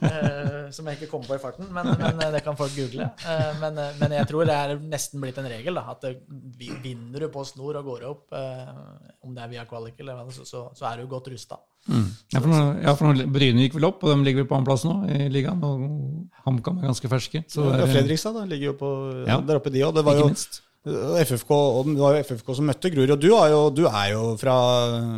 uh, 0.02 0.72
som 0.74 0.90
jeg 0.90 0.98
ikke 1.00 1.10
kommer 1.12 1.30
på 1.32 1.38
i 1.38 1.42
farten, 1.44 1.70
men, 1.72 1.92
men 2.02 2.20
eh, 2.26 2.32
det 2.34 2.42
kan 2.46 2.58
folk 2.60 2.74
google. 2.76 3.08
Uh, 3.24 3.54
men, 3.62 3.78
eh, 3.84 3.94
men 4.02 4.18
jeg 4.18 4.28
tror 4.32 4.50
det 4.50 4.58
er 4.58 4.76
nesten 4.90 5.22
blitt 5.24 5.38
en 5.42 5.48
regel. 5.54 5.78
da, 5.80 5.86
At 5.94 6.02
det, 6.04 6.16
vinner 6.84 7.24
du 7.24 7.30
på 7.34 7.46
snor 7.48 7.78
og 7.80 7.88
går 7.94 8.06
opp, 8.10 8.26
eh, 8.36 8.76
om 9.24 9.36
det 9.38 9.44
er 9.46 9.54
via 9.54 9.66
kvalik 9.70 10.00
eller 10.04 10.18
hva, 10.18 10.32
så, 10.34 10.44
så, 10.48 10.68
så 10.76 10.90
er 10.92 11.02
du 11.04 11.08
godt 11.12 11.30
rusta. 11.32 11.62
Ja, 11.88 12.42
for, 12.44 12.50
nå, 12.52 12.58
ja, 12.84 12.92
for 13.00 13.08
nå, 13.16 13.26
Bryne 13.32 13.62
gikk 13.64 13.78
vel 13.78 13.86
opp, 13.88 14.02
og 14.04 14.12
de 14.12 14.26
ligger 14.28 14.42
vel 14.44 14.50
på 14.50 14.58
annenplass 14.58 14.84
nå 14.84 14.96
i 15.08 15.30
ligaen. 15.32 15.62
Og 15.64 15.86
HamKam 16.44 16.82
er 16.82 16.90
ganske 16.90 17.08
ferske. 17.12 17.42
Så 17.48 17.64
Ja, 17.64 17.78
er- 17.86 17.92
Fredrikstad 17.94 18.36
da, 18.36 18.44
ligger 18.50 18.74
jo 18.74 18.76
på 18.82 18.90
Ja. 19.28 19.38
der 19.40 19.62
oppe, 19.62 19.72
de 19.72 19.86
òg. 19.88 19.96
Var 20.08 20.24
Ikke 20.24 20.32
jo. 20.32 20.64
FFK, 21.28 21.50
og 21.52 21.88
det 21.90 22.00
var 22.00 22.16
jo 22.16 22.24
FFK 22.24 22.52
som 22.56 22.70
møtte 22.70 22.92
Grorud. 22.94 23.12
Og 23.18 23.20
du 23.20 23.32
er, 23.36 23.48
jo, 23.52 23.64
du 23.76 23.82
er 23.90 24.12
jo 24.14 24.22
fra 24.40 24.58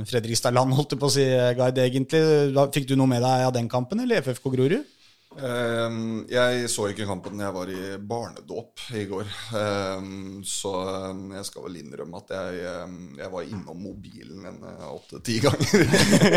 Fredrikstadland, 0.10 0.74
holdt 0.74 0.96
jeg 0.96 1.02
på 1.02 1.10
å 1.10 1.14
si, 1.14 1.26
Gard, 1.60 1.78
egentlig. 1.84 2.24
Da, 2.56 2.66
fikk 2.74 2.90
du 2.90 2.96
noe 2.98 3.12
med 3.12 3.22
deg 3.22 3.46
av 3.46 3.54
den 3.54 3.70
kampen, 3.70 4.02
eller 4.02 4.24
FFK 4.26 4.50
Grorud? 4.56 4.96
Ehm, 5.38 6.26
jeg 6.30 6.66
så 6.74 6.90
ikke 6.90 7.06
kampen. 7.08 7.40
Jeg 7.40 7.54
var 7.54 7.70
i 7.70 7.98
barnedåp 8.02 8.82
i 8.98 9.06
går. 9.10 9.30
Ehm, 9.60 10.42
så 10.48 10.74
ehm, 10.90 11.24
jeg 11.38 11.48
skal 11.48 11.68
vel 11.68 11.80
innrømme 11.84 12.22
at 12.24 12.34
jeg, 12.34 12.76
jeg 13.22 13.32
var 13.36 13.54
innom 13.54 13.84
mobilen 13.86 14.50
en 14.50 14.62
eh, 14.72 14.86
åtte-ti 14.90 15.38
ganger 15.46 15.86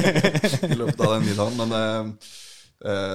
i 0.73 0.77
løpet 0.77 1.01
av 1.01 1.17
den 1.17 1.29
middagen. 1.31 1.63
Men, 1.73 2.19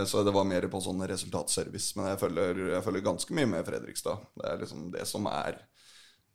så 0.07 0.21
det 0.23 0.31
var 0.31 0.45
mer 0.47 0.67
på 0.71 0.79
sånn 0.79 1.01
resultatservice. 1.09 1.97
Men 1.97 2.13
jeg 2.13 2.21
følger, 2.21 2.61
jeg 2.71 2.85
følger 2.85 3.03
ganske 3.03 3.35
mye 3.35 3.49
med 3.51 3.65
Fredrikstad. 3.67 4.21
Det 4.39 4.51
er 4.51 4.61
liksom 4.61 4.85
det 4.93 5.07
som 5.09 5.27
er 5.31 5.57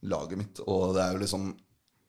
laget 0.08 0.40
mitt. 0.40 0.62
Og 0.66 0.94
det 0.96 1.02
er 1.02 1.14
jo 1.14 1.20
liksom 1.22 1.46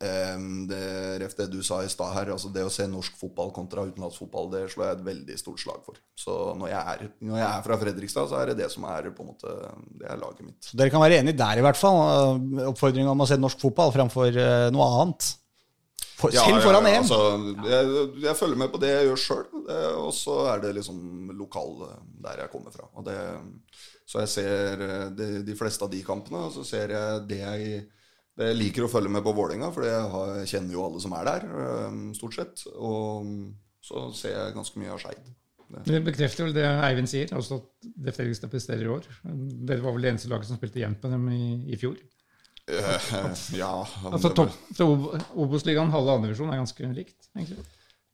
ehm, 0.03 0.47
det, 0.69 1.29
det 1.37 1.47
du 1.51 1.59
sa 1.65 1.81
i 1.83 1.91
stad 1.91 2.13
her, 2.15 2.31
altså 2.35 2.51
det 2.53 2.65
å 2.65 2.71
se 2.73 2.87
norsk 2.89 3.17
fotball 3.19 3.53
kontra 3.55 3.85
utenlandsfotball, 3.89 4.49
det 4.53 4.63
slår 4.73 4.87
jeg 4.87 4.97
et 4.97 5.05
veldig 5.09 5.37
stort 5.39 5.61
slag 5.63 5.83
for. 5.85 6.01
Så 6.17 6.37
når 6.59 6.73
jeg 6.73 6.95
er, 6.95 7.05
når 7.29 7.39
jeg 7.41 7.49
er 7.49 7.67
fra 7.67 7.79
Fredrikstad, 7.85 8.31
så 8.31 8.41
er 8.41 8.51
det 8.51 8.59
det 8.63 8.71
som 8.73 8.87
er 8.89 9.11
på 9.13 9.25
en 9.25 9.31
måte 9.33 9.53
Det 9.99 10.09
er 10.09 10.19
laget 10.21 10.43
mitt. 10.47 10.59
Så 10.65 10.79
dere 10.79 10.93
kan 10.93 11.03
være 11.03 11.21
enige 11.21 11.39
der, 11.39 11.61
i 11.61 11.65
hvert 11.65 11.79
fall. 11.79 12.41
Oppfordring 12.73 13.09
om 13.09 13.23
å 13.23 13.29
se 13.29 13.39
norsk 13.39 13.61
fotball 13.63 13.93
framfor 13.95 14.33
eh, 14.33 14.67
noe 14.73 14.89
annet. 14.97 15.33
For, 16.19 16.33
Ja, 16.35 16.43
selv 16.45 16.63
foran 16.65 16.85
ja, 16.87 16.99
EM. 16.99 17.05
Altså, 17.05 17.17
jeg, 17.69 18.03
jeg 18.23 18.37
følger 18.39 18.59
med 18.61 18.71
på 18.73 18.79
det 18.83 18.91
jeg 18.91 19.09
gjør 19.09 19.21
sjøl, 19.23 19.47
og 20.03 20.11
så 20.15 20.37
er 20.53 20.61
det 20.63 20.75
liksom 20.77 21.33
lokal 21.39 21.83
eh, 21.87 21.97
der 22.27 22.43
jeg 22.43 22.53
kommer 22.53 22.75
fra. 22.75 22.87
Og 22.93 23.07
det, 23.07 23.17
så 24.09 24.23
jeg 24.23 24.31
ser 24.35 24.85
eh, 24.87 25.09
de, 25.17 25.27
de 25.47 25.57
fleste 25.57 25.85
av 25.85 25.91
de 25.91 26.03
kampene, 26.05 26.45
og 26.47 26.55
så 26.55 26.65
ser 26.67 26.95
jeg 26.95 27.27
det 27.31 27.41
jeg 27.43 27.83
det 28.33 28.47
jeg 28.49 28.57
liker 28.57 28.87
å 28.87 28.89
følge 28.89 29.11
med 29.13 29.21
på 29.21 29.29
Vålerenga, 29.37 29.67
for 29.69 29.85
jeg, 29.85 30.05
har, 30.09 30.29
jeg 30.39 30.49
kjenner 30.55 30.73
jo 30.73 30.85
alle 30.87 31.01
som 31.03 31.13
er 31.13 31.27
der, 31.27 31.43
eh, 31.53 31.97
stort 32.17 32.37
sett. 32.37 32.63
Og 32.73 33.27
så 33.83 34.07
ser 34.17 34.33
jeg 34.33 34.55
ganske 34.55 34.81
mye 34.81 34.93
av 34.95 35.01
Skeid. 35.03 35.27
Det 35.85 35.99
bekrefter 36.05 36.47
vel 36.47 36.55
det 36.55 36.65
Eivind 36.65 37.09
sier, 37.09 37.29
altså 37.33 37.59
at 37.59 37.91
det 38.05 38.13
Fredrikstad 38.13 38.51
presterer 38.51 38.85
i 38.85 38.91
år. 38.93 39.05
Dere 39.23 39.81
var 39.83 39.95
vel 39.95 40.05
det 40.05 40.11
eneste 40.13 40.29
laget 40.31 40.49
som 40.49 40.57
spilte 40.59 40.81
jevnt 40.81 41.01
med 41.05 41.15
dem 41.15 41.29
i, 41.33 41.45
i 41.73 41.79
fjor. 41.81 41.97
Eh, 42.71 43.11
ja, 43.59 43.71
Altså 44.07 44.29
topp, 44.31 44.53
Ob- 44.79 45.15
Obos-ligaen, 45.35 45.91
halve 45.91 46.13
andredivisjon, 46.17 46.51
er 46.53 46.61
ganske 46.61 46.91
likt, 46.95 47.31
egentlig. 47.35 47.65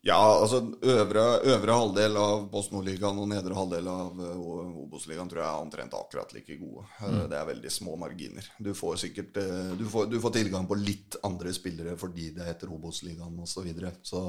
Ja, 0.08 0.16
altså 0.39 0.62
øvre, 0.88 1.24
øvre 1.43 1.74
halvdel 1.76 2.14
av 2.18 2.45
Post-Nord-ligaen 2.54 3.18
og 3.20 3.28
nedre 3.28 3.54
halvdel 3.58 3.89
av 3.91 4.22
eh, 4.24 4.38
Obos-ligaen 4.86 5.28
tror 5.30 5.41
jeg 5.43 5.50
er 5.52 5.66
omtrent 5.66 5.97
akkurat 5.97 6.32
like 6.34 6.56
gode. 6.62 6.86
Eh, 7.04 7.18
Det 7.30 7.36
er 7.38 7.50
veldig 7.50 7.72
små 7.76 7.97
marginer. 8.00 8.47
Du 8.64 8.72
får 8.74 8.95
sikkert 9.04 9.36
du 9.78 9.84
får, 9.91 10.08
du 10.10 10.16
får 10.24 10.38
tilgang 10.39 10.66
på 10.72 10.80
litt 10.80 11.20
andre 11.28 11.52
spillere 11.54 11.97
fordi 12.00 12.30
det 12.38 12.47
heter 12.47 12.72
Obos-ligaen 12.72 13.36
osv. 13.43 13.52
Så 13.60 13.66
videre. 13.68 13.91
så, 14.02 14.24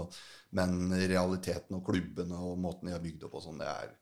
men 0.58 0.90
realiteten 0.98 1.78
og 1.78 1.86
klubbene 1.86 2.34
og 2.34 2.58
måten 2.58 2.90
de 2.90 2.96
er 2.98 3.04
bygd 3.06 3.28
opp 3.28 3.38
og 3.38 3.46
sånn, 3.46 3.62
det 3.62 3.70
er, 3.70 3.94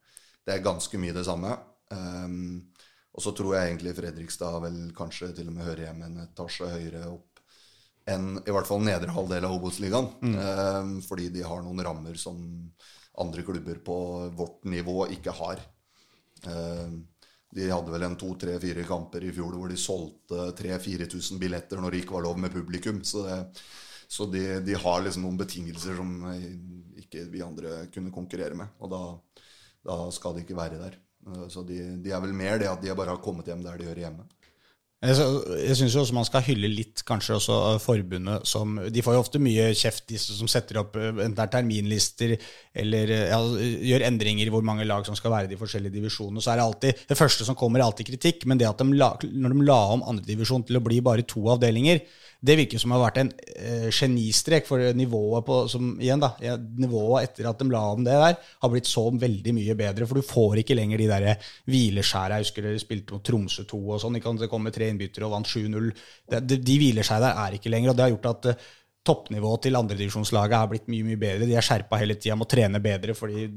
det 0.49 0.55
er 0.57 0.65
ganske 0.65 0.99
mye 0.99 1.13
det 1.21 1.27
samme. 1.29 1.53
Um, 1.93 2.65
og 3.19 3.23
så 3.25 3.33
tror 3.35 3.57
jeg 3.57 3.73
egentlig 3.73 3.97
Fredrikstad 3.99 4.61
vel 4.63 4.77
kanskje 4.95 5.33
til 5.35 5.49
og 5.51 5.57
med 5.57 5.67
hører 5.67 5.89
hjemme 5.89 6.07
en 6.07 6.21
etasje 6.23 6.69
høyere 6.71 7.09
opp 7.11 7.41
enn 8.09 8.37
i 8.39 8.53
hvert 8.55 8.69
fall 8.69 8.85
nedre 8.87 9.11
halvdel 9.13 9.45
av 9.49 9.57
Obos-ligaen. 9.57 10.07
Eh, 10.39 10.93
fordi 11.05 11.27
de 11.35 11.43
har 11.45 11.65
noen 11.65 11.83
rammer 11.85 12.15
som 12.21 12.39
andre 13.19 13.43
klubber 13.43 13.81
på 13.85 13.97
vårt 14.39 14.63
nivå 14.71 15.09
ikke 15.17 15.35
har. 15.35 15.65
Eh, 16.47 16.95
de 17.59 17.67
hadde 17.73 17.91
vel 17.91 18.07
en 18.07 18.17
to, 18.21 18.31
tre, 18.39 18.55
fire 18.63 18.85
kamper 18.87 19.27
i 19.27 19.35
fjor 19.35 19.57
hvor 19.57 19.73
de 19.73 19.81
solgte 19.81 20.51
3000-4000 20.61 21.43
billetter 21.43 21.83
når 21.83 21.91
det 21.97 22.05
ikke 22.05 22.17
var 22.21 22.29
lov 22.29 22.39
med 22.39 22.55
publikum. 22.55 23.03
Så, 23.03 23.27
det, 23.27 23.41
så 24.07 24.29
de, 24.31 24.45
de 24.63 24.79
har 24.79 25.03
liksom 25.03 25.27
noen 25.27 25.43
betingelser 25.43 25.99
som 25.99 26.15
eh, 26.37 26.49
ikke 27.03 27.27
vi 27.35 27.43
andre 27.43 27.83
kunne 27.91 28.15
konkurrere 28.15 28.63
med. 28.63 28.79
Og 28.79 28.95
da, 28.95 29.03
da 29.91 30.01
skal 30.15 30.39
de 30.39 30.47
ikke 30.47 30.63
være 30.63 30.81
der. 30.87 31.03
Eh, 31.29 31.47
Så 31.53 31.65
de, 31.67 31.79
de 32.03 32.15
er 32.15 32.25
vel 32.25 32.35
mer 32.37 32.59
det 32.61 32.71
at 32.71 32.83
de 32.83 32.97
bare 32.97 33.15
har 33.15 33.23
kommet 33.25 33.49
hjem 33.49 33.65
der 33.65 33.79
de 33.79 33.89
hører 33.91 34.07
hjemme. 34.09 34.27
Jeg, 34.99 35.15
jeg 35.63 35.77
syns 35.79 35.95
også 35.95 36.15
man 36.17 36.27
skal 36.27 36.43
hylle 36.43 36.67
litt 36.73 37.05
kanskje 37.07 37.37
også 37.37 37.57
forbundet 37.79 38.49
som 38.51 38.81
De 38.91 39.03
får 39.07 39.15
jo 39.15 39.21
ofte 39.23 39.39
mye 39.39 39.69
kjeft, 39.79 40.09
disse 40.11 40.35
som 40.35 40.51
setter 40.51 40.81
opp 40.81 40.97
eh, 40.99 41.21
er 41.29 41.53
terminlister 41.53 42.35
eller 42.75 43.13
eh, 43.15 43.29
ja, 43.31 43.39
gjør 43.93 44.09
endringer 44.09 44.51
i 44.51 44.55
hvor 44.55 44.67
mange 44.67 44.87
lag 44.89 45.07
som 45.07 45.15
skal 45.19 45.37
være 45.37 45.47
i 45.47 45.53
de 45.53 45.61
forskjellige 45.61 45.95
divisjonene. 46.01 46.43
Så 46.43 46.51
er 46.51 46.59
det 46.59 46.67
alltid 46.67 47.05
Det 47.13 47.19
første 47.21 47.47
som 47.47 47.59
kommer, 47.59 47.79
er 47.79 47.87
alltid 47.87 48.11
kritikk, 48.11 48.49
men 48.51 48.59
det 48.59 48.67
at 48.67 48.83
de 48.83 48.99
la, 48.99 49.13
når 49.23 49.55
de 49.55 49.69
la 49.69 49.79
om 49.95 50.03
andredivisjon 50.15 50.67
til 50.67 50.81
å 50.81 50.85
bli 50.89 50.99
bare 51.05 51.27
to 51.31 51.47
avdelinger, 51.55 52.03
det 52.39 52.55
virker 52.61 52.79
som 52.79 52.93
å 52.93 52.99
ha 52.99 53.07
vært 53.09 53.17
en 53.19 53.31
eh, 53.59 53.89
genistrek 53.91 54.67
for 54.69 54.83
nivået 54.95 55.47
på 55.47 55.57
som, 55.71 55.89
igjen 55.99 56.23
da, 56.23 56.31
nivået 56.79 57.27
etter 57.27 57.49
at 57.51 57.59
de 57.59 57.67
la 57.73 57.81
om 57.91 58.05
det 58.07 58.15
der, 58.15 58.37
har 58.63 58.71
blitt 58.71 58.87
så 58.87 59.09
veldig 59.11 59.55
mye 59.57 59.75
bedre. 59.79 60.07
For 60.07 60.21
du 60.21 60.27
får 60.27 60.61
ikke 60.63 60.77
lenger 60.79 61.03
de 61.03 61.09
der 61.11 61.49
hvileskjæra. 61.67 62.39
Jeg 62.39 62.47
husker 62.47 62.69
dere 62.69 62.83
spilte 62.83 63.17
mot 63.17 63.25
Tromsø 63.27 63.67
2 63.67 63.81
og 63.83 64.03
sånn. 64.05 64.21
Det 64.21 64.51
kom 64.53 64.63
med 64.63 64.77
tre 64.77 64.91
innbyttere 64.93 65.27
og 65.27 65.35
vant 65.35 65.51
7-0. 65.51 65.91
De, 66.39 66.61
de 66.63 66.79
hvileskjæra 66.85 67.25
der 67.27 67.43
er 67.43 67.59
ikke 67.59 67.75
lenger. 67.75 67.91
og 67.91 67.99
Det 67.99 68.07
har 68.07 68.15
gjort 68.15 68.31
at 68.31 68.51
eh, 68.53 68.71
toppnivået 69.09 69.67
til 69.67 69.81
andredivisjonslaget 69.81 70.61
har 70.61 70.71
blitt 70.71 70.89
mye 70.93 71.11
mye 71.11 71.19
bedre. 71.19 71.49
De 71.49 71.59
er 71.59 71.67
skjerpa 71.67 71.99
hele 71.99 72.21
tida, 72.21 72.39
må 72.39 72.47
trene 72.47 72.83
bedre, 72.85 73.19
fordi 73.19 73.49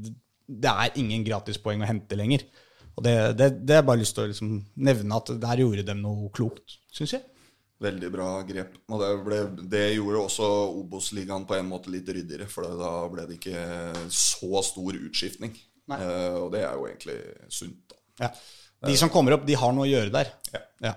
det 0.52 0.72
er 0.72 0.98
ingen 0.98 1.22
gratispoeng 1.26 1.84
å 1.84 1.88
hente 1.88 2.18
lenger. 2.18 2.48
Og 2.96 3.06
det, 3.06 3.14
det, 3.38 3.54
det 3.62 3.76
har 3.76 3.84
jeg 3.84 3.88
bare 3.88 4.02
lyst 4.02 4.16
til 4.16 4.26
å 4.26 4.30
liksom 4.32 4.56
nevne 4.88 5.18
at 5.22 5.30
der 5.46 5.62
gjorde 5.62 5.86
de 5.86 5.94
noe 5.96 6.32
klokt, 6.34 6.80
syns 6.92 7.14
jeg. 7.14 7.28
Veldig 7.82 8.10
bra 8.14 8.28
grep. 8.46 8.76
Og 8.92 9.00
det, 9.02 9.10
ble, 9.26 9.38
det 9.72 9.84
gjorde 9.96 10.24
også 10.28 10.48
Obos-ligaen 10.78 11.46
på 11.48 11.56
en 11.58 11.70
måte 11.70 11.90
litt 11.90 12.08
ryddigere, 12.14 12.46
for 12.50 12.68
da 12.78 12.92
ble 13.10 13.24
det 13.26 13.38
ikke 13.40 13.62
så 14.14 14.62
stor 14.66 14.98
utskiftning. 15.00 15.56
Eh, 15.92 16.34
og 16.38 16.52
det 16.54 16.62
er 16.62 16.76
jo 16.78 16.86
egentlig 16.86 17.16
sunt. 17.52 17.96
Ja. 18.20 18.30
De 18.86 18.94
som 18.98 19.10
kommer 19.14 19.34
opp, 19.36 19.46
de 19.46 19.56
har 19.58 19.74
noe 19.74 19.86
å 19.86 19.90
gjøre 19.90 20.12
der. 20.14 20.30
Ja. 20.82 20.94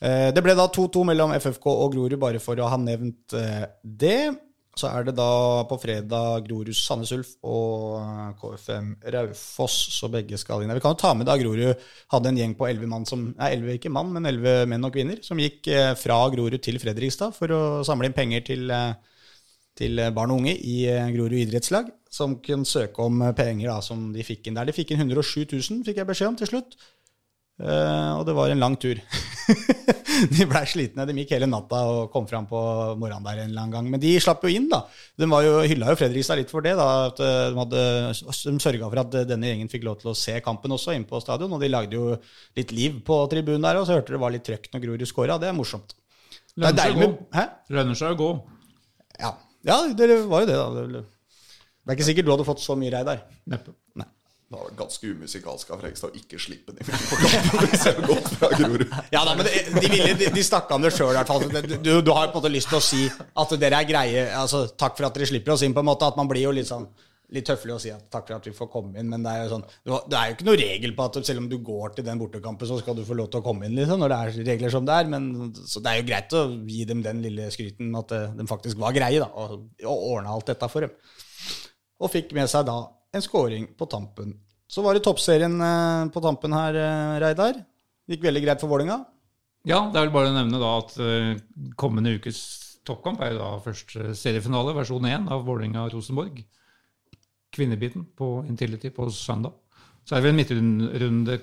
Eh, 0.00 0.30
Det 0.34 0.42
ble 0.44 0.54
da 0.58 0.68
2-2 0.70 1.04
mellom 1.10 1.34
FFK 1.36 1.66
og 1.72 1.94
Grorud, 1.94 2.18
bare 2.22 2.40
for 2.42 2.58
å 2.62 2.70
ha 2.70 2.78
nevnt 2.80 3.34
eh, 3.38 3.66
det. 3.82 4.20
Så 4.76 4.90
er 4.90 5.06
det 5.06 5.14
da 5.16 5.64
på 5.64 5.78
fredag 5.80 6.44
Grorud 6.44 6.76
Sandnes 6.76 7.12
Ulf 7.16 7.30
og 7.48 7.96
eh, 7.96 8.32
KFM 8.36 8.90
Raufoss, 9.14 9.76
så 9.96 10.10
begge 10.12 10.36
skal 10.40 10.64
inn. 10.64 10.72
Vi 10.76 10.82
kan 10.84 10.92
jo 10.92 11.00
ta 11.00 11.14
med 11.16 11.28
da 11.28 11.38
Grorud 11.40 11.80
hadde 12.12 12.32
en 12.32 12.40
gjeng 12.42 12.52
på 12.58 12.68
11 12.68 12.90
mann 12.92 13.08
som 13.08 13.22
Nei, 13.30 13.54
11 13.56 13.78
ikke 13.78 13.92
mann, 13.92 14.12
men 14.12 14.28
11 14.28 14.68
menn 14.68 14.84
og 14.84 14.92
kvinner, 14.92 15.22
som 15.24 15.40
gikk 15.40 15.70
eh, 15.72 15.94
fra 15.96 16.18
Grorud 16.32 16.60
til 16.60 16.76
Fredrikstad 16.82 17.32
for 17.38 17.56
å 17.56 17.62
samle 17.88 18.10
inn 18.10 18.16
penger 18.16 18.44
til 18.52 18.68
eh, 18.72 19.14
til 19.76 19.98
barn 20.16 20.30
og 20.32 20.38
unge 20.40 20.54
i 20.56 20.86
Grorud 21.12 21.34
idrettslag, 21.36 21.90
som 22.08 22.38
kunne 22.40 22.64
søke 22.64 23.04
om 23.04 23.18
penger 23.36 23.68
da, 23.68 23.74
som 23.84 24.06
de 24.14 24.24
fikk 24.24 24.46
inn 24.48 24.56
der. 24.56 24.70
De 24.70 24.72
fikk 24.72 24.94
inn 24.94 25.02
107 25.02 25.42
000, 25.52 25.82
fikk 25.84 26.00
jeg 26.00 26.08
beskjed 26.08 26.30
om 26.30 26.38
til 26.40 26.48
slutt. 26.48 26.78
Eh, 27.56 28.10
og 28.18 28.26
det 28.28 28.34
var 28.36 28.52
en 28.52 28.60
lang 28.60 28.74
tur. 28.80 28.98
de 30.34 30.46
blei 30.48 30.62
slitne. 30.68 31.06
De 31.08 31.14
gikk 31.22 31.32
hele 31.36 31.48
natta 31.48 31.80
og 31.88 32.10
kom 32.12 32.26
fram 32.28 32.48
på 32.50 32.60
morgenen 33.00 33.24
der 33.24 33.42
en 33.44 33.50
eller 33.50 33.62
annen 33.62 33.76
gang. 33.76 33.90
Men 33.94 34.02
de 34.02 34.12
slapp 34.20 34.44
jo 34.44 34.52
inn, 34.52 34.68
da. 34.72 34.82
De 35.16 35.28
var 35.30 35.46
jo, 35.46 35.54
hylla 35.64 35.92
jo 35.92 35.98
Fredrikstad 36.00 36.40
litt 36.40 36.52
for 36.52 36.66
det. 36.66 36.74
da, 36.78 36.88
at 37.08 37.22
eh, 37.24 37.38
De, 37.48 37.60
hadde, 37.62 37.84
de 38.12 38.56
sørga 38.62 38.90
for 38.90 39.02
at 39.04 39.18
denne 39.30 39.52
gjengen 39.52 39.72
fikk 39.72 39.86
lov 39.88 40.00
til 40.02 40.12
å 40.12 40.18
se 40.18 40.36
kampen 40.44 40.76
også 40.76 40.96
inne 40.96 41.08
på 41.08 41.22
stadion. 41.24 41.56
Og 41.56 41.62
de 41.62 41.72
lagde 41.72 41.96
jo 41.96 42.10
litt 42.58 42.74
liv 42.76 43.00
på 43.06 43.22
tribunen 43.32 43.64
der, 43.64 43.80
og 43.80 43.88
så 43.88 43.96
hørte 43.96 44.16
det 44.16 44.22
var 44.22 44.34
litt 44.34 44.44
trøkk 44.46 44.68
når 44.72 44.84
Grorud 44.84 45.08
scora. 45.08 45.40
Det 45.40 45.48
er 45.48 45.56
morsomt. 45.56 45.96
Er 46.56 46.66
Lønner 46.66 46.80
seg 46.82 46.96
å 46.96 47.00
gå. 47.02 47.46
Lønner 47.76 47.98
seg 47.98 48.14
å 48.14 48.20
gå. 48.20 48.30
Ja, 49.20 49.32
ja 49.64 49.82
det 49.96 50.12
var 50.28 50.44
jo 50.44 50.48
det, 50.48 50.56
da. 50.56 51.04
Det 51.86 51.92
er 51.92 51.98
ikke 51.98 52.08
sikkert 52.08 52.26
du 52.26 52.32
hadde 52.34 52.46
fått 52.48 52.64
så 52.64 52.74
mye 52.78 52.92
rei 52.92 53.04
der. 53.06 53.20
Neppe. 53.52 53.76
Nei. 53.96 54.08
Det 54.46 54.54
var 54.54 54.74
ganske 54.78 55.08
umusikalsk 55.10 55.70
av 55.74 55.80
Fredrikstad 55.82 56.12
å 56.12 56.18
ikke 56.20 56.38
slippe 56.38 56.70
dem 56.76 56.86
på 56.86 57.16
kampen. 57.18 58.84
Ja 59.10 59.24
da, 59.26 59.32
men 59.34 59.42
de, 59.48 59.88
ville, 59.90 60.12
de, 60.20 60.28
de 60.36 60.44
snakka 60.46 60.76
om 60.76 60.84
det 60.86 60.92
sjøl, 60.94 61.10
i 61.10 61.18
hvert 61.18 61.32
fall. 61.32 61.48
Du, 61.82 61.90
du 62.06 62.12
har 62.14 62.30
på 62.30 62.38
en 62.38 62.38
måte 62.38 62.52
lyst 62.54 62.70
til 62.70 62.78
å 62.78 62.84
si 62.84 63.08
at 63.10 63.56
dere 63.58 63.82
er 63.82 63.88
greie. 63.88 64.22
altså 64.38 64.68
Takk 64.78 64.94
for 65.00 65.08
at 65.08 65.18
dere 65.18 65.26
slipper 65.32 65.56
oss 65.56 65.66
inn, 65.66 65.74
på 65.74 65.82
en 65.82 65.90
måte. 65.90 66.06
At 66.06 66.20
man 66.20 66.30
blir 66.30 66.46
jo 66.46 66.54
litt 66.54 66.70
sånn 66.70 66.86
litt 67.34 67.46
tøffelig 67.48 67.74
å 67.74 67.80
si 67.82 67.90
at 67.90 68.04
takk 68.12 68.28
for 68.28 68.36
at 68.36 68.44
vi 68.46 68.52
får 68.54 68.68
komme 68.70 69.00
inn, 69.00 69.08
men 69.10 69.24
det 69.26 69.32
er 69.32 69.40
jo 69.42 69.56
sånn 69.56 69.64
Det 69.66 70.14
er 70.14 70.28
jo 70.28 70.34
ikke 70.36 70.46
noe 70.46 70.58
regel 70.60 70.92
på 70.94 71.06
at 71.08 71.16
selv 71.26 71.42
om 71.42 71.48
du 71.50 71.56
går 71.66 71.96
til 71.96 72.06
den 72.06 72.20
bortekampen, 72.20 72.68
så 72.70 72.78
skal 72.78 72.94
du 72.94 73.02
få 73.06 73.16
lov 73.18 73.32
til 73.32 73.42
å 73.42 73.46
komme 73.46 73.66
inn, 73.66 73.74
liksom, 73.78 73.98
når 74.02 74.12
det 74.12 74.18
er 74.18 74.50
regler 74.52 74.74
som 74.74 74.86
det 74.86 74.94
er. 74.94 75.10
Men 75.10 75.50
så 75.58 75.82
det 75.82 75.90
er 75.90 75.98
jo 76.00 76.06
greit 76.06 76.36
å 76.38 76.44
gi 76.70 76.84
dem 76.86 77.02
den 77.02 77.24
lille 77.24 77.48
skryten 77.54 77.90
at 77.98 78.14
eh, 78.14 78.28
de 78.38 78.46
faktisk 78.46 78.78
var 78.78 78.94
greie, 78.94 79.18
da, 79.22 79.26
og, 79.34 79.66
og 79.82 80.06
ordna 80.12 80.36
alt 80.36 80.52
dette 80.52 80.70
for 80.70 80.86
dem. 80.86 80.94
Og 81.98 82.12
fikk 82.12 82.30
med 82.36 82.46
seg 82.52 82.68
da 82.68 82.78
en 83.16 83.24
scoring 83.24 83.70
på 83.78 83.88
tampen. 83.90 84.36
Så 84.68 84.82
var 84.82 84.96
det 84.96 85.04
toppserien 85.06 85.54
eh, 85.62 86.06
på 86.12 86.22
tampen 86.22 86.54
her, 86.56 86.78
eh, 86.78 87.18
Reidar. 87.22 87.58
Gikk 88.10 88.22
veldig 88.26 88.42
greit 88.44 88.62
for 88.62 88.70
Vålinga. 88.70 89.00
Ja, 89.66 89.80
det 89.90 89.98
er 89.98 90.06
vel 90.06 90.14
bare 90.14 90.30
å 90.30 90.36
nevne 90.36 90.62
da 90.62 90.72
at 90.78 90.94
eh, 91.02 91.32
kommende 91.78 92.14
ukes 92.14 92.40
toppkamp 92.86 93.22
er 93.22 93.34
jo 93.34 93.40
da 93.40 93.52
først 93.64 93.96
eh, 93.98 94.12
seriefinale, 94.14 94.74
versjon 94.76 95.06
1 95.10 95.30
av 95.34 95.46
Vålerenga-Rosenborg. 95.46 96.42
Kvinnebiten 97.54 98.04
på 98.18 98.44
Intility 98.46 98.92
på 98.94 99.08
søndag. 99.14 99.56
Så 100.06 100.14
er 100.14 100.20
det 100.20 100.28
vel 100.28 100.36
en 100.36 100.38
midtrunde 100.38 101.38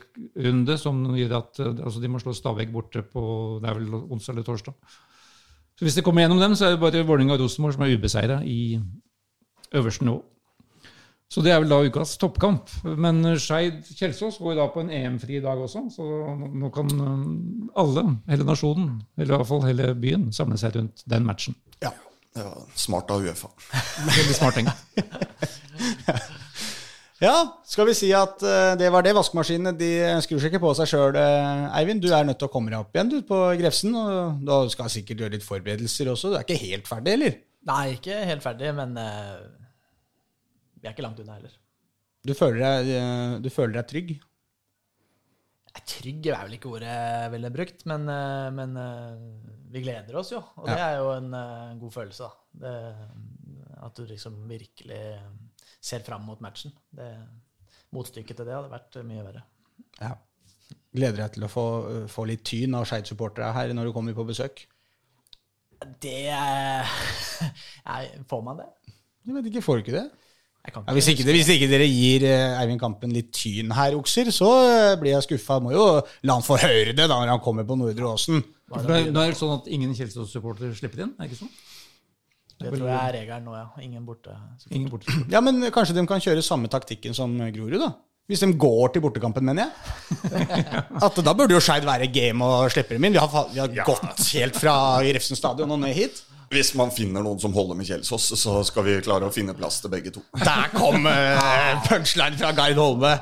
runde 0.46 0.78
som 0.80 1.02
gjør 1.18 1.34
at 1.42 1.60
altså 1.66 2.00
de 2.00 2.12
må 2.12 2.22
slå 2.24 2.32
Stabæk 2.38 2.70
borte 2.72 3.02
på 3.04 3.24
det 3.60 3.68
er 3.68 3.76
vel 3.76 3.98
onsdag 3.98 4.38
eller 4.38 4.46
torsdag. 4.48 4.78
Så 5.76 5.84
hvis 5.84 5.98
det 5.98 6.06
kommer 6.06 6.24
gjennom 6.24 6.40
dem, 6.40 6.56
så 6.56 6.70
er 6.70 6.78
det 6.78 6.84
bare 6.84 7.04
Vålerenga 7.04 7.36
og 7.36 7.44
Rosenborg 7.44 7.76
som 7.76 7.84
er 7.84 7.98
ubeseira 7.98 8.40
i 8.48 8.78
øverste 9.76 10.08
nivå. 10.08 10.22
Så 11.34 11.42
det 11.42 11.50
er 11.50 11.64
vel 11.64 11.72
da 11.72 11.80
ukas 11.82 12.14
toppkamp. 12.22 12.70
Men 12.86 13.24
Skeid 13.42 13.80
Kjelsås 13.90 14.38
går 14.44 14.60
da 14.60 14.68
på 14.70 14.84
en 14.84 14.92
EM-fri 14.94 15.40
dag 15.42 15.58
også, 15.66 15.88
så 15.96 16.06
nå 16.38 16.70
kan 16.76 16.92
eh, 16.94 17.24
alle, 17.82 18.04
hele 18.30 18.46
nasjonen, 18.46 19.00
eller 19.18 19.34
i 19.34 19.40
hvert 19.40 19.50
fall 19.50 19.66
hele 19.66 19.94
byen, 19.98 20.28
samle 20.36 20.60
seg 20.62 20.78
rundt 20.78 21.02
den 21.10 21.26
matchen. 21.26 21.58
Ja. 21.82 21.90
Ja, 22.38 22.50
smart 22.78 23.10
av 23.14 23.26
Uefa. 23.26 23.50
Veldig 24.10 24.38
smart 24.38 24.62
tenkt. 24.62 24.78
Ja, 27.24 27.62
skal 27.64 27.86
vi 27.88 27.94
si 27.96 28.10
at 28.12 28.42
eh, 28.44 28.74
det 28.76 28.90
var 28.92 29.06
det. 29.06 29.14
Vaskemaskinene 29.16 29.72
de 29.80 29.90
skrur 30.26 30.42
seg 30.44 30.52
ikke 30.52 30.60
på 30.66 30.74
seg 30.76 30.90
sjøl, 30.92 31.16
Eivind. 31.78 32.04
Du 32.04 32.10
er 32.12 32.26
nødt 32.28 32.36
til 32.42 32.50
å 32.50 32.52
komme 32.52 32.74
deg 32.74 32.82
opp 32.84 32.98
igjen 32.98 33.14
du, 33.14 33.22
på 33.24 33.38
Grefsen. 33.62 33.96
og 33.96 34.42
Du 34.44 34.74
skal 34.74 34.92
sikkert 34.92 35.24
gjøre 35.24 35.38
litt 35.38 35.46
forberedelser 35.46 36.10
også. 36.12 36.34
Du 36.34 36.36
er 36.36 36.44
ikke 36.44 36.60
helt 36.66 36.90
ferdig, 36.90 37.14
eller? 37.16 37.38
Nei, 37.70 37.84
ikke 37.96 38.18
helt 38.28 38.44
ferdig, 38.44 38.74
men 38.76 38.98
eh, 39.00 39.63
vi 40.84 40.90
er 40.90 40.94
ikke 40.94 41.06
langt 41.06 41.22
unna 41.24 41.38
heller. 41.40 41.56
Du 42.24 42.34
føler 42.36 42.60
deg, 42.64 42.92
eh, 43.00 43.38
du 43.44 43.50
føler 43.52 43.78
deg 43.80 43.88
trygg? 43.90 44.14
Trygg 45.90 46.28
er 46.30 46.44
vel 46.46 46.54
ikke 46.60 46.70
ordet 46.70 46.92
jeg 46.92 47.32
ville 47.34 47.50
brukt, 47.52 47.82
men, 47.90 48.04
eh, 48.12 48.50
men 48.54 48.76
eh, 48.78 49.24
vi 49.74 49.82
gleder 49.84 50.20
oss 50.20 50.30
jo. 50.36 50.42
Og 50.62 50.68
Ja. 50.70 50.76
det 50.76 50.84
er 50.86 50.98
jo 51.02 51.10
en 51.18 51.34
en 51.34 51.80
god 51.82 51.92
følelse. 51.96 52.30
Det, 52.54 52.74
at 53.84 53.96
du 53.98 54.06
liksom 54.06 54.38
virkelig 54.48 55.00
ser 55.82 56.04
fram 56.06 56.22
mot 56.28 56.40
matchen. 56.40 56.72
Det, 56.94 57.10
motstykket 57.92 58.38
til 58.38 58.46
det 58.46 58.54
hadde 58.56 58.72
vært 58.72 59.00
mye 59.04 59.24
verre. 59.26 59.44
Ja. 60.00 60.14
Gleder 60.94 61.24
deg 61.24 61.34
til 61.34 61.44
å 61.48 61.50
få, 61.50 61.66
få 62.08 62.26
litt 62.30 62.44
tyn 62.46 62.76
av 62.78 62.86
Skeid-supportere 62.86 63.52
her 63.54 63.74
når 63.74 63.90
du 63.90 63.94
kommer 63.94 64.14
på 64.14 64.26
besøk? 64.30 64.68
Det 66.00 66.30
er, 66.32 66.86
Får 68.30 68.44
man 68.46 68.62
det? 68.62 68.70
Jeg 69.26 69.36
vet 69.36 69.50
ikke, 69.50 69.62
får 69.66 69.80
du 69.80 69.84
ikke 69.84 69.98
det? 69.98 70.06
Kan 70.72 70.86
Ja, 70.88 70.94
hvis, 70.96 71.10
ikke, 71.12 71.26
hvis 71.28 71.50
ikke 71.52 71.68
dere 71.68 71.86
gir 71.92 72.24
eh, 72.24 72.54
Eivind 72.62 72.80
Kampen 72.80 73.12
litt 73.12 73.34
tyn 73.36 73.74
her, 73.76 73.98
okser, 74.00 74.30
så 74.32 74.48
eh, 74.64 74.94
blir 75.02 75.12
jeg 75.18 75.26
skuffa. 75.26 75.58
Må 75.60 75.74
jo 75.76 75.84
la 76.24 76.38
han 76.38 76.46
få 76.46 76.56
høre 76.62 76.94
det 76.96 77.04
da 77.10 77.18
når 77.20 77.34
han 77.34 77.42
kommer 77.44 77.68
på 77.68 77.76
Nordre 77.76 78.14
Åsen. 78.14 78.40
Er- 78.72 79.12
Nå 79.12 79.20
er 79.26 79.34
det 79.34 79.38
sånn 79.42 79.58
at 79.58 79.68
ingen 79.68 79.92
Kjelsås-supporter 79.98 80.72
slipper 80.78 81.04
inn, 81.04 81.12
er 81.20 81.28
det 81.28 81.34
ikke 81.34 81.42
sånn? 81.44 81.52
Det 82.64 82.72
tror 82.78 82.88
jeg 82.88 82.96
er 82.96 83.14
regelen 83.18 83.44
nå, 83.50 83.58
ja. 83.60 83.66
Ingen 83.84 84.06
borte. 84.08 84.32
Ingen 84.72 84.88
borte. 84.94 85.12
Ja, 85.34 85.42
men 85.44 85.60
kanskje 85.76 85.98
de 85.98 86.06
kan 86.08 86.24
kjøre 86.24 86.46
samme 86.46 86.72
taktikken 86.72 87.14
som 87.18 87.36
Grorud, 87.52 87.82
da? 87.82 87.92
Hvis 88.32 88.40
de 88.40 88.54
går 88.56 88.94
til 88.96 89.04
bortekampen, 89.04 89.44
mener 89.44 89.68
jeg. 89.68 90.30
At 91.04 91.18
Da 91.28 91.34
burde 91.36 91.58
jo 91.58 91.60
Skeid 91.60 91.84
være 91.84 92.08
game 92.08 92.40
og 92.48 92.70
slippe 92.72 92.96
dem 92.96 93.04
inn. 93.10 93.18
Vi 93.18 93.20
har, 93.20 93.50
vi 93.52 93.60
har 93.60 93.74
gått 93.84 94.30
helt 94.32 94.56
fra 94.64 94.78
Refsen 95.04 95.36
stadion 95.36 95.76
og 95.76 95.82
ned 95.84 95.92
hit. 95.98 96.22
Hvis 96.54 96.74
man 96.78 96.92
finner 96.94 97.24
noen 97.26 97.40
som 97.42 97.54
holder 97.56 97.78
med 97.80 97.88
Kjelsås, 97.90 98.30
så 98.40 98.60
skal 98.68 98.86
vi 98.86 99.00
klare 99.06 99.28
å 99.28 99.34
finne 99.34 99.56
plass 99.58 99.80
til 99.82 99.92
begge 99.94 100.14
to. 100.14 100.22
Der 100.38 100.70
kom 100.76 101.08
uh, 101.10 101.82
punchline 101.88 102.38
fra 102.38 102.54
Gard 102.56 102.78
Holme. 102.78 103.16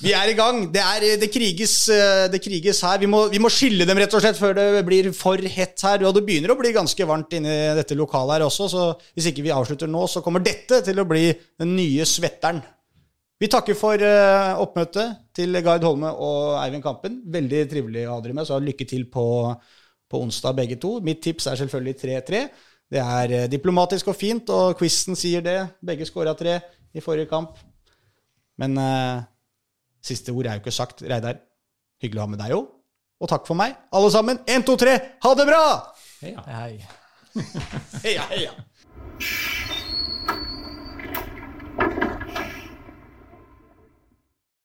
Vi 0.00 0.12
er 0.14 0.30
i 0.30 0.36
gang. 0.38 0.62
Det, 0.72 0.80
er, 0.80 1.06
det, 1.20 1.28
kriges, 1.32 1.74
eh, 1.90 2.26
det 2.30 2.40
kriges 2.42 2.82
her. 2.86 3.00
Vi 3.02 3.08
må, 3.10 3.24
vi 3.32 3.40
må 3.42 3.50
skille 3.52 3.86
dem 3.88 3.98
rett 3.98 4.14
og 4.14 4.22
slett 4.22 4.38
før 4.38 4.54
det 4.56 4.84
blir 4.86 5.10
for 5.16 5.40
hett 5.42 5.82
her. 5.86 6.04
Og 6.06 6.14
det 6.16 6.24
begynner 6.26 6.54
å 6.54 6.58
bli 6.60 6.72
ganske 6.76 7.08
varmt 7.08 7.34
inni 7.36 7.56
dette 7.78 7.98
lokalet 7.98 8.38
her 8.38 8.46
også, 8.46 8.68
så 8.70 8.84
hvis 9.16 9.30
ikke 9.32 9.44
vi 9.46 9.54
avslutter 9.54 9.90
nå, 9.90 10.04
så 10.10 10.22
kommer 10.24 10.44
dette 10.44 10.82
til 10.86 11.02
å 11.02 11.08
bli 11.08 11.30
den 11.32 11.74
nye 11.78 12.06
svetteren. 12.08 12.62
Vi 13.40 13.48
takker 13.48 13.76
for 13.78 14.02
eh, 14.04 14.60
oppmøtet 14.60 15.20
til 15.36 15.56
Gard 15.64 15.84
Holme 15.86 16.10
og 16.12 16.58
Eivind 16.60 16.84
Kampen. 16.84 17.22
Veldig 17.32 17.62
trivelig 17.70 18.04
å 18.06 18.18
ha 18.18 18.24
dere 18.24 18.36
med, 18.36 18.48
så 18.48 18.60
lykke 18.60 18.86
til 18.88 19.06
på, 19.12 19.24
på 20.10 20.20
onsdag 20.24 20.56
begge 20.58 20.76
to. 20.80 20.96
Mitt 21.06 21.22
tips 21.22 21.46
er 21.46 21.60
selvfølgelig 21.60 21.96
3-3. 22.02 22.42
Det 22.90 22.98
er 23.02 23.34
eh, 23.36 23.48
diplomatisk 23.50 24.10
og 24.10 24.16
fint, 24.18 24.50
og 24.50 24.78
quizen 24.78 25.18
sier 25.18 25.44
det. 25.44 25.58
Begge 25.86 26.08
skåra 26.08 26.34
tre 26.38 26.58
i 26.94 27.00
forrige 27.04 27.30
kamp. 27.30 27.58
Men 28.58 28.76
eh, 28.78 29.22
siste 30.02 30.34
ord 30.34 30.46
er 30.46 30.58
jo 30.58 30.64
ikke 30.64 30.74
sagt. 30.74 31.04
Reidar, 31.06 31.38
hyggelig 32.02 32.20
å 32.22 32.26
ha 32.26 32.32
med 32.34 32.42
deg 32.42 32.56
òg. 32.58 32.66
Og 33.20 33.28
takk 33.30 33.46
for 33.46 33.58
meg, 33.58 33.76
alle 33.92 34.10
sammen. 34.12 34.40
Én, 34.48 34.64
to, 34.66 34.74
tre, 34.80 34.96
ha 35.22 35.34
det 35.36 35.46
bra! 35.48 35.64
Heia. 36.24 36.40
Hei. 36.48 36.74
Heia, 38.04 38.24
heia. 38.32 38.52